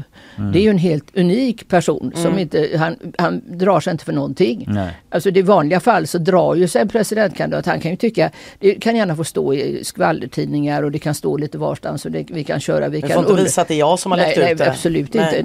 Det 0.52 0.58
är 0.58 0.62
ju 0.62 0.70
en 0.70 0.78
helt 0.78 1.16
unik 1.16 1.68
person 1.68 2.12
som 2.16 2.38
inte, 2.38 2.68
han, 2.78 2.96
han 3.18 3.42
drar 3.58 3.80
sig 3.80 3.90
inte 3.90 4.04
för 4.04 4.12
någonting. 4.12 4.64
Nej. 4.68 4.90
Alltså 5.10 5.28
i 5.30 5.42
vanliga 5.42 5.80
fall 5.80 6.06
så 6.06 6.18
drar 6.18 6.54
ju 6.54 6.68
sig 6.68 6.82
en 6.82 6.88
presidentkandidat. 6.88 7.66
Han 7.66 7.80
kan 7.80 7.90
ju 7.90 7.96
tycka, 7.96 8.30
det 8.58 8.74
kan 8.74 8.96
gärna 8.96 9.16
få 9.16 9.24
stå 9.24 9.54
i 9.54 9.84
skvallertidningar 9.84 10.82
och 10.82 10.90
det 10.92 10.98
kan 10.98 11.14
stå 11.14 11.36
lite 11.36 11.58
varstans 11.58 12.04
och 12.04 12.10
det, 12.10 12.24
vi 12.30 12.44
kan 12.44 12.60
köra. 12.60 12.88
Vi 12.88 13.00
Du 13.00 13.08
kan 13.08 13.14
får 13.14 13.18
inte 13.22 13.30
under- 13.32 13.44
visa 13.44 13.62
att 13.62 13.68
det 13.68 13.74
är 13.74 13.78
jag 13.78 13.98
som 13.98 14.12
har 14.12 14.18
nej, 14.18 14.36
läckt 14.38 14.52
ut 14.52 14.58
det. 14.58 14.70
absolut 14.70 15.14
Nej. 15.14 15.38
inte. 15.38 15.42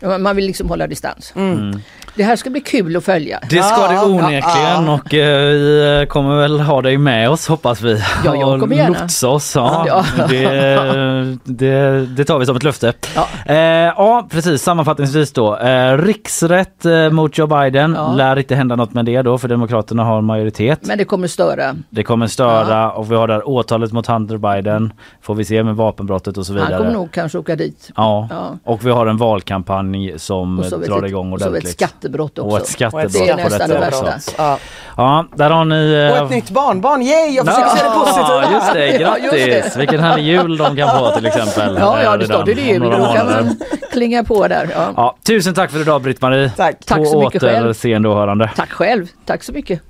Nej. 0.00 0.18
Man- 0.18 0.36
vill 0.36 0.46
liksom 0.46 0.68
hålla 0.68 0.86
distans. 0.86 1.32
Mm. 1.36 1.80
Det 2.14 2.22
här 2.24 2.36
ska 2.36 2.50
bli 2.50 2.60
kul 2.60 2.96
att 2.96 3.04
följa. 3.04 3.40
Det 3.50 3.62
ska 3.62 3.88
det 3.88 4.00
onekligen 4.00 4.88
och 4.88 5.14
eh, 5.14 5.48
vi 5.52 5.98
eh, 6.02 6.06
kommer 6.08 6.40
väl 6.40 6.60
ha 6.60 6.82
dig 6.82 6.98
med 6.98 7.30
oss 7.30 7.48
hoppas 7.48 7.80
vi. 7.80 7.92
Ja, 8.24 8.36
jag 8.36 8.48
Och 8.54 8.60
kommer 8.60 8.76
gärna. 8.76 9.00
Lotsa 9.02 9.28
oss. 9.28 9.52
Ja. 9.54 9.84
Ja. 9.88 10.26
Det, 10.30 10.44
det, 11.44 12.06
det 12.06 12.24
tar 12.24 12.38
vi 12.38 12.46
som 12.46 12.56
ett 12.56 12.62
löfte. 12.62 12.92
Ja. 13.14 13.26
Eh, 13.46 13.56
ja 13.96 14.26
precis, 14.30 14.62
sammanfattningsvis 14.62 15.32
då. 15.32 15.56
Eh, 15.56 15.98
riksrätt 15.98 16.84
eh, 16.86 17.10
mot 17.10 17.38
Joe 17.38 17.46
Biden. 17.46 17.94
Ja. 17.98 18.12
Lär 18.12 18.38
inte 18.38 18.54
hända 18.54 18.76
något 18.76 18.92
med 18.94 19.04
det 19.04 19.22
då 19.22 19.38
för 19.38 19.48
Demokraterna 19.48 20.04
har 20.04 20.20
majoritet. 20.20 20.78
Men 20.82 20.98
det 20.98 21.04
kommer 21.04 21.28
störa. 21.28 21.76
Det 21.90 22.02
kommer 22.04 22.26
störa 22.26 22.90
och 22.92 23.10
vi 23.12 23.16
har 23.16 23.28
där 23.28 23.48
åtalet 23.48 23.92
mot 23.92 24.06
Hunter 24.06 24.36
Biden. 24.36 24.92
Får 25.22 25.34
vi 25.34 25.44
se 25.44 25.62
med 25.62 25.76
vapenbrottet 25.76 26.36
och 26.36 26.46
så 26.46 26.52
vidare. 26.52 26.68
Han 26.74 26.78
kommer 26.82 26.92
nog 26.92 27.10
kanske 27.12 27.38
åka 27.38 27.56
dit. 27.56 27.90
Ja. 27.96 28.28
Ja. 28.30 28.58
och 28.64 28.86
vi 28.86 28.90
har 28.90 29.06
en 29.06 29.16
valkampanj 29.16 30.18
som 30.18 30.58
Och 30.58 30.64
drar 30.80 30.98
ett- 30.98 31.04
igång 31.10 31.32
och 31.32 31.38
så 31.40 31.44
ett 31.44 31.50
ordentligt. 31.50 31.72
skattebrott 31.72 32.38
också. 32.38 32.50
Och 32.50 32.56
ett 32.56 32.62
Och 32.62 32.68
skattebrott 32.68 33.04
ett 33.06 33.12
Det 33.12 33.28
är 33.28 33.36
på 33.36 33.42
nästan 33.42 33.68
detta 33.68 33.80
det 33.80 33.86
också. 33.88 34.04
värsta. 34.04 34.32
Ja. 34.42 34.58
Ja, 34.96 35.24
där 35.34 35.50
har 35.50 35.64
ni... 35.64 35.92
eh, 36.14 36.18
Och 36.20 36.24
ett 36.26 36.30
nytt 36.30 36.50
barnbarn, 36.50 37.02
yay! 37.02 37.30
Jag 37.36 37.46
försöker 37.46 37.68
se 37.76 37.84
det 37.84 37.90
positiva. 37.90 38.42
Ja, 38.42 38.52
just 38.52 38.72
det, 38.72 38.86
Ja, 39.00 39.16
just 39.18 39.30
det. 39.34 39.46
grattis! 39.50 39.76
Vilken 39.76 40.00
härlig 40.00 40.24
jul 40.24 40.56
de 40.56 40.71
kan 40.76 40.98
få 40.98 41.10
till 41.10 41.26
exempel. 41.26 41.76
Ja, 41.78 42.02
ja 42.02 42.12
eh, 42.12 42.18
det 42.18 42.24
står 42.24 42.44
det 42.44 42.78
några 42.78 42.98
Då 42.98 43.12
kan 43.12 43.26
man 43.26 43.56
klinga 43.92 44.24
på 44.24 44.48
där. 44.48 44.68
Ja. 44.74 44.92
Ja, 44.96 45.16
tusen 45.26 45.54
tack 45.54 45.70
för 45.70 45.80
idag 45.80 46.02
Britt-Marie. 46.02 46.50
Tack. 46.56 46.76
Tack 46.86 46.98
På 46.98 47.04
så 47.04 47.20
mycket 47.20 47.42
själv. 47.42 47.66
återseende 47.66 48.08
och 48.08 48.14
hörande. 48.14 48.50
Tack 48.56 48.70
själv. 48.70 49.06
Tack 49.26 49.42
så 49.42 49.52
mycket. 49.52 49.80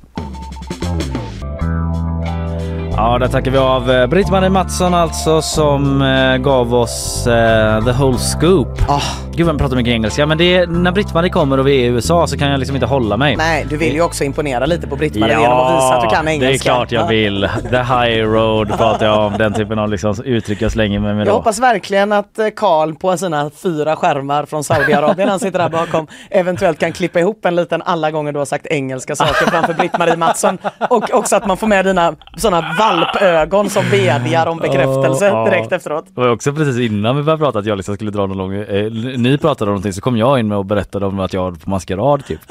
Ja, 2.97 3.19
där 3.19 3.29
tackar 3.29 3.51
vi 3.51 3.59
av 3.59 3.91
eh, 3.91 4.07
Britt-Marie 4.07 4.51
Mattsson 4.51 4.95
alltså 4.95 5.43
som 5.43 6.03
eh, 6.03 6.37
gav 6.37 6.75
oss 6.75 7.27
eh, 7.27 7.85
the 7.85 7.93
whole 7.93 8.19
scoop. 8.19 8.69
Ah. 8.89 9.01
Gud 9.35 9.47
vad 9.47 9.55
jag 9.55 9.61
pratar 9.61 9.77
mycket 9.77 9.93
engelska 9.93 10.27
men 10.27 10.39
det 10.39 10.57
är, 10.57 10.67
när 10.67 10.93
Britt-Marie 10.93 11.31
kommer 11.31 11.59
och 11.59 11.67
vi 11.67 11.73
är 11.77 11.85
i 11.85 11.87
USA 11.87 12.27
så 12.27 12.39
kan 12.39 12.51
jag 12.51 12.59
liksom 12.59 12.77
inte 12.77 12.87
hålla 12.87 13.17
mig. 13.17 13.37
Nej, 13.37 13.67
du 13.71 13.77
vill 13.77 13.95
ju 13.95 14.03
också 14.03 14.25
imponera 14.25 14.67
lite 14.67 14.87
på 14.87 14.97
Britt-Marie 14.97 15.41
genom 15.41 15.59
att 15.59 15.77
visa 15.77 15.95
att 15.95 16.03
du 16.03 16.09
kan 16.17 16.29
engelska. 16.29 16.49
det 16.49 16.55
är 16.55 16.59
klart 16.77 16.93
jag 16.93 17.03
Ja. 17.03 17.07
vill. 17.07 17.49
The 17.71 17.77
high 17.77 18.23
road 18.25 18.69
pratar 18.79 19.07
jag 19.07 19.19
om. 19.27 19.33
Den 19.39 19.53
typen 19.53 19.79
av 19.79 19.89
liksom 19.91 20.15
uttryck 20.25 20.63
jag 20.63 20.73
slänger 20.73 21.01
mig 21.01 21.15
med 21.15 21.27
Jag 21.27 21.33
hoppas 21.33 21.59
verkligen 21.59 22.13
att 22.13 22.39
eh, 22.39 22.47
Karl 22.57 22.95
på 22.95 23.17
sina 23.17 23.51
fyra 23.63 23.97
skärmar 23.97 24.47
från 24.47 24.65
Saudiarabien, 24.65 25.29
han 25.29 25.39
sitter 25.41 25.59
där 25.59 25.69
bakom, 25.69 26.07
eventuellt 26.31 26.79
kan 26.79 26.93
klippa 26.93 27.21
ihop 27.21 27.45
en 27.45 27.57
liten 27.57 27.83
alla 27.83 28.11
gånger 28.11 28.33
du 28.33 28.39
har 28.39 28.47
sagt 28.47 28.67
engelska 28.67 29.17
saker 29.17 29.47
framför 29.51 29.75
Britt-Marie 29.75 30.17
Mattsson. 30.17 30.59
Och 30.91 31.11
också 31.15 31.37
att 31.37 31.47
man 31.47 31.57
får 31.57 31.67
med 31.67 31.85
dina 31.85 32.15
sådana 32.37 32.75
valpögon 32.83 33.71
som 33.71 33.91
vädjar 33.91 34.47
om 34.47 34.59
bekräftelse 34.59 35.27
Ja, 35.27 35.45
direkt 35.45 35.73
efteråt. 35.73 36.05
Det 36.15 36.21
var 36.21 36.29
också 36.29 36.53
precis 36.53 36.91
innan 36.91 37.17
vi 37.17 37.23
började 37.23 37.45
prata 37.45 37.59
att 37.59 37.67
jag 37.67 37.77
liksom 37.77 37.95
skulle 37.95 38.11
dra 38.11 38.27
någon 38.27 38.39
lång... 38.39 38.55
Eh, 38.55 38.91
ni 39.17 39.39
pratade 39.39 39.71
om 39.71 39.75
någonting 39.75 39.93
så 39.93 40.01
kom 40.01 40.17
jag 40.17 40.41
in 40.41 40.49
med 40.49 40.59
och 40.59 40.67
berättade 40.67 41.07
om 41.07 41.21
att 41.21 41.33
jag 41.33 41.43
var 41.43 41.53
på 41.53 41.71
maskerad 41.71 42.27
typ. 42.27 42.41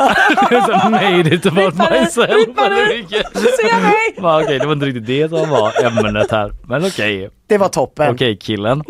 så 0.65 0.89
made 0.89 1.35
it 1.35 1.45
about 1.45 1.73
Britt-Marie, 1.73 2.01
myself. 2.01 2.29
Se 3.57 3.79
mig! 3.81 4.15
Okej, 4.43 4.59
det 4.59 4.65
var 4.65 4.73
inte 4.73 4.85
riktigt 4.85 5.07
det 5.07 5.29
som 5.29 5.49
var 5.49 5.85
ämnet 5.85 6.31
här. 6.31 6.51
Men 6.63 6.85
okej. 6.85 7.29
Det 7.47 7.57
var 7.57 7.67
toppen. 7.67 8.13
Okej 8.13 8.37
killen. 8.37 8.83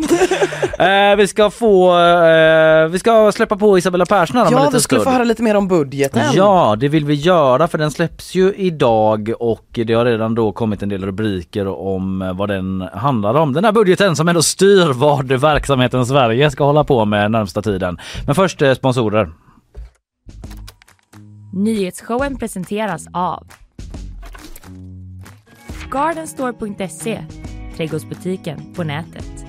eh, 0.78 1.16
vi 1.16 1.26
ska 1.26 1.50
få... 1.50 1.98
Eh, 1.98 2.88
vi 2.88 2.98
ska 2.98 3.32
släppa 3.32 3.56
på 3.56 3.78
Isabella 3.78 4.06
Persson 4.06 4.36
här 4.36 4.46
om 4.46 4.52
Ja, 4.52 4.70
vi 4.72 4.80
skulle 4.80 5.00
få 5.00 5.10
höra 5.10 5.24
lite 5.24 5.42
mer 5.42 5.54
om 5.54 5.68
budgeten. 5.68 6.22
Ja, 6.34 6.76
det 6.78 6.88
vill 6.88 7.04
vi 7.04 7.14
göra 7.14 7.68
för 7.68 7.78
den 7.78 7.90
släpps 7.90 8.34
ju 8.34 8.54
idag 8.56 9.32
och 9.38 9.66
det 9.70 9.94
har 9.94 10.04
redan 10.04 10.34
då 10.34 10.52
kommit 10.52 10.82
en 10.82 10.88
del 10.88 11.04
rubriker 11.04 11.31
om 11.66 12.22
eh, 12.22 12.34
vad 12.34 12.48
den 12.48 12.80
handlar 12.92 13.34
om. 13.34 13.52
Den 13.52 13.64
här 13.64 13.72
budgeten 13.72 14.16
som 14.16 14.28
ändå 14.28 14.42
styr 14.42 14.92
vad 14.92 15.32
verksamheten 15.32 16.06
Sverige 16.06 16.50
ska 16.50 16.64
hålla 16.64 16.84
på 16.84 17.04
med 17.04 17.30
närmsta 17.30 17.62
tiden. 17.62 17.98
Men 18.26 18.34
först 18.34 18.62
eh, 18.62 18.74
sponsorer. 18.74 19.32
Nyhetsshowen 21.52 22.38
presenteras 22.38 23.06
av 23.12 23.46
Gardenstore.se 25.90 27.24
Trädgårdsbutiken 27.76 28.74
på 28.74 28.84
nätet. 28.84 29.44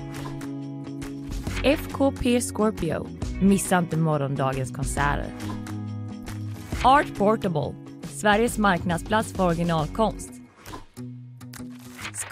FKP 1.64 2.40
Scorpio 2.40 3.06
Missa 3.40 3.78
inte 3.78 3.96
morgondagens 3.96 4.70
konserter. 4.70 5.26
Art 6.84 7.18
Portable 7.18 7.74
Sveriges 8.02 8.58
marknadsplats 8.58 9.32
för 9.32 9.46
originalkonst. 9.46 10.33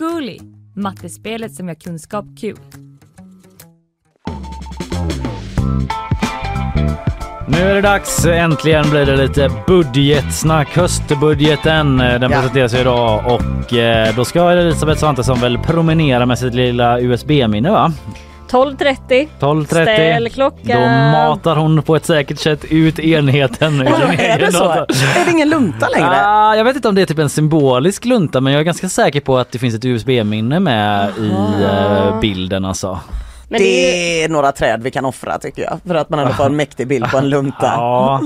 Zcooly 0.02 0.38
Mattespelet 0.76 1.54
som 1.54 1.68
gör 1.68 1.74
kunskap 1.74 2.24
kul. 2.40 2.56
Nu 7.48 7.58
är 7.58 7.74
det 7.74 7.80
dags, 7.80 8.24
äntligen 8.26 8.90
blir 8.90 9.06
det 9.06 9.16
lite 9.16 9.50
budgetsnack. 9.66 10.76
Höstbudgeten, 10.76 12.00
eh, 12.00 12.20
den 12.20 12.22
Ja. 12.22 12.28
presenteras 12.28 12.74
idag 12.74 13.22
och 13.34 13.74
eh, 13.74 14.16
då 14.16 14.24
ska 14.24 14.50
Elisabeth 14.50 15.00
Svantesson 15.00 15.40
väl 15.40 15.58
promenera 15.58 16.26
med 16.26 16.38
sitt 16.38 16.54
lilla 16.54 17.00
USB-minne 17.00 17.70
va? 17.70 17.92
12.30. 18.52 19.28
12.30. 19.40 19.66
Ställ 19.82 20.30
klockan. 20.30 20.82
Då 20.82 20.88
matar 20.88 21.56
hon 21.56 21.82
på 21.82 21.96
ett 21.96 22.04
säkert 22.04 22.38
sätt 22.38 22.64
ut 22.64 22.98
enheten 22.98 23.80
Är 23.86 24.38
det 24.38 24.52
så? 24.52 24.70
Är 24.70 25.24
det 25.24 25.30
ingen 25.30 25.48
lunta 25.48 25.88
längre? 25.88 26.26
Ah, 26.26 26.56
jag 26.56 26.64
vet 26.64 26.76
inte 26.76 26.88
om 26.88 26.94
det 26.94 27.02
är 27.02 27.06
typ 27.06 27.18
en 27.18 27.28
symbolisk 27.28 28.04
lunta 28.04 28.40
men 28.40 28.52
jag 28.52 28.60
är 28.60 28.64
ganska 28.64 28.88
säker 28.88 29.20
på 29.20 29.38
att 29.38 29.52
det 29.52 29.58
finns 29.58 29.74
ett 29.74 29.84
USB-minne 29.84 30.60
med 30.60 31.10
i 31.18 31.30
eh, 31.64 32.20
bilden 32.20 32.64
alltså. 32.64 33.00
Men 33.48 33.60
det 33.60 33.68
är, 33.68 33.92
Det 33.92 34.24
är 34.24 34.28
några 34.28 34.52
träd 34.52 34.82
vi 34.82 34.90
kan 34.90 35.04
offra 35.04 35.38
tycker 35.38 35.62
jag. 35.62 35.80
För 35.86 35.94
att 35.94 36.10
man 36.10 36.18
ändå 36.18 36.32
får 36.32 36.46
en 36.46 36.56
mäktig 36.56 36.86
bild 36.88 37.10
på 37.10 37.18
en 37.18 37.30
lunta. 37.30 37.66
Ja, 37.76 38.22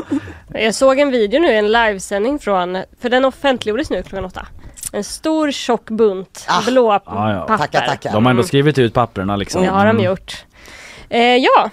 jag 0.54 0.74
såg 0.74 0.98
en 0.98 1.10
video 1.10 1.40
nu, 1.40 1.52
en 1.52 1.72
livesändning 1.72 2.38
från, 2.38 2.78
för 3.00 3.08
den 3.10 3.24
offentliggjordes 3.24 3.90
nu 3.90 4.02
klockan 4.02 4.24
åtta. 4.24 4.46
En 4.97 5.05
stor 5.05 5.51
tjock 5.51 5.90
bunt 5.90 6.44
Ah. 6.49 6.62
blå 6.66 6.92
Ja, 6.92 7.32
ja. 7.32 7.40
papper. 7.40 7.57
Tackar, 7.59 7.86
tackar. 7.86 8.12
de 8.12 8.24
har 8.26 8.30
ändå 8.30 8.42
skrivit 8.42 8.78
ut 8.78 8.94
papperna 8.94 9.36
liksom. 9.36 9.62
Det 9.62 9.68
har 9.68 9.84
de 9.86 9.90
Mm. 9.90 10.05
gjort. 10.05 10.44
Eh, 11.09 11.20
ja, 11.20 11.70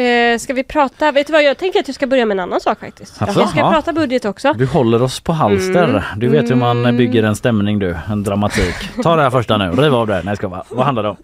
eh, 0.00 0.38
ska 0.38 0.52
vi 0.54 0.64
prata, 0.64 1.12
vet 1.12 1.26
du 1.26 1.32
vad 1.32 1.42
jag 1.42 1.58
tänker 1.58 1.80
att 1.80 1.88
jag 1.88 1.94
ska 1.94 2.06
börja 2.06 2.26
med 2.26 2.34
en 2.34 2.40
annan 2.40 2.60
sak 2.60 2.80
faktiskt. 2.80 3.22
Alltså, 3.22 3.40
jag 3.40 3.48
ska 3.48 3.58
ja. 3.58 3.70
prata 3.72 3.92
budget 3.92 4.24
också. 4.24 4.52
Du 4.52 4.66
håller 4.66 5.02
oss 5.02 5.20
på 5.20 5.32
halster. 5.32 5.84
Mm. 5.84 6.02
Du 6.16 6.28
vet 6.28 6.50
hur 6.50 6.54
man 6.54 6.96
bygger 6.96 7.22
en 7.22 7.36
stämning 7.36 7.78
du, 7.78 7.96
en 8.10 8.22
dramatik. 8.22 8.74
Ta 9.02 9.16
det 9.16 9.22
här 9.22 9.30
första 9.30 9.56
nu, 9.56 9.70
riv 9.70 9.94
av 9.94 10.06
det. 10.06 10.22
Nej 10.24 10.36
ska 10.36 10.48
bara. 10.48 10.64
Vad 10.68 10.84
handlar 10.84 11.02
det 11.02 11.08
om? 11.08 11.16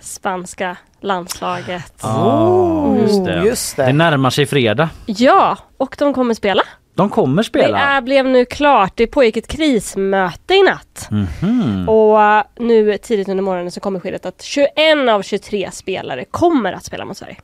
Spanska 0.00 0.76
landslaget. 1.00 2.04
Ah, 2.04 2.94
just, 2.96 3.24
det. 3.24 3.40
Oh, 3.40 3.46
just 3.46 3.76
det. 3.76 3.86
det 3.86 3.92
närmar 3.92 4.30
sig 4.30 4.46
fredag. 4.46 4.88
Ja, 5.06 5.56
och 5.76 5.94
de 5.98 6.14
kommer 6.14 6.34
spela. 6.34 6.62
De 7.00 7.10
kommer 7.10 7.42
Det 7.42 7.46
spela. 7.46 7.78
är, 7.78 8.00
blev 8.00 8.26
nu 8.26 8.44
klart. 8.44 8.92
Det 8.96 9.06
pågick 9.06 9.36
ett 9.36 9.46
krismöte 9.48 10.54
i 10.54 10.62
natt. 10.62 11.08
Mhm. 11.10 11.88
Och 11.88 12.22
eh, 12.22 12.42
nu 12.58 12.98
tidigt 12.98 13.28
under 13.28 13.42
morgonen 13.42 13.70
så 13.70 13.80
kommer 13.80 13.98
beskedet 13.98 14.26
att 14.26 14.42
21 14.42 14.68
av 15.10 15.22
23 15.22 15.70
spelare 15.72 16.24
kommer 16.30 16.72
att 16.72 16.84
spela 16.84 17.04
mot 17.04 17.16
Sverige. 17.16 17.36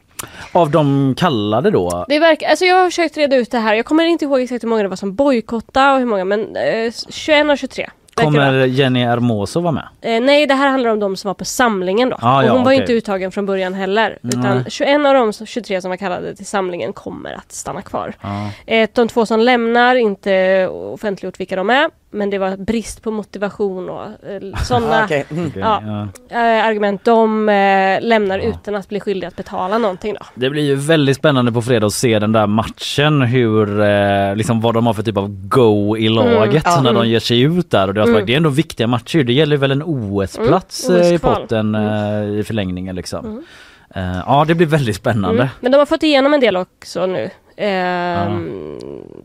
Av 0.52 0.70
de 0.70 1.14
kallade 1.18 1.70
då? 1.70 2.04
Det 2.08 2.18
verkar, 2.18 2.48
alltså 2.48 2.64
jag 2.64 2.76
har 2.76 2.84
försökt 2.84 3.16
reda 3.16 3.36
ut 3.36 3.50
det 3.50 3.58
här. 3.58 3.74
Jag 3.74 3.84
kommer 3.86 4.04
inte 4.04 4.24
ihåg 4.24 4.40
exakt 4.40 4.64
hur 4.64 4.68
många 4.68 4.82
det 4.82 4.88
var 4.88 4.96
som 4.96 5.14
bojkottade 5.14 5.92
och 5.92 5.98
hur 5.98 6.06
många 6.06 6.24
men 6.24 6.56
eh, 6.56 6.92
21 7.10 7.50
av 7.50 7.56
23. 7.56 7.90
Kommer 8.24 8.66
Jenny 8.66 9.04
Hermoso 9.04 9.60
vara 9.60 9.72
med? 9.72 9.88
Eh, 10.00 10.20
nej, 10.20 10.46
det 10.46 10.54
här 10.54 10.68
handlar 10.68 10.90
om 10.90 11.00
de 11.00 11.16
som 11.16 11.28
var 11.28 11.34
på 11.34 11.44
samlingen 11.44 12.08
då. 12.10 12.16
Ah, 12.20 12.38
och 12.38 12.44
ja, 12.44 12.52
hon 12.52 12.64
var 12.64 12.72
okej. 12.72 12.80
inte 12.80 12.92
uttagen 12.92 13.32
från 13.32 13.46
början 13.46 13.74
heller. 13.74 14.18
Utan 14.22 14.40
Nej. 14.40 14.64
21 14.68 15.06
av 15.06 15.14
de 15.14 15.32
23 15.46 15.80
som 15.80 15.88
var 15.90 15.96
kallade 15.96 16.36
till 16.36 16.46
samlingen 16.46 16.92
kommer 16.92 17.32
att 17.32 17.52
stanna 17.52 17.82
kvar. 17.82 18.14
Ja. 18.20 18.50
Eh, 18.66 18.88
de 18.92 19.08
två 19.08 19.26
som 19.26 19.40
lämnar, 19.40 19.94
inte 19.96 20.66
offentliggjort 20.68 21.40
vilka 21.40 21.56
de 21.56 21.70
är. 21.70 21.90
Men 22.10 22.30
det 22.30 22.38
var 22.38 22.56
brist 22.56 23.02
på 23.02 23.10
motivation 23.10 23.88
och 23.90 24.02
eh, 24.02 24.62
sådana 24.64 25.00
Ah, 25.00 25.04
okej. 25.04 25.24
Mm. 25.30 25.52
Ja. 25.54 26.08
eh, 26.30 26.66
argument. 26.66 27.04
De 27.04 27.48
eh, 27.48 28.00
lämnar 28.00 28.38
Ja. 28.38 28.44
utan 28.44 28.74
att 28.74 28.88
bli 28.88 29.00
skyldiga 29.00 29.28
att 29.28 29.36
betala 29.36 29.78
någonting 29.78 30.14
då. 30.14 30.26
Det 30.34 30.50
blir 30.50 30.62
ju 30.62 30.74
väldigt 30.74 31.16
spännande 31.16 31.52
på 31.52 31.62
fredag 31.62 31.86
att 31.86 31.92
se 31.92 32.18
den 32.18 32.32
där 32.32 32.46
matchen 32.46 33.22
hur 33.22 34.34
liksom 34.34 34.60
vad 34.60 34.74
de 34.74 34.86
har 34.86 34.94
för 34.94 35.02
typ 35.02 35.16
av 35.16 35.48
go 35.48 35.96
i 35.96 36.08
laget 36.08 36.62
ja. 36.66 36.80
när 36.80 36.92
de 36.92 37.08
ger 37.08 37.20
sig 37.20 37.40
ut 37.40 37.70
där 37.70 37.88
och 37.88 37.94
deras 37.94 38.08
Mm. 38.08 38.26
Det 38.26 38.32
är 38.32 38.36
ändå 38.36 38.50
viktiga 38.50 38.86
matcher. 38.86 39.22
Det 39.24 39.32
gäller 39.32 39.56
väl 39.56 39.70
en 39.70 39.82
OS-plats 39.82 40.88
Mm, 40.88 41.14
i 41.14 41.18
potten 41.18 41.74
i 42.38 42.42
förlängningen 42.46 42.96
liksom. 42.96 43.44
Eh, 43.96 44.22
ja 44.26 44.44
det 44.48 44.54
blir 44.54 44.66
väldigt 44.66 44.96
spännande. 44.96 45.42
Mm. 45.42 45.54
Men 45.60 45.72
de 45.72 45.78
har 45.78 45.86
fått 45.86 46.02
igenom 46.02 46.34
en 46.34 46.40
del 46.40 46.56
också 46.56 47.06
nu. 47.06 47.30
Ehm, 47.56 48.78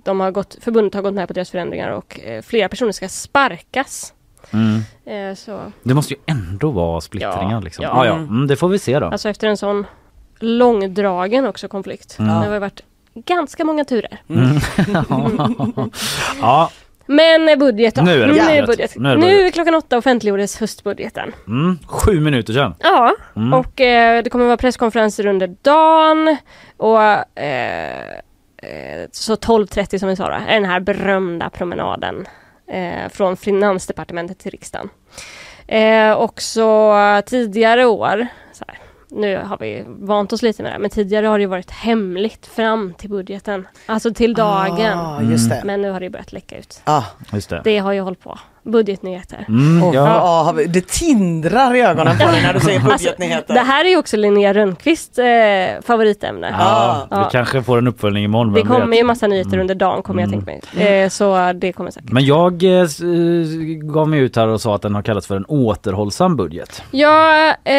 de 0.03 0.19
har 0.19 0.31
gått, 0.31 0.57
förbundet 0.61 0.93
har 0.93 1.01
gått 1.01 1.13
med 1.13 1.27
på 1.27 1.33
deras 1.33 1.49
förändringar 1.49 1.89
och 1.91 2.19
eh, 2.19 2.41
flera 2.41 2.69
personer 2.69 2.91
ska 2.91 3.09
sparkas. 3.09 4.13
Mm. 4.51 4.81
Eh, 5.05 5.35
så, 5.35 5.59
Det 5.83 5.93
måste 5.93 6.13
ju 6.13 6.19
ändå 6.25 6.71
vara 6.71 7.01
splittringar 7.01 7.51
Ja, 7.51 7.59
liksom. 7.59 7.83
ja. 7.83 8.05
Ja, 8.05 8.05
ja. 8.05 8.13
Mm, 8.13 8.47
det 8.47 8.55
får 8.55 8.69
vi 8.69 8.79
se 8.79 8.99
då. 8.99 9.05
alltså 9.05 9.29
efter 9.29 9.47
en 9.47 9.57
sån 9.57 9.85
långdragen 10.39 11.45
också 11.47 11.67
konflikt. 11.67 12.19
Mm. 12.19 12.41
Det 12.41 12.47
har 12.47 12.59
varit 12.59 12.81
ganska 13.13 13.65
många 13.65 13.85
turer. 13.85 14.21
ja, 16.41 16.71
Men 17.15 17.59
budget 17.59 17.95
då. 17.95 18.01
Nu 18.01 18.11
är 18.11 18.17
det 18.17 18.23
Mm, 18.23 18.37
budget. 18.37 18.67
budget. 18.67 18.95
Nu 18.95 19.09
är 19.09 19.15
det 19.15 19.21
Nu 19.21 19.27
budget. 19.37 19.53
klockan 19.53 19.75
åtta 19.75 19.97
offentliggjordes 19.97 20.59
höstbudgeten. 20.59 21.31
mm, 21.47 21.79
sju 21.87 22.19
minuter 22.19 22.53
sedan. 22.53 22.75
Ja, 22.79 23.13
Mm. 23.35 23.53
och 23.53 23.81
eh, 23.81 24.23
det 24.23 24.29
kommer 24.29 24.45
vara 24.45 24.57
presskonferenser 24.57 25.25
under 25.25 25.47
dagen. 25.61 26.37
Och 26.77 27.01
eh, 27.41 28.09
eh, 28.57 29.07
så 29.11 29.35
12.30 29.35 29.97
som 29.99 30.09
vi 30.09 30.15
sa 30.15 30.27
då, 30.29 30.35
är 30.47 30.53
den 30.53 30.65
här 30.65 30.79
berömda 30.79 31.49
promenaden 31.49 32.27
eh, 32.71 33.09
från 33.13 33.37
Finansdepartementet 33.37 34.39
till 34.39 34.51
riksdagen. 34.51 34.89
Eh, 35.67 36.13
också 36.17 36.93
tidigare 37.25 37.85
år, 37.85 38.27
så 38.53 38.63
här, 38.67 38.77
nu 39.11 39.37
har 39.37 39.57
vi 39.57 39.83
vant 39.87 40.33
oss 40.33 40.41
lite 40.41 40.63
med 40.63 40.73
det, 40.73 40.79
men 40.79 40.89
tidigare 40.89 41.27
har 41.27 41.39
det 41.39 41.47
varit 41.47 41.71
hemligt 41.71 42.47
fram 42.47 42.93
till 42.93 43.09
budgeten. 43.09 43.67
Alltså 43.85 44.13
till 44.13 44.33
dagen. 44.33 44.99
Ah, 44.99 45.21
just 45.21 45.49
det. 45.49 45.61
Men 45.65 45.81
nu 45.81 45.91
har 45.91 45.99
det 45.99 46.09
börjat 46.09 46.33
läcka 46.33 46.57
ut. 46.57 46.81
Ah. 46.83 47.03
Just 47.33 47.49
det. 47.49 47.61
Det 47.63 47.77
har 47.77 47.91
ju 47.91 48.01
hållit 48.01 48.19
på. 48.19 48.39
Budgetnyheter. 48.63 49.45
Mm, 49.49 49.93
ja. 49.93 50.53
ja. 50.55 50.63
det 50.67 50.87
tindrar 50.87 51.75
i 51.75 51.81
ögonen 51.81 52.17
på 52.17 52.25
dig 52.31 52.43
när 52.43 52.53
du 52.53 52.59
säger 52.59 52.79
budgetnyheter. 52.79 53.37
Alltså, 53.37 53.53
Det 53.53 53.59
här 53.59 53.85
är 53.85 53.89
ju 53.89 53.97
också 53.97 54.17
Linnea 54.17 54.53
Rönnqvists 54.53 55.19
eh, 55.19 55.81
favoritämne. 55.81 56.55
Ja, 56.59 57.07
Ja. 57.11 57.17
vi 57.25 57.31
kanske 57.31 57.63
får 57.63 57.77
en 57.77 57.87
uppföljning 57.87 58.23
imorgon. 58.23 58.53
Det 58.53 58.61
kommer 58.61 58.87
vet? 58.87 58.99
ju 58.99 59.03
massa 59.03 59.27
nyheter 59.27 59.49
Mm. 59.49 59.59
under 59.61 59.75
dagen 59.75 60.03
kommer 60.03 60.21
jag 60.21 60.33
Mm. 60.33 60.45
tänka 60.45 60.61
mig. 60.79 60.87
Eh, 61.03 61.09
så 61.09 61.53
det 61.55 61.73
kommer 61.73 61.91
säkert. 61.91 62.11
Men 62.11 62.25
jag 62.25 62.63
eh, 62.63 62.69
eh, 62.71 62.87
gav 63.93 64.09
mig 64.09 64.19
ut 64.19 64.35
här 64.35 64.47
och 64.47 64.61
sa 64.61 64.75
att 64.75 64.81
den 64.81 64.95
har 64.95 65.01
kallats 65.01 65.27
för 65.27 65.35
en 65.35 65.45
återhållsam 65.45 66.35
budget. 66.35 66.83
Ja, 66.91 67.47
eh, 67.49 67.73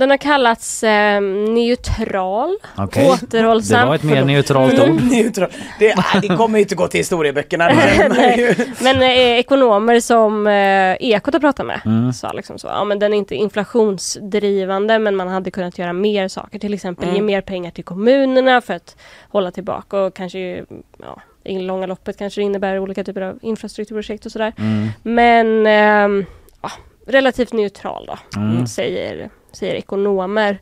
den 0.00 0.10
har 0.10 0.16
kallats 0.16 0.82
eh, 0.82 1.20
neutral, 1.20 2.56
Okej. 2.76 3.10
återhållsam. 3.10 3.80
Det 3.80 3.86
var 3.86 3.94
ett 3.94 4.02
mer 4.02 4.24
neutralt 4.24 4.80
ord. 4.80 5.00
Neutral. 5.10 5.48
Det, 5.78 5.94
det 6.22 6.28
kommer 6.36 6.58
ju 6.58 6.62
inte 6.62 6.74
gå 6.74 6.86
till 6.88 6.98
historieböckerna. 7.00 7.70
Men 8.82 9.02
eh, 9.02 9.08
ekonomer 9.38 10.00
som 10.00 10.27
eh, 10.46 10.96
Ekot 11.00 11.34
har 11.34 11.40
pratat 11.40 11.66
med 11.66 11.80
Mm. 11.86 12.12
sa 12.12 12.32
liksom 12.32 12.58
så, 12.58 12.66
ja 12.66 12.84
men 12.84 12.98
den 12.98 13.12
är 13.12 13.18
inte 13.18 13.34
inflationsdrivande 13.34 14.98
men 14.98 15.16
man 15.16 15.28
hade 15.28 15.50
kunnat 15.50 15.78
göra 15.78 15.92
mer 15.92 16.28
saker, 16.28 16.58
till 16.58 16.74
exempel 16.74 17.04
Mm. 17.04 17.16
ge 17.16 17.22
mer 17.22 17.40
pengar 17.40 17.70
till 17.70 17.84
kommunerna 17.84 18.60
för 18.60 18.74
att 18.74 18.96
hålla 19.28 19.50
tillbaka 19.50 20.00
och 20.00 20.14
kanske 20.14 20.64
ja, 20.98 21.20
i 21.44 21.58
långa 21.58 21.86
loppet 21.86 22.18
kanske 22.18 22.40
det 22.40 22.44
innebär 22.44 22.78
olika 22.78 23.04
typer 23.04 23.20
av 23.20 23.38
infrastrukturprojekt 23.42 24.26
och 24.26 24.32
sådär. 24.32 24.52
Mm. 24.58 24.88
Men 25.02 25.66
ehm, 25.66 26.26
ja, 26.62 26.70
relativt 27.06 27.52
neutral 27.52 28.06
då, 28.06 28.40
Mm. 28.40 28.66
säger, 28.66 29.30
säger 29.52 29.74
ekonomer. 29.74 30.58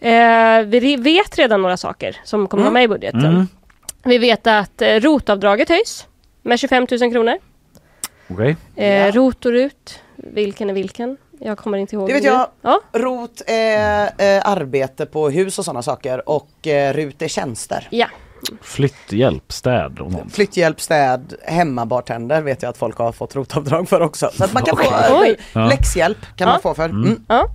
Eh, 0.00 0.62
vi 0.66 0.96
vet 0.96 1.38
redan 1.38 1.62
några 1.62 1.76
saker 1.76 2.16
som 2.24 2.46
kommer 2.48 2.62
vara 2.64 2.72
med 2.72 2.84
i 2.84 2.88
budgeten. 2.88 3.24
Mm. 3.26 3.46
Vi 4.04 4.18
vet 4.18 4.46
att 4.46 4.82
eh, 4.82 4.88
rotavdraget 5.00 5.68
höjs 5.68 6.06
med 6.42 6.58
25 6.58 6.86
000 7.00 7.12
kronor. 7.12 7.38
Okej. 8.32 8.56
Eh, 8.76 8.86
Ja. 8.96 9.10
Rot 9.10 9.44
och 9.46 9.52
RUT, 9.52 10.00
vilken 10.16 10.70
är 10.70 10.74
vilken? 10.74 11.16
Jag 11.42 11.58
kommer 11.58 11.78
inte 11.78 11.96
ihåg. 11.96 12.08
Det 12.08 12.12
vet 12.14 12.22
nu. 12.22 12.28
jag. 12.28 12.46
Ja, 12.62 12.80
ROT 12.92 13.42
är 13.46 14.02
eh, 14.18 14.48
arbete 14.48 15.06
på 15.06 15.30
hus 15.30 15.58
och 15.58 15.64
sådana 15.64 15.82
saker 15.82 16.28
och 16.28 16.66
eh, 16.66 16.92
RUT 16.94 17.22
är 17.22 17.28
tjänster. 17.28 17.88
ja. 17.90 18.06
Flytthjälp, 18.62 19.52
städ 19.52 19.98
och 20.00 20.12
sånt. 20.12 20.34
Flytthjälp, 20.34 20.80
städ, 20.80 21.34
hemmabartender 21.44 22.42
vet 22.42 22.62
jag 22.62 22.70
att 22.70 22.76
folk 22.76 22.98
har 22.98 23.12
fått 23.12 23.36
rotavdrag 23.36 23.88
för 23.88 24.00
också. 24.00 24.30
Så 24.34 24.44
att 24.44 24.52
man 24.52 24.62
kan 24.62 24.76
få 24.76 24.84
Oj. 25.20 25.36
läxhjälp 25.54 26.18
kan 26.36 26.46
Ja. 26.48 26.52
man 26.52 26.60
få 26.60 26.74
för. 26.74 26.84
Mm. 26.88 27.24
ja. 27.28 27.46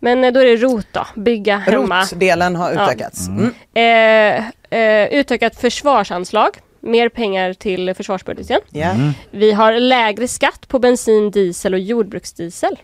Men 0.00 0.24
eh, 0.24 0.32
då 0.32 0.40
är 0.40 0.44
det 0.44 0.56
ROT 0.56 0.86
då, 0.92 1.06
bygga 1.16 1.56
hemma. 1.56 2.00
ROT-delen 2.02 2.56
har 2.56 2.72
Ja. 2.72 2.84
utökats. 2.84 3.28
Mm. 3.28 3.54
Eh, 3.74 4.78
eh, 4.80 5.08
utökat 5.20 5.56
försvarsanslag, 5.56 6.50
mer 6.88 7.08
pengar 7.08 7.52
till 7.52 7.94
försvarsbudgeten. 7.94 8.60
Ja. 8.70 8.90
Mm. 8.90 9.12
Vi 9.30 9.52
har 9.52 9.72
lägre 9.72 10.28
skatt 10.28 10.68
på 10.68 10.78
bensin, 10.78 11.30
diesel 11.30 11.74
och 11.74 11.80
jordbruksdiesel. 11.80 12.78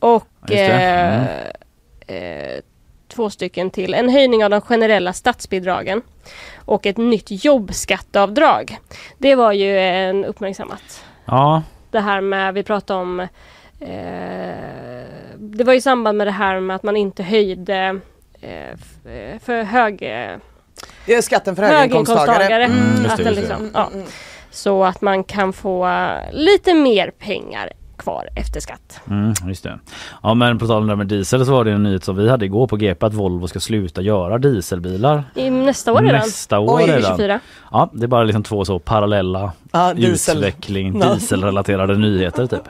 Och 0.00 0.26
det. 0.46 0.66
Mm. 0.66 1.26
eh, 2.06 2.16
eh, 2.16 2.60
två 3.08 3.30
stycken 3.30 3.70
till. 3.70 3.94
En 3.94 4.08
höjning 4.08 4.44
av 4.44 4.50
de 4.50 4.60
generella 4.60 5.12
statsbidragen 5.12 6.02
och 6.56 6.86
ett 6.86 6.96
nytt 6.96 7.44
jobbskatteavdrag. 7.44 8.78
Det 9.18 9.34
var 9.34 9.52
ju 9.52 9.78
en 9.78 10.24
uppmärksammat. 10.24 11.04
Ja, 11.24 11.62
Det 11.90 12.00
här 12.00 12.20
med, 12.20 12.54
vi 12.54 12.62
pratade 12.62 13.00
om 13.00 13.20
eh, 13.20 13.28
Det 15.36 15.64
var 15.64 15.72
i 15.74 15.80
samband 15.80 16.18
med 16.18 16.26
det 16.26 16.30
här 16.30 16.60
med 16.60 16.76
att 16.76 16.82
man 16.82 16.96
inte 16.96 17.22
höjde 17.22 18.00
eh, 18.40 18.70
eh, 19.14 19.38
för 19.40 19.62
hög, 19.62 20.02
eh, 20.02 20.36
Det 21.06 21.14
är 21.14 21.22
skatten 21.22 21.56
för 21.56 21.62
höginkomsttagare. 21.62 22.42
höginkomsttagare. 22.42 22.64
Mm, 22.64 23.10
att 23.10 23.36
liksom, 23.36 23.70
ja, 23.74 23.90
så 24.50 24.84
att 24.84 25.00
man 25.00 25.24
kan 25.24 25.52
få 25.52 25.88
lite 26.32 26.74
mer 26.74 27.10
pengar 27.10 27.72
kvar 27.98 28.28
efter 28.36 28.60
skatt. 28.60 29.00
mm, 29.10 29.34
just 29.48 29.62
det. 29.62 29.78
Ja 30.22 30.34
men 30.34 30.58
på 30.58 30.66
tal 30.66 30.76
om 30.76 30.86
det 30.86 30.90
här 30.92 30.96
med 30.96 31.06
diesel 31.06 31.46
så 31.46 31.52
var 31.52 31.64
det 31.64 31.72
en 31.72 31.82
nyhet 31.82 32.04
som 32.04 32.16
vi 32.16 32.28
hade 32.28 32.44
igår 32.44 32.66
på 32.66 32.76
GP 32.76 33.06
att 33.06 33.14
Volvo 33.14 33.46
ska 33.48 33.60
sluta 33.60 34.02
göra 34.02 34.38
dieselbilar. 34.38 35.24
I 35.34 35.50
nästa 35.50 35.92
år 35.92 36.00
redan. 36.00 36.14
Nästa 36.16 36.58
år 36.58 36.76
Oj, 36.76 36.82
redan. 36.82 37.02
2024. 37.02 37.40
Ja 37.70 37.90
det 37.92 38.04
är 38.04 38.08
bara 38.08 38.24
liksom 38.24 38.42
två 38.42 38.64
så 38.64 38.78
parallella 38.78 39.52
Ja, 39.72 39.94
diesel. 39.94 40.36
utveckling, 40.38 41.00
dieselrelaterade 41.00 41.96
nyheter 41.96 42.46
typ. 42.46 42.62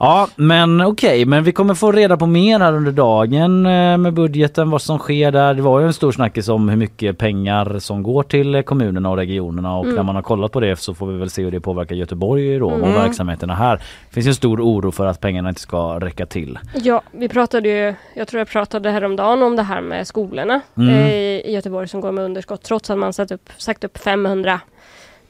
Ja 0.00 0.28
men 0.36 0.80
okej, 0.80 1.24
men 1.24 1.44
vi 1.44 1.52
kommer 1.52 1.74
få 1.74 1.92
reda 1.92 2.16
på 2.16 2.26
mer 2.26 2.60
här 2.60 2.72
under 2.72 2.92
dagen 2.92 3.66
eh, 3.66 3.96
med 3.98 4.12
budgeten, 4.14 4.70
vad 4.70 4.82
som 4.82 4.98
sker 4.98 5.30
där. 5.32 5.54
Det 5.54 5.62
var 5.62 5.80
ju 5.80 5.86
en 5.86 5.92
stor 5.92 6.12
snackis 6.12 6.48
om 6.48 6.68
hur 6.68 6.76
mycket 6.76 7.18
pengar 7.18 7.78
som 7.78 8.02
går 8.02 8.22
till 8.22 8.62
kommunerna 8.62 9.10
och 9.10 9.16
regionerna 9.16 9.76
och 9.76 9.84
Mm. 9.84 9.96
när 9.96 10.02
man 10.02 10.14
har 10.14 10.22
kollat 10.22 10.52
på 10.52 10.60
det 10.60 10.76
så 10.80 10.94
får 10.94 11.06
vi 11.06 11.18
väl 11.18 11.30
se 11.30 11.42
hur 11.44 11.50
det 11.50 11.60
påverkar 11.60 11.96
Göteborg 11.96 12.58
då 12.58 12.66
och 12.66 12.78
Mm. 12.78 12.92
verksamheterna 12.94 13.54
här. 13.54 13.76
Det 13.76 14.14
finns 14.14 14.26
ju 14.26 14.28
en 14.28 14.34
stor 14.34 14.57
oro 14.60 14.90
för 14.92 15.06
att 15.06 15.20
pengarna 15.20 15.48
inte 15.48 15.60
ska 15.60 15.98
räcka 16.00 16.26
till. 16.26 16.58
Ja, 16.74 17.02
vi 17.12 17.28
pratade 17.28 17.68
ju, 17.68 17.94
jag 18.14 18.28
tror 18.28 18.38
jag 18.38 18.48
pratade 18.48 18.90
häromdagen 18.90 19.42
om 19.42 19.56
det 19.56 19.62
här 19.62 19.80
med 19.80 20.06
skolorna 20.06 20.60
Mm. 20.76 20.94
eh, 20.94 21.08
i 21.14 21.52
Göteborg 21.52 21.88
som 21.88 22.00
går 22.00 22.12
med 22.12 22.24
underskott 22.24 22.62
trots 22.62 22.90
att 22.90 22.98
man 22.98 23.12
satt 23.12 23.30
upp, 23.30 23.48
sagt 23.56 23.84
upp 23.84 23.98
500 23.98 24.60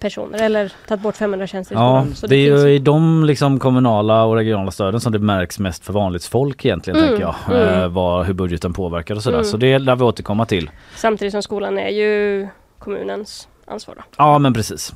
personer 0.00 0.42
eller 0.42 0.72
tagit 0.88 1.02
bort 1.02 1.16
500 1.16 1.46
tjänster 1.46 1.74
i 1.74 1.78
Ja, 1.78 2.00
skolan. 2.00 2.14
Så 2.14 2.26
det 2.26 2.36
är 2.36 2.50
finns 2.50 2.64
ju 2.64 2.70
i 2.70 2.78
de 2.78 3.24
liksom 3.24 3.58
kommunala 3.58 4.24
och 4.24 4.34
regionala 4.36 4.70
stöden 4.70 5.00
som 5.00 5.12
det 5.12 5.18
märks 5.18 5.58
mest 5.58 5.84
för 5.84 5.92
vanligt 5.92 6.24
folk 6.24 6.64
egentligen 6.64 6.96
Mm, 6.98 7.08
tänker 7.08 7.22
jag. 7.48 7.60
mm. 7.62 7.82
Eh, 7.82 7.88
vad, 7.88 8.26
hur 8.26 8.34
budgeten 8.34 8.72
påverkar 8.72 9.14
och 9.14 9.22
sådär. 9.22 9.36
Mm. 9.38 9.44
Så 9.44 9.56
det 9.56 9.78
lär 9.78 9.96
vi 9.96 10.04
återkomma 10.04 10.46
till. 10.46 10.70
Samtidigt 10.96 11.32
som 11.32 11.42
skolan 11.42 11.78
är 11.78 11.88
ju 11.88 12.48
kommunens 12.78 13.48
ansvar. 13.70 13.94
Då. 13.94 14.02
Ja 14.16 14.38
men 14.38 14.52
precis. 14.54 14.92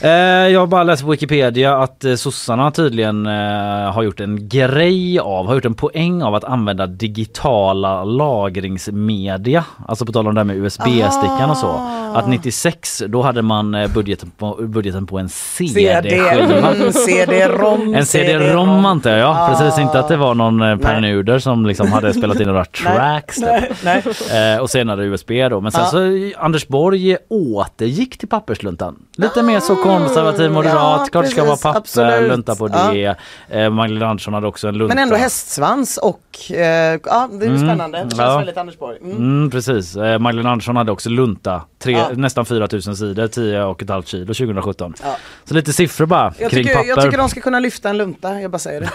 Eh, 0.00 0.10
jag 0.10 0.60
har 0.60 0.66
bara 0.66 0.82
läst 0.82 1.02
på 1.02 1.10
Wikipedia 1.10 1.76
att 1.76 2.04
eh, 2.04 2.14
sossarna 2.14 2.70
tydligen 2.70 3.26
eh, 3.26 3.92
har 3.92 4.02
gjort 4.02 4.20
en 4.20 4.48
grej 4.48 5.18
av, 5.18 5.46
har 5.46 5.54
gjort 5.54 5.64
en 5.64 5.74
poäng 5.74 6.22
av 6.22 6.34
att 6.34 6.44
använda 6.44 6.86
digitala 6.86 8.04
lagringsmedia. 8.04 9.64
Alltså 9.88 10.06
på 10.06 10.12
tal 10.12 10.28
om 10.28 10.34
det 10.34 10.40
här 10.40 10.44
med 10.44 10.56
USB-stickan 10.56 11.50
och 11.50 11.56
så. 11.56 11.66
Ah. 11.66 11.98
Att 12.14 12.28
96 12.28 13.02
då 13.08 13.22
hade 13.22 13.42
man 13.42 13.76
budgeten 13.94 14.30
på, 14.38 14.54
budgeten 14.62 15.06
på 15.06 15.18
en 15.18 15.28
CD, 15.28 15.72
CD-skiva. 15.72 16.74
mm, 16.74 16.92
CD-ROM. 16.92 17.94
En 17.94 18.06
CD-ROM 18.06 18.84
antar 18.86 19.10
jag, 19.10 19.18
ja. 19.20 19.48
Precis, 19.58 19.78
inte 19.80 19.98
att 20.00 20.08
det 20.08 20.16
var 20.16 20.34
någon 20.34 20.78
Per. 20.78 21.00
Nuder 21.00 21.38
som 21.38 21.66
liksom 21.66 21.92
hade 21.92 22.14
spelat 22.18 22.40
in 22.40 22.46
några 22.48 22.64
tracks. 22.64 23.36
typ. 23.36 23.46
Nej, 23.84 24.02
nej. 24.32 24.60
Och 24.60 24.70
senare 24.70 25.04
USB 25.04 25.30
då. 25.50 25.60
Men 25.60 25.72
sen 25.72 25.80
Ja. 25.82 25.90
så 25.90 26.30
Anders 26.44 26.68
Borg 26.68 27.16
återgick 27.30 28.11
motvikt 28.12 28.20
till 28.20 28.28
pappersluntan. 28.28 28.96
Lite 29.16 29.42
mer 29.42 29.60
så 29.60 29.76
konservativ, 29.76 30.50
moderat, 30.50 31.00
ja, 31.00 31.06
klart 31.12 31.30
ska 31.30 31.44
vara 31.44 31.56
papper, 31.56 31.78
absolut. 31.78 32.28
lunta 32.28 32.54
på 32.54 32.68
Ja. 32.68 32.90
det. 32.92 33.16
Eh, 33.50 33.70
Magdalena 33.70 34.06
Andersson 34.10 34.34
hade 34.34 34.46
också 34.46 34.68
en 34.68 34.78
lunta. 34.78 34.94
Men 34.94 35.02
ändå 35.02 35.16
hästsvans 35.16 35.96
och, 35.98 36.50
eh, 36.50 36.58
ja 37.04 37.28
det 37.32 37.46
är 37.46 37.50
ju 37.50 37.58
spännande. 37.58 37.98
Det 37.98 38.02
känns 38.10 38.18
Ja. 38.18 38.38
väldigt 38.38 38.56
Anders 38.56 38.78
Borg. 38.78 38.98
Mm. 39.02 39.16
Mm, 39.16 39.50
precis. 39.50 39.96
Eh, 39.96 40.18
Magdalena 40.18 40.50
Andersson 40.50 40.76
hade 40.76 40.92
också 40.92 41.08
lunta. 41.10 41.62
Tre, 41.78 41.92
Ja. 41.92 42.08
Nästan 42.14 42.44
4000 42.46 42.96
sidor, 42.96 43.26
10 43.28 43.62
och 43.64 43.82
ett 43.82 43.88
halvt 43.90 44.08
kilo 44.08 44.34
2017. 44.34 44.94
Ja. 45.02 45.16
Så 45.44 45.54
lite 45.54 45.72
siffror 45.72 46.06
bara 46.06 46.34
Jag, 46.38 46.50
kring 46.50 46.64
tycker, 46.64 46.74
papper. 46.76 46.88
jag 46.88 47.02
tycker 47.02 47.18
de 47.18 47.28
ska 47.28 47.40
kunna 47.40 47.60
lyfta 47.60 47.90
en 47.90 47.98
lunta, 47.98 48.40
jag 48.40 48.50
bara 48.50 48.58
säger 48.58 48.80
det. 48.80 48.90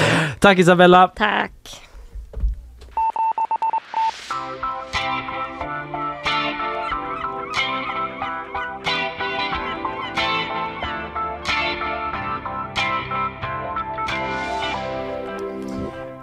Tack 0.40 0.58
Isabella! 0.58 1.08
Tack. 1.08 1.52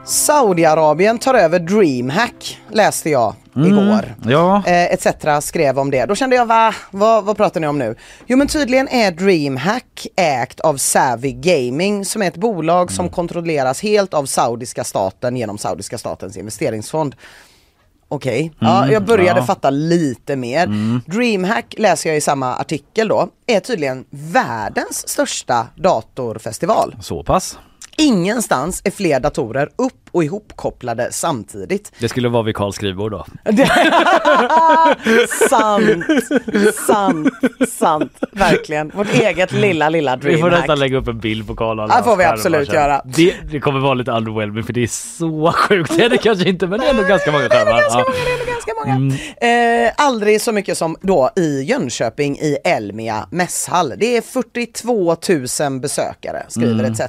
Saudiarabien 0.10 1.20
tar 1.20 1.34
över 1.34 1.60
DreamHack 1.60 2.62
läste 2.72 3.10
jag 3.10 3.36
igår. 3.56 4.16
Ja, 4.26 4.64
Eh, 4.66 4.94
etc. 4.94 5.08
skrev 5.46 5.80
om 5.80 5.92
det. 5.92 6.06
Då 6.06 6.16
kände 6.16 6.36
jag 6.36 6.46
va? 6.46 6.76
Vad, 6.92 7.24
vad 7.24 7.38
pratar 7.38 7.60
ni 7.60 7.68
om 7.68 7.78
nu? 7.78 7.96
Jo 8.28 8.38
men 8.38 8.48
tydligen 8.48 8.88
är 8.88 9.12
DreamHack 9.12 10.08
ägt 10.16 10.60
av 10.60 10.78
Savvy 10.78 11.32
Gaming 11.32 12.06
som 12.06 12.22
är 12.22 12.28
ett 12.28 12.38
bolag 12.38 12.92
som 12.92 13.10
kontrolleras 13.10 13.82
helt 13.82 14.14
av 14.14 14.26
saudiska 14.26 14.84
staten 14.84 15.38
genom 15.38 15.58
saudiska 15.58 15.98
statens 15.98 16.38
investeringsfond. 16.38 17.16
Okej, 18.08 18.52
ja, 18.60 18.92
jag 18.92 19.06
började 19.06 19.40
ja. 19.40 19.46
fatta 19.46 19.70
lite 19.70 20.36
mer. 20.36 20.68
DreamHack 21.12 21.76
läser 21.78 22.10
jag 22.10 22.18
i 22.18 22.22
samma 22.22 22.56
artikel 22.56 23.08
då, 23.08 23.28
är 23.48 23.60
tydligen 23.60 24.06
världens 24.10 25.08
största 25.08 25.68
datorfestival. 25.76 26.96
så 27.02 27.24
pass. 27.24 27.58
Ingenstans 28.00 28.82
är 28.86 28.92
fler 28.92 29.20
datorer 29.20 29.70
upp 29.76 29.94
och 30.12 30.24
ihopkopplade 30.24 31.08
samtidigt. 31.12 31.92
Det 32.00 32.10
skulle 32.10 32.30
vara 32.30 32.44
vid 32.44 32.56
Karls 32.56 32.76
skrivbord 32.76 33.12
då. 33.12 33.26
sant, 35.50 36.04
sant, 36.88 37.28
sant. 37.70 38.12
Verkligen. 38.32 38.92
Vårt 38.96 39.14
eget 39.14 39.52
lilla, 39.52 39.90
lilla 39.90 40.16
Vi 40.16 40.22
får 40.22 40.30
dreamhack. 40.30 40.52
nästan 40.60 40.80
lägga 40.80 40.98
upp 40.98 41.08
en 41.08 41.20
bild 41.20 41.48
på 41.48 41.56
Karl 41.56 41.80
och 41.80 41.84
alla 41.84 41.94
Ja, 41.98 42.04
får 42.04 42.16
vi 42.18 42.24
absolut 42.24 42.74
göra. 42.74 43.02
Det, 43.06 43.36
det 43.52 43.60
kommer 43.60 43.80
vara 43.80 43.94
lite 43.94 44.12
underwhelming 44.12 44.64
för 44.64 44.74
det 44.74 44.84
är 44.84 44.88
så 45.18 45.52
sjukt. 45.52 45.98
Det 45.98 46.06
är 46.06 46.10
det 46.10 46.18
kanske 46.18 46.50
inte 46.50 46.68
men 46.68 46.80
det 46.80 46.86
är 46.86 46.90
ändå 46.90 47.04
ganska 47.04 47.32
många 47.32 47.50
skärmar. 47.50 47.82
Ganska 47.82 48.00
Ja. 48.00 48.06
många, 48.08 48.18
det 48.26 48.32
är 48.32 48.46
ganska 48.54 48.72
många. 48.86 49.86
Eh, 49.88 49.94
aldrig 49.98 50.42
så 50.42 50.52
mycket 50.52 50.78
som 50.78 50.96
då 51.02 51.30
i 51.36 51.62
Jönköping 51.64 52.38
i 52.38 52.58
Elmia 52.64 53.28
mässhall. 53.32 53.94
Det 53.98 54.18
är 54.18 54.22
42 54.22 55.16
000 55.70 55.80
besökare, 55.80 56.46
skriver 56.48 56.80
Mm. 56.84 56.92
etc. 56.92 57.02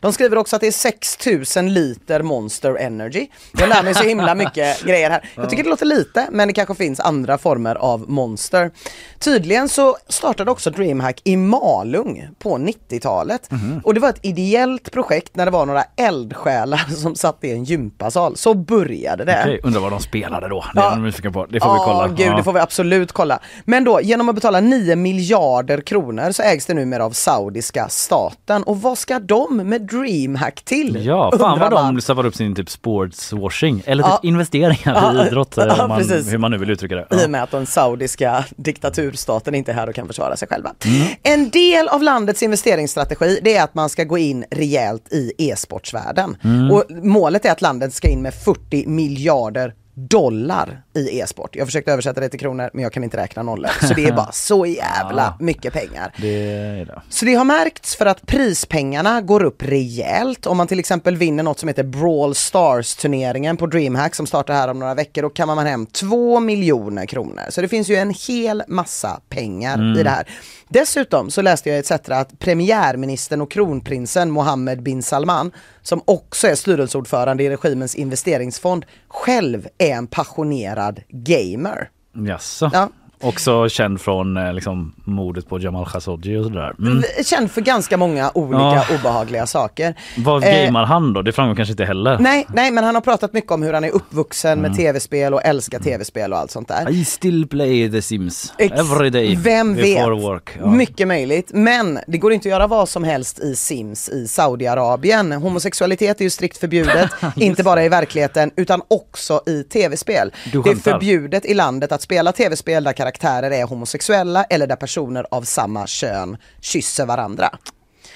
De 0.00 0.12
skriver 0.12 0.33
också 0.38 0.56
att 0.56 0.60
det 0.60 0.66
är 0.66 0.72
6 0.72 1.18
000 1.56 1.64
liter 1.64 2.22
Monster 2.22 2.76
Energy. 2.76 3.26
Jag 3.58 3.68
lär 3.68 3.82
mig 3.82 3.94
så 3.94 4.04
himla 4.04 4.34
mycket 4.44 4.84
grejer 4.84 5.10
här. 5.10 5.30
Jag 5.34 5.50
tycker 5.50 5.62
det 5.64 5.70
låter 5.70 5.86
lite, 5.86 6.26
men 6.30 6.48
det 6.48 6.54
kanske 6.54 6.74
finns 6.74 7.00
andra 7.00 7.38
former 7.38 7.74
av 7.74 8.10
Monster. 8.10 8.70
Tydligen 9.18 9.68
så 9.68 9.96
startade 10.08 10.50
också 10.50 10.70
DreamHack 10.70 11.20
i 11.24 11.36
Malung 11.36 12.28
på 12.38 12.58
90-talet. 12.58 13.50
Mhm. 13.50 13.80
Och 13.84 13.94
det 13.94 14.00
var 14.00 14.08
ett 14.08 14.18
ideellt 14.24 14.92
projekt 14.92 15.36
när 15.36 15.44
det 15.44 15.50
var 15.50 15.66
några 15.66 15.84
eldsjälar 15.96 16.78
som 16.96 17.14
satt 17.14 17.44
i 17.44 17.50
en 17.52 17.64
gympasal. 17.64 18.36
Så 18.36 18.54
började 18.54 19.24
det. 19.24 19.40
Okej, 19.44 19.60
undrar 19.62 19.80
vad 19.80 19.92
de 19.92 20.00
spelade 20.00 20.48
då. 20.48 20.64
Det 20.74 20.80
är 20.80 20.84
Ja. 20.84 21.12
jag 21.22 21.32
på. 21.32 21.46
Det 21.46 21.60
får 21.60 21.72
vi 21.72 21.78
kolla. 21.84 22.06
Ja, 22.08 22.14
gud, 22.26 22.36
det 22.36 22.42
får 22.44 22.52
vi 22.52 22.60
absolut 22.60 23.12
kolla. 23.12 23.38
Men 23.64 23.84
då, 23.84 24.00
genom 24.00 24.28
att 24.28 24.34
betala 24.34 24.60
9 24.60 24.96
miljarder 24.96 25.80
kronor 25.80 26.32
så 26.32 26.42
ägs 26.42 26.66
det 26.66 26.74
numera 26.74 27.04
av 27.04 27.10
saudiska 27.10 27.88
staten. 27.88 28.62
Och 28.62 28.82
vad 28.82 28.98
ska 28.98 29.18
de 29.18 29.56
med 29.56 29.88
DreamHack 30.24 30.62
till? 30.64 31.06
Ja, 31.06 31.32
fan 31.38 31.58
vad 31.58 31.70
de 31.70 32.00
steppar 32.00 32.26
upp 32.26 32.34
sin 32.34 32.54
typ 32.54 32.70
sportswashing 32.70 33.82
eller 33.86 34.02
typ 34.02 34.12
Ja. 34.12 34.20
investeringar 34.28 34.78
Ja, 35.14 35.24
i 35.24 35.26
idrott, 35.26 35.58
eh, 35.58 35.64
ja, 35.68 35.82
om 35.82 35.88
man, 35.88 36.00
hur 36.02 36.38
man 36.38 36.50
nu 36.50 36.58
vill 36.58 36.70
uttrycka 36.70 36.94
det. 36.94 37.00
I 37.02 37.04
Ja. 37.10 37.24
och 37.24 37.30
med 37.30 37.42
att 37.42 37.50
den 37.50 37.66
saudiska 37.66 38.44
diktaturstaten 38.56 39.54
inte 39.54 39.70
är 39.70 39.74
här 39.74 39.88
och 39.88 39.94
kan 39.94 40.06
försvara 40.06 40.36
sig 40.36 40.48
själva. 40.48 40.70
Mm. 40.86 41.06
En 41.22 41.50
del 41.50 41.88
av 41.88 42.02
landets 42.02 42.42
investeringsstrategi 42.42 43.40
det 43.42 43.56
är 43.56 43.64
att 43.64 43.74
man 43.74 43.88
ska 43.88 44.04
gå 44.04 44.18
in 44.18 44.44
rejält 44.50 45.12
i 45.12 45.32
e-sportsvärlden. 45.38 46.36
Mm. 46.44 46.70
Och 46.70 46.84
målet 46.90 47.44
är 47.44 47.50
att 47.52 47.62
landet 47.62 47.94
ska 47.94 48.08
in 48.08 48.22
med 48.22 48.34
40 48.34 48.86
miljarder 48.86 49.74
dollar 49.94 50.82
i 50.94 51.20
e-sport. 51.20 51.56
Jag 51.56 51.66
försökte 51.66 51.92
översätta 51.92 52.20
det 52.20 52.28
till 52.28 52.40
kronor 52.40 52.70
men 52.72 52.82
jag 52.82 52.92
kan 52.92 53.04
inte 53.04 53.16
räkna 53.16 53.42
nollor. 53.42 53.70
Så 53.88 53.94
det 53.94 54.04
är 54.04 54.12
bara 54.16 54.32
så 54.32 54.66
jävla 54.66 55.36
mycket 55.40 55.72
pengar. 55.72 56.12
Det 56.20 56.52
är 56.52 56.84
det. 56.84 57.02
Så 57.08 57.24
det 57.24 57.34
har 57.34 57.44
märkts 57.44 57.96
för 57.96 58.06
att 58.06 58.26
prispengarna 58.26 59.20
går 59.20 59.42
upp 59.42 59.62
rejält. 59.62 60.46
Om 60.46 60.56
man 60.56 60.66
till 60.66 60.78
exempel 60.78 61.16
vinner 61.16 61.42
något 61.42 61.58
som 61.58 61.68
heter 61.68 61.82
Brawl 61.82 62.34
Stars 62.34 62.94
turneringen 62.94 63.56
på 63.56 63.66
DreamHack 63.66 64.14
som 64.14 64.26
startar 64.26 64.54
här 64.54 64.68
om 64.68 64.78
några 64.78 64.94
veckor, 64.94 65.22
då 65.22 65.30
kan 65.30 65.48
man 65.48 65.66
hem 65.66 65.86
2 65.86 66.40
miljoner 66.40 67.06
kronor. 67.06 67.42
Så 67.50 67.60
det 67.60 67.68
finns 67.68 67.88
ju 67.88 67.96
en 67.96 68.14
hel 68.28 68.62
massa 68.68 69.20
pengar 69.28 69.98
i 69.98 70.02
det 70.02 70.10
här. 70.10 70.28
Dessutom 70.68 71.30
så 71.30 71.42
läste 71.42 71.70
jag 71.70 71.78
etc. 71.78 71.90
att 71.90 72.38
premiärministern 72.38 73.40
och 73.40 73.50
kronprinsen 73.50 74.30
Mohammed 74.30 74.82
bin 74.82 75.02
Salman, 75.02 75.52
som 75.82 76.02
också 76.04 76.48
är 76.48 76.54
styrelseordförande 76.54 77.44
i 77.44 77.50
regimens 77.50 77.94
investeringsfond, 77.94 78.84
själv 79.08 79.68
är 79.78 79.90
en 79.90 80.06
passionerad 80.06 80.83
gamer. 81.08 81.90
Jaså. 82.26 82.70
Ja. 82.72 82.88
Också 83.24 83.68
känd 83.68 84.00
från 84.00 84.36
eh, 84.36 84.52
liksom, 84.52 84.92
mordet 85.04 85.48
på 85.48 85.58
Jamal 85.60 85.86
Khashoggi 85.86 86.36
och 86.36 86.44
sådär. 86.44 86.72
Mm. 86.78 87.02
Känd 87.24 87.50
för 87.50 87.60
ganska 87.60 87.96
många 87.96 88.30
olika 88.34 88.62
Ja. 88.62 88.84
obehagliga 88.98 89.46
saker. 89.46 89.94
Vad 90.16 90.44
Eh, 90.44 90.64
gamear 90.64 90.84
han 90.84 91.12
då? 91.12 91.22
Det 91.22 91.32
framgår 91.32 91.54
kanske 91.56 91.72
inte 91.72 91.84
heller. 91.84 92.18
Nej, 92.18 92.46
nej, 92.54 92.70
men 92.70 92.84
han 92.84 92.94
har 92.94 93.02
pratat 93.02 93.32
mycket 93.32 93.50
om 93.52 93.62
hur 93.62 93.72
han 93.72 93.84
är 93.84 93.90
uppvuxen 93.90 94.60
med 94.60 94.76
tv-spel 94.76 95.34
och 95.34 95.44
älskar 95.44 95.78
tv-spel 95.78 96.32
och 96.32 96.38
allt 96.38 96.50
sånt 96.50 96.68
där. 96.68 96.90
I 96.90 97.04
still 97.04 97.48
play 97.48 97.90
the 97.90 98.02
Sims 98.02 98.52
Ex- 98.58 98.80
every 98.80 99.10
day 99.10 99.36
Vem 99.36 99.74
vet? 99.74 100.08
work. 100.08 100.50
Ja. 100.60 100.66
Mycket 100.70 101.08
möjligt. 101.08 101.50
Men 101.52 101.98
det 102.06 102.18
går 102.18 102.32
inte 102.32 102.48
att 102.48 102.50
göra 102.50 102.66
vad 102.66 102.88
som 102.88 103.04
helst 103.04 103.38
i 103.38 103.56
Sims 103.56 104.08
i 104.08 104.28
Saudiarabien. 104.28 105.32
Homosexualitet 105.32 106.20
är 106.20 106.24
ju 106.24 106.30
strikt 106.30 106.56
förbjudet, 106.58 107.10
inte 107.36 107.62
bara 107.62 107.84
i 107.84 107.88
verkligheten 107.88 108.50
utan 108.56 108.82
också 108.88 109.40
i 109.46 109.62
tv-spel. 109.62 110.32
Det 110.52 110.58
är 110.58 110.74
förbjudet 110.76 111.44
i 111.44 111.54
landet 111.54 111.92
att 111.92 112.02
spela 112.02 112.32
tv-spel 112.32 112.84
där 112.84 112.92
karaktärer 112.92 113.13
är 113.22 113.66
homosexuella 113.66 114.44
eller 114.44 114.66
där 114.66 114.76
personer 114.76 115.26
av 115.30 115.42
samma 115.42 115.86
kön 115.86 116.36
kysser 116.60 117.06
varandra. 117.06 117.50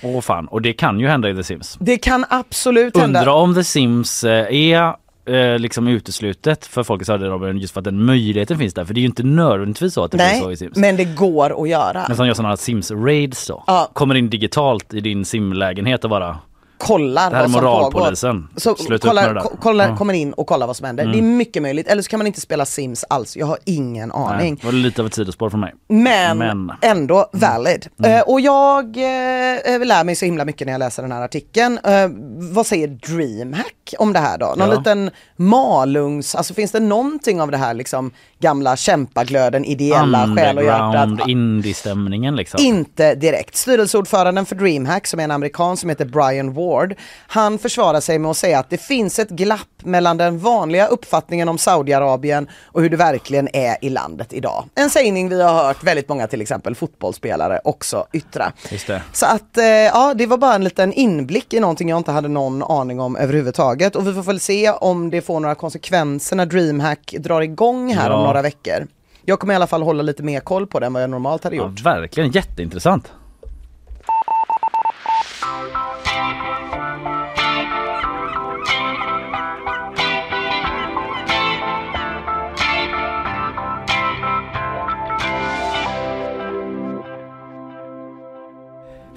Åh 0.02 0.20
fan, 0.20 0.46
och 0.48 0.62
det 0.62 0.72
kan 0.72 1.00
ju 1.00 1.08
hända 1.08 1.30
i 1.30 1.34
The 1.34 1.44
Sims. 1.44 1.76
Det 1.80 1.98
kan 1.98 2.24
absolut 2.30 2.96
hända. 2.96 3.20
Undra 3.20 3.34
om 3.34 3.54
The 3.54 3.64
Sims 3.64 4.24
eh, 4.24 4.72
är 4.72 4.94
eh, 5.26 5.58
liksom 5.58 5.88
uteslutet 5.88 6.66
för 6.66 6.82
folk 6.82 7.02
i 7.02 7.04
Saudiarabien 7.04 7.58
just 7.58 7.72
för 7.74 7.80
att 7.80 7.84
den 7.84 8.04
möjligheten 8.04 8.58
finns 8.58 8.74
där. 8.74 8.84
För 8.84 8.94
det 8.94 8.98
är 8.98 9.02
ju 9.02 9.06
inte 9.08 9.22
nödvändigtvis 9.22 9.94
så 9.94 10.04
att 10.04 10.10
det 10.10 10.16
blir 10.16 10.40
så 10.40 10.44
i 10.44 10.46
Nej, 10.46 10.56
Sims. 10.56 10.76
men 10.76 10.96
det 10.96 11.04
går 11.04 11.62
att 11.62 11.68
göra. 11.68 12.08
Nästan 12.08 12.26
gör 12.26 12.34
sådana 12.34 12.56
Sims-raids 12.56 13.48
då. 13.48 13.64
Ja. 13.66 13.90
Kommer 13.92 14.14
in 14.14 14.30
digitalt 14.30 14.94
i 14.94 15.00
din 15.00 15.24
simlägenhet 15.24 16.04
och 16.04 16.10
bara 16.10 16.38
kollar 16.78 17.30
vad 17.30 17.42
som 17.42 17.52
moralpolisen. 17.52 18.42
pågår. 18.42 18.60
Så 18.60 18.74
Sluta 18.76 19.08
kollar, 19.08 19.42
kollar, 19.60 19.84
Ja. 19.84 19.88
Mm. 19.88 19.98
kommer 19.98 20.14
in 20.14 20.32
och 20.32 20.46
kollar 20.46 20.66
vad 20.66 20.76
som 20.76 20.86
händer. 20.86 21.06
Det 21.06 21.18
är 21.18 21.22
mycket 21.22 21.62
möjligt. 21.62 21.88
Eller 21.88 22.02
så 22.02 22.08
kan 22.10 22.18
man 22.18 22.26
inte 22.26 22.40
spela 22.40 22.64
Sims 22.66 23.04
alls. 23.08 23.36
Jag 23.36 23.46
har 23.46 23.58
ingen 23.64 24.08
nej, 24.08 24.18
aning. 24.26 24.54
det 24.60 24.66
var 24.66 24.72
lite 24.72 25.00
av 25.02 25.06
ett 25.06 25.14
sidospår 25.14 25.50
för 25.50 25.58
mig. 25.58 25.74
Men, 25.88 26.38
Men. 26.38 26.50
Mm. 26.50 26.76
ändå 26.82 27.26
valid. 27.32 27.86
Eh, 28.04 28.20
och 28.20 28.40
jag 28.40 28.84
eh, 28.96 29.86
lär 29.86 30.04
mig 30.04 30.14
så 30.16 30.24
himla 30.24 30.44
mycket 30.44 30.66
när 30.66 30.72
jag 30.74 30.78
läser 30.78 31.02
den 31.02 31.12
här 31.12 31.22
artikeln. 31.22 31.78
Eh, 31.84 32.08
vad 32.54 32.66
säger 32.66 32.88
DreamHack 32.88 33.94
om 33.98 34.12
det 34.12 34.18
här 34.18 34.38
då? 34.38 34.54
Någon 34.56 34.68
Ja. 34.70 34.78
liten 34.78 35.10
Malungs, 35.36 36.34
alltså 36.34 36.54
finns 36.54 36.72
det 36.72 36.80
någonting 36.80 37.40
av 37.40 37.50
det 37.50 37.56
här 37.56 37.74
liksom 37.74 38.10
gamla 38.40 38.76
kämpaglöden, 38.76 39.64
ideella 39.64 40.34
själ 40.36 40.58
och 40.58 40.64
hjärtat? 40.64 41.28
indie-stämningen 41.28 42.36
liksom. 42.36 42.60
Inte 42.64 43.14
direkt. 43.14 43.56
Styrelseordföranden 43.56 44.46
för 44.46 44.56
DreamHack 44.56 45.06
som 45.06 45.20
är 45.20 45.24
en 45.24 45.30
amerikan 45.30 45.76
som 45.76 45.88
heter 45.90 46.04
Brian 46.04 46.52
Ward. 46.68 46.94
Han 47.26 47.58
försvarar 47.58 48.00
sig 48.00 48.18
med 48.18 48.30
att 48.30 48.36
säga 48.36 48.58
att 48.58 48.70
det 48.70 48.78
finns 48.78 49.18
ett 49.18 49.28
glapp 49.30 49.58
mellan 49.84 50.16
den 50.16 50.38
vanliga 50.38 50.86
uppfattningen 50.86 51.48
om 51.48 51.58
Saudiarabien 51.58 52.48
och 52.64 52.82
hur 52.82 52.90
det 52.90 52.96
verkligen 52.96 53.48
är 53.56 53.76
i 53.80 53.88
landet 53.90 54.32
idag. 54.32 54.64
En 54.74 54.90
sägning 54.90 55.28
vi 55.28 55.42
har 55.42 55.64
hört 55.64 55.82
väldigt 55.84 56.08
många 56.08 56.26
till 56.26 56.40
exempel 56.40 56.74
fotbollsspelare 56.74 57.60
också 57.64 58.06
yttra. 58.12 58.52
Just 58.70 58.86
det. 58.86 59.02
Så 59.12 59.26
att 59.26 59.58
eh, 59.58 59.64
ja, 59.66 60.14
det 60.14 60.26
var 60.26 60.36
bara 60.38 60.54
en 60.54 60.64
liten 60.64 60.92
inblick 60.92 61.54
i 61.54 61.60
någonting 61.60 61.88
jag 61.88 61.96
inte 61.98 62.12
hade 62.12 62.28
någon 62.28 62.62
aning 62.62 63.00
om 63.00 63.16
överhuvudtaget. 63.16 63.96
Och 63.96 64.06
vi 64.08 64.14
får 64.14 64.22
väl 64.22 64.40
se 64.40 64.70
om 64.70 65.10
det 65.10 65.20
får 65.22 65.40
några 65.40 65.54
konsekvenser 65.54 66.36
när 66.36 66.46
DreamHack 66.46 67.14
drar 67.18 67.40
igång 67.40 67.94
här 67.94 68.10
om 68.10 68.20
Ja. 68.20 68.26
några 68.26 68.42
veckor. 68.42 68.86
Jag 69.24 69.38
kommer 69.40 69.54
i 69.54 69.56
alla 69.56 69.66
fall 69.66 69.82
hålla 69.82 70.02
lite 70.02 70.22
mer 70.22 70.40
koll 70.40 70.66
på 70.66 70.80
det 70.80 70.86
än 70.86 70.92
vad 70.92 71.02
jag 71.02 71.10
normalt 71.10 71.44
hade 71.44 71.56
Ja, 71.56 71.62
gjort. 71.62 71.80
verkligen 71.80 72.30
jätteintressant. 72.30 73.12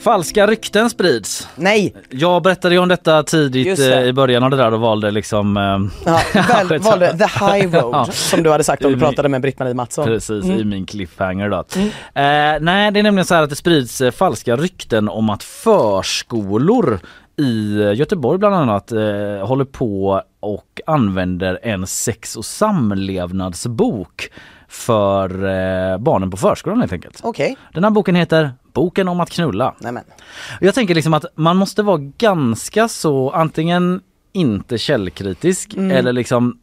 Falska 0.03 0.47
rykten 0.47 0.89
sprids. 0.89 1.47
Nej! 1.55 1.95
Jag 2.09 2.43
berättade 2.43 2.75
ju 2.75 2.79
om 2.81 2.87
detta 2.87 3.23
tidigt 3.23 3.77
det. 3.77 3.95
eh, 3.95 4.03
i 4.07 4.13
början 4.13 4.43
av 4.43 4.49
det 4.49 4.57
där 4.57 4.73
och 4.73 4.79
valde 4.79 5.11
liksom... 5.11 5.57
eh, 5.57 5.79
Ja, 6.05 6.21
väl, 6.69 6.79
valde 6.79 7.17
the 7.17 7.23
high 7.45 7.71
road 7.81 7.95
Ja. 7.95 8.05
som 8.11 8.43
du 8.43 8.51
hade 8.51 8.63
sagt 8.63 8.85
om 8.85 8.91
du 8.91 8.97
Mm. 8.97 9.07
pratade 9.09 9.29
med 9.29 9.41
Britt-Marie 9.41 9.73
Mattsson. 9.73 10.05
Precis, 10.05 10.43
Mm. 10.45 10.59
i 10.59 10.63
min 10.63 10.85
cliffhanger 10.85 11.49
då. 11.49 11.57
Eh, 11.57 11.83
nej, 12.61 12.91
det 12.91 12.99
är 12.99 13.03
nämligen 13.03 13.25
så 13.25 13.35
här 13.35 13.43
att 13.43 13.49
det 13.49 13.55
sprids 13.55 14.01
eh, 14.01 14.11
falska 14.11 14.55
rykten 14.55 15.09
om 15.09 15.29
att 15.29 15.43
förskolor 15.43 16.99
i 17.37 17.81
Göteborg 17.95 18.39
bland 18.39 18.55
annat 18.55 18.91
eh, 18.91 18.99
håller 19.47 19.65
på 19.65 20.21
och 20.39 20.81
använder 20.85 21.59
en 21.63 21.87
sex 21.87 22.35
och 22.35 22.45
samlevnadsbok 22.45 24.29
för 24.67 25.29
eh, 25.45 25.97
barnen 25.97 26.31
på 26.31 26.37
förskolan 26.37 26.79
helt 26.79 26.93
enkelt. 26.93 27.19
Okej, 27.23 27.57
Den 27.73 27.83
här 27.83 27.91
boken 27.91 28.15
heter 28.15 28.51
Boken 28.73 29.07
om 29.07 29.19
att 29.19 29.29
knulla. 29.29 29.75
nämen. 29.79 30.03
Jag 30.59 30.75
tänker 30.75 30.95
liksom 30.95 31.13
att 31.13 31.25
man 31.35 31.57
måste 31.57 31.83
vara 31.83 31.97
ganska 32.17 32.87
så 32.87 33.29
antingen 33.29 34.01
inte 34.33 34.77
källkritisk 34.77 35.73
Mm. 35.73 35.91
eller 35.91 36.13
liksom 36.13 36.57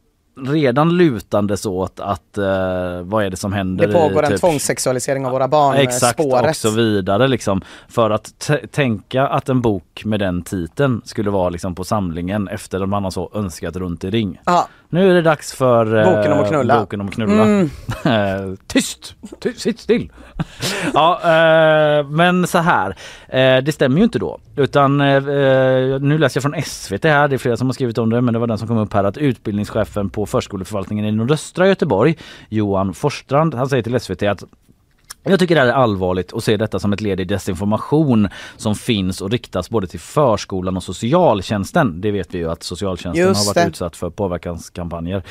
redan 0.46 0.96
lutandes 0.96 1.66
åt 1.66 2.00
att 2.00 2.38
eh, 2.38 2.44
vad 3.02 3.24
är 3.24 3.30
det 3.30 3.36
som 3.36 3.52
händer 3.52 3.86
Det 3.86 3.92
pågår 3.92 4.22
i, 4.22 4.26
en 4.26 4.32
typ, 4.32 4.40
tvångssexualisering 4.40 5.26
av 5.26 5.32
våra 5.32 5.48
barn. 5.48 5.74
eh, 5.74 5.80
Exakt 5.80 6.20
spåret. 6.20 6.50
och 6.50 6.56
så 6.56 6.70
vidare 6.70 7.28
liksom. 7.28 7.62
För 7.88 8.10
att 8.10 8.50
tänka 8.70 9.28
att 9.28 9.48
en 9.48 9.60
bok 9.60 10.02
med 10.04 10.20
den 10.20 10.42
titeln 10.42 11.02
skulle 11.04 11.30
vara 11.30 11.48
liksom 11.48 11.74
på 11.74 11.84
samlingen 11.84 12.48
efter 12.48 12.80
att 12.82 12.88
man 12.88 13.04
har 13.04 13.10
så 13.10 13.30
önskat 13.34 13.76
runt 13.76 14.04
i 14.04 14.10
ring. 14.10 14.40
Ja, 14.44 14.68
Nu 14.90 15.10
är 15.10 15.14
det 15.14 15.22
dags 15.22 15.54
för 15.54 15.96
eh, 15.96 16.04
Boken 16.04 16.32
om 16.32 16.38
att 16.40 16.48
knulla. 16.48 16.80
Boken 16.80 17.00
om 17.00 17.08
att 17.08 17.14
knulla. 17.14 17.42
Mm. 17.42 17.70
Eh, 18.04 18.54
Tyst! 18.66 19.14
Tyst! 19.40 19.60
Sitt 19.60 19.80
still! 19.80 20.12
ja, 20.94 21.20
eh, 21.22 22.06
men 22.08 22.46
så 22.46 22.58
här. 22.58 22.96
Eh, 23.28 23.64
det 23.64 23.72
stämmer 23.72 23.98
ju 23.98 24.04
inte 24.04 24.18
då. 24.18 24.38
Utan 24.56 25.00
eh, 25.00 25.16
eh, 25.16 26.00
nu 26.00 26.18
läser 26.18 26.36
jag 26.38 26.42
från 26.42 26.62
SVT 26.62 27.04
här, 27.04 27.28
det 27.28 27.36
är 27.36 27.38
flera 27.38 27.56
som 27.56 27.68
har 27.68 27.72
skrivit 27.72 27.98
om 27.98 28.10
det 28.10 28.20
men 28.20 28.34
det 28.34 28.40
var 28.40 28.46
den 28.46 28.58
som 28.58 28.68
kom 28.68 28.78
upp 28.78 28.92
här 28.92 29.04
att 29.04 29.18
utbildningschefen 29.18 30.10
på 30.10 30.26
förskoleförvaltningen 30.26 31.04
i 31.04 31.12
nordöstra 31.12 31.68
Göteborg, 31.68 32.16
Johan 32.48 32.94
Forsstrand, 32.94 33.54
han 33.54 33.68
säger 33.68 33.82
till 33.82 34.00
SVT 34.00 34.22
att 34.22 34.44
jag 35.30 35.38
tycker 35.38 35.54
det 35.54 35.60
här 35.60 35.68
är 35.68 35.72
allvarligt 35.72 36.32
och 36.32 36.42
ser 36.42 36.58
detta 36.58 36.78
som 36.78 36.92
ett 36.92 37.00
led 37.00 37.20
i 37.20 37.24
desinformation 37.24 38.28
som 38.56 38.74
finns 38.74 39.20
och 39.20 39.30
riktas 39.30 39.70
både 39.70 39.86
till 39.86 40.00
förskolan 40.00 40.76
och 40.76 40.82
socialtjänsten. 40.82 42.00
Det 42.00 42.10
vet 42.10 42.34
vi 42.34 42.38
ju 42.38 42.50
att 42.50 42.62
socialtjänsten 42.62 43.26
Just 43.26 43.40
har 43.40 43.54
varit 43.54 43.64
det. 43.64 43.68
utsatt 43.68 43.96
för 43.96 44.10
påverkanskampanjer. 44.10 45.22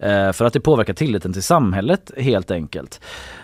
Eh, 0.00 0.32
för 0.32 0.44
att 0.44 0.52
det 0.52 0.60
påverkar 0.60 0.94
tilliten 0.94 1.32
till 1.32 1.42
samhället 1.42 2.10
helt 2.16 2.50
enkelt. 2.50 3.00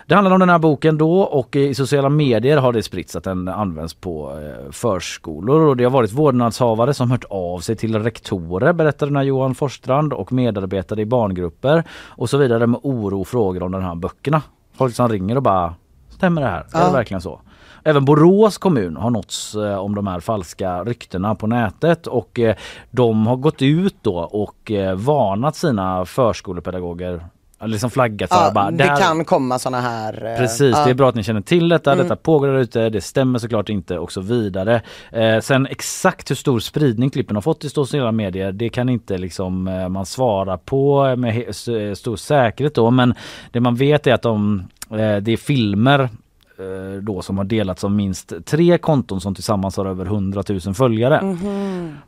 Det 0.07 0.15
handlar 0.15 0.31
om 0.31 0.41
den 0.41 0.49
här 0.49 0.59
boken 0.59 0.99
då 0.99 1.21
och 1.21 1.57
i 1.57 1.75
sociala 1.75 2.09
medier 2.09 2.57
har 2.57 2.73
det 2.73 2.83
spritts 2.83 3.17
att 3.17 3.25
den 3.25 3.49
används 3.49 3.95
på 3.95 4.33
eh, 4.33 4.73
förskolor 4.73 5.61
och 5.61 5.77
det 5.77 5.85
har 5.85 5.91
varit 5.91 6.13
vårdnadshavare 6.13 6.95
som 6.95 7.11
hört 7.11 7.25
av 7.31 7.59
sig 7.61 7.77
till 7.77 8.03
rektorer 8.03 8.73
berättar 8.73 9.07
den 9.07 9.17
här 9.17 9.23
Johan 9.23 9.55
Forsstrand 9.55 10.13
och 10.13 10.33
medarbetare 10.33 11.01
i 11.01 11.07
barngrupper 11.07 11.85
och 11.91 12.31
så 12.31 12.39
vidare 12.39 12.67
med 12.67 12.81
oro 12.83 13.21
och 13.21 13.29
frågor 13.29 13.63
om 13.63 13.73
de 13.73 13.83
här 13.83 13.95
böckerna. 13.95 14.43
Folk 14.75 14.95
som 14.95 15.09
ringer 15.09 15.37
och 15.37 15.43
bara 15.43 15.75
Stämmer 16.23 16.41
det 16.43 16.49
här? 16.49 16.59
Är 16.61 16.65
Ja. 16.73 16.87
det 16.87 16.93
verkligen 16.93 17.21
så? 17.21 17.41
Även 17.85 18.05
Borås 18.05 18.59
kommun 18.59 18.97
har 18.97 19.11
nåtts 19.11 19.55
eh, 19.55 19.77
om 19.79 19.95
de 19.95 20.07
här 20.07 20.21
falska 20.21 20.85
ryktena 20.85 21.35
på 21.35 21.47
nätet 21.47 22.07
och 22.07 22.39
eh, 22.41 22.57
de 22.91 23.27
har 23.27 23.37
gått 23.37 23.63
ut 23.63 23.97
då 24.03 24.17
och 24.19 24.71
eh, 24.71 24.95
varnat 24.95 25.57
sina 25.57 26.05
förskolepedagoger, 26.05 27.25
liksom 27.65 27.91
flaggat 27.91 28.31
för 28.33 28.37
ja 28.45 28.53
bara, 28.55 28.71
det 28.71 28.77
"Där- 28.77 28.97
kan 28.97 29.25
komma 29.25 29.59
såna 29.59 29.81
här... 29.81 30.37
Precis, 30.39 30.77
ja. 30.77 30.85
det 30.85 30.91
är 30.91 30.95
bra 30.95 31.09
att 31.09 31.15
ni 31.15 31.23
känner 31.23 31.41
till 31.41 31.69
detta, 31.69 31.93
Mm. 31.93 32.05
detta 32.05 32.17
pågår 32.17 32.47
där 32.49 32.59
ute, 32.59 32.89
det 32.89 33.01
stämmer 33.01 33.39
såklart 33.39 33.69
inte 33.69 33.99
och 33.99 34.13
så 34.13 34.21
vidare. 34.21 34.83
Eh, 35.13 35.41
sen 35.41 35.67
exakt 35.67 36.31
hur 36.31 36.37
stor 36.37 36.61
spridning 36.61 37.11
klippen 37.11 37.37
har 37.37 37.41
fått 37.43 37.65
i 37.65 37.71
sociala 37.71 38.13
medier, 38.13 38.53
det 38.53 38.69
kan 38.69 38.89
inte 38.89 39.19
liksom 39.19 39.65
man 39.91 40.07
svara 40.07 40.59
på 40.59 41.17
med 41.17 41.55
stor 41.95 42.17
säkerhet 42.17 42.75
då, 42.75 42.91
men 42.91 43.15
det 43.53 43.61
man 43.61 43.75
vet 43.75 44.07
är 44.07 44.15
att 44.15 44.23
de, 44.23 44.63
det 44.97 45.33
är 45.33 45.37
filmer 45.37 46.01
eh, 46.01 47.03
då 47.03 47.23
som 47.23 47.39
har 47.39 47.45
delats 47.45 47.85
av 47.85 47.91
minst 47.91 48.33
tre 48.47 48.79
konton 48.79 49.21
som 49.21 49.35
tillsammans 49.35 49.77
har 49.77 49.87
över 49.87 50.07
100 50.07 50.43
000 50.49 50.75
följare. 50.75 51.37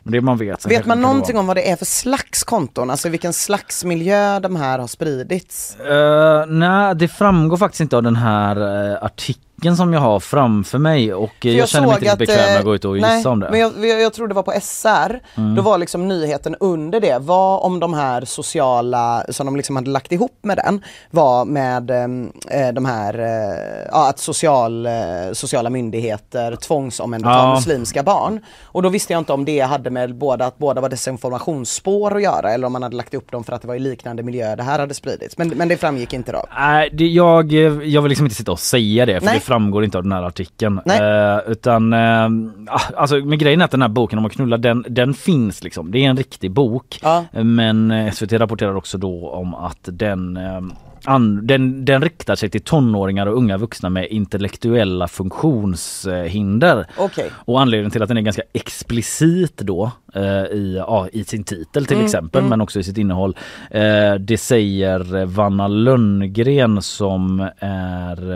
Det 0.03 0.21
man 0.21 0.37
vet. 0.39 0.67
Vet 0.67 0.87
man 0.87 1.01
någonting 1.01 1.35
vara- 1.35 1.41
om 1.41 1.47
vad 1.47 1.57
det 1.57 1.71
är 1.71 1.77
för 1.77 1.85
slags 1.85 2.45
konton? 2.45 2.91
Alltså 2.91 3.09
vilken 3.09 3.33
slags 3.33 3.85
miljö 3.85 4.41
de 4.41 4.57
här 4.57 4.79
har 4.79 4.87
spridits? 4.87 5.77
Uh, 5.91 6.47
nej, 6.55 6.95
det 6.97 7.09
framgår 7.09 7.57
faktiskt 7.57 7.81
inte 7.81 7.97
av 7.97 8.03
den 8.03 8.17
här 8.17 8.57
eh, 8.93 9.05
artikeln 9.05 9.44
som 9.77 9.93
jag 9.93 10.01
har 10.01 10.21
framför 10.21 10.79
mig 10.79 11.15
och 11.15 11.47
eh, 11.47 11.57
jag, 11.57 11.69
känner 11.69 11.87
mig 11.87 11.95
inte 11.95 12.05
riktigt 12.05 12.19
bekväm 12.29 12.47
med 12.51 12.59
att 12.59 12.65
gå 12.65 12.75
ut 12.75 12.85
och 12.85 12.97
nej, 12.97 13.17
gissa 13.17 13.31
om 13.31 13.41
det. 13.41 13.51
Men 13.51 13.61
jag, 13.61 13.73
jag, 13.87 14.01
jag 14.03 14.13
tror 14.13 14.29
det 14.29 14.35
var 14.35 14.43
på 14.43 14.53
SR, 14.63 15.21
Mm. 15.37 15.55
då 15.55 15.63
var 15.63 15.79
liksom 15.79 16.09
nyheten 16.09 16.57
under 16.61 17.01
det 17.01 17.19
var 17.21 17.59
om 17.65 17.81
de 17.81 17.95
här 17.95 18.25
sociala, 18.25 19.25
som 19.29 19.47
de 19.47 19.57
liksom 19.57 19.77
hade 19.77 19.91
lagt 19.91 20.13
ihop 20.13 20.39
med 20.43 20.57
den, 20.57 20.83
var 21.11 21.45
med 21.45 21.91
eh, 21.91 22.73
de 22.73 22.85
här, 22.85 23.19
eh, 23.19 23.89
ja 23.93 24.09
att 24.09 24.19
social, 24.19 24.87
eh, 24.87 24.93
sociala 25.33 25.71
myndigheter 25.71 26.57
tvångsomhändertar 26.57 27.39
Ja. 27.49 27.55
muslimska 27.55 28.03
barn. 28.03 28.41
Och 28.63 28.83
då 28.83 28.89
visste 28.89 29.13
jag 29.13 29.21
inte 29.21 29.33
om 29.33 29.45
det 29.45 29.61
hade 29.61 29.91
med 29.91 30.15
båda, 30.15 30.47
att 30.47 30.59
båda 30.59 30.81
var 30.81 30.89
desinformationsspår 30.89 32.17
att 32.17 32.23
göra 32.23 32.53
eller 32.53 32.67
om 32.67 32.73
man 32.73 32.83
hade 32.83 32.97
lagt 32.97 33.15
upp 33.15 33.31
dem 33.31 33.45
för 33.45 33.53
att 33.53 33.63
det 33.63 33.69
var 33.69 33.75
i 33.75 33.79
liknande 33.79 34.23
miljö 34.23 34.57
det 34.57 34.63
här 34.63 34.79
hade 34.79 34.95
spridits. 34.95 35.39
Men, 35.39 35.49
men 35.49 35.69
det 35.69 35.77
framgick 35.77 36.13
inte 36.13 36.33
då. 36.33 36.45
Nej, 36.59 36.91
det, 36.93 37.07
jag, 37.07 37.53
jag 37.53 38.03
vill 38.03 38.09
liksom 38.09 38.27
inte 38.27 38.37
sitta 38.37 38.53
och 38.53 38.61
säga 38.61 39.07
det 39.07 39.21
för 39.21 39.27
Nej. 39.27 39.35
det 39.35 39.41
framgår 39.45 39.85
inte 39.85 39.99
av 39.99 40.05
den 40.05 40.13
här 40.13 40.23
artikeln. 40.23 40.81
Eh, 40.87 41.39
utan, 41.53 41.93
eh, 41.93 42.29
ah, 42.75 42.81
alltså 42.97 43.17
med 43.17 43.39
grejen 43.39 43.61
är 43.61 43.65
att 43.65 43.71
den 43.71 43.83
här 43.83 43.89
boken 43.89 44.19
om 44.19 44.25
att 44.25 44.33
knulla, 44.33 44.57
den, 44.57 44.85
den 44.89 45.15
finns 45.15 45.65
liksom. 45.65 45.91
Det 45.91 45.99
är 45.99 46.11
en 46.11 46.17
riktig 46.17 46.51
bok. 46.51 46.99
Ja. 47.03 47.25
Men 47.33 47.91
eh, 47.91 48.13
SVT 48.13 48.33
rapporterar 48.33 48.75
också 48.75 48.99
då 48.99 49.29
om 49.31 49.55
att 49.55 49.79
den 49.83 50.37
eh, 50.37 50.61
an, 51.05 51.47
den, 51.47 51.85
den 51.85 52.03
riktar 52.03 52.35
sig 52.35 52.51
till 52.51 52.61
tonåringar 52.61 53.27
och 53.27 53.37
unga 53.37 53.57
vuxna 53.57 53.91
med 53.91 54.07
intellektuella 54.11 55.09
funktionshinder. 55.09 56.87
Okej. 56.99 57.31
Och 57.35 57.61
anledningen 57.61 57.91
till 57.91 58.03
att 58.03 58.09
den 58.09 58.17
är 58.17 58.23
ganska 58.23 58.43
explicit 58.53 59.59
då 59.59 59.91
eh, 60.15 60.23
i, 60.23 60.83
ja, 60.87 61.09
i 61.13 61.25
sin 61.25 61.45
titel 61.45 61.87
till 61.87 62.05
exempel 62.05 62.45
men 62.45 62.61
också 62.61 62.81
i 62.81 62.83
sitt 62.83 62.99
innehåll. 62.99 63.37
Eh, 63.71 64.15
det 64.15 64.39
säger 64.39 65.25
Vanna 65.25 65.69
Lönngren 65.69 66.83
som 66.83 67.49
är, 67.59 68.33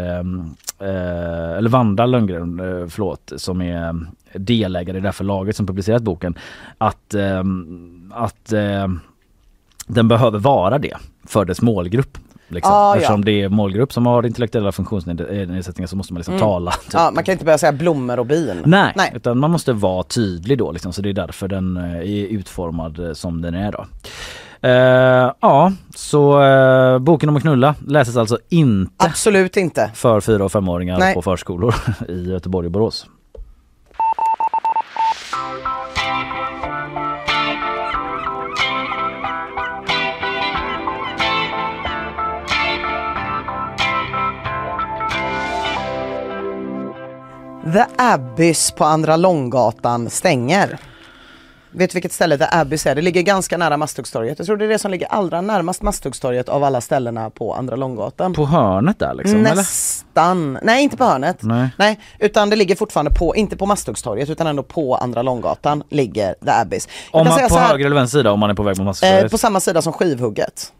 eh, 0.80 1.58
eller 1.58 1.68
Vanda 1.68 2.06
Lönngren, 2.06 2.60
eh, 2.60 2.88
förlåt, 2.88 3.32
som 3.36 3.62
är 3.62 4.06
delägare 4.34 4.98
i 4.98 5.00
det 5.00 5.08
här 5.08 5.12
förlaget 5.12 5.56
som 5.56 5.66
publicerat 5.66 6.02
boken. 6.02 6.34
Att, 6.78 7.14
eh, 7.14 7.44
att 8.10 8.52
eh, 8.52 8.88
den 9.86 10.08
behöver 10.08 10.38
vara 10.38 10.78
det 10.78 10.96
för 11.26 11.44
dess 11.44 11.62
målgrupp. 11.62 12.18
Liksom. 12.48 12.72
Ah, 12.72 12.90
ja. 12.90 12.96
Eftersom 12.96 13.24
det 13.24 13.42
är 13.42 13.48
målgrupp 13.48 13.92
som 13.92 14.06
har 14.06 14.26
intellektuella 14.26 14.72
funktionsnedsättningar 14.72 15.86
så 15.86 15.96
måste 15.96 16.12
man 16.12 16.18
liksom 16.18 16.38
tala. 16.38 16.70
typ. 16.70 16.92
Ja, 16.92 17.10
man 17.14 17.24
kan 17.24 17.32
inte 17.32 17.44
börja 17.44 17.58
säga 17.58 17.72
blommor 17.72 18.18
och 18.18 18.26
bin. 18.26 18.62
Nej, 18.64 18.92
Nej. 18.96 19.12
utan 19.14 19.38
man 19.38 19.50
måste 19.50 19.72
vara 19.72 20.02
tydlig 20.02 20.58
då 20.58 20.72
liksom, 20.72 20.92
så 20.92 21.02
det 21.02 21.08
är 21.08 21.12
därför 21.12 21.48
den 21.48 21.76
eh, 21.76 21.96
är 21.96 22.26
utformad 22.26 22.98
eh, 23.06 23.12
som 23.12 23.42
den 23.42 23.54
är 23.54 23.72
då. 23.72 23.86
Eh, 24.68 25.32
ja, 25.40 25.72
så 25.94 26.42
eh, 26.42 26.98
boken 26.98 27.28
om 27.28 27.36
att 27.36 27.42
knulla 27.42 27.74
läses 27.86 28.16
alltså 28.16 28.38
inte 28.48 29.06
Absolut 29.06 29.56
inte. 29.56 29.90
för 29.94 30.20
fyra 30.20 30.44
och 30.44 30.52
femåringar 30.52 30.98
Nej. 30.98 31.14
på 31.14 31.22
förskolor 31.22 31.74
i 32.08 32.30
Göteborg 32.30 32.66
och 32.66 32.72
Borås. 32.72 33.06
The 47.64 47.84
Abyss 47.96 48.70
på 48.70 48.84
Andra 48.84 49.16
Långgatan 49.16 50.10
stänger. 50.10 50.78
Vet 51.70 51.90
du 51.90 51.94
vilket 51.94 52.12
ställe 52.12 52.38
The 52.38 52.44
Abyss 52.50 52.86
är? 52.86 52.94
Det 52.94 53.02
ligger 53.02 53.22
ganska 53.22 53.56
nära 53.56 53.76
Masthuggstorget. 53.76 54.38
Jag 54.38 54.46
tror 54.46 54.56
det 54.56 54.64
är 54.64 54.68
det 54.68 54.78
som 54.78 54.90
ligger 54.90 55.06
allra 55.06 55.40
närmast 55.40 55.82
Masthuggstorget 55.82 56.48
av 56.48 56.64
alla 56.64 56.80
ställena 56.80 57.30
på 57.30 57.54
Andra 57.54 57.76
Långgatan. 57.76 58.34
På 58.34 58.46
hörnet 58.46 58.98
där 58.98 59.14
liksom 59.14 59.46
eller? 59.46 59.56
Nästan. 59.56 60.58
Nej, 60.62 60.82
inte 60.82 60.96
på 60.96 61.04
hörnet. 61.04 61.38
Nej. 61.76 62.00
utan 62.18 62.50
det 62.50 62.56
ligger 62.56 62.76
fortfarande 62.76 63.10
på, 63.10 63.36
inte 63.36 63.56
på 63.56 63.66
Masthuggstorget 63.66 64.30
utan 64.30 64.46
ändå 64.46 64.62
på 64.62 64.96
Andra 64.96 65.22
Långgatan 65.22 65.82
ligger 65.90 66.34
The 66.44 66.50
Abyss. 66.50 66.88
Jag 67.12 67.20
Om 67.20 67.28
man 67.28 67.48
på 67.48 67.54
här, 67.54 67.68
höger 67.68 67.86
eller 67.86 67.96
vänster 67.96 68.18
sida 68.18 68.32
om 68.32 68.40
man 68.40 68.50
är 68.50 68.54
på 68.54 68.62
väg 68.62 68.76
mot 68.78 68.80
eh, 68.80 68.84
Masthugget? 68.84 69.30
på 69.30 69.38
samma 69.38 69.60
sida 69.60 69.82
som 69.82 69.92
Skivhugget. 69.92 70.72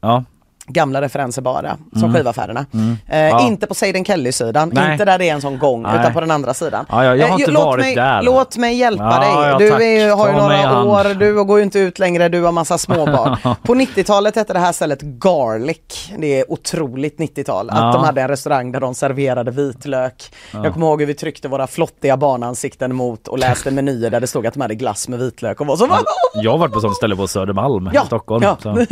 Ja. 0.00 0.24
Gamla 0.72 1.00
referenser 1.02 1.42
bara, 1.42 1.76
som 1.92 2.02
Mm. 2.04 2.14
skivaffärerna. 2.14 2.66
Eh, 3.08 3.18
Ja. 3.20 3.46
Inte 3.46 3.66
på 3.66 3.74
Seiden 3.74 4.04
Kelly-sidan, 4.04 4.68
inte 4.92 5.04
där 5.04 5.18
det 5.18 5.28
är 5.28 5.34
en 5.34 5.40
sån 5.40 5.58
gång, 5.58 5.82
Nej. 5.82 6.00
utan 6.00 6.12
på 6.12 6.20
den 6.20 6.30
andra 6.30 6.54
sidan. 6.54 6.86
Ja, 6.88 7.04
ja, 7.04 7.16
jag 7.16 7.26
har 7.28 7.34
Eh, 7.34 7.40
inte 7.40 7.50
låt 7.50 7.64
varit 7.64 7.84
mig, 7.84 7.94
där. 7.94 8.22
Låt 8.22 8.56
mig 8.56 8.74
hjälpa 8.76 9.20
dig. 9.20 9.58
Du 9.58 9.84
är, 9.84 10.16
har 10.16 10.26
ju 10.28 10.32
Ta 10.34 10.40
några 10.48 10.82
år, 10.84 11.14
du 11.14 11.44
går 11.44 11.58
ju 11.58 11.64
inte 11.64 11.78
ut 11.78 11.98
längre, 11.98 12.28
du 12.28 12.42
har 12.42 12.52
massa 12.52 12.78
småbarn. 12.78 13.36
på 13.62 13.74
90-talet 13.74 14.36
hette 14.36 14.52
det 14.52 14.58
här 14.58 14.72
stället 14.72 15.02
Garlic. 15.02 16.10
Det 16.18 16.40
är 16.40 16.52
otroligt 16.52 17.18
90-tal. 17.18 17.70
Att 17.70 17.92
de 17.92 18.04
hade 18.04 18.20
en 18.22 18.28
restaurang 18.28 18.72
där 18.72 18.80
de 18.80 18.94
serverade 18.94 19.50
vitlök. 19.50 20.32
Jag 20.52 20.72
kommer 20.72 20.86
ihåg 20.86 21.00
hur 21.00 21.06
vi 21.06 21.14
tryckte 21.14 21.48
våra 21.48 21.66
flottiga 21.66 22.16
barnansikten 22.16 22.94
mot 22.94 23.28
och 23.28 23.38
läste 23.38 23.70
menyer 23.70 24.10
där 24.10 24.20
det 24.20 24.26
stod 24.26 24.46
att 24.46 24.54
de 24.54 24.60
hade 24.60 24.74
glass 24.74 25.08
med 25.08 25.18
vitlök 25.18 25.60
och 25.60 25.66
var 25.66 25.76
så 25.76 25.88
Jag 26.34 26.50
har 26.50 26.58
varit 26.58 26.72
på 26.72 26.80
sånt 26.80 26.96
ställe 26.96 27.16
på 27.16 27.26
Södermalm 27.28 27.86
i 27.94 27.98
Stockholm. 28.06 28.44
Så, 28.62 28.86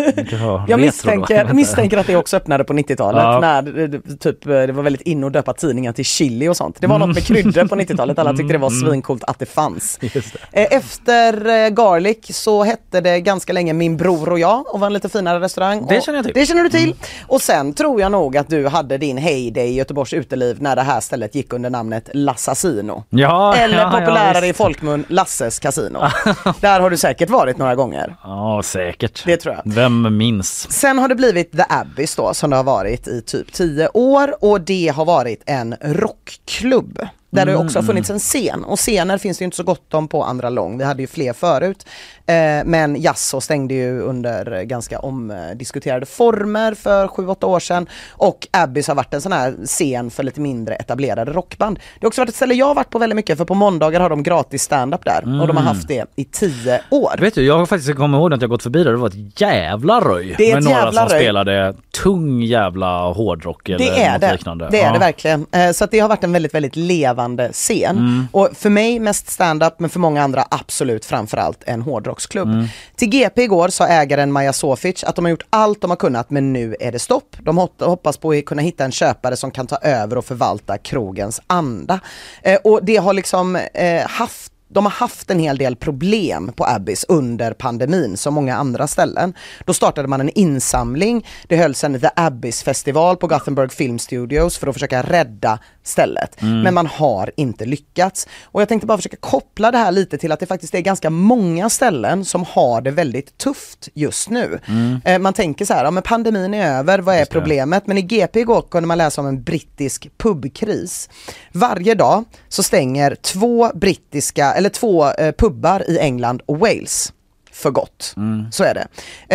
Jag 0.68 0.80
misstänker, 0.88 1.52
misstänker 1.68 1.96
att 1.98 2.06
det 2.06 2.16
också 2.16 2.36
öppnade 2.36 2.64
på 2.64 2.72
90-talet 2.72 3.22
Ja. 3.22 3.40
när 3.40 3.62
det, 3.62 4.18
typ, 4.18 4.44
det 4.44 4.72
var 4.72 4.82
väldigt 4.82 5.02
inne 5.02 5.26
att 5.26 5.32
döpa 5.32 5.52
tidningar 5.52 5.92
till 5.92 6.04
chili 6.04 6.48
och 6.48 6.56
sånt. 6.56 6.76
Det 6.80 6.86
var 6.86 6.98
något 6.98 7.14
med 7.14 7.24
kryddor 7.24 7.64
på 7.68 7.76
90-talet, 7.76 8.18
alla 8.18 8.30
tyckte 8.34 8.52
det 8.54 8.58
var 8.58 8.70
svincoolt 8.90 9.24
att 9.24 9.38
det 9.38 9.46
fanns. 9.46 9.98
Mm, 10.02 10.10
Just 10.14 10.34
Eh, 10.52 10.66
Efter 10.70 11.46
eh, 11.64 11.68
Garlic 11.68 12.18
så 12.36 12.64
hette 12.64 13.00
det 13.00 13.20
ganska 13.20 13.52
länge 13.52 13.72
Min 13.72 13.96
bror 13.96 14.28
och 14.32 14.38
jag 14.38 14.74
och 14.74 14.80
var 14.80 14.86
en 14.86 14.92
lite 14.92 15.08
finare 15.08 15.40
restaurang. 15.40 15.86
Det 15.88 16.04
känner 16.04 16.18
jag 16.18 16.24
till. 16.24 16.32
Mm. 16.36 16.40
Det 16.42 16.46
känner 16.46 16.62
du 16.62 16.68
till. 16.70 16.94
Och 17.26 17.42
sen 17.42 17.72
tror 17.72 18.00
jag 18.00 18.12
nog 18.12 18.36
att 18.36 18.48
du 18.48 18.66
hade 18.66 18.98
din 18.98 19.16
heyday 19.16 19.66
i 19.68 19.74
Göteborgs 19.74 20.12
uteliv 20.12 20.62
när 20.62 20.76
det 20.76 20.82
här 20.82 21.00
stället 21.00 21.34
gick 21.34 21.52
under 21.52 21.70
namnet 21.70 22.10
Lassasino. 22.14 23.04
Ja, 23.10 23.54
Eller 23.56 23.76
ja, 23.78 23.90
ja, 23.92 23.98
populärare 24.00 24.44
i 24.44 24.48
visst. 24.48 24.56
folkmun 24.58 25.04
Lasses 25.08 25.58
Casino. 25.58 25.98
Där 26.60 26.80
har 26.80 26.90
du 26.90 26.96
säkert 26.96 27.30
varit 27.30 27.58
några 27.58 27.74
gånger. 27.74 28.16
Ja, 28.22 28.60
säkert. 28.64 29.22
Det 29.26 29.36
tror 29.36 29.54
jag. 29.54 29.62
Vem 29.74 30.16
minns? 30.16 30.72
Sen 30.72 30.98
har 30.98 31.08
det 31.08 31.14
blivit 31.14 31.52
The 31.58 31.64
Abbeys 31.68 32.16
då 32.16 32.34
som 32.34 32.50
det 32.50 32.56
har 32.56 32.64
varit 32.64 33.08
i 33.08 33.22
typ 33.22 33.52
10 33.52 33.88
år 33.88 34.44
och 34.44 34.60
det 34.60 34.88
har 34.88 35.04
varit 35.04 35.42
en 35.46 35.74
rockklubb. 35.80 37.00
Där 37.30 37.46
det 37.46 37.56
också 37.56 37.78
har 37.78 37.84
funnits 37.84 38.10
en 38.10 38.18
scen 38.18 38.64
och 38.64 38.78
scener 38.78 39.18
finns 39.18 39.38
det 39.38 39.42
ju 39.42 39.44
inte 39.44 39.56
så 39.56 39.62
gott 39.62 39.94
om 39.94 40.08
på 40.08 40.24
Andra 40.24 40.50
Lång. 40.50 40.78
Vi 40.78 40.84
hade 40.84 41.02
ju 41.02 41.06
fler 41.06 41.32
förut. 41.32 41.86
Eh, 42.26 42.34
men 42.64 42.96
Jasso 43.02 43.40
stängde 43.40 43.74
ju 43.74 44.00
under 44.00 44.62
ganska 44.62 44.98
omdiskuterade 44.98 46.06
former 46.06 46.74
för 46.74 47.06
7-8 47.06 47.44
år 47.44 47.60
sedan. 47.60 47.86
Och 48.10 48.48
Abbys 48.50 48.88
har 48.88 48.94
varit 48.94 49.14
en 49.14 49.20
sån 49.20 49.32
här 49.32 49.54
scen 49.64 50.10
för 50.10 50.22
lite 50.22 50.40
mindre 50.40 50.74
etablerade 50.74 51.32
rockband. 51.32 51.76
Det 51.78 52.04
har 52.04 52.08
också 52.08 52.20
varit 52.20 52.28
ett 52.28 52.34
ställe 52.36 52.54
jag 52.54 52.66
har 52.66 52.74
varit 52.74 52.90
på 52.90 52.98
väldigt 52.98 53.16
mycket 53.16 53.38
för 53.38 53.44
på 53.44 53.54
måndagar 53.54 54.00
har 54.00 54.10
de 54.10 54.22
gratis 54.22 54.62
stand-up 54.62 55.04
där 55.04 55.40
och 55.40 55.46
de 55.46 55.56
har 55.56 55.64
haft 55.64 55.88
det 55.88 56.04
i 56.16 56.24
10 56.24 56.80
år. 56.90 57.14
Vet 57.20 57.34
du, 57.34 57.44
jag 57.46 57.58
har 57.58 57.66
faktiskt 57.66 57.96
kommit 57.96 58.18
ihåg 58.18 58.32
att 58.34 58.40
jag 58.40 58.50
gått 58.50 58.62
förbi 58.62 58.84
där 58.84 58.90
det 58.90 58.96
var 58.96 59.08
ett 59.08 59.40
jävla 59.40 60.00
röj. 60.00 60.34
Det 60.38 60.50
är 60.50 60.54
med 60.54 60.64
några 60.64 60.78
jävla 60.78 61.00
som 61.00 61.08
röj. 61.08 61.22
spelade 61.22 61.74
tung 62.02 62.42
jävla 62.42 63.12
hårdrock 63.12 63.68
eller 63.68 63.78
Det 63.78 64.02
är 64.02 64.12
något 64.12 64.20
det. 64.20 64.32
liknande. 64.32 64.68
Det 64.70 64.80
är 64.80 64.86
Ja. 64.86 64.92
det 64.92 64.98
verkligen. 64.98 65.46
Eh, 65.52 65.70
Så 65.70 65.86
det 65.86 65.98
har 66.00 66.08
varit 66.08 66.24
en 66.24 66.32
väldigt, 66.32 66.54
väldigt 66.54 66.76
levande 66.76 67.17
scen. 67.52 67.98
Mm. 67.98 68.28
Och 68.32 68.48
för 68.54 68.70
mig 68.70 68.98
mest 69.00 69.30
stand-up, 69.30 69.74
men 69.80 69.90
för 69.90 70.00
många 70.00 70.22
andra 70.22 70.44
absolut 70.50 71.04
framförallt 71.04 71.62
en 71.66 71.82
hårdrocksklubb. 71.82 72.48
Mm. 72.48 72.66
Till 72.96 73.08
GP 73.08 73.42
igår 73.42 73.68
sa 73.68 73.86
ägaren 73.86 74.32
Maja 74.32 74.52
Sofic 74.52 75.04
att 75.04 75.16
de 75.16 75.24
har 75.24 75.30
gjort 75.30 75.46
allt 75.50 75.80
de 75.80 75.90
har 75.90 75.96
kunnat 75.96 76.30
men 76.30 76.52
nu 76.52 76.76
är 76.80 76.92
det 76.92 76.98
stopp. 76.98 77.36
De 77.42 77.58
hop- 77.58 77.82
hoppas 77.82 78.16
på 78.16 78.30
att 78.32 78.44
kunna 78.44 78.62
hitta 78.62 78.84
en 78.84 78.92
köpare 78.92 79.36
som 79.36 79.50
kan 79.50 79.66
ta 79.66 79.76
över 79.76 80.18
och 80.18 80.24
förvalta 80.24 80.78
krogens 80.78 81.40
anda. 81.46 82.00
Eh, 82.42 82.58
Och 82.64 82.84
det 82.84 82.96
har 82.96 83.12
liksom 83.12 83.56
eh, 83.56 84.06
haft 84.08 84.52
de 84.68 84.84
har 84.84 84.90
haft 84.92 85.30
en 85.30 85.38
hel 85.38 85.58
del 85.58 85.76
problem 85.76 86.52
på 86.56 86.64
Abbys 86.66 87.04
under 87.08 87.52
pandemin 87.52 88.16
som 88.16 88.34
många 88.34 88.56
andra 88.56 88.86
ställen. 88.86 89.34
Då 89.64 89.74
startade 89.74 90.08
man 90.08 90.20
en 90.20 90.28
insamling. 90.28 91.26
Det 91.48 91.56
hölls 91.56 91.84
en 91.84 92.00
The 92.00 92.08
Abbys 92.16 92.62
festival 92.62 93.16
på 93.16 93.26
Gothenburg 93.26 93.72
Film 93.72 93.98
Studios 93.98 94.58
för 94.58 94.66
att 94.66 94.74
försöka 94.74 95.02
rädda 95.02 95.58
stället. 95.84 96.36
Men 96.40 96.74
man 96.74 96.86
har 96.86 97.30
inte 97.36 97.64
lyckats. 97.64 98.26
Och 98.44 98.60
jag 98.60 98.68
tänkte 98.68 98.86
bara 98.86 98.98
försöka 98.98 99.16
koppla 99.16 99.70
det 99.70 99.78
här 99.78 99.92
lite 99.92 100.18
till 100.18 100.32
att 100.32 100.40
det 100.40 100.46
faktiskt 100.46 100.74
är 100.74 100.80
ganska 100.80 101.10
många 101.10 101.70
ställen 101.70 102.24
som 102.24 102.44
har 102.44 102.80
det 102.80 102.90
väldigt 102.90 103.38
tufft 103.38 103.88
just 103.94 104.30
nu. 104.30 104.58
Eh, 105.04 105.18
Man 105.18 105.32
tänker 105.32 105.64
så 105.64 105.74
här, 105.74 105.84
ja 105.84 105.90
men 105.90 106.02
pandemin 106.02 106.54
är 106.54 106.78
över, 106.78 106.98
vad 106.98 107.14
är 107.16 107.24
problemet? 107.24 107.86
Men 107.86 107.98
i 107.98 108.02
GP 108.02 108.40
igår 108.40 108.62
kunde 108.70 108.86
man 108.86 108.98
läsa 108.98 109.20
om 109.20 109.26
en 109.26 109.42
brittisk 109.42 110.08
pubkris. 110.18 111.08
Varje 111.52 111.94
dag 111.94 112.24
så 112.48 112.62
stänger 112.62 113.14
två 113.14 113.70
brittiska, 113.74 114.52
eller 114.58 114.70
två 114.70 115.10
eh, 115.10 115.32
pubbar 115.32 115.90
i 115.90 115.98
England 115.98 116.42
och 116.46 116.58
Wales 116.58 117.12
för 117.58 117.70
gott. 117.70 118.14
Så 118.50 118.64
är 118.64 118.74
det. 118.74 118.86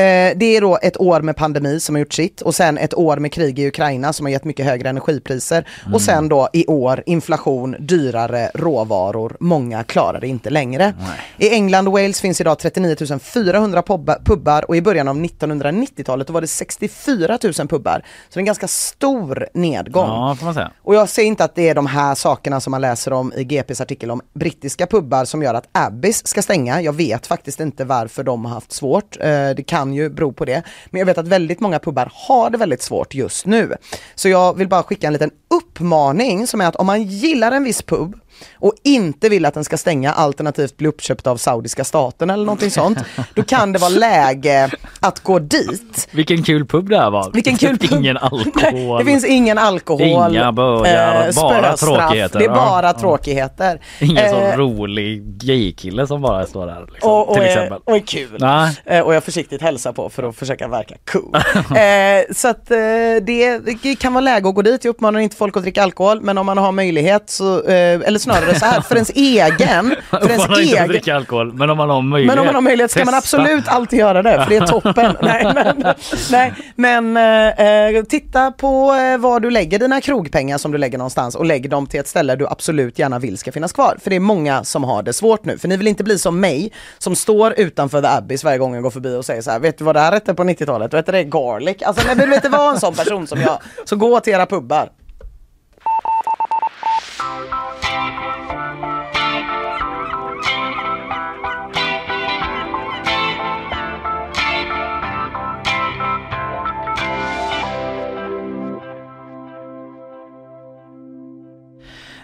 Eh, 0.02 0.38
det 0.38 0.46
är 0.58 0.62
då 0.62 0.80
ett 0.82 1.02
år 1.02 1.22
med 1.22 1.36
pandemi 1.36 1.80
som 1.80 1.96
har 1.96 2.00
gjort 2.00 2.14
sitt 2.14 2.42
och 2.42 2.56
sen 2.56 2.78
ett 2.78 2.94
år 2.94 3.18
med 3.18 3.32
krig 3.34 3.60
i 3.60 3.68
Ukraina 3.68 4.14
som 4.14 4.26
har 4.26 4.32
gett 4.32 4.44
mycket 4.44 4.66
högre 4.66 4.90
energipriser 4.90 5.68
och 5.94 6.02
sen 6.02 6.30
då 6.30 6.50
i 6.54 6.66
år 6.68 7.04
inflation, 7.06 7.76
dyrare 7.80 8.52
råvaror, 8.54 9.38
många 9.40 9.84
klarar 9.84 10.20
det 10.20 10.28
inte 10.28 10.50
längre. 10.50 10.94
I 11.38 11.50
England 11.50 11.88
och 11.88 11.94
Wales 11.94 12.22
finns 12.22 12.42
idag 12.42 12.60
39 12.60 12.96
400 13.20 13.82
pubba- 13.82 14.24
pubbar 14.26 14.66
och 14.68 14.76
i 14.76 14.82
början 14.82 15.08
av 15.08 15.16
1990-talet 15.16 16.28
då 16.28 16.34
var 16.34 16.42
det 16.42 16.48
64 16.48 17.38
000 17.44 17.54
pubbar. 17.68 18.04
Så 18.30 18.34
det 18.34 18.38
är 18.38 18.40
en 18.42 18.46
ganska 18.46 18.68
stor 18.68 19.48
nedgång. 19.54 20.08
Ja, 20.08 20.36
får 20.40 20.46
man 20.46 20.54
säga. 20.54 20.72
Och 20.82 20.96
jag 20.96 21.10
säger 21.10 21.28
inte 21.28 21.44
att 21.44 21.56
det 21.56 21.70
är 21.70 21.76
de 21.76 21.86
här 21.88 22.16
sakerna 22.16 22.60
som 22.62 22.72
man 22.72 22.82
läser 22.82 23.14
om 23.14 23.34
i 23.34 23.44
GPs 23.44 23.82
artikel 23.82 24.12
om 24.12 24.22
brittiska 24.34 24.88
pubbar 24.88 25.26
som 25.26 25.42
gör 25.44 25.54
att 25.54 25.68
Abbys 25.72 26.28
ska 26.28 26.42
stänga. 26.42 26.82
Jag 26.82 26.94
vet 26.94 27.28
faktiskt 27.28 27.60
inte 27.60 27.86
varför 27.86 28.13
de 28.22 28.46
har 28.46 28.54
haft 28.54 28.72
svårt. 28.72 29.18
Eh, 29.20 29.50
det 29.50 29.64
kan 29.68 29.94
ju 29.94 30.10
bero 30.10 30.34
på 30.34 30.46
det. 30.46 30.64
Men 30.90 31.00
jag 31.00 31.06
vet 31.06 31.18
att 31.18 31.28
väldigt 31.28 31.60
många 31.60 31.80
pubbar 31.80 32.12
har 32.14 32.50
det 32.50 32.58
väldigt 32.58 32.82
svårt 32.82 33.14
just 33.14 33.46
nu. 33.46 33.76
Så 34.16 34.30
jag 34.30 34.58
vill 34.58 34.68
bara 34.68 34.84
skicka 34.84 35.08
en 35.08 35.14
liten 35.14 35.32
uppmaning 35.56 36.48
som 36.48 36.62
är 36.62 36.68
att 36.68 36.76
om 36.76 36.86
man 36.86 37.04
gillar 37.04 37.52
en 37.52 37.64
viss 37.64 37.82
pub 37.82 38.20
och 38.56 38.74
inte 38.84 39.30
vill 39.30 39.46
att 39.46 39.54
den 39.54 39.64
ska 39.64 39.78
stänga 39.78 40.12
alternativt 40.12 40.78
bli 40.78 40.88
uppköpt 40.88 41.28
av 41.28 41.38
saudiska 41.38 41.84
staten 41.84 42.30
eller 42.30 42.46
någonting 42.46 42.72
sånt. 42.72 42.98
Då 43.36 43.44
kan 43.44 43.72
det 43.72 43.80
vara 43.80 43.90
läge 43.90 44.72
att 45.00 45.20
gå 45.20 45.40
dit. 45.40 46.08
Vilken 46.12 46.44
kul 46.44 46.66
pub 46.66 46.90
det 46.90 46.98
här 46.98 47.12
var. 47.12 47.32
Vilken 47.32 47.58
kul 47.58 47.78
pub. 47.80 48.00
Ingen 48.00 48.18
alkohol. 48.18 49.00
Det 49.00 49.06
finns 49.06 49.26
ingen 49.26 49.58
alkohol. 49.58 50.02
Inga 50.02 50.52
bögar, 50.52 51.28
eh, 51.28 51.36
bara 51.36 51.78
tråkigheter. 51.78 52.40
Det 52.40 52.46
är 52.46 52.50
bara 52.50 52.88
ja. 52.88 52.94
tråkigheter. 52.94 53.82
Ingen 54.00 54.24
Eh, 54.24 54.32
sån 54.32 54.58
rolig 54.58 55.24
gaykille 55.24 56.08
som 56.08 56.22
bara 56.22 56.46
står 56.46 56.68
där. 56.68 56.88
Liksom, 56.94 57.12
och, 57.12 57.30
och, 57.30 57.34
till 57.34 57.44
är, 57.44 57.48
exempel. 57.48 57.80
och 57.86 57.96
är 57.96 58.00
kul. 58.00 58.38
Nej. 58.40 58.78
Eh, 58.86 59.02
och 59.02 59.16
jag 59.16 59.24
försiktigt 59.24 59.62
hälsar 59.62 59.94
på 59.94 60.10
för 60.10 60.24
att 60.24 60.36
försöka 60.36 60.68
verka 60.68 60.96
cool. 61.12 61.36
eh, 61.56 62.34
så 62.36 62.48
att 62.48 62.72
eh, 62.72 62.78
det, 63.22 63.60
det 63.84 63.96
kan 64.00 64.14
vara 64.14 64.22
läge 64.22 64.50
att 64.50 64.56
gå 64.56 64.62
dit. 64.62 64.84
Jag 64.84 64.90
uppmanar 64.90 65.20
inte 65.20 65.36
folk 65.36 65.58
att 65.58 65.64
dricka 65.64 65.84
alkohol 65.84 66.22
men 66.22 66.38
om 66.38 66.46
man 66.46 66.58
har 66.58 66.72
möjlighet 66.72 67.30
så, 67.30 67.64
eller 67.64 68.20
snarare 68.20 68.33
så 68.60 68.66
här, 68.66 68.82
för 68.82 68.96
ens 68.96 69.10
egen, 69.10 69.96
för 70.10 70.30
ens 70.30 70.48
Man 70.48 70.60
egen 70.60 70.88
dricka 70.88 71.16
alkohol, 71.16 71.54
men 71.54 71.70
om 71.70 71.78
man 71.78 71.90
har 71.90 72.02
möjlighet. 72.02 72.36
men 72.36 72.40
om 72.40 72.46
man 72.46 72.56
har 72.56 72.62
möjlighet 72.62 72.92
ska 72.92 73.06
man 73.06 73.14
absolut 73.14 73.68
alltid 73.68 74.00
göra 74.00 74.22
det, 74.22 74.44
för 74.44 74.50
det 74.50 74.56
är 74.56 74.68
toppen. 74.68 75.16
nej, 75.22 75.52
men, 75.54 75.94
nej, 76.32 76.54
men 76.76 77.18
eh, 77.18 77.98
eh, 77.98 78.04
titta 78.04 78.52
på 78.52 78.94
eh, 78.94 79.18
var 79.18 79.40
du 79.40 79.50
lägger 79.50 79.80
dina 79.80 80.02
krogpengar 80.02 80.58
som 80.58 80.72
du 80.72 80.78
lägger 80.78 80.98
någonstans 80.98 81.36
och 81.36 81.46
lägg 81.46 81.70
dem 81.70 81.88
till 81.88 82.00
ett 82.00 82.08
ställe 82.08 82.36
du 82.36 82.48
absolut 82.48 83.00
gärna 83.00 83.20
vill 83.20 83.38
ska 83.38 83.52
finnas 83.52 83.74
kvar. 83.74 83.98
För 84.04 84.10
det 84.10 84.16
är 84.16 84.20
många 84.20 84.64
som 84.64 84.84
har 84.84 85.04
det 85.04 85.14
svårt 85.14 85.46
nu. 85.46 85.58
För 85.58 85.68
ni 85.68 85.78
vill 85.78 85.88
inte 85.88 86.04
bli 86.04 86.18
som 86.18 86.40
mig 86.40 86.72
som 86.98 87.16
står 87.16 87.54
utanför 87.60 88.02
The 88.02 88.08
Abbys 88.08 88.44
varje 88.44 88.58
gång 88.58 88.74
jag 88.74 88.84
går 88.84 88.92
förbi 88.92 89.16
och 89.16 89.26
säger 89.26 89.42
så 89.42 89.52
här, 89.52 89.60
vet 89.60 89.78
du 89.78 89.84
vad 89.84 89.96
det 89.96 90.00
här 90.00 90.12
hette 90.12 90.34
på 90.34 90.44
90-talet? 90.44 90.92
Då 90.92 90.98
hette 90.98 91.12
det 91.12 91.24
garlic. 91.24 91.78
Alltså 91.82 92.08
men 92.08 92.18
vill 92.18 92.30
du 92.30 92.36
inte 92.36 92.50
vara 92.50 92.72
en 92.72 92.80
sån 92.80 92.94
person 92.94 93.28
som 93.28 93.42
jag, 93.42 93.60
så 93.86 93.96
gå 93.96 94.20
till 94.20 94.34
era 94.34 94.46
pubbar. 94.46 94.90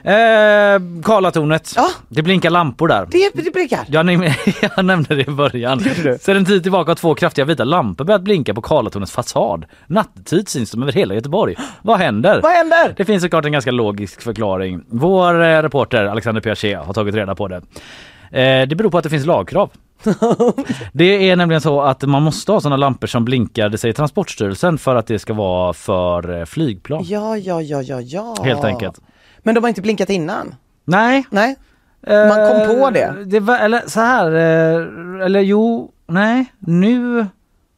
Eh, 0.03 1.03
Karlatornet. 1.03 1.73
Ja. 1.75 1.89
Det 2.09 2.21
blinkar 2.21 2.49
lampor 2.49 2.87
där. 2.87 3.07
Det, 3.11 3.31
det 3.43 3.53
blinkar. 3.53 3.79
Jag, 3.87 4.05
näm- 4.05 4.33
jag 4.75 4.85
nämnde 4.85 5.15
det 5.15 5.27
i 5.27 5.31
början. 5.31 5.79
Sedan 6.19 6.37
en 6.37 6.45
tid 6.45 6.63
tillbaka 6.63 6.91
har 6.91 6.95
två 6.95 7.15
kraftiga 7.15 7.45
vita 7.45 7.63
lampor 7.63 8.05
börjat 8.05 8.21
blinka 8.21 8.53
på 8.53 8.61
Karlatornets 8.61 9.11
fasad. 9.11 9.65
Nattetid 9.87 10.49
syns 10.49 10.71
de 10.71 10.81
över 10.83 10.91
hela 10.91 11.13
Göteborg. 11.15 11.55
Vad 11.81 11.97
händer? 11.99 12.41
Vad 12.41 12.51
händer? 12.51 12.93
Det 12.97 13.05
finns 13.05 13.23
såklart 13.23 13.45
en 13.45 13.51
ganska 13.51 13.71
logisk 13.71 14.21
förklaring. 14.21 14.81
Vår 14.89 15.43
eh, 15.43 15.61
reporter 15.61 16.05
Alexander 16.05 16.41
Piaget 16.41 16.85
har 16.85 16.93
tagit 16.93 17.15
reda 17.15 17.35
på 17.35 17.47
det. 17.47 17.61
Eh, 18.31 18.67
det 18.67 18.75
beror 18.75 18.89
på 18.89 18.97
att 18.97 19.03
det 19.03 19.09
finns 19.09 19.25
lagkrav. 19.25 19.69
det 20.93 21.29
är 21.29 21.35
nämligen 21.35 21.61
så 21.61 21.81
att 21.81 22.01
man 22.01 22.23
måste 22.23 22.51
ha 22.51 22.61
sådana 22.61 22.77
lampor 22.77 23.07
som 23.07 23.25
blinkar, 23.25 23.69
det 23.69 23.77
säger 23.77 23.93
Transportstyrelsen, 23.93 24.77
för 24.77 24.95
att 24.95 25.07
det 25.07 25.19
ska 25.19 25.33
vara 25.33 25.73
för 25.73 26.39
eh, 26.39 26.45
flygplan. 26.45 27.03
Ja, 27.07 27.37
ja, 27.37 27.61
ja, 27.61 27.81
ja, 27.81 28.01
ja. 28.01 28.35
Helt 28.43 28.63
enkelt. 28.63 28.99
Men 29.43 29.55
de 29.55 29.63
har 29.63 29.69
inte 29.69 29.81
blinkat 29.81 30.09
innan? 30.09 30.55
Nej. 30.85 31.25
Nej. 31.29 31.55
Man 32.07 32.47
kom 32.47 32.75
på 32.77 32.89
det. 32.89 33.13
det 33.25 33.39
var, 33.39 33.57
eller 33.57 33.81
så 33.87 33.99
här, 33.99 34.31
eh, 34.31 35.25
eller 35.25 35.39
jo, 35.39 35.91
nej, 36.07 36.45
nu 36.59 37.25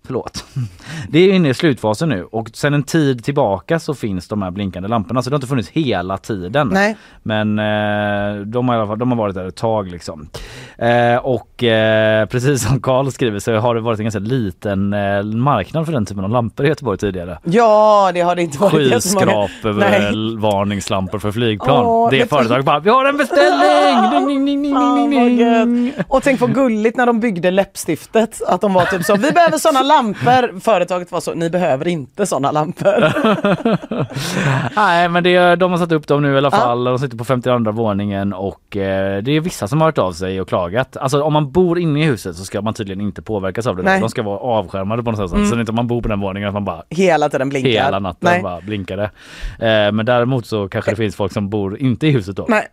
förlåt. 0.05 0.45
Det 1.09 1.19
är 1.19 1.33
inne 1.33 1.49
i 1.49 1.53
slutfasen 1.53 2.09
nu 2.09 2.23
och 2.23 2.49
sen 2.53 2.73
en 2.73 2.83
tid 2.83 3.23
tillbaka 3.23 3.79
så 3.79 3.93
finns 3.93 4.27
de 4.27 4.41
här 4.41 4.51
blinkande 4.51 4.89
lamporna 4.89 5.21
så 5.21 5.29
det 5.29 5.33
har 5.33 5.37
inte 5.37 5.47
funnits 5.47 5.69
hela 5.69 6.17
tiden. 6.17 6.67
Nej. 6.67 6.97
Men 7.23 7.59
eh, 7.59 8.45
de, 8.45 8.69
har 8.69 8.75
i 8.75 8.77
alla 8.77 8.87
fall, 8.87 8.99
de 8.99 9.11
har 9.11 9.17
varit 9.17 9.35
där 9.35 9.45
ett 9.45 9.55
tag 9.55 9.91
liksom. 9.91 10.29
Eh, 10.77 11.17
och 11.17 11.63
eh, 11.63 12.25
precis 12.25 12.67
som 12.67 12.81
Karl 12.81 13.11
skriver 13.11 13.39
så 13.39 13.55
har 13.55 13.75
det 13.75 13.81
varit 13.81 13.99
en 13.99 14.05
ganska 14.05 14.19
liten 14.19 14.93
eh, 14.93 15.23
marknad 15.23 15.85
för 15.85 15.93
den 15.93 16.05
typen 16.05 16.23
av 16.23 16.29
lampor 16.29 16.65
i 16.65 16.69
Göteborg 16.69 16.97
tidigare. 16.97 17.39
Ja, 17.43 18.11
det 18.13 18.21
har 18.21 18.35
det 18.35 18.41
inte 18.41 18.57
varit 18.57 18.91
jättemånga. 18.91 19.47
Skyskrapervarningslampor 19.47 21.19
för 21.19 21.31
flygplan. 21.31 21.85
Åh, 21.85 22.09
det 22.11 22.29
företaget 22.29 22.65
bara, 22.65 22.79
vi 22.79 22.89
har 22.89 23.05
en 23.05 23.17
beställning! 23.17 24.11
Ding, 24.11 24.27
ding, 24.27 24.45
ding, 24.45 24.63
ding, 24.63 24.95
ding, 24.95 25.37
ding. 25.37 25.87
gött. 25.87 26.05
Och 26.07 26.23
tänk 26.23 26.41
vad 26.41 26.53
gulligt 26.53 26.97
när 26.97 27.05
de 27.05 27.19
byggde 27.19 27.51
läppstiftet. 27.51 28.41
Att 28.47 28.61
de 28.61 28.73
var 28.73 28.85
typ 28.85 29.03
så, 29.03 29.15
vi 29.15 29.31
behöver 29.31 29.57
sådana 29.57 29.81
lampor. 29.81 30.59
Företaget 30.59 31.11
var 31.11 31.19
så, 31.19 31.33
ni 31.33 31.49
behöver 31.49 31.87
inte 31.87 32.25
sådana 32.25 32.51
lampor. 32.51 33.11
Nej 34.75 35.09
men 35.09 35.23
det, 35.23 35.55
de 35.55 35.71
har 35.71 35.77
satt 35.77 35.91
upp 35.91 36.07
dem 36.07 36.21
nu 36.21 36.33
i 36.33 36.37
alla 36.37 36.51
fall. 36.51 36.83
De 36.83 36.99
sitter 36.99 37.17
på 37.17 37.25
52 37.25 37.71
våningen 37.71 38.33
och 38.33 38.77
eh, 38.77 39.23
det 39.23 39.31
är 39.31 39.39
vissa 39.39 39.67
som 39.67 39.81
har 39.81 39.87
hört 39.87 39.97
av 39.97 40.11
sig 40.11 40.41
och 40.41 40.47
klagat. 40.47 40.70
Alltså 40.79 41.21
om 41.21 41.33
man 41.33 41.51
bor 41.51 41.79
inne 41.79 42.01
i 42.03 42.05
huset 42.05 42.35
så 42.35 42.45
ska 42.45 42.61
man 42.61 42.73
tydligen 42.73 43.01
inte 43.01 43.21
påverkas 43.21 43.67
av 43.67 43.75
det. 43.75 43.83
Nej. 43.83 43.99
De 43.99 44.09
ska 44.09 44.23
vara 44.23 44.37
avskärmade 44.39 45.03
på 45.03 45.11
något 45.11 45.29
sätt. 45.29 45.37
Mm. 45.37 45.49
Så 45.49 45.59
inte 45.59 45.71
om 45.71 45.75
man 45.75 45.87
bor 45.87 46.01
på 46.01 46.09
den 46.09 46.19
våningen 46.19 46.47
att 46.49 46.53
man 46.53 46.65
bara 46.65 46.83
Hela 46.89 47.29
tiden 47.29 47.49
blinkar. 47.49 47.69
hela 47.69 47.99
natten 47.99 48.29
Nej. 48.31 48.41
bara 48.43 48.61
blinkade. 48.61 49.03
Eh, 49.59 49.91
men 49.91 50.05
däremot 50.05 50.45
så 50.45 50.67
kanske 50.67 50.91
det 50.91 50.95
finns 50.95 51.15
folk 51.15 51.31
som 51.33 51.49
bor 51.49 51.77
inte 51.77 52.07
i 52.07 52.11
huset 52.11 52.35
då. 52.35 52.45
Nej. 52.49 52.67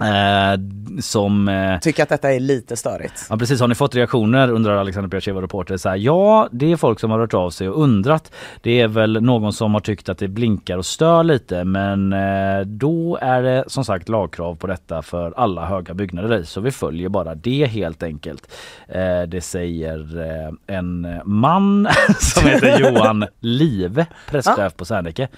Eh, 0.00 0.60
som 1.00 1.48
eh, 1.48 1.78
Tycker 1.80 2.02
att 2.02 2.08
detta 2.08 2.32
är 2.32 2.40
lite 2.40 2.76
störigt. 2.76 3.26
Ja 3.30 3.36
precis, 3.36 3.60
har 3.60 3.68
ni 3.68 3.74
fått 3.74 3.94
reaktioner 3.94 4.50
undrar 4.50 4.76
Alexander 4.76 5.10
Piacheva 5.10 5.42
reporter. 5.42 5.76
Så 5.76 5.88
här, 5.88 5.96
ja 5.96 6.48
det 6.52 6.72
är 6.72 6.76
folk 6.76 7.00
som 7.00 7.10
har 7.10 7.18
hört 7.18 7.34
av 7.34 7.50
sig 7.50 7.68
och 7.68 7.82
undrat. 7.82 8.32
Det 8.60 8.80
är 8.80 8.88
väl 8.88 9.22
någon 9.22 9.52
som 9.52 9.74
har 9.74 9.80
tyckt 9.80 10.08
att 10.08 10.18
det 10.18 10.28
blinkar 10.28 10.78
och 10.78 10.86
stör 10.86 11.22
lite 11.24 11.64
men 11.64 12.12
eh, 12.12 12.60
då 12.66 13.18
är 13.20 13.42
det 13.42 13.64
som 13.66 13.84
sagt 13.84 14.08
lagkrav 14.08 14.54
på 14.54 14.66
detta 14.66 15.02
för 15.02 15.32
alla 15.36 15.66
höga 15.66 15.94
byggnader 15.94 16.42
så 16.42 16.60
vi 16.60 16.70
följer 16.70 17.08
bara 17.08 17.34
det 17.34 17.66
helt 17.66 18.02
enkelt. 18.02 18.52
Eh, 18.88 19.22
det 19.28 19.40
säger 19.40 20.20
eh, 20.20 20.76
en 20.76 21.20
man 21.24 21.88
som 22.18 22.46
heter 22.48 22.78
Johan 22.80 23.24
Live, 23.40 24.06
presschef 24.30 24.76
på 24.76 24.84
Serneke. 24.84 25.28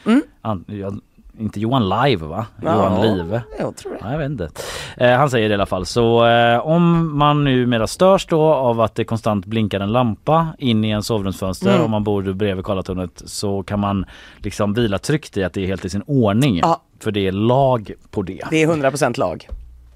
An- 0.43 0.65
ja, 0.67 0.93
inte 1.39 1.61
Johan 1.61 1.89
Live 1.89 2.27
va? 2.27 2.47
Johan 2.63 3.03
Live. 3.03 3.43
Jag 3.59 3.77
tror 3.77 3.93
det. 3.93 3.99
Ja, 4.03 4.11
jag 4.13 4.19
vet 4.19 4.31
inte. 4.31 4.49
Eh, 4.97 5.11
han 5.17 5.31
säger 5.31 5.49
det 5.49 5.53
i 5.53 5.55
alla 5.55 5.67
fall. 5.67 5.87
Så 5.87 6.27
eh, 6.27 6.59
om 6.67 7.19
man 7.19 7.45
numera 7.45 7.87
störs 7.87 8.27
då 8.27 8.43
av 8.43 8.81
att 8.81 8.95
det 8.95 9.05
konstant 9.05 9.47
blinkar 9.47 9.81
en 9.81 9.93
lampa 9.93 10.47
in 10.59 10.85
i 10.85 10.91
en 10.91 11.03
sovrumsfönster 11.03 11.71
Mm. 11.71 11.85
om 11.85 11.91
man 11.91 12.05
bor 12.05 12.23
bredvid 12.33 12.65
Karlatornet 12.65 13.23
så 13.25 13.63
kan 13.63 13.81
man 13.81 14.05
liksom 14.39 14.75
vila 14.75 14.99
tryggt 14.99 15.37
i 15.37 15.45
att 15.45 15.53
det 15.53 15.63
är 15.63 15.67
helt 15.67 15.85
i 15.85 15.91
sin 15.91 16.03
ordning. 16.07 16.59
Ja. 16.59 16.83
För 17.01 17.11
det 17.11 17.27
är 17.27 17.33
lag 17.33 17.93
på 18.11 18.23
det. 18.23 18.41
Det 18.51 18.63
är 18.63 18.67
100% 18.69 19.19
lag. 19.19 19.49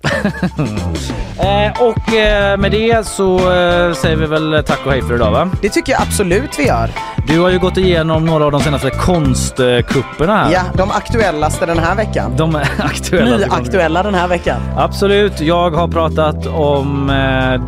Eh, 1.38 1.82
och 1.82 2.14
eh, 2.14 2.58
med 2.58 2.70
det 2.70 3.06
så 3.06 3.36
eh, 3.36 3.92
säger 3.94 4.16
vi 4.16 4.26
väl 4.26 4.62
tack 4.66 4.86
och 4.86 4.92
hej 4.92 5.02
för 5.02 5.14
idag 5.14 5.30
va? 5.30 5.50
Det 5.62 5.68
tycker 5.68 5.92
jag 5.92 6.02
absolut 6.02 6.58
vi 6.58 6.66
gör. 6.66 6.90
Du 7.28 7.40
har 7.40 7.50
ju 7.50 7.58
gått 7.58 7.76
igenom 7.76 8.24
några 8.26 8.44
av 8.44 8.52
de 8.52 8.60
senaste 8.60 8.90
konstkupperna 8.90 10.36
här. 10.36 10.52
Ja, 10.52 10.62
de 10.74 10.90
aktuellaste 10.90 11.66
den 11.66 11.78
här 11.78 11.94
veckan. 11.94 12.32
De 12.36 12.54
är 12.54 12.68
aktuella. 12.78 13.36
Nyaktuella 13.36 14.02
den 14.02 14.14
här 14.14 14.28
veckan. 14.28 14.60
Absolut. 14.76 15.40
Jag 15.40 15.70
har 15.70 15.88
pratat 15.88 16.46
om 16.46 17.10
eh, 17.10 17.60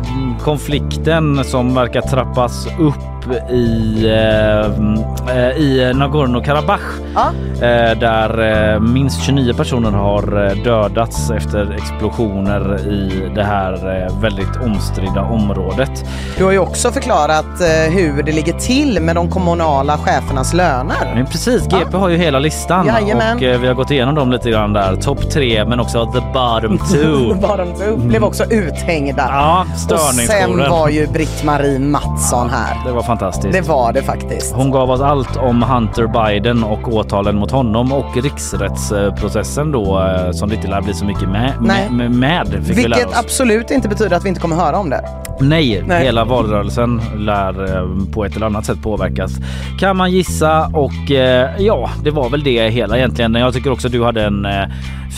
konflikten 0.43 1.43
som 1.43 1.75
verkar 1.75 2.01
trappas 2.01 2.67
upp 2.79 3.14
i, 3.51 4.05
eh, 4.05 5.37
eh, 5.37 5.51
i 5.57 5.93
Nagorno-Karabach. 5.95 6.81
Ja. 7.15 7.31
Eh, 7.55 7.99
där 7.99 8.73
eh, 8.73 8.79
minst 8.79 9.23
29 9.23 9.53
personer 9.53 9.91
har 9.91 10.45
eh, 10.45 10.63
dödats 10.63 11.29
efter 11.29 11.71
explosioner 11.75 12.87
i 12.87 13.31
det 13.35 13.43
här 13.43 14.09
väldigt 14.21 14.55
omstridda 14.65 15.21
området. 15.21 16.05
Du 16.37 16.43
har 16.43 16.51
ju 16.51 16.59
också 16.59 16.91
förklarat 16.91 17.45
hur 17.89 18.23
det 18.23 18.31
ligger 18.31 18.53
till 18.53 18.99
med 19.01 19.15
de 19.15 19.29
kommunala 19.29 19.97
chefernas 19.97 20.53
löner. 20.53 21.11
Men 21.15 21.25
precis, 21.25 21.67
GP 21.67 21.97
har 21.97 22.09
ju 22.09 22.17
hela 22.17 22.39
listan 22.39 22.87
Jajamän. 22.87 23.37
och 23.37 23.43
vi 23.43 23.67
har 23.67 23.73
gått 23.73 23.91
igenom 23.91 24.15
dem 24.15 24.31
lite 24.31 24.49
grann 24.49 24.73
där. 24.73 24.95
Topp 24.95 25.31
tre 25.31 25.65
men 25.65 25.79
också 25.79 26.05
the 26.05 26.21
bottom 26.33 26.77
two. 26.91 27.33
Bara 27.41 27.65
de 27.65 27.73
tog, 27.73 27.99
blev 27.99 28.23
också 28.23 28.43
uthängda. 28.49 29.27
Ja, 29.29 29.65
och 29.93 29.99
sen 29.99 30.57
var 30.69 30.89
ju 30.89 31.07
Britt-Marie 31.07 31.79
Mattsson 31.79 32.49
här. 32.49 32.85
Det 32.85 32.91
var 32.91 33.03
fantastiskt. 33.19 33.53
Det 33.53 33.61
var 33.61 33.93
det 33.93 34.03
faktiskt. 34.03 34.55
Hon 34.55 34.71
gav 34.71 34.91
oss 34.91 35.01
allt 35.01 35.37
om 35.37 35.63
Hunter 35.63 36.07
Biden 36.07 36.63
och 36.63 36.93
åtalen 36.93 37.35
mot 37.35 37.51
honom 37.51 37.93
och 37.93 38.23
riksrättsprocessen 38.23 39.71
då 39.71 39.99
eh, 40.01 40.31
som 40.31 40.49
det 40.49 40.55
inte 40.55 40.67
lär 40.67 40.81
bli 40.81 40.93
så 40.93 41.05
mycket 41.05 41.29
med. 41.29 41.53
Nej. 41.61 41.89
med, 41.91 42.11
med 42.11 42.47
Vilket 42.67 43.17
absolut 43.17 43.71
inte 43.71 43.89
betyder 43.89 44.15
att 44.17 44.25
vi 44.25 44.29
inte 44.29 44.41
kommer 44.41 44.55
höra 44.55 44.77
om 44.77 44.89
det. 44.89 45.05
Nej, 45.39 45.83
Nej. 45.87 46.05
hela 46.05 46.25
valrörelsen 46.25 47.01
lär 47.17 47.75
eh, 47.75 48.13
på 48.13 48.25
ett 48.25 48.35
eller 48.35 48.45
annat 48.45 48.65
sätt 48.65 48.81
påverkas. 48.83 49.31
Kan 49.79 49.97
man 49.97 50.11
gissa 50.11 50.67
och 50.73 51.11
eh, 51.11 51.49
ja, 51.57 51.89
det 52.03 52.11
var 52.11 52.29
väl 52.29 52.43
det 52.43 52.69
hela 52.69 52.97
egentligen. 52.97 53.35
Jag 53.35 53.53
tycker 53.53 53.71
också 53.71 53.89
du 53.89 54.03
hade 54.03 54.23
en 54.23 54.47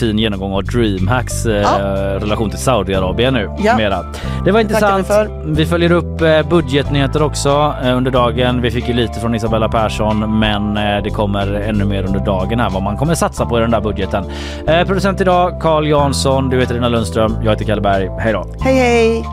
fin 0.00 0.18
genomgång 0.18 0.52
av 0.52 0.64
Dreamhacks 0.64 1.46
Ja. 1.46 1.78
relation 2.20 2.50
till 2.50 2.58
Saudiarabien 2.58 3.34
nu. 3.34 3.50
Ja. 3.58 3.76
Mera. 3.76 4.04
Det 4.44 4.52
var 4.52 4.60
intressant. 4.60 5.10
Vi 5.44 5.66
följer 5.66 5.92
upp 5.92 6.48
budgetnyheter 6.50 7.22
också 7.22 7.74
Eh, 7.88 7.96
under 7.96 8.10
dagen. 8.10 8.62
Vi 8.62 8.70
fick 8.70 8.88
ju 8.88 8.94
lite 8.94 9.20
från 9.20 9.34
Isabella 9.34 9.68
Persson 9.68 10.38
men 10.38 10.76
eh, 10.76 11.02
det 11.02 11.10
kommer 11.10 11.52
ännu 11.52 11.84
mer 11.84 12.06
under 12.06 12.20
dagen 12.20 12.60
här 12.60 12.70
vad 12.70 12.82
man 12.82 12.96
kommer 12.96 13.14
satsa 13.14 13.46
på 13.46 13.58
i 13.58 13.60
den 13.60 13.70
där 13.70 13.80
budgeten. 13.80 14.24
Eh, 14.66 14.86
producent 14.86 15.20
idag 15.20 15.60
Carl 15.60 15.88
Jansson, 15.88 16.50
du 16.50 16.60
heter 16.60 16.74
Lina 16.74 16.88
Lundström, 16.88 17.36
jag 17.42 17.50
heter 17.50 17.64
Kalle 17.64 17.80
Berg. 17.80 18.10
Hej 18.18 18.32
då! 18.32 18.46
Hej 18.60 18.74
hej! 18.74 19.24